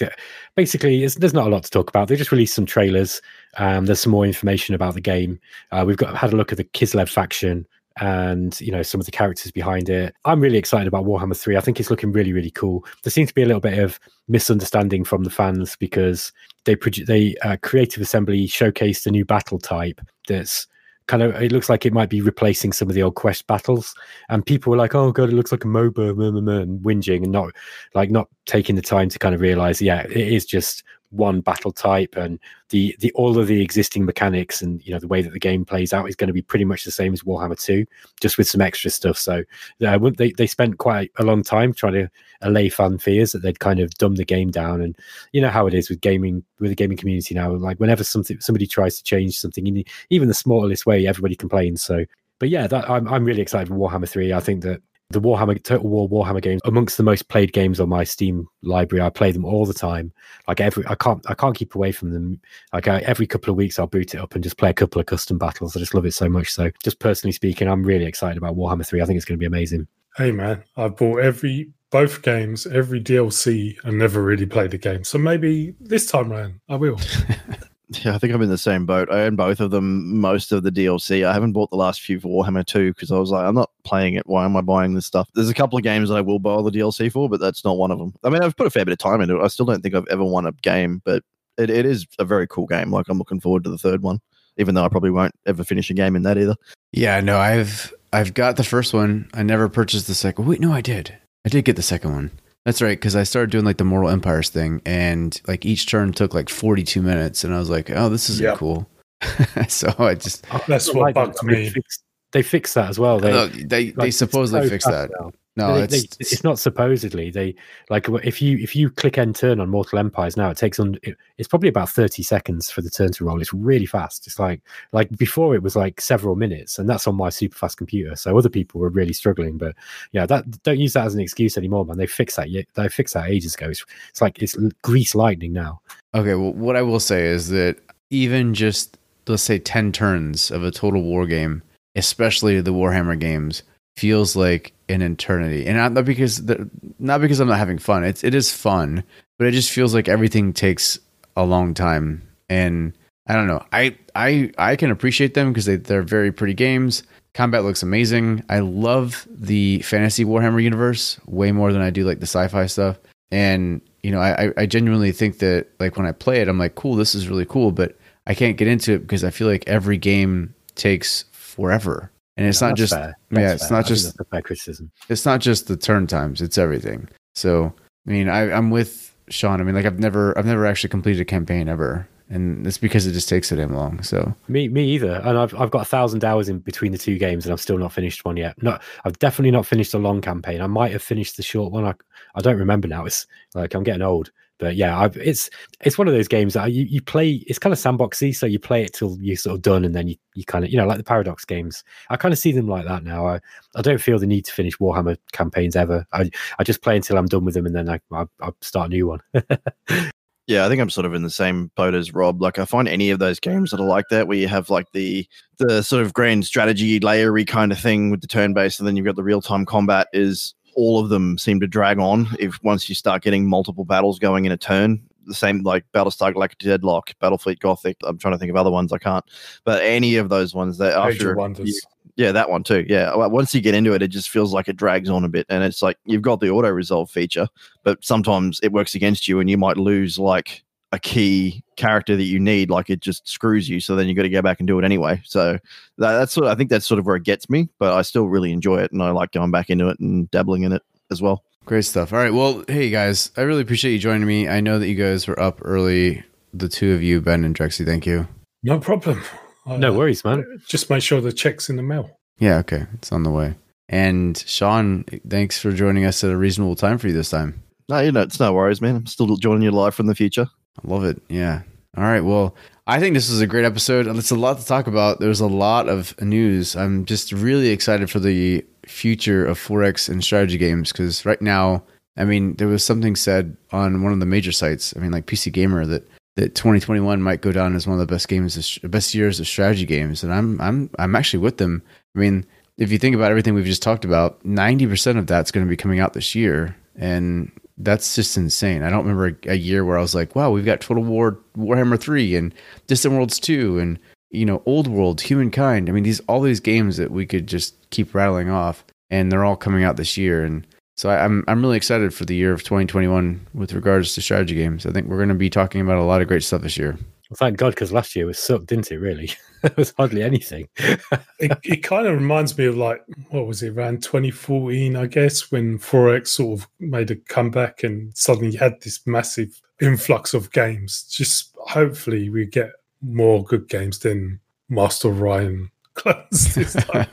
basically, 0.55 1.05
there's 1.05 1.33
not 1.33 1.47
a 1.47 1.49
lot 1.49 1.65
to 1.65 1.69
talk 1.69 1.89
about. 1.89 2.07
They 2.07 2.15
just 2.15 2.31
released 2.31 2.55
some 2.55 2.65
trailers. 2.65 3.21
Um, 3.57 3.85
there's 3.85 3.99
some 3.99 4.13
more 4.13 4.25
information 4.25 4.73
about 4.73 4.93
the 4.93 5.01
game. 5.01 5.41
Uh, 5.73 5.83
we've 5.85 5.97
got 5.97 6.15
had 6.15 6.31
a 6.31 6.37
look 6.37 6.53
at 6.53 6.57
the 6.57 6.63
Kislev 6.63 7.09
faction 7.09 7.67
and 7.99 8.59
you 8.61 8.71
know 8.71 8.83
some 8.83 8.99
of 8.99 9.05
the 9.05 9.11
characters 9.11 9.51
behind 9.51 9.89
it. 9.89 10.13
I'm 10.25 10.39
really 10.39 10.57
excited 10.57 10.87
about 10.87 11.05
Warhammer 11.05 11.37
3. 11.37 11.57
I 11.57 11.61
think 11.61 11.79
it's 11.79 11.89
looking 11.89 12.11
really 12.11 12.33
really 12.33 12.51
cool. 12.51 12.85
There 13.03 13.11
seems 13.11 13.29
to 13.29 13.35
be 13.35 13.43
a 13.43 13.45
little 13.45 13.61
bit 13.61 13.79
of 13.79 13.99
misunderstanding 14.27 15.03
from 15.03 15.23
the 15.23 15.29
fans 15.29 15.75
because 15.75 16.31
they 16.65 16.75
produ- 16.75 17.05
they 17.05 17.35
uh, 17.43 17.57
Creative 17.61 18.01
Assembly 18.01 18.47
showcased 18.47 19.05
a 19.05 19.11
new 19.11 19.25
battle 19.25 19.59
type 19.59 20.01
that's 20.27 20.67
kind 21.07 21.23
of 21.23 21.41
it 21.41 21.51
looks 21.51 21.69
like 21.69 21.85
it 21.85 21.93
might 21.93 22.09
be 22.09 22.21
replacing 22.21 22.73
some 22.73 22.89
of 22.89 22.95
the 22.95 23.01
old 23.01 23.15
quest 23.15 23.47
battles 23.47 23.95
and 24.29 24.45
people 24.45 24.71
were 24.71 24.77
like 24.77 24.93
oh 24.93 25.11
god 25.11 25.29
it 25.29 25.35
looks 25.35 25.51
like 25.53 25.63
a 25.63 25.67
moba 25.67 26.09
and 26.09 26.81
whinging 26.81 27.23
and 27.23 27.31
not 27.31 27.49
like 27.95 28.11
not 28.11 28.27
taking 28.45 28.75
the 28.75 28.81
time 28.81 29.07
to 29.07 29.17
kind 29.17 29.33
of 29.33 29.39
realize 29.41 29.81
yeah 29.81 30.01
it 30.01 30.17
is 30.17 30.45
just 30.45 30.83
one 31.11 31.39
battle 31.41 31.71
type 31.71 32.15
and 32.17 32.39
the 32.69 32.95
the 32.99 33.11
all 33.13 33.39
of 33.39 33.47
the 33.47 33.61
existing 33.61 34.05
mechanics 34.05 34.61
and 34.61 34.85
you 34.85 34.93
know 34.93 34.99
the 34.99 35.07
way 35.07 35.21
that 35.21 35.31
the 35.31 35.39
game 35.39 35.63
plays 35.63 35.93
out 35.93 36.09
is 36.09 36.15
going 36.15 36.27
to 36.27 36.33
be 36.33 36.41
pretty 36.41 36.65
much 36.65 36.83
the 36.83 36.91
same 36.91 37.13
as 37.13 37.23
Warhammer 37.23 37.59
2 37.59 37.85
just 38.19 38.37
with 38.37 38.47
some 38.47 38.61
extra 38.61 38.91
stuff. 38.91 39.17
So 39.17 39.43
uh, 39.85 39.97
they 40.17 40.31
they 40.33 40.47
spent 40.47 40.77
quite 40.77 41.11
a 41.17 41.23
long 41.23 41.43
time 41.43 41.73
trying 41.73 41.93
to 41.93 42.09
allay 42.41 42.69
fan 42.69 42.97
fears 42.97 43.31
that 43.31 43.41
they'd 43.41 43.59
kind 43.59 43.79
of 43.79 43.91
dumb 43.95 44.15
the 44.15 44.25
game 44.25 44.51
down. 44.51 44.81
And 44.81 44.97
you 45.31 45.41
know 45.41 45.49
how 45.49 45.65
it 45.67 45.73
is 45.73 45.89
with 45.89 46.01
gaming 46.01 46.43
with 46.59 46.71
the 46.71 46.75
gaming 46.75 46.97
community 46.97 47.33
now 47.35 47.53
like 47.53 47.79
whenever 47.79 48.03
something 48.03 48.39
somebody 48.41 48.67
tries 48.67 48.97
to 48.97 49.03
change 49.03 49.39
something 49.39 49.65
in 49.65 49.83
even 50.09 50.27
the 50.27 50.33
smallest 50.33 50.85
way 50.85 51.07
everybody 51.07 51.35
complains. 51.35 51.81
So 51.81 52.05
but 52.39 52.49
yeah, 52.49 52.67
that, 52.67 52.89
I'm 52.89 53.07
I'm 53.07 53.25
really 53.25 53.41
excited 53.41 53.69
for 53.69 53.75
Warhammer 53.75 54.07
Three. 54.07 54.33
I 54.33 54.39
think 54.39 54.63
that 54.63 54.81
the 55.09 55.21
Warhammer 55.21 55.61
Total 55.63 55.87
War 55.87 56.09
Warhammer 56.09 56.41
games 56.41 56.61
amongst 56.65 56.97
the 56.97 57.03
most 57.03 57.29
played 57.29 57.53
games 57.53 57.79
on 57.79 57.89
my 57.89 58.03
Steam 58.03 58.47
library. 58.61 59.03
I 59.03 59.09
play 59.09 59.31
them 59.31 59.45
all 59.45 59.65
the 59.65 59.73
time. 59.73 60.11
Like 60.47 60.59
every, 60.59 60.85
I 60.87 60.95
can't, 60.95 61.23
I 61.29 61.33
can't 61.33 61.55
keep 61.55 61.75
away 61.75 61.91
from 61.91 62.11
them. 62.11 62.41
Like 62.73 62.87
I, 62.87 62.99
every 62.99 63.25
couple 63.25 63.51
of 63.51 63.57
weeks, 63.57 63.79
I'll 63.79 63.87
boot 63.87 64.13
it 64.13 64.19
up 64.19 64.35
and 64.35 64.43
just 64.43 64.57
play 64.57 64.69
a 64.69 64.73
couple 64.73 64.99
of 64.99 65.05
custom 65.07 65.37
battles. 65.37 65.75
I 65.75 65.79
just 65.79 65.93
love 65.93 66.05
it 66.05 66.13
so 66.13 66.27
much. 66.27 66.51
So, 66.51 66.71
just 66.83 66.99
personally 66.99 67.31
speaking, 67.31 67.67
I'm 67.67 67.83
really 67.83 68.05
excited 68.05 68.37
about 68.37 68.55
Warhammer 68.55 68.85
Three. 68.85 69.01
I 69.01 69.05
think 69.05 69.17
it's 69.17 69.25
going 69.25 69.37
to 69.37 69.41
be 69.41 69.45
amazing. 69.45 69.87
Hey 70.17 70.31
man, 70.31 70.63
I 70.75 70.87
bought 70.89 71.19
every 71.19 71.71
both 71.89 72.21
games, 72.21 72.67
every 72.67 72.99
DLC, 73.01 73.77
and 73.83 73.97
never 73.97 74.21
really 74.21 74.45
played 74.45 74.71
the 74.71 74.77
game. 74.77 75.03
So 75.03 75.17
maybe 75.17 75.75
this 75.79 76.07
time 76.07 76.33
around, 76.33 76.59
I 76.67 76.75
will. 76.75 76.99
Yeah, 77.89 78.15
I 78.15 78.17
think 78.17 78.33
I'm 78.33 78.41
in 78.41 78.49
the 78.49 78.57
same 78.57 78.85
boat. 78.85 79.09
I 79.09 79.21
own 79.21 79.37
both 79.37 79.61
of 79.61 79.71
them, 79.71 80.19
most 80.19 80.51
of 80.51 80.63
the 80.63 80.71
DLC. 80.71 81.25
I 81.25 81.31
haven't 81.31 81.53
bought 81.53 81.69
the 81.69 81.77
last 81.77 82.01
few 82.01 82.19
for 82.19 82.27
Warhammer 82.27 82.65
2 82.65 82.93
because 82.93 83.11
I 83.11 83.17
was 83.17 83.31
like, 83.31 83.45
I'm 83.45 83.55
not 83.55 83.71
playing 83.85 84.15
it. 84.15 84.27
Why 84.27 84.43
am 84.43 84.57
I 84.57 84.61
buying 84.61 84.93
this 84.93 85.05
stuff? 85.05 85.29
There's 85.35 85.49
a 85.49 85.53
couple 85.53 85.77
of 85.77 85.83
games 85.83 86.09
that 86.09 86.15
I 86.15 86.21
will 86.21 86.39
buy 86.39 86.61
the 86.61 86.69
DLC 86.69 87.09
for, 87.09 87.29
but 87.29 87.39
that's 87.39 87.63
not 87.63 87.77
one 87.77 87.91
of 87.91 87.99
them. 87.99 88.13
I 88.25 88.29
mean, 88.29 88.41
I've 88.41 88.57
put 88.57 88.67
a 88.67 88.69
fair 88.69 88.83
bit 88.83 88.91
of 88.91 88.97
time 88.97 89.21
into 89.21 89.37
it. 89.37 89.43
I 89.43 89.47
still 89.47 89.65
don't 89.65 89.81
think 89.81 89.95
I've 89.95 90.07
ever 90.09 90.25
won 90.25 90.45
a 90.45 90.51
game, 90.51 91.01
but 91.05 91.23
it, 91.57 91.69
it 91.69 91.85
is 91.85 92.05
a 92.19 92.25
very 92.25 92.45
cool 92.47 92.67
game. 92.67 92.91
Like, 92.91 93.05
I'm 93.07 93.17
looking 93.17 93.39
forward 93.39 93.63
to 93.63 93.69
the 93.69 93.77
third 93.77 94.01
one, 94.01 94.19
even 94.57 94.75
though 94.75 94.83
I 94.83 94.89
probably 94.89 95.11
won't 95.11 95.35
ever 95.45 95.63
finish 95.63 95.89
a 95.89 95.93
game 95.93 96.17
in 96.17 96.23
that 96.23 96.37
either. 96.37 96.55
Yeah, 96.91 97.21
no, 97.21 97.37
I've 97.37 97.93
I've 98.11 98.33
got 98.33 98.57
the 98.57 98.63
first 98.63 98.93
one. 98.93 99.29
I 99.33 99.43
never 99.43 99.69
purchased 99.69 100.07
the 100.07 100.15
second. 100.15 100.45
Wait, 100.45 100.59
no, 100.59 100.73
I 100.73 100.81
did. 100.81 101.17
I 101.45 101.49
did 101.49 101.63
get 101.63 101.77
the 101.77 101.81
second 101.81 102.13
one. 102.13 102.31
That's 102.67 102.81
right, 102.81 102.99
because 102.99 103.15
I 103.15 103.23
started 103.23 103.49
doing 103.49 103.63
like 103.63 103.77
the 103.77 103.85
Mortal 103.85 104.09
Empires 104.09 104.49
thing, 104.49 104.81
and 104.85 105.41
like 105.47 105.65
each 105.65 105.87
turn 105.87 106.11
took 106.11 106.33
like 106.33 106.49
42 106.49 107.01
minutes, 107.01 107.45
and 107.45 107.53
I 107.55 107.59
was 107.59 107.69
like, 107.69 107.89
oh, 107.89 108.09
this 108.09 108.29
isn't 108.29 108.43
yep. 108.43 108.57
cool. 108.57 108.89
so 109.69 109.87
I 109.97 110.15
just 110.15 110.45
that's 110.67 110.93
what 110.93 111.13
bugged 111.13 111.41
me. 111.43 111.53
They 111.53 111.69
fixed, 111.69 112.03
they 112.33 112.43
fixed, 112.43 112.75
that 112.75 112.89
as 112.89 112.99
well. 112.99 113.21
They 113.21 113.31
no, 113.31 113.47
they, 113.47 113.85
like, 113.85 113.95
they 113.95 114.11
supposedly 114.11 114.67
fixed 114.67 114.89
that. 114.89 115.11
Now. 115.17 115.31
No, 115.57 115.73
they, 115.73 115.97
it's, 115.97 116.17
they, 116.17 116.21
it's 116.21 116.43
not 116.43 116.59
supposedly. 116.59 117.31
They 117.31 117.55
like 117.89 118.07
if 118.23 118.41
you 118.43 118.59
if 118.59 118.75
you 118.75 118.91
click 118.91 119.17
end 119.17 119.35
turn 119.35 119.59
on 119.59 119.69
Mortal 119.69 119.97
Empires 119.97 120.37
now, 120.37 120.51
it 120.51 120.57
takes 120.57 120.79
on 120.79 120.99
it, 121.01 121.17
it's 121.39 121.47
probably 121.47 121.67
about 121.67 121.89
thirty 121.89 122.21
seconds 122.21 122.69
for 122.69 122.83
the 122.83 122.91
turn 122.91 123.11
to 123.13 123.25
roll. 123.25 123.41
It's 123.41 123.53
really 123.53 123.87
fast. 123.87 124.27
It's 124.27 124.37
like 124.37 124.61
like 124.91 125.09
before 125.17 125.55
it 125.55 125.63
was 125.63 125.75
like 125.75 125.99
several 125.99 126.35
minutes, 126.35 126.77
and 126.77 126.87
that's 126.87 127.07
on 127.07 127.15
my 127.15 127.29
super 127.29 127.55
fast 127.55 127.77
computer. 127.77 128.15
So 128.15 128.37
other 128.37 128.49
people 128.49 128.79
were 128.79 128.89
really 128.89 129.13
struggling. 129.13 129.57
But 129.57 129.75
yeah, 130.11 130.27
that 130.27 130.63
don't 130.63 130.79
use 130.79 130.93
that 130.93 131.07
as 131.07 131.15
an 131.15 131.21
excuse 131.21 131.57
anymore, 131.57 131.85
man. 131.85 131.97
They 131.97 132.05
fixed 132.05 132.37
that. 132.37 132.49
They 132.75 132.89
fixed 132.89 133.15
that 133.15 133.29
ages 133.29 133.55
ago. 133.55 133.69
It's, 133.69 133.83
it's 134.09 134.21
like 134.21 134.39
it's 134.41 134.55
grease 134.83 135.15
lightning 135.15 135.53
now. 135.53 135.81
Okay, 136.13 136.35
well, 136.35 136.53
what 136.53 136.75
I 136.75 136.83
will 136.83 136.99
say 136.99 137.25
is 137.25 137.49
that 137.49 137.79
even 138.11 138.53
just 138.53 138.97
let's 139.27 139.41
say 139.41 139.57
ten 139.57 139.91
turns 139.91 140.51
of 140.51 140.63
a 140.63 140.69
total 140.69 141.01
war 141.01 141.25
game, 141.25 141.63
especially 141.95 142.61
the 142.61 142.73
Warhammer 142.73 143.19
games, 143.19 143.63
feels 143.97 144.35
like 144.35 144.73
an 144.89 145.01
eternity, 145.01 145.65
and 145.65 145.93
not 145.93 146.05
because 146.05 146.45
the, 146.45 146.69
not 146.99 147.19
because 147.19 147.39
I'm 147.39 147.47
not 147.47 147.57
having 147.57 147.79
fun. 147.79 148.03
It's 148.03 148.23
it 148.23 148.35
is 148.35 148.51
fun, 148.51 149.03
but 149.37 149.47
it 149.47 149.51
just 149.51 149.71
feels 149.71 149.93
like 149.93 150.07
everything 150.07 150.53
takes 150.53 150.99
a 151.35 151.43
long 151.43 151.73
time. 151.73 152.21
And 152.49 152.93
I 153.27 153.33
don't 153.33 153.47
know. 153.47 153.65
I 153.73 153.97
I 154.15 154.51
I 154.57 154.75
can 154.75 154.91
appreciate 154.91 155.33
them 155.33 155.51
because 155.51 155.65
they 155.65 155.75
they're 155.75 156.03
very 156.03 156.31
pretty 156.31 156.53
games. 156.53 157.03
Combat 157.33 157.63
looks 157.63 157.83
amazing. 157.83 158.43
I 158.49 158.59
love 158.59 159.27
the 159.29 159.79
fantasy 159.79 160.25
Warhammer 160.25 160.63
universe 160.63 161.19
way 161.25 161.51
more 161.51 161.73
than 161.73 161.81
I 161.81 161.89
do 161.89 162.05
like 162.05 162.19
the 162.19 162.23
sci-fi 162.23 162.65
stuff. 162.67 162.97
And 163.31 163.81
you 164.03 164.11
know, 164.11 164.21
I 164.21 164.53
I 164.57 164.65
genuinely 164.65 165.11
think 165.11 165.39
that 165.39 165.67
like 165.79 165.97
when 165.97 166.05
I 166.05 166.11
play 166.11 166.41
it, 166.41 166.47
I'm 166.47 166.59
like, 166.59 166.75
cool, 166.75 166.95
this 166.95 167.15
is 167.15 167.27
really 167.27 167.45
cool, 167.45 167.71
but 167.71 167.97
I 168.25 168.33
can't 168.33 168.57
get 168.57 168.67
into 168.67 168.93
it 168.93 168.99
because 168.99 169.23
I 169.23 169.31
feel 169.31 169.47
like 169.47 169.67
every 169.67 169.97
game 169.97 170.53
takes 170.75 171.25
forever. 171.31 172.11
And 172.37 172.45
it's 172.47 172.61
No, 172.61 172.67
not 172.69 172.77
just 172.77 172.93
yeah, 172.93 173.13
it's 173.31 173.67
fair. 173.67 173.77
not 173.77 173.85
I 173.85 173.87
just 173.87 174.15
fair 174.31 174.41
criticism. 174.41 174.91
it's 175.09 175.25
not 175.25 175.41
just 175.41 175.67
the 175.67 175.75
turn 175.77 176.07
times, 176.07 176.41
it's 176.41 176.57
everything. 176.57 177.09
So 177.35 177.73
I 178.07 178.11
mean 178.11 178.29
I, 178.29 178.51
I'm 178.51 178.69
with 178.69 179.15
Shaun. 179.29 179.59
I 179.59 179.63
mean 179.63 179.75
like 179.75 179.85
I've 179.85 179.99
never 179.99 180.37
I've 180.37 180.45
never 180.45 180.65
actually 180.65 180.89
completed 180.89 181.21
a 181.21 181.25
campaign 181.25 181.67
ever. 181.67 182.07
And 182.29 182.67
it's 182.67 182.77
because 182.77 183.07
it 183.07 183.13
just 183.13 183.29
takes 183.29 183.47
so 183.47 183.55
damn 183.55 183.73
long. 183.73 184.03
So 184.03 184.35
Me, 184.49 184.67
me 184.67 184.83
either. 184.89 185.21
And 185.23 185.37
I've 185.37 185.55
I've 185.55 185.71
got 185.71 185.81
a 185.83 185.85
thousand 185.85 186.25
hours 186.25 186.49
in 186.49 186.59
between 186.59 186.91
the 186.91 186.97
two 186.97 187.17
games, 187.17 187.45
and 187.45 187.53
I've 187.53 187.61
still 187.61 187.77
not 187.77 187.93
finished 187.93 188.25
one 188.25 188.35
yet. 188.35 188.61
No, 188.61 188.77
I've 189.05 189.17
definitely 189.19 189.51
not 189.51 189.65
finished 189.65 189.93
a 189.93 189.97
long 189.97 190.19
campaign. 190.19 190.59
I 190.61 190.67
might 190.67 190.91
have 190.91 191.01
finished 191.01 191.37
the 191.37 191.43
short 191.43 191.71
one. 191.71 191.85
I 191.85 191.93
I 192.35 192.41
don't 192.41 192.57
remember 192.59 192.87
now. 192.89 193.05
It's 193.05 193.25
like 193.55 193.73
I'm 193.73 193.83
getting 193.83 194.01
old. 194.01 194.31
But 194.59 194.75
yeah, 194.75 194.99
I've, 194.99 195.15
it's 195.17 195.49
it's 195.81 195.97
one 195.97 196.07
of 196.07 196.13
those 196.13 196.27
games 196.27 196.53
that 196.53 196.71
you, 196.71 196.85
you 196.85 197.01
play. 197.01 197.43
It's 197.47 197.59
kind 197.59 197.73
of 197.73 197.79
sandboxy, 197.79 198.35
so 198.35 198.45
you 198.45 198.59
play 198.59 198.83
it 198.83 198.93
till 198.93 199.17
you're 199.21 199.35
sort 199.35 199.55
of 199.55 199.61
done, 199.61 199.85
and 199.85 199.93
then 199.93 200.07
you, 200.07 200.15
you 200.35 200.43
kind 200.45 200.65
of 200.65 200.71
you 200.71 200.77
know 200.77 200.87
like 200.87 200.97
the 200.97 201.03
Paradox 201.03 201.45
games. 201.45 201.83
I 202.09 202.17
kind 202.17 202.33
of 202.33 202.39
see 202.39 202.51
them 202.51 202.67
like 202.67 202.85
that 202.85 203.03
now. 203.03 203.27
I, 203.27 203.39
I 203.75 203.81
don't 203.81 204.01
feel 204.01 204.19
the 204.19 204.27
need 204.27 204.45
to 204.45 204.53
finish 204.53 204.77
Warhammer 204.77 205.17
campaigns 205.31 205.75
ever. 205.75 206.05
I 206.13 206.29
I 206.59 206.63
just 206.63 206.81
play 206.81 206.95
until 206.95 207.17
I'm 207.17 207.27
done 207.27 207.45
with 207.45 207.53
them, 207.53 207.65
and 207.65 207.75
then 207.75 207.89
I 207.89 207.99
I, 208.11 208.25
I 208.41 208.51
start 208.61 208.87
a 208.87 208.89
new 208.89 209.07
one. 209.07 209.21
Yeah, 210.47 210.65
I 210.65 210.69
think 210.69 210.79
I'm 210.79 210.89
sort 210.89 211.05
of 211.05 211.13
in 211.13 211.23
the 211.23 211.29
same 211.29 211.71
boat 211.75 211.93
as 211.93 212.13
Rob. 212.13 212.41
Like 212.41 212.57
I 212.57 212.63
find 212.63 212.87
any 212.87 213.09
of 213.09 213.19
those 213.19 213.37
games 213.37 213.71
that 213.71 213.81
are 213.81 213.85
like 213.85 214.05
that, 214.11 214.29
where 214.29 214.37
you 214.37 214.47
have 214.47 214.69
like 214.69 214.89
the 214.93 215.27
the 215.57 215.81
sort 215.83 216.01
of 216.01 216.13
grand 216.13 216.45
strategy 216.45 217.01
layery 217.01 217.45
kind 217.45 217.73
of 217.73 217.79
thing 217.79 218.11
with 218.11 218.21
the 218.21 218.27
turn 218.27 218.53
based, 218.53 218.79
and 218.79 218.87
then 218.87 218.95
you've 218.95 219.05
got 219.05 219.17
the 219.17 219.23
real 219.23 219.41
time 219.41 219.65
combat. 219.65 220.07
Is 220.13 220.55
all 220.77 220.99
of 220.99 221.09
them 221.09 221.39
seem 221.39 221.59
to 221.59 221.67
drag 221.67 221.97
on 221.97 222.27
if 222.39 222.63
once 222.63 222.87
you 222.87 222.93
start 222.93 223.23
getting 223.23 223.49
multiple 223.49 223.83
battles 223.83 224.19
going 224.19 224.45
in 224.45 224.51
a 224.51 224.57
turn. 224.57 225.01
The 225.25 225.33
same 225.33 225.63
like 225.63 225.83
Battlestar 225.91 226.33
Galactica 226.33 226.59
Deadlock, 226.59 227.13
Battlefleet 227.19 227.59
Gothic. 227.59 227.97
I'm 228.03 228.17
trying 228.17 228.35
to 228.35 228.37
think 228.37 228.51
of 228.51 228.55
other 228.55 228.71
ones 228.71 228.93
I 228.93 228.99
can't, 228.99 229.25
but 229.65 229.83
any 229.83 230.15
of 230.15 230.29
those 230.29 230.53
ones 230.53 230.77
that 230.77 230.95
Age 231.05 231.21
of 231.21 231.35
Wonders. 231.35 231.81
yeah, 232.15 232.31
that 232.31 232.49
one 232.49 232.63
too. 232.63 232.85
Yeah. 232.87 233.13
Once 233.15 233.53
you 233.53 233.59
get 233.59 233.75
into 233.75 233.93
it, 233.93 234.01
it 234.03 234.09
just 234.09 234.29
feels 234.29 234.53
like 234.53 234.69
it 234.69 234.77
drags 234.77 235.09
on 235.09 235.25
a 235.25 235.29
bit. 235.29 235.47
And 235.49 235.63
it's 235.63 235.81
like 235.81 235.97
you've 236.05 236.21
got 236.21 236.39
the 236.39 236.49
auto 236.49 236.69
resolve 236.69 237.09
feature, 237.09 237.47
but 237.83 238.05
sometimes 238.05 238.59
it 238.61 238.71
works 238.71 238.95
against 238.95 239.27
you 239.27 239.39
and 239.39 239.49
you 239.49 239.57
might 239.57 239.77
lose 239.77 240.17
like 240.17 240.63
a 240.91 240.99
key 240.99 241.63
character 241.75 242.15
that 242.15 242.23
you 242.23 242.39
need. 242.39 242.69
Like 242.69 242.89
it 242.89 243.01
just 243.01 243.27
screws 243.27 243.67
you. 243.67 243.79
So 243.79 243.95
then 243.95 244.07
you 244.07 244.13
got 244.15 244.23
to 244.23 244.29
go 244.29 244.41
back 244.41 244.59
and 244.59 244.67
do 244.67 244.79
it 244.79 244.85
anyway. 244.85 245.21
So 245.25 245.53
that, 245.97 246.17
that's 246.17 246.31
sort 246.33 246.45
of, 246.47 246.51
I 246.51 246.55
think 246.55 246.69
that's 246.69 246.85
sort 246.85 246.99
of 246.99 247.05
where 247.05 247.15
it 247.17 247.23
gets 247.23 247.49
me, 247.49 247.69
but 247.79 247.93
I 247.93 248.01
still 248.03 248.27
really 248.27 248.51
enjoy 248.51 248.77
it. 248.77 248.91
And 248.91 249.03
I 249.03 249.11
like 249.11 249.31
going 249.31 249.51
back 249.51 249.69
into 249.69 249.89
it 249.89 249.99
and 249.99 250.29
dabbling 250.31 250.63
in 250.63 250.71
it 250.71 250.81
as 251.11 251.21
well. 251.21 251.43
Great 251.65 251.83
stuff. 251.83 252.13
All 252.13 252.19
right. 252.19 252.33
Well, 252.33 252.63
hey 252.69 252.89
guys, 252.89 253.31
I 253.35 253.41
really 253.41 253.61
appreciate 253.61 253.91
you 253.91 253.99
joining 253.99 254.25
me. 254.27 254.47
I 254.47 254.61
know 254.61 254.79
that 254.79 254.87
you 254.87 254.95
guys 254.95 255.27
were 255.27 255.37
up 255.39 255.59
early, 255.63 256.23
the 256.53 256.69
two 256.69 256.93
of 256.93 257.03
you, 257.03 257.19
Ben 257.19 257.43
and 257.43 257.53
Drexy. 257.53 257.83
Thank 257.83 258.05
you. 258.05 258.27
No 258.63 258.79
problem. 258.79 259.21
no 259.65 259.91
Uh, 259.91 259.93
worries, 259.93 260.23
man. 260.23 260.45
Just 260.67 260.89
make 260.89 261.03
sure 261.03 261.19
the 261.19 261.33
check's 261.33 261.69
in 261.69 261.75
the 261.75 261.83
mail. 261.83 262.17
Yeah, 262.39 262.59
okay. 262.59 262.85
It's 262.93 263.11
on 263.11 263.23
the 263.23 263.31
way. 263.31 263.55
And 263.89 264.37
Shaun, 264.47 265.03
thanks 265.29 265.59
for 265.59 265.71
joining 265.73 266.05
us 266.05 266.23
at 266.23 266.31
a 266.31 266.37
reasonable 266.37 266.75
time 266.75 266.97
for 266.97 267.07
you 267.07 267.13
this 267.13 267.29
time. 267.29 267.61
No, 267.89 267.99
you 267.99 268.11
know, 268.11 268.21
it's 268.21 268.39
no 268.39 268.53
worries, 268.53 268.81
man. 268.81 268.95
I'm 268.97 269.05
still 269.05 269.35
joining 269.37 269.63
you 269.63 269.71
live 269.71 269.95
from 269.95 270.07
the 270.07 270.15
future. 270.15 270.47
I 270.83 270.87
love 270.87 271.03
it. 271.03 271.21
Yeah. 271.29 271.61
All 271.95 272.03
right. 272.03 272.23
Well, 272.23 272.55
I 272.85 272.99
think 272.99 273.15
this 273.15 273.29
was 273.29 273.41
a 273.41 273.47
great 273.47 273.65
episode. 273.65 274.07
And 274.07 274.17
it's 274.17 274.31
a 274.31 274.35
lot 274.35 274.59
to 274.59 274.65
talk 274.65 274.87
about. 274.87 275.19
There's 275.19 275.39
a 275.39 275.47
lot 275.47 275.89
of 275.89 276.19
news. 276.21 276.75
I'm 276.75 277.05
just 277.05 277.31
really 277.31 277.69
excited 277.69 278.09
for 278.09 278.19
the 278.19 278.65
future 278.85 279.45
of 279.45 279.59
4X 279.59 280.09
and 280.09 280.23
strategy 280.23 280.57
games 280.57 280.91
because 280.91 281.25
right 281.25 281.41
now, 281.41 281.83
I 282.15 282.23
mean, 282.23 282.55
there 282.55 282.67
was 282.67 282.83
something 282.83 283.15
said 283.15 283.55
on 283.71 284.03
one 284.03 284.13
of 284.13 284.19
the 284.19 284.25
major 284.25 284.51
sites. 284.51 284.93
I 284.95 284.99
mean, 284.99 285.11
like 285.11 285.25
PC 285.25 285.51
Gamer 285.51 285.85
that 285.85 286.07
that 286.37 286.53
2021 286.53 287.21
might 287.21 287.41
go 287.41 287.51
down 287.51 287.75
as 287.75 287.87
one 287.87 287.99
of 287.99 288.07
the 288.07 288.11
best 288.11 288.27
games, 288.27 288.77
best 288.83 289.15
years 289.15 289.39
of 289.39 289.47
strategy 289.47 289.85
games, 289.85 290.23
and 290.23 290.31
I'm 290.31 290.61
I'm 290.61 290.89
I'm 290.99 291.15
actually 291.15 291.39
with 291.39 291.57
them. 291.57 291.81
I 292.15 292.19
mean, 292.19 292.45
if 292.77 292.91
you 292.91 292.99
think 292.99 293.15
about 293.15 293.31
everything 293.31 293.55
we've 293.55 293.65
just 293.65 293.81
talked 293.81 294.05
about, 294.05 294.43
90% 294.43 295.17
of 295.17 295.25
that's 295.25 295.51
going 295.51 295.65
to 295.65 295.69
be 295.69 295.75
coming 295.75 295.99
out 295.99 296.13
this 296.13 296.35
year, 296.35 296.75
and 296.95 297.51
that's 297.77 298.15
just 298.15 298.37
insane. 298.37 298.81
I 298.83 298.89
don't 298.89 299.05
remember 299.05 299.37
a, 299.47 299.53
a 299.53 299.55
year 299.55 299.85
where 299.85 299.97
I 299.97 300.01
was 300.01 300.15
like, 300.15 300.35
"Wow, 300.35 300.51
we've 300.51 300.65
got 300.65 300.81
Total 300.81 301.03
War, 301.03 301.39
Warhammer 301.57 301.99
Three, 301.99 302.35
and 302.35 302.53
Distant 302.87 303.13
Worlds 303.13 303.39
Two, 303.39 303.77
and 303.79 303.99
you 304.31 304.45
know, 304.45 304.63
Old 304.65 304.87
World, 304.87 305.21
Humankind." 305.21 305.89
I 305.89 305.91
mean, 305.91 306.03
these 306.03 306.19
all 306.21 306.41
these 306.41 306.59
games 306.59 306.97
that 306.97 307.11
we 307.11 307.25
could 307.25 307.47
just 307.47 307.75
keep 307.89 308.15
rattling 308.15 308.49
off, 308.49 308.83
and 309.09 309.31
they're 309.31 309.45
all 309.45 309.55
coming 309.55 309.83
out 309.83 309.97
this 309.97 310.17
year. 310.17 310.43
And 310.43 310.65
so 310.95 311.09
I, 311.09 311.23
I'm 311.23 311.43
I'm 311.47 311.61
really 311.61 311.77
excited 311.77 312.13
for 312.13 312.25
the 312.25 312.35
year 312.35 312.53
of 312.53 312.63
2021 312.63 313.47
with 313.53 313.73
regards 313.73 314.15
to 314.15 314.21
strategy 314.21 314.55
games. 314.55 314.85
I 314.85 314.91
think 314.91 315.07
we're 315.07 315.17
going 315.17 315.29
to 315.29 315.35
be 315.35 315.49
talking 315.49 315.81
about 315.81 315.97
a 315.97 316.03
lot 316.03 316.21
of 316.21 316.27
great 316.27 316.43
stuff 316.43 316.61
this 316.61 316.77
year. 316.77 316.97
Well, 317.29 317.37
thank 317.37 317.57
God, 317.57 317.71
because 317.71 317.91
last 317.91 318.15
year 318.15 318.25
was 318.25 318.39
sucked, 318.39 318.67
didn't 318.67 318.91
it? 318.91 318.97
Really, 318.97 319.31
it 319.63 319.75
was 319.75 319.93
hardly 319.97 320.23
anything. 320.23 320.69
It, 320.77 321.57
it 321.63 321.83
kind 321.83 322.07
of 322.07 322.13
reminds 322.13 322.57
me 322.57 322.65
of 322.65 322.77
like, 322.77 323.01
what 323.29 323.47
was 323.47 323.63
it, 323.63 323.69
around 323.69 324.03
2014, 324.03 324.95
I 324.95 325.05
guess, 325.07 325.51
when 325.51 325.77
4X 325.77 326.27
sort 326.27 326.59
of 326.59 326.67
made 326.79 327.11
a 327.11 327.15
comeback 327.15 327.83
and 327.83 328.15
suddenly 328.15 328.51
you 328.51 328.59
had 328.59 328.81
this 328.81 329.05
massive 329.05 329.61
influx 329.81 330.33
of 330.33 330.51
games. 330.51 331.03
Just 331.03 331.55
hopefully 331.67 332.29
we 332.29 332.45
get 332.45 332.71
more 333.01 333.43
good 333.43 333.67
games 333.67 333.99
than 333.99 334.39
Master 334.69 335.09
of 335.09 335.21
Orion 335.21 335.71
clones 335.95 336.55
this 336.55 336.73
time. 336.85 337.07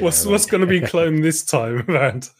what's 0.00 0.24
what's 0.24 0.46
going 0.46 0.60
to 0.60 0.66
be 0.66 0.80
cloned 0.80 1.22
this 1.22 1.44
time 1.44 1.84
around? 1.88 2.30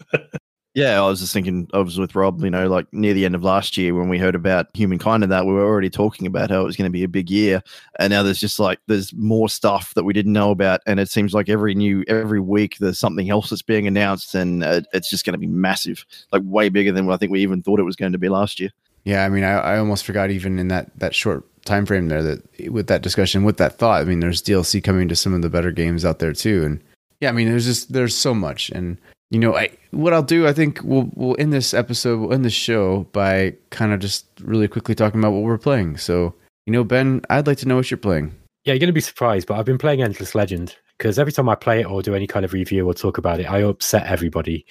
Yeah, 0.75 1.03
I 1.03 1.09
was 1.09 1.19
just 1.19 1.33
thinking, 1.33 1.69
I 1.75 1.79
was 1.79 1.99
with 1.99 2.15
Rob, 2.15 2.45
you 2.45 2.51
know, 2.51 2.69
like 2.69 2.87
near 2.93 3.13
the 3.13 3.25
end 3.25 3.35
of 3.35 3.43
last 3.43 3.77
year 3.77 3.93
when 3.93 4.09
we 4.09 4.19
heard 4.19 4.37
about 4.37 4.69
humankind 4.73 5.25
and 5.25 5.33
that, 5.33 5.45
we 5.45 5.53
were 5.53 5.65
already 5.65 5.91
talking 5.91 6.29
about 6.29 6.51
how 6.51 6.61
it 6.61 6.65
was 6.65 6.77
going 6.77 6.89
to 6.89 6.93
be 6.93 7.03
a 7.03 7.09
big 7.09 7.29
year. 7.29 7.61
And 7.99 8.13
now 8.13 8.23
there's 8.23 8.39
just 8.39 8.61
like, 8.61 8.79
there's 8.87 9.13
more 9.15 9.49
stuff 9.49 9.93
that 9.95 10.05
we 10.05 10.13
didn't 10.13 10.33
know 10.33 10.53
about. 10.53 10.81
And 10.87 11.01
it 11.01 11.11
seems 11.11 11.35
like 11.35 11.49
every 11.49 11.75
new, 11.75 12.05
every 12.07 12.39
week 12.39 12.79
there's 12.79 13.01
something 13.01 13.31
else 13.31 13.51
that's 13.51 13.63
being 13.63 13.89
announced 13.89 14.35
and 14.37 14.63
uh, 14.63 14.83
it's 14.93 15.11
just 15.11 15.25
going 15.25 15.33
to 15.35 15.39
be 15.39 15.49
massive, 15.49 16.07
like 16.31 16.43
way 16.45 16.69
bigger 16.69 16.93
than 16.93 17.07
what 17.07 17.15
I 17.15 17.17
think 17.17 17.33
we 17.33 17.43
even 17.43 17.63
thought 17.63 17.81
it 17.81 17.85
was 17.85 17.97
going 17.97 18.13
to 18.13 18.19
be 18.19 18.29
last 18.29 18.61
year. 18.61 18.71
Yeah, 19.05 19.25
I 19.25 19.29
mean, 19.29 19.45
I, 19.45 19.53
I 19.53 19.79
almost 19.79 20.05
forgot 20.05 20.31
even 20.31 20.59
in 20.59 20.69
that 20.69 20.97
that 20.99 21.15
short 21.15 21.45
time 21.65 21.87
frame 21.87 22.09
there 22.09 22.23
that 22.23 22.71
with 22.71 22.87
that 22.89 23.03
discussion, 23.03 23.45
with 23.45 23.57
that 23.57 23.79
thought. 23.79 24.03
I 24.03 24.05
mean, 24.05 24.21
there's 24.21 24.43
DLC 24.43 24.83
coming 24.85 25.09
to 25.09 25.17
some 25.17 25.35
of 25.35 25.43
the 25.43 25.49
better 25.49 25.73
games 25.73 26.05
out 26.05 26.19
there 26.19 26.33
too, 26.33 26.65
and 26.65 26.83
yeah, 27.21 27.31
I 27.31 27.33
mean, 27.33 27.49
there's 27.49 27.65
just 27.65 27.93
there's 27.93 28.15
so 28.15 28.35
much, 28.35 28.71
and 28.71 28.99
you 29.31 29.39
know, 29.39 29.57
I 29.57 29.71
what 29.93 30.13
I'll 30.13 30.23
do, 30.23 30.47
I 30.47 30.53
think 30.53 30.81
we'll 30.83 31.09
we'll 31.15 31.37
end 31.39 31.53
this 31.53 31.73
episode, 31.73 32.19
we'll 32.21 32.33
end 32.33 32.45
this 32.45 32.53
show 32.53 33.07
by 33.13 33.55
kind 33.71 33.93
of 33.93 34.01
just 34.01 34.27
really 34.41 34.69
quickly 34.69 34.95
talking 34.95 35.21
about 35.21 35.33
what 35.33 35.43
we're 35.43 35.59
playing. 35.59 35.97
So, 35.97 36.35
you 36.67 36.73
know, 36.73 36.85
Ben, 36.85 37.23
I'd 37.31 37.47
like 37.47 37.59
to 37.59 37.69
know 37.69 37.77
what 37.77 37.91
you're 37.91 37.99
playing. 37.99 38.35
Yeah, 38.65 38.75
you're 38.75 38.81
going 38.81 38.89
to 38.89 38.93
be 38.93 39.01
surprised, 39.01 39.47
but 39.47 39.59
I've 39.59 39.65
been 39.65 39.79
playing 39.79 40.03
Endless 40.03 40.35
Legend 40.35 40.77
because 40.99 41.19
every 41.19 41.33
time 41.33 41.49
I 41.49 41.55
play 41.55 41.81
it 41.81 41.87
or 41.87 42.03
do 42.03 42.15
any 42.15 42.27
kind 42.27 42.45
of 42.45 42.53
review 42.53 42.87
or 42.87 42.93
talk 42.93 43.17
about 43.17 43.41
it, 43.41 43.51
I 43.51 43.63
upset 43.63 44.07
everybody. 44.07 44.67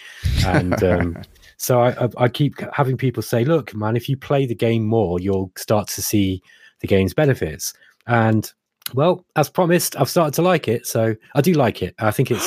And 0.46 0.84
um, 0.84 1.18
so 1.58 1.82
I, 1.82 2.08
I 2.18 2.28
keep 2.28 2.54
having 2.72 2.98
people 2.98 3.24
say, 3.24 3.44
look, 3.44 3.74
man, 3.74 3.96
if 3.96 4.08
you 4.08 4.16
play 4.16 4.46
the 4.46 4.54
game 4.54 4.86
more, 4.86 5.20
you'll 5.20 5.52
start 5.58 5.88
to 5.88 6.04
see 6.04 6.44
the 6.82 6.88
game's 6.88 7.16
benefits. 7.16 7.74
And 8.06 8.52
well, 8.94 9.26
as 9.36 9.50
promised, 9.50 9.96
I've 10.00 10.10
started 10.10 10.34
to 10.36 10.42
like 10.42 10.68
it. 10.68 10.86
So 10.86 11.16
I 11.36 11.42
do 11.42 11.54
like 11.54 11.82
it. 11.82 11.96
I 12.00 12.12
think 12.12 12.32
it's. 12.32 12.46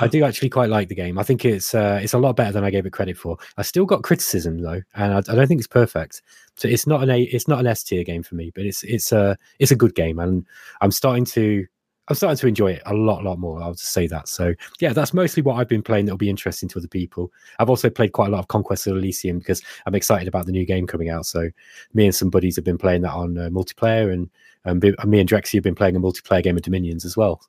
I 0.00 0.08
do 0.10 0.24
actually 0.24 0.48
quite 0.48 0.70
like 0.70 0.88
the 0.88 0.94
game. 0.94 1.18
I 1.18 1.22
think 1.22 1.44
it's 1.44 1.74
uh, 1.74 2.00
it's 2.02 2.14
a 2.14 2.18
lot 2.18 2.36
better 2.36 2.52
than 2.52 2.64
I 2.64 2.70
gave 2.70 2.86
it 2.86 2.92
credit 2.92 3.16
for. 3.16 3.36
I 3.56 3.62
still 3.62 3.84
got 3.84 4.02
criticism 4.02 4.58
though, 4.58 4.82
and 4.94 5.14
I, 5.14 5.18
I 5.18 5.34
don't 5.34 5.46
think 5.46 5.60
it's 5.60 5.68
perfect. 5.68 6.22
So 6.56 6.68
it's 6.68 6.86
not 6.86 7.02
an 7.02 7.10
a 7.10 7.22
it's 7.22 7.48
not 7.48 7.60
an 7.60 7.66
S 7.66 7.82
tier 7.82 8.04
game 8.04 8.22
for 8.22 8.34
me, 8.34 8.52
but 8.54 8.64
it's 8.64 8.82
it's 8.84 9.12
a 9.12 9.36
it's 9.58 9.70
a 9.70 9.76
good 9.76 9.94
game, 9.94 10.18
and 10.18 10.46
I'm 10.80 10.90
starting 10.90 11.24
to 11.26 11.66
I'm 12.08 12.16
starting 12.16 12.36
to 12.38 12.46
enjoy 12.48 12.72
it 12.72 12.82
a 12.86 12.94
lot 12.94 13.22
lot 13.22 13.38
more. 13.38 13.62
I'll 13.62 13.74
just 13.74 13.92
say 13.92 14.06
that. 14.08 14.28
So 14.28 14.54
yeah, 14.80 14.92
that's 14.92 15.14
mostly 15.14 15.42
what 15.42 15.54
I've 15.54 15.68
been 15.68 15.82
playing. 15.82 16.06
That'll 16.06 16.18
be 16.18 16.30
interesting 16.30 16.68
to 16.70 16.78
other 16.78 16.88
people. 16.88 17.30
I've 17.58 17.70
also 17.70 17.88
played 17.88 18.12
quite 18.12 18.28
a 18.28 18.30
lot 18.30 18.40
of 18.40 18.48
Conquest 18.48 18.86
of 18.86 18.96
Elysium 18.96 19.38
because 19.38 19.62
I'm 19.86 19.94
excited 19.94 20.26
about 20.26 20.46
the 20.46 20.52
new 20.52 20.66
game 20.66 20.86
coming 20.86 21.10
out. 21.10 21.26
So 21.26 21.50
me 21.94 22.06
and 22.06 22.14
some 22.14 22.28
buddies 22.30 22.56
have 22.56 22.64
been 22.64 22.78
playing 22.78 23.02
that 23.02 23.12
on 23.12 23.38
uh, 23.38 23.48
multiplayer, 23.50 24.12
and 24.12 24.28
um, 24.64 24.80
me 25.08 25.20
and 25.20 25.28
Drexy 25.28 25.56
have 25.56 25.64
been 25.64 25.74
playing 25.74 25.96
a 25.96 26.00
multiplayer 26.00 26.42
game 26.42 26.56
of 26.56 26.62
Dominions 26.62 27.04
as 27.04 27.16
well. 27.16 27.40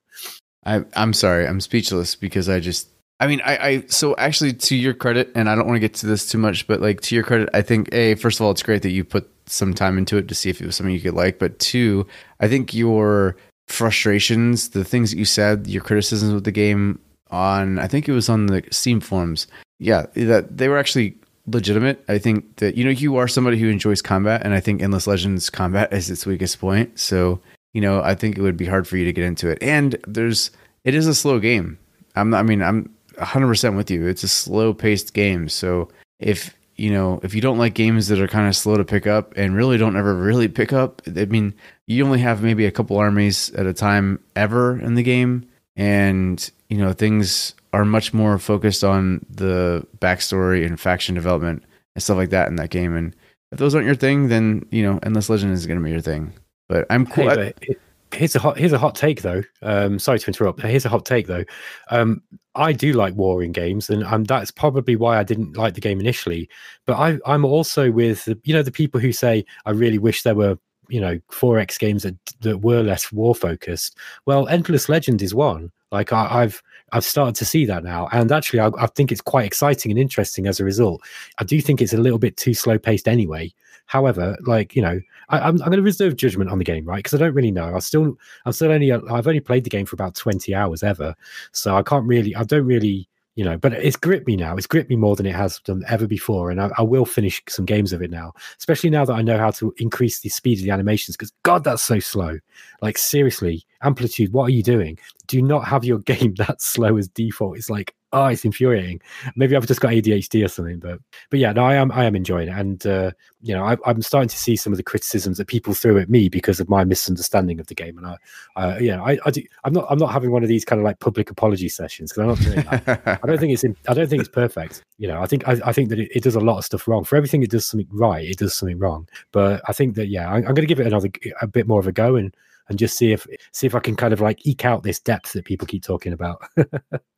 I, 0.65 0.83
I'm 0.95 1.13
sorry, 1.13 1.47
I'm 1.47 1.59
speechless 1.59 2.15
because 2.15 2.47
I 2.47 2.59
just, 2.59 2.89
I 3.19 3.27
mean, 3.27 3.41
I, 3.43 3.57
I, 3.57 3.83
so 3.87 4.15
actually 4.17 4.53
to 4.53 4.75
your 4.75 4.93
credit, 4.93 5.31
and 5.35 5.49
I 5.49 5.55
don't 5.55 5.65
want 5.65 5.75
to 5.75 5.81
get 5.81 5.93
to 5.95 6.05
this 6.05 6.29
too 6.29 6.37
much, 6.37 6.67
but 6.67 6.79
like 6.79 7.01
to 7.01 7.15
your 7.15 7.23
credit, 7.23 7.49
I 7.53 7.61
think, 7.61 7.89
A, 7.91 8.15
first 8.15 8.39
of 8.39 8.45
all, 8.45 8.51
it's 8.51 8.63
great 8.63 8.81
that 8.83 8.91
you 8.91 9.03
put 9.03 9.29
some 9.45 9.73
time 9.73 9.97
into 9.97 10.17
it 10.17 10.27
to 10.29 10.35
see 10.35 10.49
if 10.49 10.61
it 10.61 10.65
was 10.65 10.75
something 10.75 10.93
you 10.93 11.01
could 11.01 11.15
like, 11.15 11.37
but 11.37 11.59
two, 11.59 12.07
I 12.39 12.47
think 12.47 12.73
your 12.73 13.35
frustrations, 13.68 14.70
the 14.70 14.84
things 14.84 15.11
that 15.11 15.18
you 15.18 15.26
said, 15.26 15.68
your 15.68 15.84
criticisms 15.84 16.34
with 16.34 16.43
the 16.43 16.51
game 16.51 16.99
on, 17.32 17.80
I 17.80 17.88
think 17.88 18.07
it 18.07 18.14
was 18.14 18.30
on 18.30 18.47
the 18.47 18.64
Steam 18.72 18.99
forums, 18.99 19.47
yeah, 19.80 20.05
that 20.16 20.57
they 20.57 20.68
were 20.68 20.78
actually 20.78 21.16
legitimate. 21.47 22.03
I 22.07 22.18
think 22.18 22.57
that, 22.57 22.76
you 22.76 22.84
know, 22.84 22.91
you 22.91 23.18
are 23.18 23.28
somebody 23.28 23.57
who 23.57 23.70
enjoys 23.70 24.01
combat, 24.01 24.41
and 24.43 24.53
I 24.53 24.59
think 24.59 24.82
Endless 24.82 25.07
Legends 25.07 25.49
combat 25.49 25.91
is 25.91 26.09
its 26.09 26.26
weakest 26.26 26.59
point. 26.59 26.99
So, 26.99 27.39
you 27.74 27.82
know, 27.82 28.01
I 28.01 28.16
think 28.16 28.38
it 28.38 28.41
would 28.41 28.57
be 28.57 28.66
hard 28.66 28.88
for 28.88 28.97
you 28.97 29.05
to 29.05 29.14
get 29.14 29.26
into 29.26 29.49
it. 29.49 29.57
And 29.61 29.97
there's, 30.07 30.51
it 30.84 30.95
is 30.95 31.07
a 31.07 31.16
slow 31.16 31.39
game. 31.39 31.78
I'm, 32.16 32.34
I 32.34 32.43
mean, 32.43 32.61
I'm 32.61 32.93
100% 33.18 33.76
with 33.76 33.89
you. 33.89 34.05
It's 34.07 34.24
a 34.24 34.28
slow 34.28 34.74
paced 34.74 35.14
game. 35.14 35.49
So 35.49 35.89
if 36.20 36.55
you 36.76 36.91
know, 36.91 37.20
if 37.24 37.36
you 37.36 37.41
don't 37.41 37.57
like 37.57 37.74
games 37.74 38.07
that 38.07 38.20
are 38.20 38.28
kind 38.28 38.47
of 38.47 38.55
slow 38.55 38.78
to 38.78 38.84
pick 38.84 39.05
up 39.05 39.34
and 39.38 39.55
really 39.55 39.78
don't 39.78 39.95
ever 39.95 40.16
really 40.16 40.47
pick 40.47 40.74
up, 40.74 41.01
I 41.07 41.26
mean, 41.26 41.53
you 41.88 42.05
only 42.05 42.19
have 42.19 42.43
maybe 42.43 42.65
a 42.65 42.71
couple 42.71 42.97
armies 42.97 43.51
at 43.51 43.65
a 43.65 43.73
time 43.73 44.19
ever 44.36 44.79
in 44.79 44.95
the 44.95 45.03
game. 45.03 45.47
And, 45.75 46.49
you 46.69 46.77
know, 46.77 46.93
things 46.93 47.55
are 47.73 47.86
much 47.86 48.13
more 48.13 48.38
focused 48.38 48.84
on 48.84 49.25
the 49.29 49.86
backstory 49.99 50.65
and 50.65 50.79
faction 50.79 51.15
development 51.15 51.63
and 51.95 52.03
stuff 52.03 52.17
like 52.17 52.29
that 52.29 52.47
in 52.47 52.55
that 52.57 52.69
game. 52.69 52.95
And 52.95 53.15
if 53.51 53.57
those 53.57 53.75
aren't 53.75 53.88
your 53.88 53.95
thing, 53.95 54.29
then, 54.29 54.65
you 54.71 54.84
know, 54.84 54.99
Endless 55.03 55.29
Legend 55.29 55.51
is 55.51 55.65
going 55.65 55.79
to 55.79 55.84
be 55.84 55.91
your 55.91 56.01
thing. 56.01 56.31
But 56.69 56.86
I'm 56.89 57.05
cool. 57.05 57.29
Hey, 57.29 57.53
but 57.59 57.77
here's 58.13 58.36
a 58.36 58.39
hot 58.39 58.57
here's 58.57 58.73
a 58.73 58.77
hot 58.77 58.95
take 58.95 59.21
though. 59.21 59.43
Um, 59.61 59.99
sorry 59.99 60.19
to 60.19 60.27
interrupt. 60.27 60.61
Here's 60.61 60.86
a 60.86 60.89
hot 60.89 61.05
take 61.05 61.27
though. 61.27 61.43
Um, 61.89 62.21
I 62.55 62.71
do 62.71 62.93
like 62.93 63.15
warring 63.15 63.51
games, 63.51 63.89
and 63.89 64.03
um, 64.03 64.23
that's 64.23 64.51
probably 64.51 64.95
why 64.95 65.17
I 65.17 65.23
didn't 65.23 65.57
like 65.57 65.73
the 65.73 65.81
game 65.81 65.99
initially. 65.99 66.49
But 66.86 66.97
I, 66.97 67.19
I'm 67.25 67.43
also 67.45 67.91
with 67.91 68.25
the, 68.25 68.39
you 68.43 68.53
know 68.53 68.63
the 68.63 68.71
people 68.71 68.99
who 68.99 69.11
say 69.11 69.45
I 69.65 69.71
really 69.71 69.97
wish 69.97 70.23
there 70.23 70.36
were 70.36 70.57
you 70.89 71.01
know 71.01 71.19
4x 71.31 71.79
games 71.79 72.03
that 72.03 72.15
that 72.41 72.59
were 72.59 72.81
less 72.81 73.11
war 73.11 73.36
focused. 73.36 73.97
Well, 74.25 74.47
Endless 74.47 74.89
Legend 74.89 75.21
is 75.21 75.34
one. 75.34 75.71
Like 75.91 76.11
I, 76.11 76.41
have 76.41 76.61
I've 76.91 77.03
started 77.03 77.36
to 77.36 77.45
see 77.45 77.65
that 77.65 77.84
now, 77.84 78.07
and 78.11 78.31
actually 78.31 78.59
I, 78.59 78.71
I 78.79 78.88
think 78.88 79.11
it's 79.11 79.21
quite 79.21 79.45
exciting 79.45 79.91
and 79.91 79.99
interesting 79.99 80.47
as 80.47 80.59
a 80.59 80.65
result. 80.65 81.01
I 81.38 81.43
do 81.43 81.61
think 81.61 81.81
it's 81.81 81.93
a 81.93 81.97
little 81.97 82.19
bit 82.19 82.38
too 82.38 82.53
slow 82.53 82.79
paced 82.79 83.07
anyway. 83.07 83.53
However, 83.86 84.38
like 84.45 84.75
you 84.75 84.81
know, 84.81 84.99
I, 85.29 85.47
am 85.47 85.57
going 85.57 85.71
to 85.71 85.81
reserve 85.81 86.15
judgment 86.15 86.49
on 86.49 86.57
the 86.57 86.63
game, 86.63 86.86
right? 86.86 86.97
Because 86.97 87.13
I 87.13 87.17
don't 87.17 87.34
really 87.34 87.51
know. 87.51 87.75
I 87.75 87.79
still, 87.79 88.17
I'm 88.45 88.53
still 88.53 88.71
only, 88.71 88.91
I've 88.91 89.27
only 89.27 89.39
played 89.39 89.65
the 89.65 89.69
game 89.69 89.86
for 89.86 89.95
about 89.95 90.15
20 90.15 90.55
hours 90.55 90.84
ever, 90.84 91.13
so 91.51 91.75
I 91.75 91.84
can't 91.84 92.07
really, 92.07 92.36
I 92.36 92.43
don't 92.43 92.65
really 92.65 93.07
you 93.36 93.43
know, 93.43 93.57
but 93.57 93.73
it's 93.73 93.95
gripped 93.95 94.27
me 94.27 94.36
now. 94.36 94.55
It's 94.55 94.67
gripped 94.67 94.89
me 94.89 94.95
more 94.95 95.15
than 95.15 95.25
it 95.25 95.36
has 95.36 95.59
done 95.59 95.84
ever 95.88 96.07
before, 96.07 96.51
and 96.51 96.61
I, 96.61 96.69
I, 96.77 96.84
will 96.84 97.05
finish 97.05 97.41
some 97.49 97.65
games 97.65 97.91
of 97.91 98.01
it 98.01 98.11
now, 98.11 98.34
especially 98.59 98.91
now 98.91 99.05
that 99.05 99.13
I 99.13 99.23
know 99.23 99.38
how 99.38 99.51
to 99.51 99.73
increase 99.77 100.19
the 100.19 100.29
speed 100.29 100.59
of 100.59 100.65
the 100.65 100.71
animations. 100.71 101.17
Because 101.17 101.34
God, 101.41 101.63
that's 101.63 101.81
so 101.81 101.99
slow. 101.99 102.38
Like 102.81 102.97
seriously, 102.97 103.65
amplitude. 103.81 104.34
What 104.34 104.45
are 104.45 104.51
you 104.51 104.63
doing? 104.63 104.99
Do 105.27 105.41
not 105.41 105.65
have 105.65 105.84
your 105.84 105.97
game 106.13 106.36
that 106.36 106.61
slow 106.61 106.97
as 106.97 107.07
default. 107.07 107.57
It's 107.57 107.69
like 107.69 107.95
oh, 108.14 108.28
it's 108.28 108.45
infuriating. 108.45 109.01
Maybe 109.36 109.55
I've 109.55 109.68
just 109.68 109.82
got 109.82 109.91
ADHD 109.91 110.45
or 110.45 110.47
something, 110.47 110.80
but 110.80 110.99
but 111.30 111.39
yeah, 111.39 111.51
no, 111.51 111.66
I 111.66 111.76
am 111.76 111.91
I 111.91 112.05
am 112.05 112.16
enjoying 112.16 112.47
it, 112.47 112.57
and 112.57 112.86
uh, 112.86 113.11
you 113.41 113.53
know, 113.53 113.66
I, 113.66 113.76
am 113.89 114.01
starting 114.01 114.30
to 114.30 114.38
see 114.38 114.55
some 114.55 114.72
of 114.72 114.78
the 114.78 114.84
criticisms 114.84 115.38
that 115.38 115.47
people 115.47 115.74
threw 115.74 115.97
at 115.99 116.09
me 116.09 116.30
because 116.30 116.59
of 116.59 116.70
my 116.70 116.84
misunderstanding 116.84 117.59
of 117.59 117.68
the 117.68 117.76
game, 117.76 117.97
and 117.97 118.07
I, 118.07 118.18
uh, 118.55 118.78
yeah, 118.80 119.01
I, 119.01 119.18
I 119.26 119.32
do, 119.32 119.43
I'm 119.64 119.74
not 119.74 119.86
I'm 119.89 119.97
not 119.97 120.11
having 120.11 120.32
one 120.32 120.43
of 120.43 120.49
these 120.49 120.64
kind 120.64 120.80
of 120.80 120.86
like 120.86 120.99
public 120.99 121.30
apology 121.30 121.70
sessions 121.70 122.14
because 122.14 122.22
I'm 122.22 122.28
not 122.30 122.39
doing 122.39 122.66
that. 122.70 123.20
I 123.24 123.28
don't 123.28 123.39
think 123.39 123.51
it's 123.51 123.64
in, 123.64 123.76
I 123.88 123.93
don't 123.93 124.07
think 124.07 124.22
it's 124.22 124.30
perfect. 124.30 124.84
You 124.97 125.07
know, 125.07 125.22
I 125.22 125.26
think 125.26 125.47
I, 125.47 125.59
I 125.66 125.74
think 125.74 125.89
that 125.89 125.99
it, 125.99 126.11
it, 126.16 126.24
does 126.24 126.36
a 126.36 126.39
lot 126.39 126.59
of 126.59 126.66
stuff 126.66 126.88
wrong. 126.88 127.03
For 127.03 127.16
everything 127.16 127.43
it 127.43 127.49
does 127.49 127.66
something 127.66 127.88
right, 127.91 128.26
it 128.26 128.38
does 128.38 128.55
something 128.55 128.80
wrong. 128.80 129.09
But 129.32 129.61
I 129.68 129.74
think 129.74 129.95
that 129.95 130.07
yeah, 130.07 130.30
I, 130.30 130.38
I'm 130.38 130.43
going 130.43 130.55
to 130.55 130.66
give 130.68 130.80
it 130.80 130.88
another 130.88 131.09
a 131.41 131.47
bit 131.47 131.68
more 131.68 131.80
of 131.80 131.88
a 131.88 131.91
go 131.91 132.16
and 132.16 132.36
and 132.70 132.80
just 132.80 132.97
see 132.97 133.11
if 133.11 133.28
see 133.51 133.68
if 133.68 133.76
I 133.76 133.80
can 133.80 133.95
kind 133.95 134.14
of 134.14 134.22
like 134.22 134.45
eke 134.45 134.66
out 134.66 134.84
this 134.84 134.99
depth 134.99 135.34
that 135.34 135.45
people 135.45 135.68
keep 135.68 135.84
talking 135.84 136.14
about. 136.14 136.41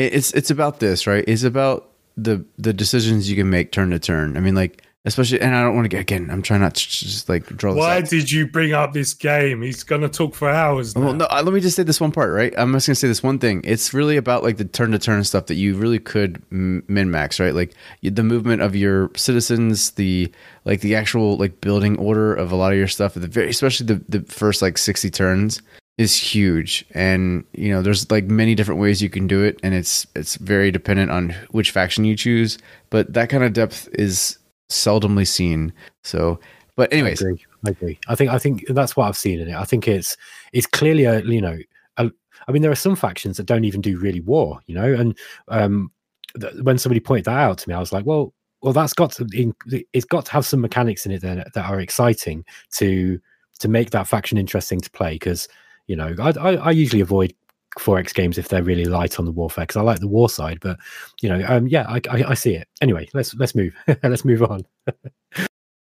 it's 0.00 0.32
it's 0.32 0.50
about 0.50 0.80
this, 0.80 1.06
right? 1.06 1.24
It's 1.26 1.42
about 1.42 1.90
the 2.16 2.44
the 2.58 2.72
decisions 2.72 3.30
you 3.30 3.36
can 3.36 3.50
make 3.50 3.72
turn 3.72 3.90
to 3.90 3.98
turn. 3.98 4.36
I 4.36 4.40
mean, 4.40 4.54
like 4.54 4.84
especially, 5.04 5.40
and 5.40 5.54
I 5.54 5.62
don't 5.62 5.74
want 5.74 5.86
to 5.86 5.88
get 5.88 6.00
again. 6.00 6.28
I'm 6.30 6.42
trying 6.42 6.60
not 6.60 6.74
to 6.74 6.88
just 6.88 7.28
like 7.28 7.46
draw. 7.46 7.74
Why 7.74 8.02
did 8.02 8.30
you 8.30 8.46
bring 8.46 8.72
up 8.72 8.92
this 8.92 9.14
game? 9.14 9.62
He's 9.62 9.82
gonna 9.82 10.08
talk 10.08 10.34
for 10.34 10.50
hours. 10.50 10.94
Now. 10.94 11.02
Well, 11.02 11.14
no, 11.14 11.26
let 11.30 11.46
me 11.46 11.60
just 11.60 11.76
say 11.76 11.82
this 11.82 12.00
one 12.00 12.12
part, 12.12 12.32
right? 12.32 12.52
I'm 12.56 12.72
just 12.72 12.86
gonna 12.86 12.94
say 12.94 13.08
this 13.08 13.22
one 13.22 13.38
thing. 13.38 13.62
It's 13.64 13.94
really 13.94 14.16
about 14.16 14.42
like 14.42 14.56
the 14.56 14.64
turn 14.64 14.92
to 14.92 14.98
turn 14.98 15.22
stuff 15.24 15.46
that 15.46 15.54
you 15.54 15.76
really 15.76 15.98
could 15.98 16.42
min 16.50 17.10
max, 17.10 17.40
right? 17.40 17.54
Like 17.54 17.74
the 18.02 18.22
movement 18.22 18.62
of 18.62 18.76
your 18.76 19.10
citizens, 19.16 19.92
the 19.92 20.30
like 20.64 20.80
the 20.80 20.94
actual 20.94 21.36
like 21.36 21.60
building 21.60 21.98
order 21.98 22.34
of 22.34 22.52
a 22.52 22.56
lot 22.56 22.72
of 22.72 22.78
your 22.78 22.88
stuff, 22.88 23.14
the 23.14 23.26
very 23.26 23.50
especially 23.50 23.86
the 23.86 24.04
the 24.08 24.20
first 24.22 24.62
like 24.62 24.78
60 24.78 25.10
turns 25.10 25.62
is 26.00 26.16
huge. 26.16 26.84
And 26.92 27.44
you 27.52 27.70
know 27.70 27.82
there's 27.82 28.10
like 28.10 28.24
many 28.24 28.54
different 28.54 28.80
ways 28.80 29.02
you 29.02 29.10
can 29.10 29.26
do 29.26 29.42
it 29.42 29.60
and 29.62 29.74
it's 29.74 30.06
it's 30.16 30.36
very 30.36 30.70
dependent 30.70 31.10
on 31.10 31.34
which 31.50 31.70
faction 31.70 32.04
you 32.04 32.16
choose 32.16 32.58
but 32.88 33.12
that 33.12 33.28
kind 33.28 33.44
of 33.44 33.52
depth 33.52 33.88
is 33.92 34.38
seldomly 34.70 35.26
seen. 35.26 35.72
So 36.02 36.40
but 36.76 36.92
anyways. 36.92 37.22
I 37.22 37.26
agree. 37.26 37.44
I 37.66 37.70
agree. 37.70 37.98
I 38.08 38.14
think 38.14 38.30
i 38.30 38.38
think 38.38 38.64
that's 38.68 38.96
what 38.96 39.06
i've 39.06 39.16
seen 39.16 39.40
in 39.40 39.48
it. 39.48 39.54
I 39.54 39.64
think 39.64 39.86
it's 39.86 40.16
it's 40.54 40.66
clearly 40.66 41.04
a 41.04 41.20
you 41.20 41.42
know 41.42 41.58
a, 41.98 42.10
i 42.48 42.52
mean 42.52 42.62
there 42.62 42.70
are 42.70 42.86
some 42.86 42.96
factions 42.96 43.36
that 43.36 43.44
don't 43.44 43.64
even 43.64 43.82
do 43.82 43.98
really 43.98 44.20
war 44.20 44.60
you 44.66 44.74
know 44.74 44.94
and 44.94 45.18
um 45.48 45.90
th- 46.40 46.54
when 46.62 46.78
somebody 46.78 47.00
pointed 47.00 47.26
that 47.26 47.38
out 47.38 47.58
to 47.58 47.68
me 47.68 47.74
i 47.74 47.80
was 47.80 47.92
like 47.92 48.06
well 48.06 48.32
well 48.62 48.72
that's 48.72 48.94
got 48.94 49.12
to 49.12 49.26
it's 49.92 50.06
got 50.06 50.24
to 50.24 50.32
have 50.32 50.46
some 50.46 50.60
mechanics 50.60 51.04
in 51.04 51.12
it 51.12 51.20
that, 51.20 51.52
that 51.52 51.68
are 51.70 51.80
exciting 51.80 52.44
to 52.72 53.20
to 53.58 53.68
make 53.68 53.90
that 53.90 54.08
faction 54.08 54.38
interesting 54.38 54.80
to 54.80 54.90
play 54.90 55.14
because 55.14 55.46
you 55.86 55.96
know, 55.96 56.14
I, 56.20 56.30
I, 56.30 56.54
I 56.56 56.70
usually 56.70 57.00
avoid 57.00 57.34
4X 57.78 58.14
games 58.14 58.38
if 58.38 58.48
they're 58.48 58.62
really 58.62 58.86
light 58.86 59.18
on 59.18 59.24
the 59.24 59.30
warfare 59.30 59.64
because 59.64 59.76
I 59.76 59.82
like 59.82 60.00
the 60.00 60.08
war 60.08 60.28
side. 60.28 60.58
But 60.60 60.78
you 61.20 61.28
know, 61.28 61.44
um, 61.48 61.68
yeah, 61.68 61.86
I, 61.88 62.00
I, 62.10 62.30
I 62.30 62.34
see 62.34 62.54
it. 62.54 62.68
Anyway, 62.80 63.08
let's 63.14 63.34
let's 63.34 63.54
move. 63.54 63.74
let's 64.02 64.24
move 64.24 64.42
on. 64.42 64.62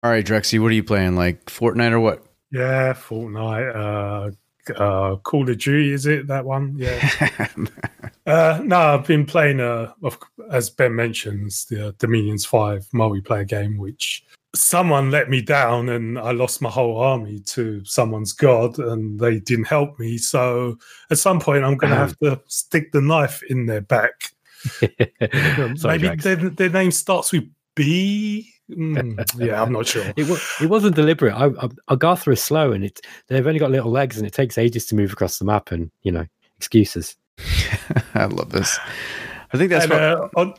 All 0.03 0.11
right, 0.11 0.24
Drexy, 0.24 0.59
what 0.59 0.70
are 0.70 0.74
you 0.74 0.84
playing? 0.84 1.16
Like 1.16 1.45
Fortnite 1.47 1.93
or 1.93 2.01
what? 2.01 2.24
Yeah, 2.51 2.95
Fortnite. 2.95 3.76
Uh, 3.76 4.30
uh, 4.76 5.16
Call 5.16 5.49
of 5.49 5.59
Duty 5.59 5.93
is 5.93 6.07
it 6.07 6.26
that 6.28 6.45
one? 6.45 6.74
Yeah. 6.76 7.49
uh, 8.26 8.61
no, 8.64 8.78
I've 8.78 9.07
been 9.07 9.26
playing. 9.26 9.61
Uh, 9.61 9.93
as 10.51 10.70
Ben 10.70 10.95
mentions, 10.95 11.66
the 11.66 11.95
Dominions 11.99 12.45
Five 12.45 12.86
multiplayer 12.95 13.47
game, 13.47 13.78
which 13.78 14.24
someone 14.55 15.11
let 15.11 15.30
me 15.30 15.40
down 15.40 15.88
and 15.88 16.18
I 16.18 16.32
lost 16.32 16.61
my 16.61 16.70
whole 16.70 16.98
army 16.98 17.38
to 17.46 17.84
someone's 17.84 18.32
god 18.32 18.78
and 18.78 19.18
they 19.20 19.38
didn't 19.38 19.66
help 19.66 19.98
me. 19.98 20.18
So 20.18 20.76
at 21.11 21.18
some 21.18 21.40
point, 21.40 21.64
I'm 21.64 21.76
going 21.76 21.92
to 21.92 21.96
have 21.96 22.18
to 22.18 22.40
stick 22.46 22.92
the 22.92 23.01
knife 23.01 23.42
in 23.44 23.66
their 23.66 23.80
back. 23.80 24.32
Sorry, 25.76 25.98
Maybe 25.98 26.16
their, 26.16 26.36
their, 26.36 26.68
name 26.68 26.90
starts 26.90 27.32
with 27.32 27.44
B. 27.74 28.53
Mm, 28.70 29.24
yeah, 29.38 29.62
I'm 29.62 29.72
not 29.72 29.86
sure. 29.86 30.05
It, 30.16 30.28
was, 30.28 30.42
it 30.61 30.68
wasn't 30.68 30.96
deliberate. 30.96 31.32
I, 31.32 31.46
I, 31.46 31.94
Agartha 31.94 32.32
is 32.32 32.42
slow 32.42 32.72
and 32.72 32.84
it 32.84 33.01
they've 33.28 33.46
only 33.46 33.59
got 33.59 33.70
little 33.70 33.90
legs 33.90 34.18
and 34.18 34.26
it 34.26 34.34
takes 34.34 34.59
ages 34.59 34.86
to 34.86 34.94
move 34.94 35.12
across 35.12 35.38
the 35.38 35.44
map 35.44 35.70
and, 35.70 35.90
you 36.03 36.12
know, 36.12 36.26
excuses. 36.57 37.16
I 38.14 38.26
love 38.26 38.51
this. 38.51 38.78
I 39.53 39.57
think 39.57 39.70
that's 39.70 39.84
and, 39.84 39.92
what... 39.92 40.03
uh, 40.03 40.28
on, 40.36 40.55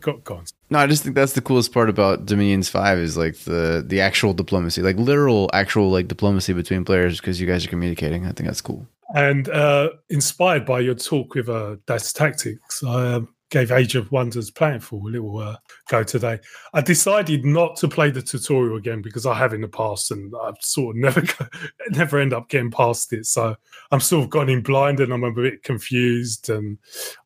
Go, 0.00 0.16
go 0.18 0.36
on. 0.36 0.44
No, 0.70 0.78
I 0.78 0.86
just 0.86 1.02
think 1.02 1.14
that's 1.14 1.34
the 1.34 1.42
coolest 1.42 1.72
part 1.72 1.88
about 1.88 2.26
Dominions 2.26 2.68
Five 2.68 2.98
is 2.98 3.16
like 3.16 3.36
the 3.40 3.84
the 3.86 4.00
actual 4.00 4.32
diplomacy, 4.32 4.82
like 4.82 4.96
literal 4.96 5.50
actual 5.52 5.90
like 5.90 6.08
diplomacy 6.08 6.52
between 6.52 6.84
players 6.84 7.20
because 7.20 7.40
you 7.40 7.46
guys 7.46 7.64
are 7.64 7.68
communicating. 7.68 8.26
I 8.26 8.32
think 8.32 8.48
that's 8.48 8.60
cool. 8.60 8.86
And 9.14 9.48
uh, 9.50 9.90
inspired 10.08 10.64
by 10.64 10.80
your 10.80 10.94
talk 10.94 11.34
with 11.34 11.48
uh, 11.48 11.76
Das 11.86 12.12
Tactics, 12.12 12.82
I 12.82 13.14
um, 13.14 13.28
gave 13.52 13.70
Age 13.70 13.94
of 13.94 14.10
Wonders 14.10 14.50
Planetfall 14.50 15.02
a 15.02 15.10
little 15.10 15.38
uh, 15.38 15.56
go 15.88 16.02
today. 16.02 16.40
I 16.72 16.80
decided 16.80 17.44
not 17.44 17.76
to 17.76 17.88
play 17.88 18.10
the 18.10 18.22
tutorial 18.22 18.78
again 18.78 19.02
because 19.02 19.26
I 19.26 19.34
have 19.34 19.52
in 19.52 19.60
the 19.60 19.68
past, 19.68 20.10
and 20.10 20.32
I've 20.42 20.56
sort 20.60 20.96
of 20.96 21.00
never 21.02 21.20
go, 21.20 21.46
never 21.90 22.18
end 22.18 22.32
up 22.32 22.48
getting 22.48 22.70
past 22.70 23.12
it. 23.12 23.26
So 23.26 23.54
I'm 23.90 24.00
sort 24.00 24.24
of 24.24 24.30
gone 24.30 24.48
in 24.48 24.62
blind, 24.62 24.98
and 24.98 25.12
I'm 25.12 25.24
a 25.24 25.32
bit 25.32 25.62
confused. 25.62 26.48
And 26.48 26.78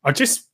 I 0.03 0.11
just 0.11 0.46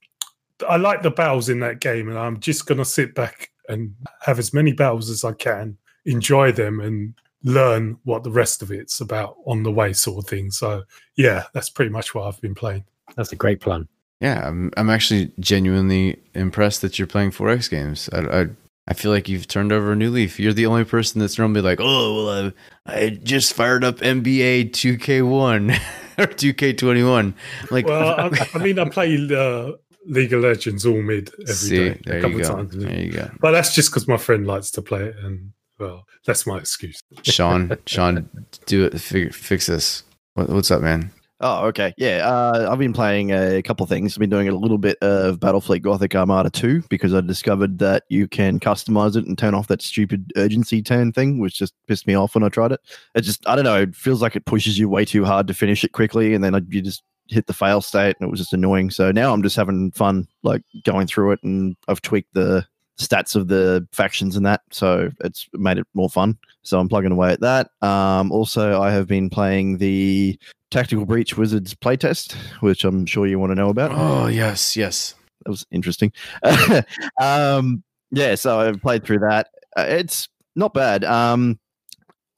I 0.68 0.78
like 0.78 1.02
the 1.02 1.12
battles 1.12 1.50
in 1.50 1.60
that 1.60 1.80
game, 1.80 2.10
and 2.10 2.18
I'm 2.18 2.40
just 2.40 2.66
going 2.66 2.78
to 2.78 2.86
sit 2.86 3.16
back 3.16 3.50
and 3.70 3.96
have 4.22 4.40
as 4.40 4.54
many 4.54 4.74
battles 4.74 5.10
as 5.10 5.24
I 5.24 5.34
can, 5.34 5.78
enjoy 6.06 6.52
them, 6.52 6.80
and 6.80 7.14
learn 7.44 7.98
what 8.04 8.24
the 8.24 8.32
rest 8.32 8.62
of 8.62 8.72
it's 8.72 9.02
about 9.02 9.36
on 9.46 9.64
the 9.64 9.72
way, 9.72 9.94
sort 9.94 10.24
of 10.24 10.30
thing. 10.30 10.52
So, 10.52 10.84
yeah, 11.16 11.44
that's 11.54 11.70
pretty 11.70 11.92
much 11.92 12.16
what 12.16 12.28
I've 12.28 12.42
been 12.42 12.56
playing. 12.56 12.86
That's 13.16 13.32
a 13.32 13.36
great 13.36 13.60
plan. 13.62 13.88
Yeah, 14.22 14.48
I'm, 14.48 14.72
I'm 14.78 14.90
actually 14.90 15.34
genuinely 15.40 16.22
impressed 16.34 16.82
that 16.82 16.98
you're 16.98 17.08
playing 17.08 17.32
4X 17.32 17.70
games. 17.70 18.10
I, 18.14 18.42
I, 18.42 18.48
I 18.88 18.94
feel 18.94 19.12
like 19.12 19.28
you've 19.28 19.48
turned 19.48 19.72
over 19.74 19.92
a 19.92 19.96
new 19.96 20.10
leaf. 20.10 20.40
You're 20.40 20.54
the 20.54 20.66
only 20.66 20.86
person 20.86 21.20
that's 21.20 21.38
normally 21.38 21.62
like, 21.62 21.80
oh, 21.82 22.26
well, 22.26 22.52
I, 22.86 22.96
I 22.96 23.10
just 23.10 23.54
fired 23.54 23.84
up 23.84 23.98
NBA 23.98 24.72
2K1 24.72 25.78
or 26.18 26.28
2K21. 26.28 27.34
Like, 27.70 27.86
well, 27.86 28.16
I, 28.34 28.50
I 28.54 28.58
mean, 28.60 28.80
I 28.80 28.88
played 28.88 29.32
uh, 29.32 29.74
League 30.06 30.34
of 30.34 30.42
Legends 30.42 30.86
all 30.86 31.02
mid 31.02 31.32
every 31.42 31.54
See, 31.54 31.90
day, 31.90 32.20
a 32.20 32.22
couple 32.22 32.42
of 32.42 32.48
times. 32.48 32.76
There 32.76 33.00
you 33.00 33.12
go. 33.12 33.30
But 33.40 33.52
that's 33.52 33.74
just 33.74 33.92
because 33.92 34.08
my 34.08 34.18
friend 34.18 34.46
likes 34.46 34.72
to 34.72 34.82
play 34.82 35.04
it, 35.06 35.16
and 35.24 35.52
well, 35.80 36.06
that's 36.26 36.46
my 36.46 36.58
excuse. 36.58 37.02
Shaun, 37.24 37.78
Shaun, 37.86 38.30
do 38.66 38.86
it. 38.86 39.00
fix 39.00 39.68
this. 39.68 40.04
What, 40.36 40.50
what's 40.50 40.72
up, 40.72 40.82
man? 40.82 41.12
Oh, 41.46 41.66
okay. 41.66 41.94
Yeah, 41.98 42.26
uh, 42.26 42.70
I've 42.72 42.80
been 42.80 42.94
playing 42.94 43.32
a 43.32 43.62
couple 43.62 43.86
things. 43.86 44.16
I've 44.16 44.20
been 44.20 44.30
doing 44.30 44.48
a 44.48 44.56
little 44.56 44.78
bit 44.78 44.98
of 45.02 45.42
Battlefleet 45.42 45.82
Gothic 45.82 46.16
Armada 46.16 46.50
2 46.50 46.84
because 46.88 47.14
I 47.14 47.20
discovered 47.20 47.80
that 47.80 48.04
you 48.08 48.30
can 48.30 48.62
customize 48.62 49.18
it 49.18 49.26
and 49.26 49.38
turn 49.38 49.54
off 49.54 49.68
that 49.68 49.82
stupid 49.82 50.32
urgency 50.38 50.82
turn 50.82 51.12
thing, 51.12 51.40
which 51.40 51.60
just 51.60 51.74
pissed 51.86 52.08
me 52.08 52.14
off 52.16 52.36
when 52.36 52.46
I 52.46 52.50
tried 52.50 52.72
it. 52.72 52.80
It 53.14 53.22
just, 53.22 53.46
I 53.46 53.56
don't 53.56 53.66
know, 53.66 53.82
it 53.82 53.94
feels 53.94 54.22
like 54.22 54.38
it 54.38 54.46
pushes 54.46 54.80
you 54.80 54.88
way 54.88 55.04
too 55.04 55.26
hard 55.26 55.48
to 55.48 55.54
finish 55.54 55.84
it 55.84 55.92
quickly, 55.92 56.34
and 56.34 56.42
then 56.42 56.66
you 56.70 56.82
just 56.82 57.04
hit 57.28 57.48
the 57.48 57.54
fail 57.54 57.82
state 57.82 58.16
and 58.20 58.28
it 58.28 58.32
was 58.32 58.40
just 58.40 58.54
annoying. 58.54 58.90
So 58.90 59.12
now 59.12 59.34
I'm 59.34 59.44
just 59.44 59.56
having 59.56 59.92
fun, 59.92 60.28
like 60.44 60.64
going 60.84 61.08
through 61.08 61.34
it, 61.34 61.44
and 61.44 61.76
I've 61.88 62.02
tweaked 62.02 62.34
the 62.34 62.66
stats 63.00 63.36
of 63.36 63.48
the 63.48 63.88
factions 63.92 64.36
and 64.36 64.46
that. 64.46 64.62
So 64.72 65.10
it's 65.22 65.48
made 65.54 65.78
it 65.78 65.88
more 65.94 66.10
fun. 66.10 66.38
So 66.64 66.80
I'm 66.80 66.90
plugging 66.90 67.12
away 67.12 67.32
at 67.34 67.42
that. 67.42 67.72
Um, 67.82 68.32
also, 68.32 68.82
I 68.82 68.92
have 68.92 69.08
been 69.08 69.30
playing 69.30 69.78
the 69.78 70.38
Tactical 70.72 71.06
Breach 71.06 71.38
Wizards 71.38 71.74
playtest, 71.74 72.34
which 72.62 72.84
I'm 72.84 73.06
sure 73.06 73.28
you 73.28 73.40
want 73.40 73.52
to 73.52 73.56
know 73.56 73.70
about. 73.70 73.92
Oh 73.94 74.28
yes, 74.28 74.76
yes. 74.76 75.16
That 75.46 75.52
was 75.52 75.66
interesting. 75.72 76.14
um, 77.22 77.84
yeah, 78.12 78.36
so 78.36 78.60
I've 78.60 78.82
played 78.82 79.04
through 79.04 79.20
that. 79.20 79.50
Uh, 79.76 79.86
it's 79.88 80.30
not 80.56 80.74
bad. 80.74 81.04
Um, 81.04 81.60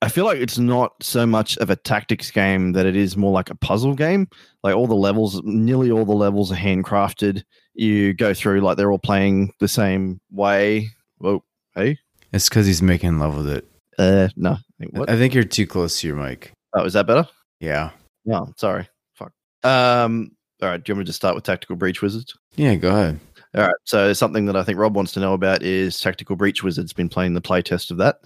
I 0.06 0.10
feel 0.10 0.26
like 0.26 0.38
it's 0.38 0.60
not 0.60 0.94
so 1.02 1.26
much 1.26 1.58
of 1.58 1.72
a 1.72 1.76
tactics 1.76 2.30
game 2.30 2.74
that 2.74 2.86
it 2.86 2.96
is 2.96 3.18
more 3.18 3.32
like 3.32 3.50
a 3.50 3.56
puzzle 3.56 3.96
game. 3.96 4.28
Like 4.64 4.76
all 4.76 4.86
the 4.86 4.94
levels, 4.94 5.42
nearly 5.44 5.90
all 5.90 6.06
the 6.06 6.14
levels 6.14 6.52
are 6.52 6.56
handcrafted. 6.56 7.42
You 7.74 8.14
go 8.14 8.32
through 8.36 8.62
like 8.62 8.78
they're 8.78 8.92
all 8.92 9.00
playing 9.00 9.52
the 9.60 9.68
same 9.68 10.22
way. 10.32 10.90
Whoa, 11.18 11.44
hey, 11.74 11.98
It's 12.32 12.50
because 12.50 12.68
he's 12.68 12.84
making 12.84 13.18
love 13.18 13.36
with 13.36 13.50
it. 13.50 13.68
uh, 13.98 14.28
no, 14.36 14.58
what? 14.92 15.10
I 15.10 15.18
think 15.18 15.34
you're 15.34 15.44
too 15.44 15.66
close 15.66 16.00
to 16.02 16.08
your 16.08 16.18
mic. 16.18 16.52
Oh, 16.76 16.84
is 16.86 16.94
that 16.94 17.08
better? 17.08 17.28
Yeah. 17.60 17.90
No, 18.26 18.54
sorry. 18.58 18.88
Fuck. 19.16 19.32
Um, 19.64 20.32
all 20.62 20.70
right. 20.70 20.84
Do 20.84 20.92
you 20.92 20.96
want 20.96 21.00
me 21.00 21.06
to 21.06 21.14
start 21.14 21.34
with 21.34 21.46
Tactical 21.46 21.78
Breach 21.78 22.04
Wizards? 22.04 22.38
Yeah. 22.58 22.76
Go 22.76 22.90
ahead. 22.90 23.20
All 23.56 23.64
right. 23.64 23.76
So 23.86 24.14
something 24.14 24.46
that 24.46 24.56
I 24.56 24.64
think 24.64 24.78
Rob 24.78 24.96
wants 24.96 25.14
to 25.14 25.20
know 25.20 25.34
about 25.34 25.64
is 25.64 26.00
Tactical 26.00 26.36
Breach 26.36 26.62
Wizards. 26.62 26.94
Been 26.94 27.10
playing 27.10 27.34
the 27.34 27.42
playtest 27.42 27.90
of 27.90 27.98
that. 27.98 28.18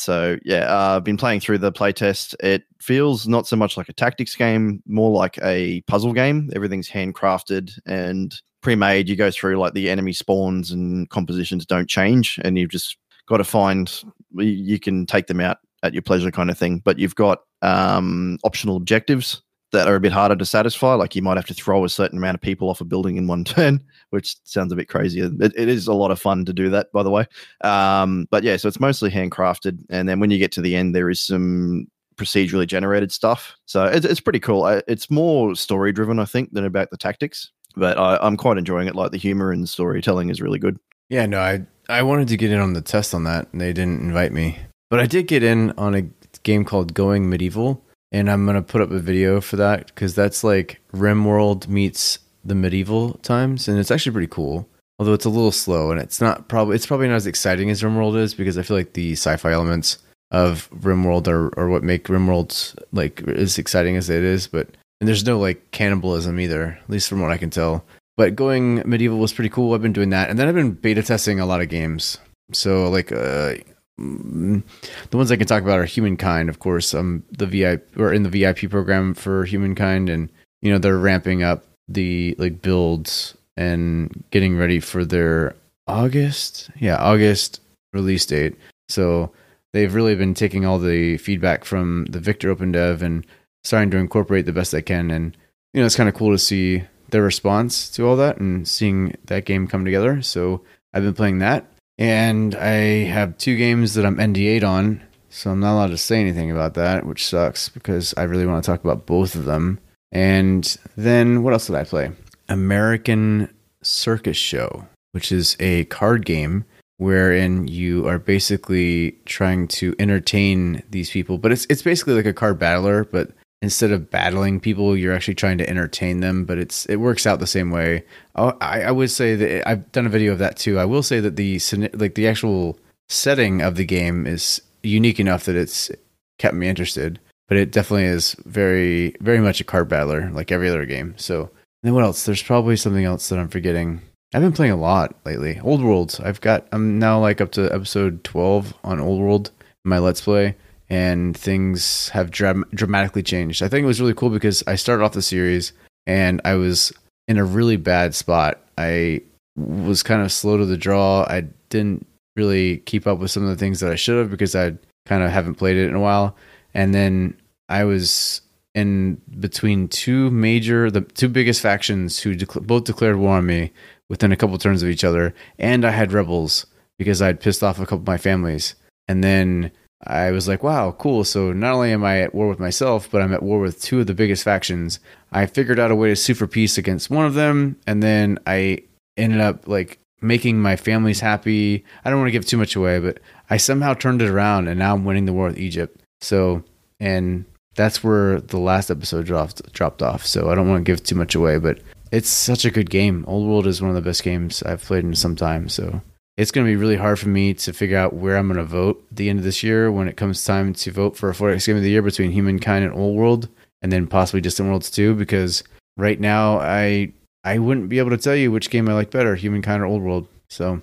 So 0.00 0.38
yeah, 0.44 0.64
uh, 0.64 0.96
I've 0.96 1.04
been 1.04 1.16
playing 1.16 1.40
through 1.40 1.58
the 1.58 1.72
playtest. 1.72 2.34
It 2.40 2.64
feels 2.80 3.28
not 3.28 3.46
so 3.46 3.56
much 3.56 3.76
like 3.76 3.88
a 3.88 3.92
tactics 3.92 4.34
game, 4.34 4.82
more 4.86 5.10
like 5.10 5.38
a 5.42 5.82
puzzle 5.82 6.12
game. 6.12 6.50
Everything's 6.54 6.88
handcrafted 6.88 7.78
and 7.86 8.34
pre-made. 8.62 9.08
You 9.08 9.16
go 9.16 9.30
through 9.30 9.58
like 9.58 9.74
the 9.74 9.90
enemy 9.90 10.12
spawns 10.12 10.70
and 10.70 11.08
compositions 11.10 11.66
don't 11.66 11.88
change, 11.88 12.40
and 12.44 12.58
you've 12.58 12.70
just 12.70 12.96
got 13.28 13.38
to 13.38 13.44
find. 13.44 14.02
You 14.36 14.78
can 14.78 15.06
take 15.06 15.26
them 15.26 15.40
out 15.40 15.58
at 15.82 15.92
your 15.92 16.02
pleasure, 16.02 16.30
kind 16.30 16.50
of 16.50 16.58
thing. 16.58 16.80
But 16.84 16.98
you've 16.98 17.14
got 17.14 17.40
um, 17.62 18.38
optional 18.44 18.76
objectives 18.76 19.42
that 19.72 19.86
are 19.86 19.94
a 19.94 20.00
bit 20.00 20.12
harder 20.12 20.36
to 20.36 20.44
satisfy. 20.44 20.94
Like 20.94 21.14
you 21.14 21.22
might 21.22 21.36
have 21.36 21.46
to 21.46 21.54
throw 21.54 21.84
a 21.84 21.88
certain 21.88 22.18
amount 22.18 22.34
of 22.34 22.40
people 22.40 22.68
off 22.68 22.80
a 22.80 22.84
building 22.84 23.16
in 23.16 23.26
one 23.26 23.44
turn, 23.44 23.82
which 24.10 24.36
sounds 24.44 24.72
a 24.72 24.76
bit 24.76 24.88
crazy. 24.88 25.20
It, 25.20 25.32
it 25.40 25.68
is 25.68 25.86
a 25.86 25.94
lot 25.94 26.10
of 26.10 26.20
fun 26.20 26.44
to 26.44 26.52
do 26.52 26.70
that, 26.70 26.92
by 26.92 27.02
the 27.02 27.10
way. 27.10 27.26
Um, 27.62 28.26
but 28.30 28.42
yeah, 28.42 28.56
so 28.56 28.68
it's 28.68 28.80
mostly 28.80 29.10
handcrafted, 29.10 29.78
and 29.90 30.08
then 30.08 30.20
when 30.20 30.30
you 30.30 30.38
get 30.38 30.52
to 30.52 30.60
the 30.60 30.76
end, 30.76 30.94
there 30.94 31.10
is 31.10 31.20
some 31.20 31.86
procedurally 32.16 32.66
generated 32.66 33.10
stuff. 33.10 33.56
So 33.64 33.84
it's, 33.84 34.04
it's 34.04 34.20
pretty 34.20 34.40
cool. 34.40 34.66
It's 34.86 35.10
more 35.10 35.54
story 35.54 35.92
driven, 35.92 36.18
I 36.18 36.26
think, 36.26 36.52
than 36.52 36.64
about 36.66 36.90
the 36.90 36.98
tactics. 36.98 37.50
But 37.76 37.98
I, 37.98 38.18
I'm 38.20 38.36
quite 38.36 38.58
enjoying 38.58 38.88
it. 38.88 38.94
Like 38.94 39.12
the 39.12 39.18
humor 39.18 39.52
and 39.52 39.68
storytelling 39.68 40.28
is 40.28 40.42
really 40.42 40.58
good. 40.58 40.78
Yeah. 41.08 41.26
No. 41.26 41.40
I 41.40 41.64
I 41.88 42.02
wanted 42.02 42.28
to 42.28 42.36
get 42.36 42.52
in 42.52 42.60
on 42.60 42.72
the 42.72 42.80
test 42.80 43.14
on 43.14 43.24
that, 43.24 43.48
and 43.52 43.60
they 43.60 43.72
didn't 43.72 44.00
invite 44.00 44.32
me. 44.32 44.58
But 44.90 45.00
I 45.00 45.06
did 45.06 45.26
get 45.26 45.42
in 45.42 45.72
on 45.72 45.94
a 45.94 46.02
game 46.42 46.64
called 46.64 46.94
Going 46.94 47.28
Medieval, 47.28 47.84
and 48.12 48.30
I'm 48.30 48.46
gonna 48.46 48.62
put 48.62 48.80
up 48.80 48.90
a 48.90 48.98
video 48.98 49.40
for 49.40 49.56
that 49.56 49.86
because 49.86 50.14
that's 50.14 50.42
like 50.44 50.80
RimWorld 50.92 51.68
meets 51.68 52.18
the 52.44 52.54
medieval 52.54 53.14
times, 53.14 53.68
and 53.68 53.78
it's 53.78 53.90
actually 53.90 54.12
pretty 54.12 54.28
cool. 54.28 54.68
Although 54.98 55.14
it's 55.14 55.24
a 55.24 55.30
little 55.30 55.52
slow, 55.52 55.90
and 55.90 56.00
it's 56.00 56.20
not 56.20 56.48
probably 56.48 56.76
it's 56.76 56.86
probably 56.86 57.08
not 57.08 57.14
as 57.14 57.26
exciting 57.26 57.70
as 57.70 57.82
RimWorld 57.82 58.16
is 58.18 58.34
because 58.34 58.58
I 58.58 58.62
feel 58.62 58.76
like 58.76 58.92
the 58.92 59.12
sci-fi 59.12 59.52
elements 59.52 59.98
of 60.30 60.68
RimWorld 60.70 61.26
are, 61.26 61.58
are 61.58 61.68
what 61.68 61.82
make 61.82 62.04
RimWorld 62.04 62.78
like 62.92 63.22
as 63.28 63.58
exciting 63.58 63.96
as 63.96 64.10
it 64.10 64.22
is. 64.22 64.46
But 64.46 64.68
and 65.00 65.08
there's 65.08 65.24
no 65.24 65.38
like 65.38 65.70
cannibalism 65.70 66.38
either, 66.38 66.78
at 66.82 66.90
least 66.90 67.08
from 67.08 67.20
what 67.20 67.30
I 67.30 67.38
can 67.38 67.50
tell. 67.50 67.84
But 68.16 68.36
going 68.36 68.82
medieval 68.84 69.18
was 69.18 69.32
pretty 69.32 69.48
cool. 69.48 69.72
I've 69.72 69.82
been 69.82 69.94
doing 69.94 70.10
that, 70.10 70.28
and 70.28 70.38
then 70.38 70.48
I've 70.48 70.54
been 70.54 70.72
beta 70.72 71.02
testing 71.02 71.40
a 71.40 71.46
lot 71.46 71.62
of 71.62 71.70
games. 71.70 72.18
So 72.52 72.90
like 72.90 73.12
uh, 73.12 73.54
the 74.00 75.16
ones 75.16 75.30
I 75.30 75.36
can 75.36 75.46
talk 75.46 75.62
about 75.62 75.78
are 75.78 75.84
Humankind, 75.84 76.48
of 76.48 76.58
course. 76.58 76.94
Um, 76.94 77.22
the 77.30 77.46
VIP 77.46 77.96
or 77.98 78.12
in 78.12 78.22
the 78.22 78.30
VIP 78.30 78.70
program 78.70 79.14
for 79.14 79.44
Humankind, 79.44 80.08
and 80.08 80.30
you 80.62 80.72
know 80.72 80.78
they're 80.78 80.98
ramping 80.98 81.42
up 81.42 81.64
the 81.88 82.34
like 82.38 82.62
builds 82.62 83.34
and 83.56 84.24
getting 84.30 84.56
ready 84.56 84.80
for 84.80 85.04
their 85.04 85.54
August, 85.86 86.70
yeah, 86.78 86.96
August 86.96 87.60
release 87.92 88.24
date. 88.26 88.56
So 88.88 89.32
they've 89.72 89.94
really 89.94 90.14
been 90.14 90.34
taking 90.34 90.64
all 90.64 90.78
the 90.78 91.18
feedback 91.18 91.64
from 91.64 92.06
the 92.06 92.20
Victor 92.20 92.50
Open 92.50 92.72
Dev 92.72 93.02
and 93.02 93.26
starting 93.64 93.90
to 93.90 93.98
incorporate 93.98 94.46
the 94.46 94.52
best 94.52 94.72
they 94.72 94.82
can. 94.82 95.10
And 95.10 95.36
you 95.74 95.80
know, 95.80 95.86
it's 95.86 95.96
kind 95.96 96.08
of 96.08 96.14
cool 96.14 96.30
to 96.30 96.38
see 96.38 96.84
their 97.10 97.22
response 97.22 97.90
to 97.90 98.06
all 98.06 98.16
that 98.16 98.38
and 98.38 98.66
seeing 98.66 99.16
that 99.26 99.44
game 99.44 99.66
come 99.66 99.84
together. 99.84 100.22
So 100.22 100.62
I've 100.94 101.02
been 101.02 101.14
playing 101.14 101.38
that, 101.38 101.69
and 102.00 102.54
I 102.54 103.04
have 103.04 103.36
two 103.36 103.56
games 103.56 103.92
that 103.94 104.06
I'm 104.06 104.16
NDA'd 104.16 104.64
on, 104.64 105.02
so 105.28 105.50
I'm 105.50 105.60
not 105.60 105.74
allowed 105.74 105.90
to 105.90 105.98
say 105.98 106.18
anything 106.18 106.50
about 106.50 106.72
that, 106.74 107.04
which 107.04 107.26
sucks 107.26 107.68
because 107.68 108.14
I 108.16 108.22
really 108.22 108.46
want 108.46 108.64
to 108.64 108.66
talk 108.68 108.82
about 108.82 109.04
both 109.04 109.34
of 109.34 109.44
them. 109.44 109.78
And 110.10 110.76
then 110.96 111.42
what 111.42 111.52
else 111.52 111.66
did 111.66 111.76
I 111.76 111.84
play? 111.84 112.10
American 112.48 113.52
Circus 113.82 114.38
Show, 114.38 114.86
which 115.12 115.30
is 115.30 115.56
a 115.60 115.84
card 115.84 116.24
game 116.24 116.64
wherein 116.96 117.68
you 117.68 118.08
are 118.08 118.18
basically 118.18 119.12
trying 119.26 119.68
to 119.68 119.94
entertain 119.98 120.82
these 120.90 121.10
people, 121.10 121.36
but 121.36 121.52
it's 121.52 121.66
it's 121.68 121.82
basically 121.82 122.14
like 122.14 122.26
a 122.26 122.32
card 122.32 122.58
battler, 122.58 123.04
but 123.04 123.30
instead 123.62 123.90
of 123.90 124.10
battling 124.10 124.60
people, 124.60 124.96
you're 124.96 125.14
actually 125.14 125.34
trying 125.34 125.58
to 125.58 125.68
entertain 125.68 126.20
them. 126.20 126.44
But 126.44 126.58
it's 126.58 126.86
it 126.86 126.96
works 126.96 127.26
out 127.26 127.40
the 127.40 127.46
same 127.46 127.70
way. 127.70 128.04
Oh, 128.36 128.56
I, 128.60 128.82
I 128.82 128.90
would 128.90 129.10
say 129.10 129.34
that 129.34 129.68
I've 129.68 129.90
done 129.92 130.06
a 130.06 130.10
video 130.10 130.32
of 130.32 130.38
that 130.38 130.56
too. 130.56 130.78
I 130.78 130.84
will 130.84 131.02
say 131.02 131.20
that 131.20 131.36
the 131.36 131.60
like 131.94 132.14
the 132.14 132.28
actual 132.28 132.78
setting 133.08 133.60
of 133.60 133.76
the 133.76 133.84
game 133.84 134.26
is 134.26 134.62
unique 134.82 135.20
enough 135.20 135.44
that 135.44 135.56
it's 135.56 135.90
kept 136.38 136.54
me 136.54 136.68
interested. 136.68 137.18
But 137.48 137.58
it 137.58 137.72
definitely 137.72 138.04
is 138.04 138.36
very 138.44 139.16
very 139.20 139.40
much 139.40 139.60
a 139.60 139.64
card 139.64 139.88
battler, 139.88 140.30
like 140.30 140.52
every 140.52 140.68
other 140.68 140.86
game. 140.86 141.14
So 141.16 141.50
then 141.82 141.94
what 141.94 142.04
else? 142.04 142.24
There's 142.24 142.42
probably 142.42 142.76
something 142.76 143.04
else 143.04 143.28
that 143.28 143.38
I'm 143.38 143.48
forgetting. 143.48 144.02
I've 144.32 144.42
been 144.42 144.52
playing 144.52 144.72
a 144.72 144.76
lot 144.76 145.16
lately. 145.24 145.58
Old 145.60 145.82
Worlds. 145.82 146.20
I've 146.20 146.40
got. 146.40 146.68
I'm 146.70 147.00
now 147.00 147.18
like 147.18 147.40
up 147.40 147.50
to 147.52 147.72
episode 147.74 148.22
12 148.22 148.74
on 148.84 149.00
Old 149.00 149.20
World, 149.20 149.50
my 149.84 149.98
Let's 149.98 150.20
Play, 150.20 150.54
and 150.90 151.36
things 151.36 152.08
have 152.10 152.30
dram- 152.30 152.66
dramatically 152.74 153.22
changed. 153.22 153.62
I 153.62 153.68
think 153.68 153.84
it 153.84 153.86
was 153.86 154.00
really 154.00 154.14
cool 154.14 154.30
because 154.30 154.62
I 154.66 154.74
started 154.74 155.04
off 155.04 155.12
the 155.12 155.22
series 155.22 155.72
and 156.06 156.40
I 156.44 156.54
was 156.54 156.92
in 157.28 157.38
a 157.38 157.44
really 157.44 157.76
bad 157.76 158.14
spot. 158.14 158.60
I 158.76 159.22
was 159.56 160.02
kind 160.02 160.20
of 160.20 160.32
slow 160.32 160.56
to 160.56 160.66
the 160.66 160.76
draw. 160.76 161.24
I 161.28 161.44
didn't 161.68 162.06
really 162.36 162.78
keep 162.78 163.06
up 163.06 163.18
with 163.18 163.30
some 163.30 163.44
of 163.44 163.48
the 163.50 163.56
things 163.56 163.80
that 163.80 163.92
I 163.92 163.96
should 163.96 164.18
have 164.18 164.30
because 164.30 164.56
I 164.56 164.74
kind 165.06 165.22
of 165.22 165.30
haven't 165.30 165.54
played 165.54 165.76
it 165.76 165.88
in 165.88 165.94
a 165.94 166.00
while. 166.00 166.36
And 166.74 166.92
then 166.92 167.40
I 167.68 167.84
was 167.84 168.42
in 168.74 169.20
between 169.38 169.88
two 169.88 170.30
major, 170.30 170.90
the 170.90 171.02
two 171.02 171.28
biggest 171.28 171.60
factions 171.60 172.18
who 172.18 172.36
dec- 172.36 172.66
both 172.66 172.84
declared 172.84 173.16
war 173.16 173.36
on 173.36 173.46
me 173.46 173.72
within 174.08 174.32
a 174.32 174.36
couple 174.36 174.58
turns 174.58 174.82
of 174.82 174.88
each 174.88 175.04
other, 175.04 175.34
and 175.58 175.84
I 175.84 175.90
had 175.90 176.12
rebels 176.12 176.66
because 176.98 177.22
I'd 177.22 177.40
pissed 177.40 177.62
off 177.62 177.78
a 177.78 177.84
couple 177.84 177.98
of 177.98 178.06
my 178.06 178.18
families. 178.18 178.74
And 179.08 179.24
then 179.24 179.70
I 180.02 180.30
was 180.30 180.48
like, 180.48 180.62
wow, 180.62 180.92
cool. 180.92 181.24
So 181.24 181.52
not 181.52 181.74
only 181.74 181.92
am 181.92 182.04
I 182.04 182.20
at 182.20 182.34
war 182.34 182.48
with 182.48 182.58
myself, 182.58 183.10
but 183.10 183.20
I'm 183.20 183.34
at 183.34 183.42
war 183.42 183.58
with 183.60 183.82
two 183.82 184.00
of 184.00 184.06
the 184.06 184.14
biggest 184.14 184.44
factions. 184.44 184.98
I 185.30 185.46
figured 185.46 185.78
out 185.78 185.90
a 185.90 185.94
way 185.94 186.08
to 186.08 186.16
sue 186.16 186.34
for 186.34 186.46
peace 186.46 186.78
against 186.78 187.10
one 187.10 187.26
of 187.26 187.34
them, 187.34 187.76
and 187.86 188.02
then 188.02 188.38
I 188.46 188.84
ended 189.16 189.40
up 189.40 189.68
like 189.68 189.98
making 190.22 190.60
my 190.60 190.76
families 190.76 191.20
happy. 191.20 191.84
I 192.04 192.10
don't 192.10 192.18
want 192.18 192.28
to 192.28 192.32
give 192.32 192.46
too 192.46 192.56
much 192.56 192.76
away, 192.76 192.98
but 192.98 193.20
I 193.50 193.58
somehow 193.58 193.94
turned 193.94 194.22
it 194.22 194.30
around, 194.30 194.68
and 194.68 194.78
now 194.78 194.94
I'm 194.94 195.04
winning 195.04 195.26
the 195.26 195.32
war 195.32 195.48
with 195.48 195.58
Egypt. 195.58 196.00
So, 196.20 196.64
and 196.98 197.44
that's 197.74 198.02
where 198.02 198.40
the 198.40 198.58
last 198.58 198.90
episode 198.90 199.26
dropped 199.26 199.70
dropped 199.72 200.02
off. 200.02 200.24
So 200.24 200.50
I 200.50 200.54
don't 200.54 200.68
want 200.68 200.84
to 200.84 200.90
give 200.90 201.02
too 201.02 201.14
much 201.14 201.34
away, 201.34 201.58
but 201.58 201.80
it's 202.10 202.28
such 202.28 202.64
a 202.64 202.70
good 202.70 202.90
game. 202.90 203.24
Old 203.28 203.46
World 203.46 203.66
is 203.66 203.80
one 203.80 203.90
of 203.90 203.96
the 203.96 204.08
best 204.08 204.22
games 204.22 204.62
I've 204.62 204.82
played 204.82 205.04
in 205.04 205.14
some 205.14 205.36
time. 205.36 205.68
So 205.68 206.00
it's 206.40 206.50
going 206.50 206.66
to 206.66 206.70
be 206.72 206.76
really 206.76 206.96
hard 206.96 207.18
for 207.18 207.28
me 207.28 207.52
to 207.52 207.70
figure 207.70 207.98
out 207.98 208.14
where 208.14 208.38
I'm 208.38 208.48
going 208.48 208.56
to 208.56 208.64
vote 208.64 209.04
at 209.10 209.16
the 209.18 209.28
end 209.28 209.38
of 209.38 209.44
this 209.44 209.62
year 209.62 209.92
when 209.92 210.08
it 210.08 210.16
comes 210.16 210.42
time 210.42 210.72
to 210.72 210.90
vote 210.90 211.14
for 211.14 211.28
a 211.28 211.34
4X 211.34 211.66
game 211.66 211.76
of 211.76 211.82
the 211.82 211.90
year 211.90 212.00
between 212.00 212.30
Humankind 212.30 212.82
and 212.82 212.94
Old 212.94 213.14
World, 213.14 213.50
and 213.82 213.92
then 213.92 214.06
possibly 214.06 214.40
Distant 214.40 214.70
Worlds 214.70 214.90
2. 214.90 215.14
Because 215.16 215.62
right 215.98 216.18
now, 216.18 216.58
I 216.58 217.12
I 217.44 217.58
wouldn't 217.58 217.90
be 217.90 217.98
able 217.98 218.08
to 218.08 218.16
tell 218.16 218.34
you 218.34 218.50
which 218.50 218.70
game 218.70 218.88
I 218.88 218.94
like 218.94 219.10
better, 219.10 219.34
Humankind 219.34 219.82
or 219.82 219.86
Old 219.86 220.00
World. 220.00 220.28
So 220.48 220.80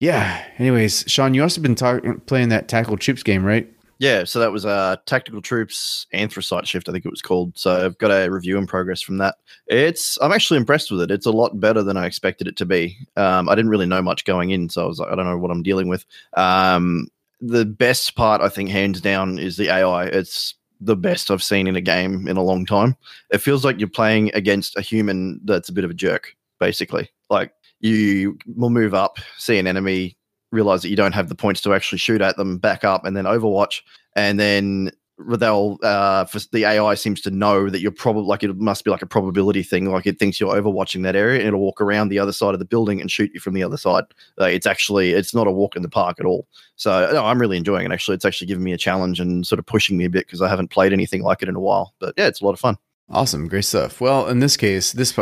yeah. 0.00 0.42
Anyways, 0.56 1.04
Shaun, 1.06 1.34
you 1.34 1.42
also 1.42 1.60
been 1.60 1.74
playing 1.74 2.48
that 2.48 2.68
Tackle 2.68 2.96
Chips 2.96 3.22
game, 3.22 3.44
right? 3.44 3.70
Yeah, 3.98 4.24
so 4.24 4.40
that 4.40 4.52
was 4.52 4.66
uh, 4.66 4.96
Tactical 5.06 5.40
Troops 5.40 6.06
Anthracite 6.12 6.66
Shift, 6.66 6.88
I 6.88 6.92
think 6.92 7.04
it 7.04 7.10
was 7.10 7.22
called. 7.22 7.56
So 7.56 7.84
I've 7.84 7.98
got 7.98 8.10
a 8.10 8.28
review 8.28 8.58
in 8.58 8.66
progress 8.66 9.00
from 9.00 9.18
that. 9.18 9.36
It's 9.68 10.18
I'm 10.20 10.32
actually 10.32 10.56
impressed 10.56 10.90
with 10.90 11.00
it. 11.02 11.10
It's 11.10 11.26
a 11.26 11.30
lot 11.30 11.60
better 11.60 11.82
than 11.82 11.96
I 11.96 12.06
expected 12.06 12.48
it 12.48 12.56
to 12.56 12.66
be. 12.66 12.96
Um, 13.16 13.48
I 13.48 13.54
didn't 13.54 13.70
really 13.70 13.86
know 13.86 14.02
much 14.02 14.24
going 14.24 14.50
in, 14.50 14.68
so 14.68 14.84
I 14.84 14.86
was 14.86 14.98
like, 14.98 15.10
I 15.10 15.14
don't 15.14 15.26
know 15.26 15.38
what 15.38 15.50
I'm 15.50 15.62
dealing 15.62 15.88
with. 15.88 16.04
Um, 16.36 17.08
the 17.40 17.64
best 17.64 18.16
part, 18.16 18.40
I 18.40 18.48
think, 18.48 18.70
hands 18.70 19.00
down, 19.00 19.38
is 19.38 19.56
the 19.56 19.68
AI. 19.68 20.06
It's 20.06 20.54
the 20.80 20.96
best 20.96 21.30
I've 21.30 21.42
seen 21.42 21.66
in 21.66 21.76
a 21.76 21.80
game 21.80 22.26
in 22.26 22.36
a 22.36 22.42
long 22.42 22.66
time. 22.66 22.96
It 23.30 23.38
feels 23.38 23.64
like 23.64 23.78
you're 23.78 23.88
playing 23.88 24.30
against 24.34 24.76
a 24.76 24.80
human 24.80 25.40
that's 25.44 25.68
a 25.68 25.72
bit 25.72 25.84
of 25.84 25.90
a 25.90 25.94
jerk, 25.94 26.34
basically. 26.58 27.10
Like 27.30 27.52
you 27.80 28.38
will 28.56 28.70
move 28.70 28.94
up, 28.94 29.18
see 29.38 29.58
an 29.58 29.66
enemy, 29.66 30.16
realize 30.54 30.82
that 30.82 30.88
you 30.88 30.96
don't 30.96 31.12
have 31.12 31.28
the 31.28 31.34
points 31.34 31.60
to 31.62 31.74
actually 31.74 31.98
shoot 31.98 32.20
at 32.20 32.36
them, 32.36 32.58
back 32.58 32.84
up, 32.84 33.04
and 33.04 33.16
then 33.16 33.24
Overwatch, 33.24 33.82
and 34.16 34.38
then 34.40 34.90
they'll 35.18 35.78
uh, 35.82 36.24
for 36.24 36.40
the 36.52 36.64
AI 36.64 36.94
seems 36.94 37.20
to 37.20 37.30
know 37.30 37.70
that 37.70 37.80
you're 37.80 37.92
probably 37.92 38.24
like 38.24 38.42
it 38.42 38.56
must 38.56 38.84
be 38.84 38.90
like 38.90 39.02
a 39.02 39.06
probability 39.06 39.62
thing, 39.62 39.90
like 39.90 40.06
it 40.06 40.18
thinks 40.18 40.40
you're 40.40 40.54
overwatching 40.54 41.02
that 41.02 41.16
area, 41.16 41.38
and 41.38 41.48
it'll 41.48 41.60
walk 41.60 41.80
around 41.80 42.08
the 42.08 42.18
other 42.18 42.32
side 42.32 42.54
of 42.54 42.58
the 42.58 42.64
building 42.64 43.00
and 43.00 43.10
shoot 43.10 43.30
you 43.32 43.40
from 43.40 43.54
the 43.54 43.62
other 43.62 43.76
side. 43.76 44.04
It's 44.38 44.66
actually 44.66 45.12
it's 45.12 45.34
not 45.34 45.46
a 45.46 45.52
walk 45.52 45.76
in 45.76 45.82
the 45.82 45.88
park 45.88 46.18
at 46.18 46.26
all. 46.26 46.46
So 46.76 47.10
no, 47.12 47.24
I'm 47.24 47.40
really 47.40 47.56
enjoying 47.56 47.86
it. 47.86 47.92
Actually, 47.92 48.16
it's 48.16 48.24
actually 48.24 48.48
giving 48.48 48.64
me 48.64 48.72
a 48.72 48.78
challenge 48.78 49.20
and 49.20 49.46
sort 49.46 49.58
of 49.58 49.66
pushing 49.66 49.96
me 49.96 50.04
a 50.04 50.10
bit 50.10 50.26
because 50.26 50.42
I 50.42 50.48
haven't 50.48 50.68
played 50.68 50.92
anything 50.92 51.22
like 51.22 51.42
it 51.42 51.48
in 51.48 51.54
a 51.54 51.60
while. 51.60 51.94
But 52.00 52.14
yeah, 52.16 52.26
it's 52.26 52.40
a 52.40 52.44
lot 52.44 52.52
of 52.52 52.60
fun. 52.60 52.76
Awesome, 53.10 53.48
great 53.48 53.64
stuff. 53.64 54.00
Well, 54.00 54.26
in 54.28 54.40
this 54.40 54.56
case, 54.56 54.92
this 54.92 55.12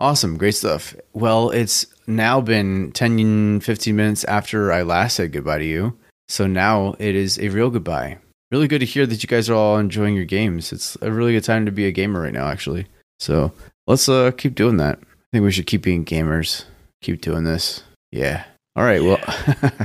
awesome, 0.00 0.36
great 0.36 0.54
stuff. 0.54 0.96
Well, 1.12 1.50
it's 1.50 1.86
now 2.10 2.40
been 2.40 2.92
10, 2.92 3.60
15 3.60 3.96
minutes 3.96 4.24
after 4.24 4.72
I 4.72 4.82
last 4.82 5.16
said 5.16 5.32
goodbye 5.32 5.58
to 5.58 5.64
you. 5.64 5.96
So 6.28 6.46
now 6.46 6.94
it 6.98 7.14
is 7.14 7.38
a 7.38 7.48
real 7.48 7.70
goodbye. 7.70 8.18
Really 8.50 8.68
good 8.68 8.80
to 8.80 8.86
hear 8.86 9.06
that 9.06 9.22
you 9.22 9.28
guys 9.28 9.48
are 9.48 9.54
all 9.54 9.78
enjoying 9.78 10.14
your 10.16 10.24
games. 10.24 10.72
It's 10.72 10.96
a 11.02 11.10
really 11.10 11.32
good 11.32 11.44
time 11.44 11.66
to 11.66 11.72
be 11.72 11.86
a 11.86 11.92
gamer 11.92 12.20
right 12.20 12.32
now, 12.32 12.48
actually. 12.48 12.86
So 13.18 13.52
let's 13.86 14.08
uh, 14.08 14.30
keep 14.32 14.54
doing 14.54 14.76
that. 14.78 14.98
I 15.00 15.04
think 15.32 15.44
we 15.44 15.52
should 15.52 15.66
keep 15.66 15.82
being 15.82 16.04
gamers. 16.04 16.64
Keep 17.02 17.20
doing 17.20 17.44
this. 17.44 17.82
Yeah. 18.12 18.44
All 18.76 18.84
right. 18.84 19.02
Well. 19.02 19.18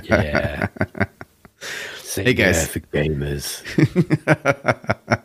Yeah. 0.03 0.67
Say 1.97 2.23
Hey, 2.23 2.33
guys. 2.33 2.57
yeah 2.57 2.65
for 2.65 2.79
gamers. 2.79 3.61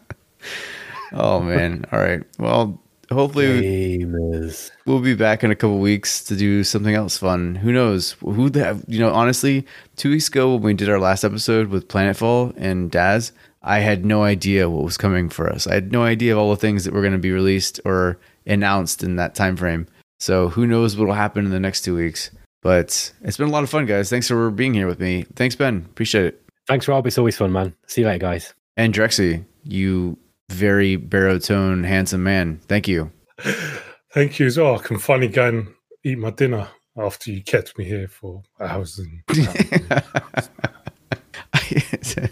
oh 1.13 1.41
man. 1.41 1.85
All 1.93 1.99
right. 1.99 2.23
Well, 2.39 2.81
hopefully 3.13 3.99
Gamers. 3.99 4.71
we'll 4.87 5.01
be 5.01 5.15
back 5.15 5.43
in 5.45 5.51
a 5.51 5.57
couple 5.57 5.79
weeks 5.79 6.23
to 6.25 6.37
do 6.37 6.65
something 6.65 6.95
else 6.95 7.17
fun. 7.17 7.55
Who 7.57 7.73
knows? 7.73 8.13
Who 8.21 8.51
the 8.51 8.83
you 8.87 8.99
know? 8.99 9.13
Honestly, 9.13 9.67
two 9.97 10.11
weeks 10.11 10.29
ago 10.29 10.55
when 10.55 10.63
we 10.63 10.75
did 10.75 10.89
our 10.89 10.99
last 10.99 11.25
episode 11.25 11.69
with 11.69 11.89
Planetfall 11.89 12.55
and 12.57 12.91
Das, 12.91 13.33
I 13.63 13.81
had 13.81 14.05
no 14.05 14.23
idea 14.23 14.71
what 14.71 14.85
was 14.85 14.97
coming 14.97 15.29
for 15.29 15.51
us. 15.51 15.67
I 15.67 15.75
had 15.75 15.93
no 15.93 16.03
idea 16.03 16.33
of 16.33 16.39
all 16.39 16.51
the 16.51 16.57
things 16.57 16.85
that 16.85 16.95
were 16.95 17.03
going 17.03 17.13
to 17.13 17.19
be 17.19 17.33
released 17.33 17.81
or 17.85 18.19
announced 18.47 19.03
in 19.03 19.17
that 19.17 19.35
time 19.35 19.57
frame. 19.57 19.87
So 20.19 20.49
who 20.49 20.67
knows 20.67 20.97
what 20.97 21.07
will 21.07 21.15
happen 21.15 21.45
in 21.45 21.51
the 21.51 21.61
next 21.61 21.83
two 21.83 21.97
weeks? 21.97 22.31
But 22.63 23.13
it's 23.23 23.37
been 23.39 23.49
a 23.49 23.53
lot 23.53 23.63
of 23.63 23.71
fun, 23.71 23.87
guys. 23.87 24.11
Thanks 24.11 24.29
for 24.29 24.51
being 24.51 24.75
here 24.75 24.87
with 24.87 25.01
me. 25.01 25.25
Thanks, 25.35 25.57
Ben. 25.57 25.79
Appreciate 25.91 26.27
it. 26.27 26.43
Thanks, 26.67 26.87
Rob. 26.87 27.07
It's 27.07 27.17
always 27.17 27.37
fun, 27.37 27.53
man. 27.53 27.75
See 27.87 28.03
you 28.03 28.07
later, 28.07 28.19
guys. 28.19 28.55
And 28.77 28.93
Drexy, 28.93 29.45
you 29.65 30.19
very 30.51 30.97
baritone, 30.97 31.85
handsome 31.85 32.23
man. 32.23 32.61
Thank 32.69 32.89
you. 32.89 33.11
Thank 34.13 34.39
you 34.39 34.47
as 34.47 34.59
well. 34.59 34.77
I 34.77 34.79
can 34.79 34.99
finally 34.99 35.29
go 35.29 35.49
and 35.49 35.69
eat 36.05 36.19
my 36.19 36.31
dinner 36.31 36.69
after 36.99 37.31
you 37.31 37.43
kept 37.43 37.79
me 37.79 37.85
here 37.85 38.09
for 38.09 38.43
hours 38.61 38.99
and 38.99 39.23
hours. 40.29 40.51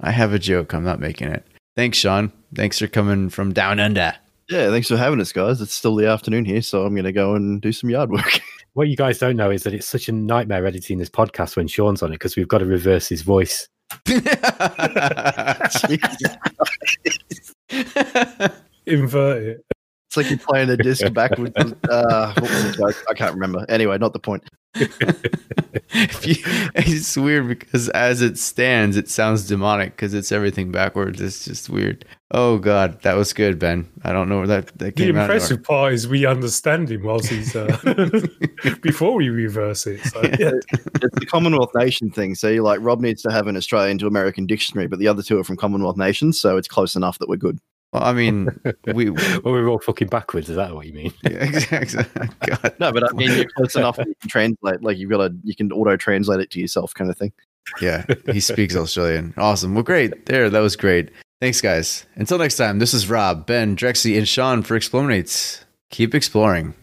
I 0.00 0.10
have 0.10 0.32
a 0.32 0.38
joke. 0.38 0.74
I'm 0.74 0.84
not 0.84 1.00
making 1.00 1.28
it. 1.28 1.46
Thanks, 1.76 1.98
Shaun. 1.98 2.32
Thanks 2.54 2.78
for 2.78 2.88
coming 2.88 3.30
from 3.30 3.52
down 3.52 3.80
under. 3.80 4.14
Yeah, 4.50 4.70
thanks 4.70 4.88
for 4.88 4.96
having 4.96 5.20
us, 5.20 5.32
guys. 5.32 5.60
It's 5.60 5.72
still 5.72 5.94
the 5.94 6.08
afternoon 6.08 6.44
here, 6.44 6.60
so 6.60 6.84
I'm 6.84 6.94
going 6.94 7.04
to 7.04 7.12
go 7.12 7.34
and 7.34 7.62
do 7.62 7.72
some 7.72 7.90
yard 7.90 8.10
work. 8.10 8.40
What 8.74 8.88
you 8.88 8.96
guys 8.96 9.18
don't 9.18 9.36
know 9.36 9.50
is 9.50 9.64
that 9.64 9.74
it's 9.74 9.86
such 9.86 10.08
a 10.08 10.12
nightmare 10.12 10.64
editing 10.64 10.96
this 10.96 11.10
podcast 11.10 11.56
when 11.56 11.68
Shaun's 11.68 12.02
on 12.02 12.10
it 12.10 12.14
because 12.14 12.36
we've 12.36 12.48
got 12.48 12.58
to 12.58 12.64
reverse 12.64 13.06
his 13.06 13.20
voice. 13.20 13.68
Invert 18.86 19.42
it. 19.42 19.64
It's 20.12 20.16
like 20.18 20.28
you're 20.28 20.38
playing 20.38 20.68
a 20.68 20.76
disc 20.76 21.10
backwards. 21.14 21.54
Uh, 21.56 22.34
what 22.34 22.42
was 22.42 22.64
the 22.64 22.74
joke? 22.76 23.04
I 23.08 23.14
can't 23.14 23.32
remember. 23.32 23.64
Anyway, 23.70 23.96
not 23.96 24.12
the 24.12 24.18
point. 24.18 24.44
You- 26.22 26.36
it's 26.74 27.16
weird 27.16 27.48
because 27.48 27.88
as 27.90 28.22
it 28.22 28.38
stands, 28.38 28.96
it 28.96 29.08
sounds 29.10 29.46
demonic 29.46 29.94
because 29.96 30.14
it's 30.14 30.32
everything 30.32 30.70
backwards. 30.72 31.20
It's 31.20 31.44
just 31.44 31.68
weird. 31.68 32.04
Oh 32.30 32.58
God, 32.58 33.00
that 33.02 33.14
was 33.14 33.32
good, 33.34 33.58
Ben. 33.58 33.86
I 34.02 34.12
don't 34.12 34.28
know 34.30 34.38
where 34.38 34.46
that 34.46 34.66
that 34.78 34.96
The 34.96 35.04
came 35.04 35.16
out. 35.16 35.24
impressive 35.24 35.62
part 35.62 35.92
is 35.92 36.08
we 36.08 36.24
understand 36.24 36.90
him 36.90 37.02
whilst 37.04 37.28
he's 37.28 37.54
uh, 37.54 37.66
before 38.82 39.14
we 39.14 39.28
reverse 39.28 39.86
it. 39.86 40.00
So 40.06 40.22
yeah, 40.38 40.52
It's 41.02 41.18
the 41.18 41.26
Commonwealth 41.26 41.72
nation 41.74 42.10
thing. 42.10 42.34
So, 42.34 42.48
you're 42.48 42.64
like, 42.64 42.80
Rob 42.82 43.00
needs 43.00 43.20
to 43.22 43.30
have 43.30 43.46
an 43.48 43.56
Australian 43.56 43.98
to 43.98 44.06
American 44.06 44.46
dictionary, 44.46 44.86
but 44.88 44.98
the 44.98 45.08
other 45.08 45.22
two 45.22 45.38
are 45.38 45.44
from 45.44 45.56
Commonwealth 45.58 45.96
nations, 45.98 46.40
so 46.40 46.56
it's 46.56 46.68
close 46.68 46.96
enough 46.96 47.18
that 47.18 47.28
we're 47.28 47.36
good. 47.36 47.58
Well, 47.92 48.04
I 48.04 48.12
mean, 48.12 48.48
we. 48.94 49.10
Well, 49.10 49.40
we're 49.44 49.68
all 49.68 49.78
fucking 49.78 50.08
backwards. 50.08 50.48
Is 50.48 50.56
that 50.56 50.74
what 50.74 50.86
you 50.86 50.92
mean? 50.92 51.12
Yeah, 51.22 51.30
exactly. 51.74 52.04
God. 52.46 52.74
No, 52.80 52.92
but 52.92 53.08
I 53.08 53.12
mean, 53.12 53.32
you're 53.32 53.50
close 53.56 53.76
enough 53.76 53.96
that 53.96 54.08
you 54.08 54.14
can 54.20 54.30
translate. 54.30 54.82
Like, 54.82 54.96
you've 54.96 55.10
got 55.10 55.28
to, 55.28 55.34
you 55.44 55.54
can 55.54 55.70
auto 55.72 55.96
translate 55.96 56.40
it 56.40 56.50
to 56.52 56.60
yourself, 56.60 56.94
kind 56.94 57.10
of 57.10 57.16
thing. 57.16 57.32
Yeah, 57.80 58.04
he 58.26 58.40
speaks 58.40 58.74
Australian. 58.74 59.34
Awesome. 59.36 59.74
Well, 59.74 59.84
great. 59.84 60.26
There, 60.26 60.50
that 60.50 60.60
was 60.60 60.74
great. 60.74 61.10
Thanks, 61.40 61.60
guys. 61.60 62.06
Until 62.16 62.38
next 62.38 62.56
time, 62.56 62.78
this 62.78 62.94
is 62.94 63.08
Rob, 63.08 63.46
Ben, 63.46 63.74
Drexy, 63.74 64.16
and 64.16 64.26
Shaun 64.26 64.62
for 64.62 64.74
Explorminates. 64.74 65.64
Keep 65.90 66.14
exploring. 66.14 66.74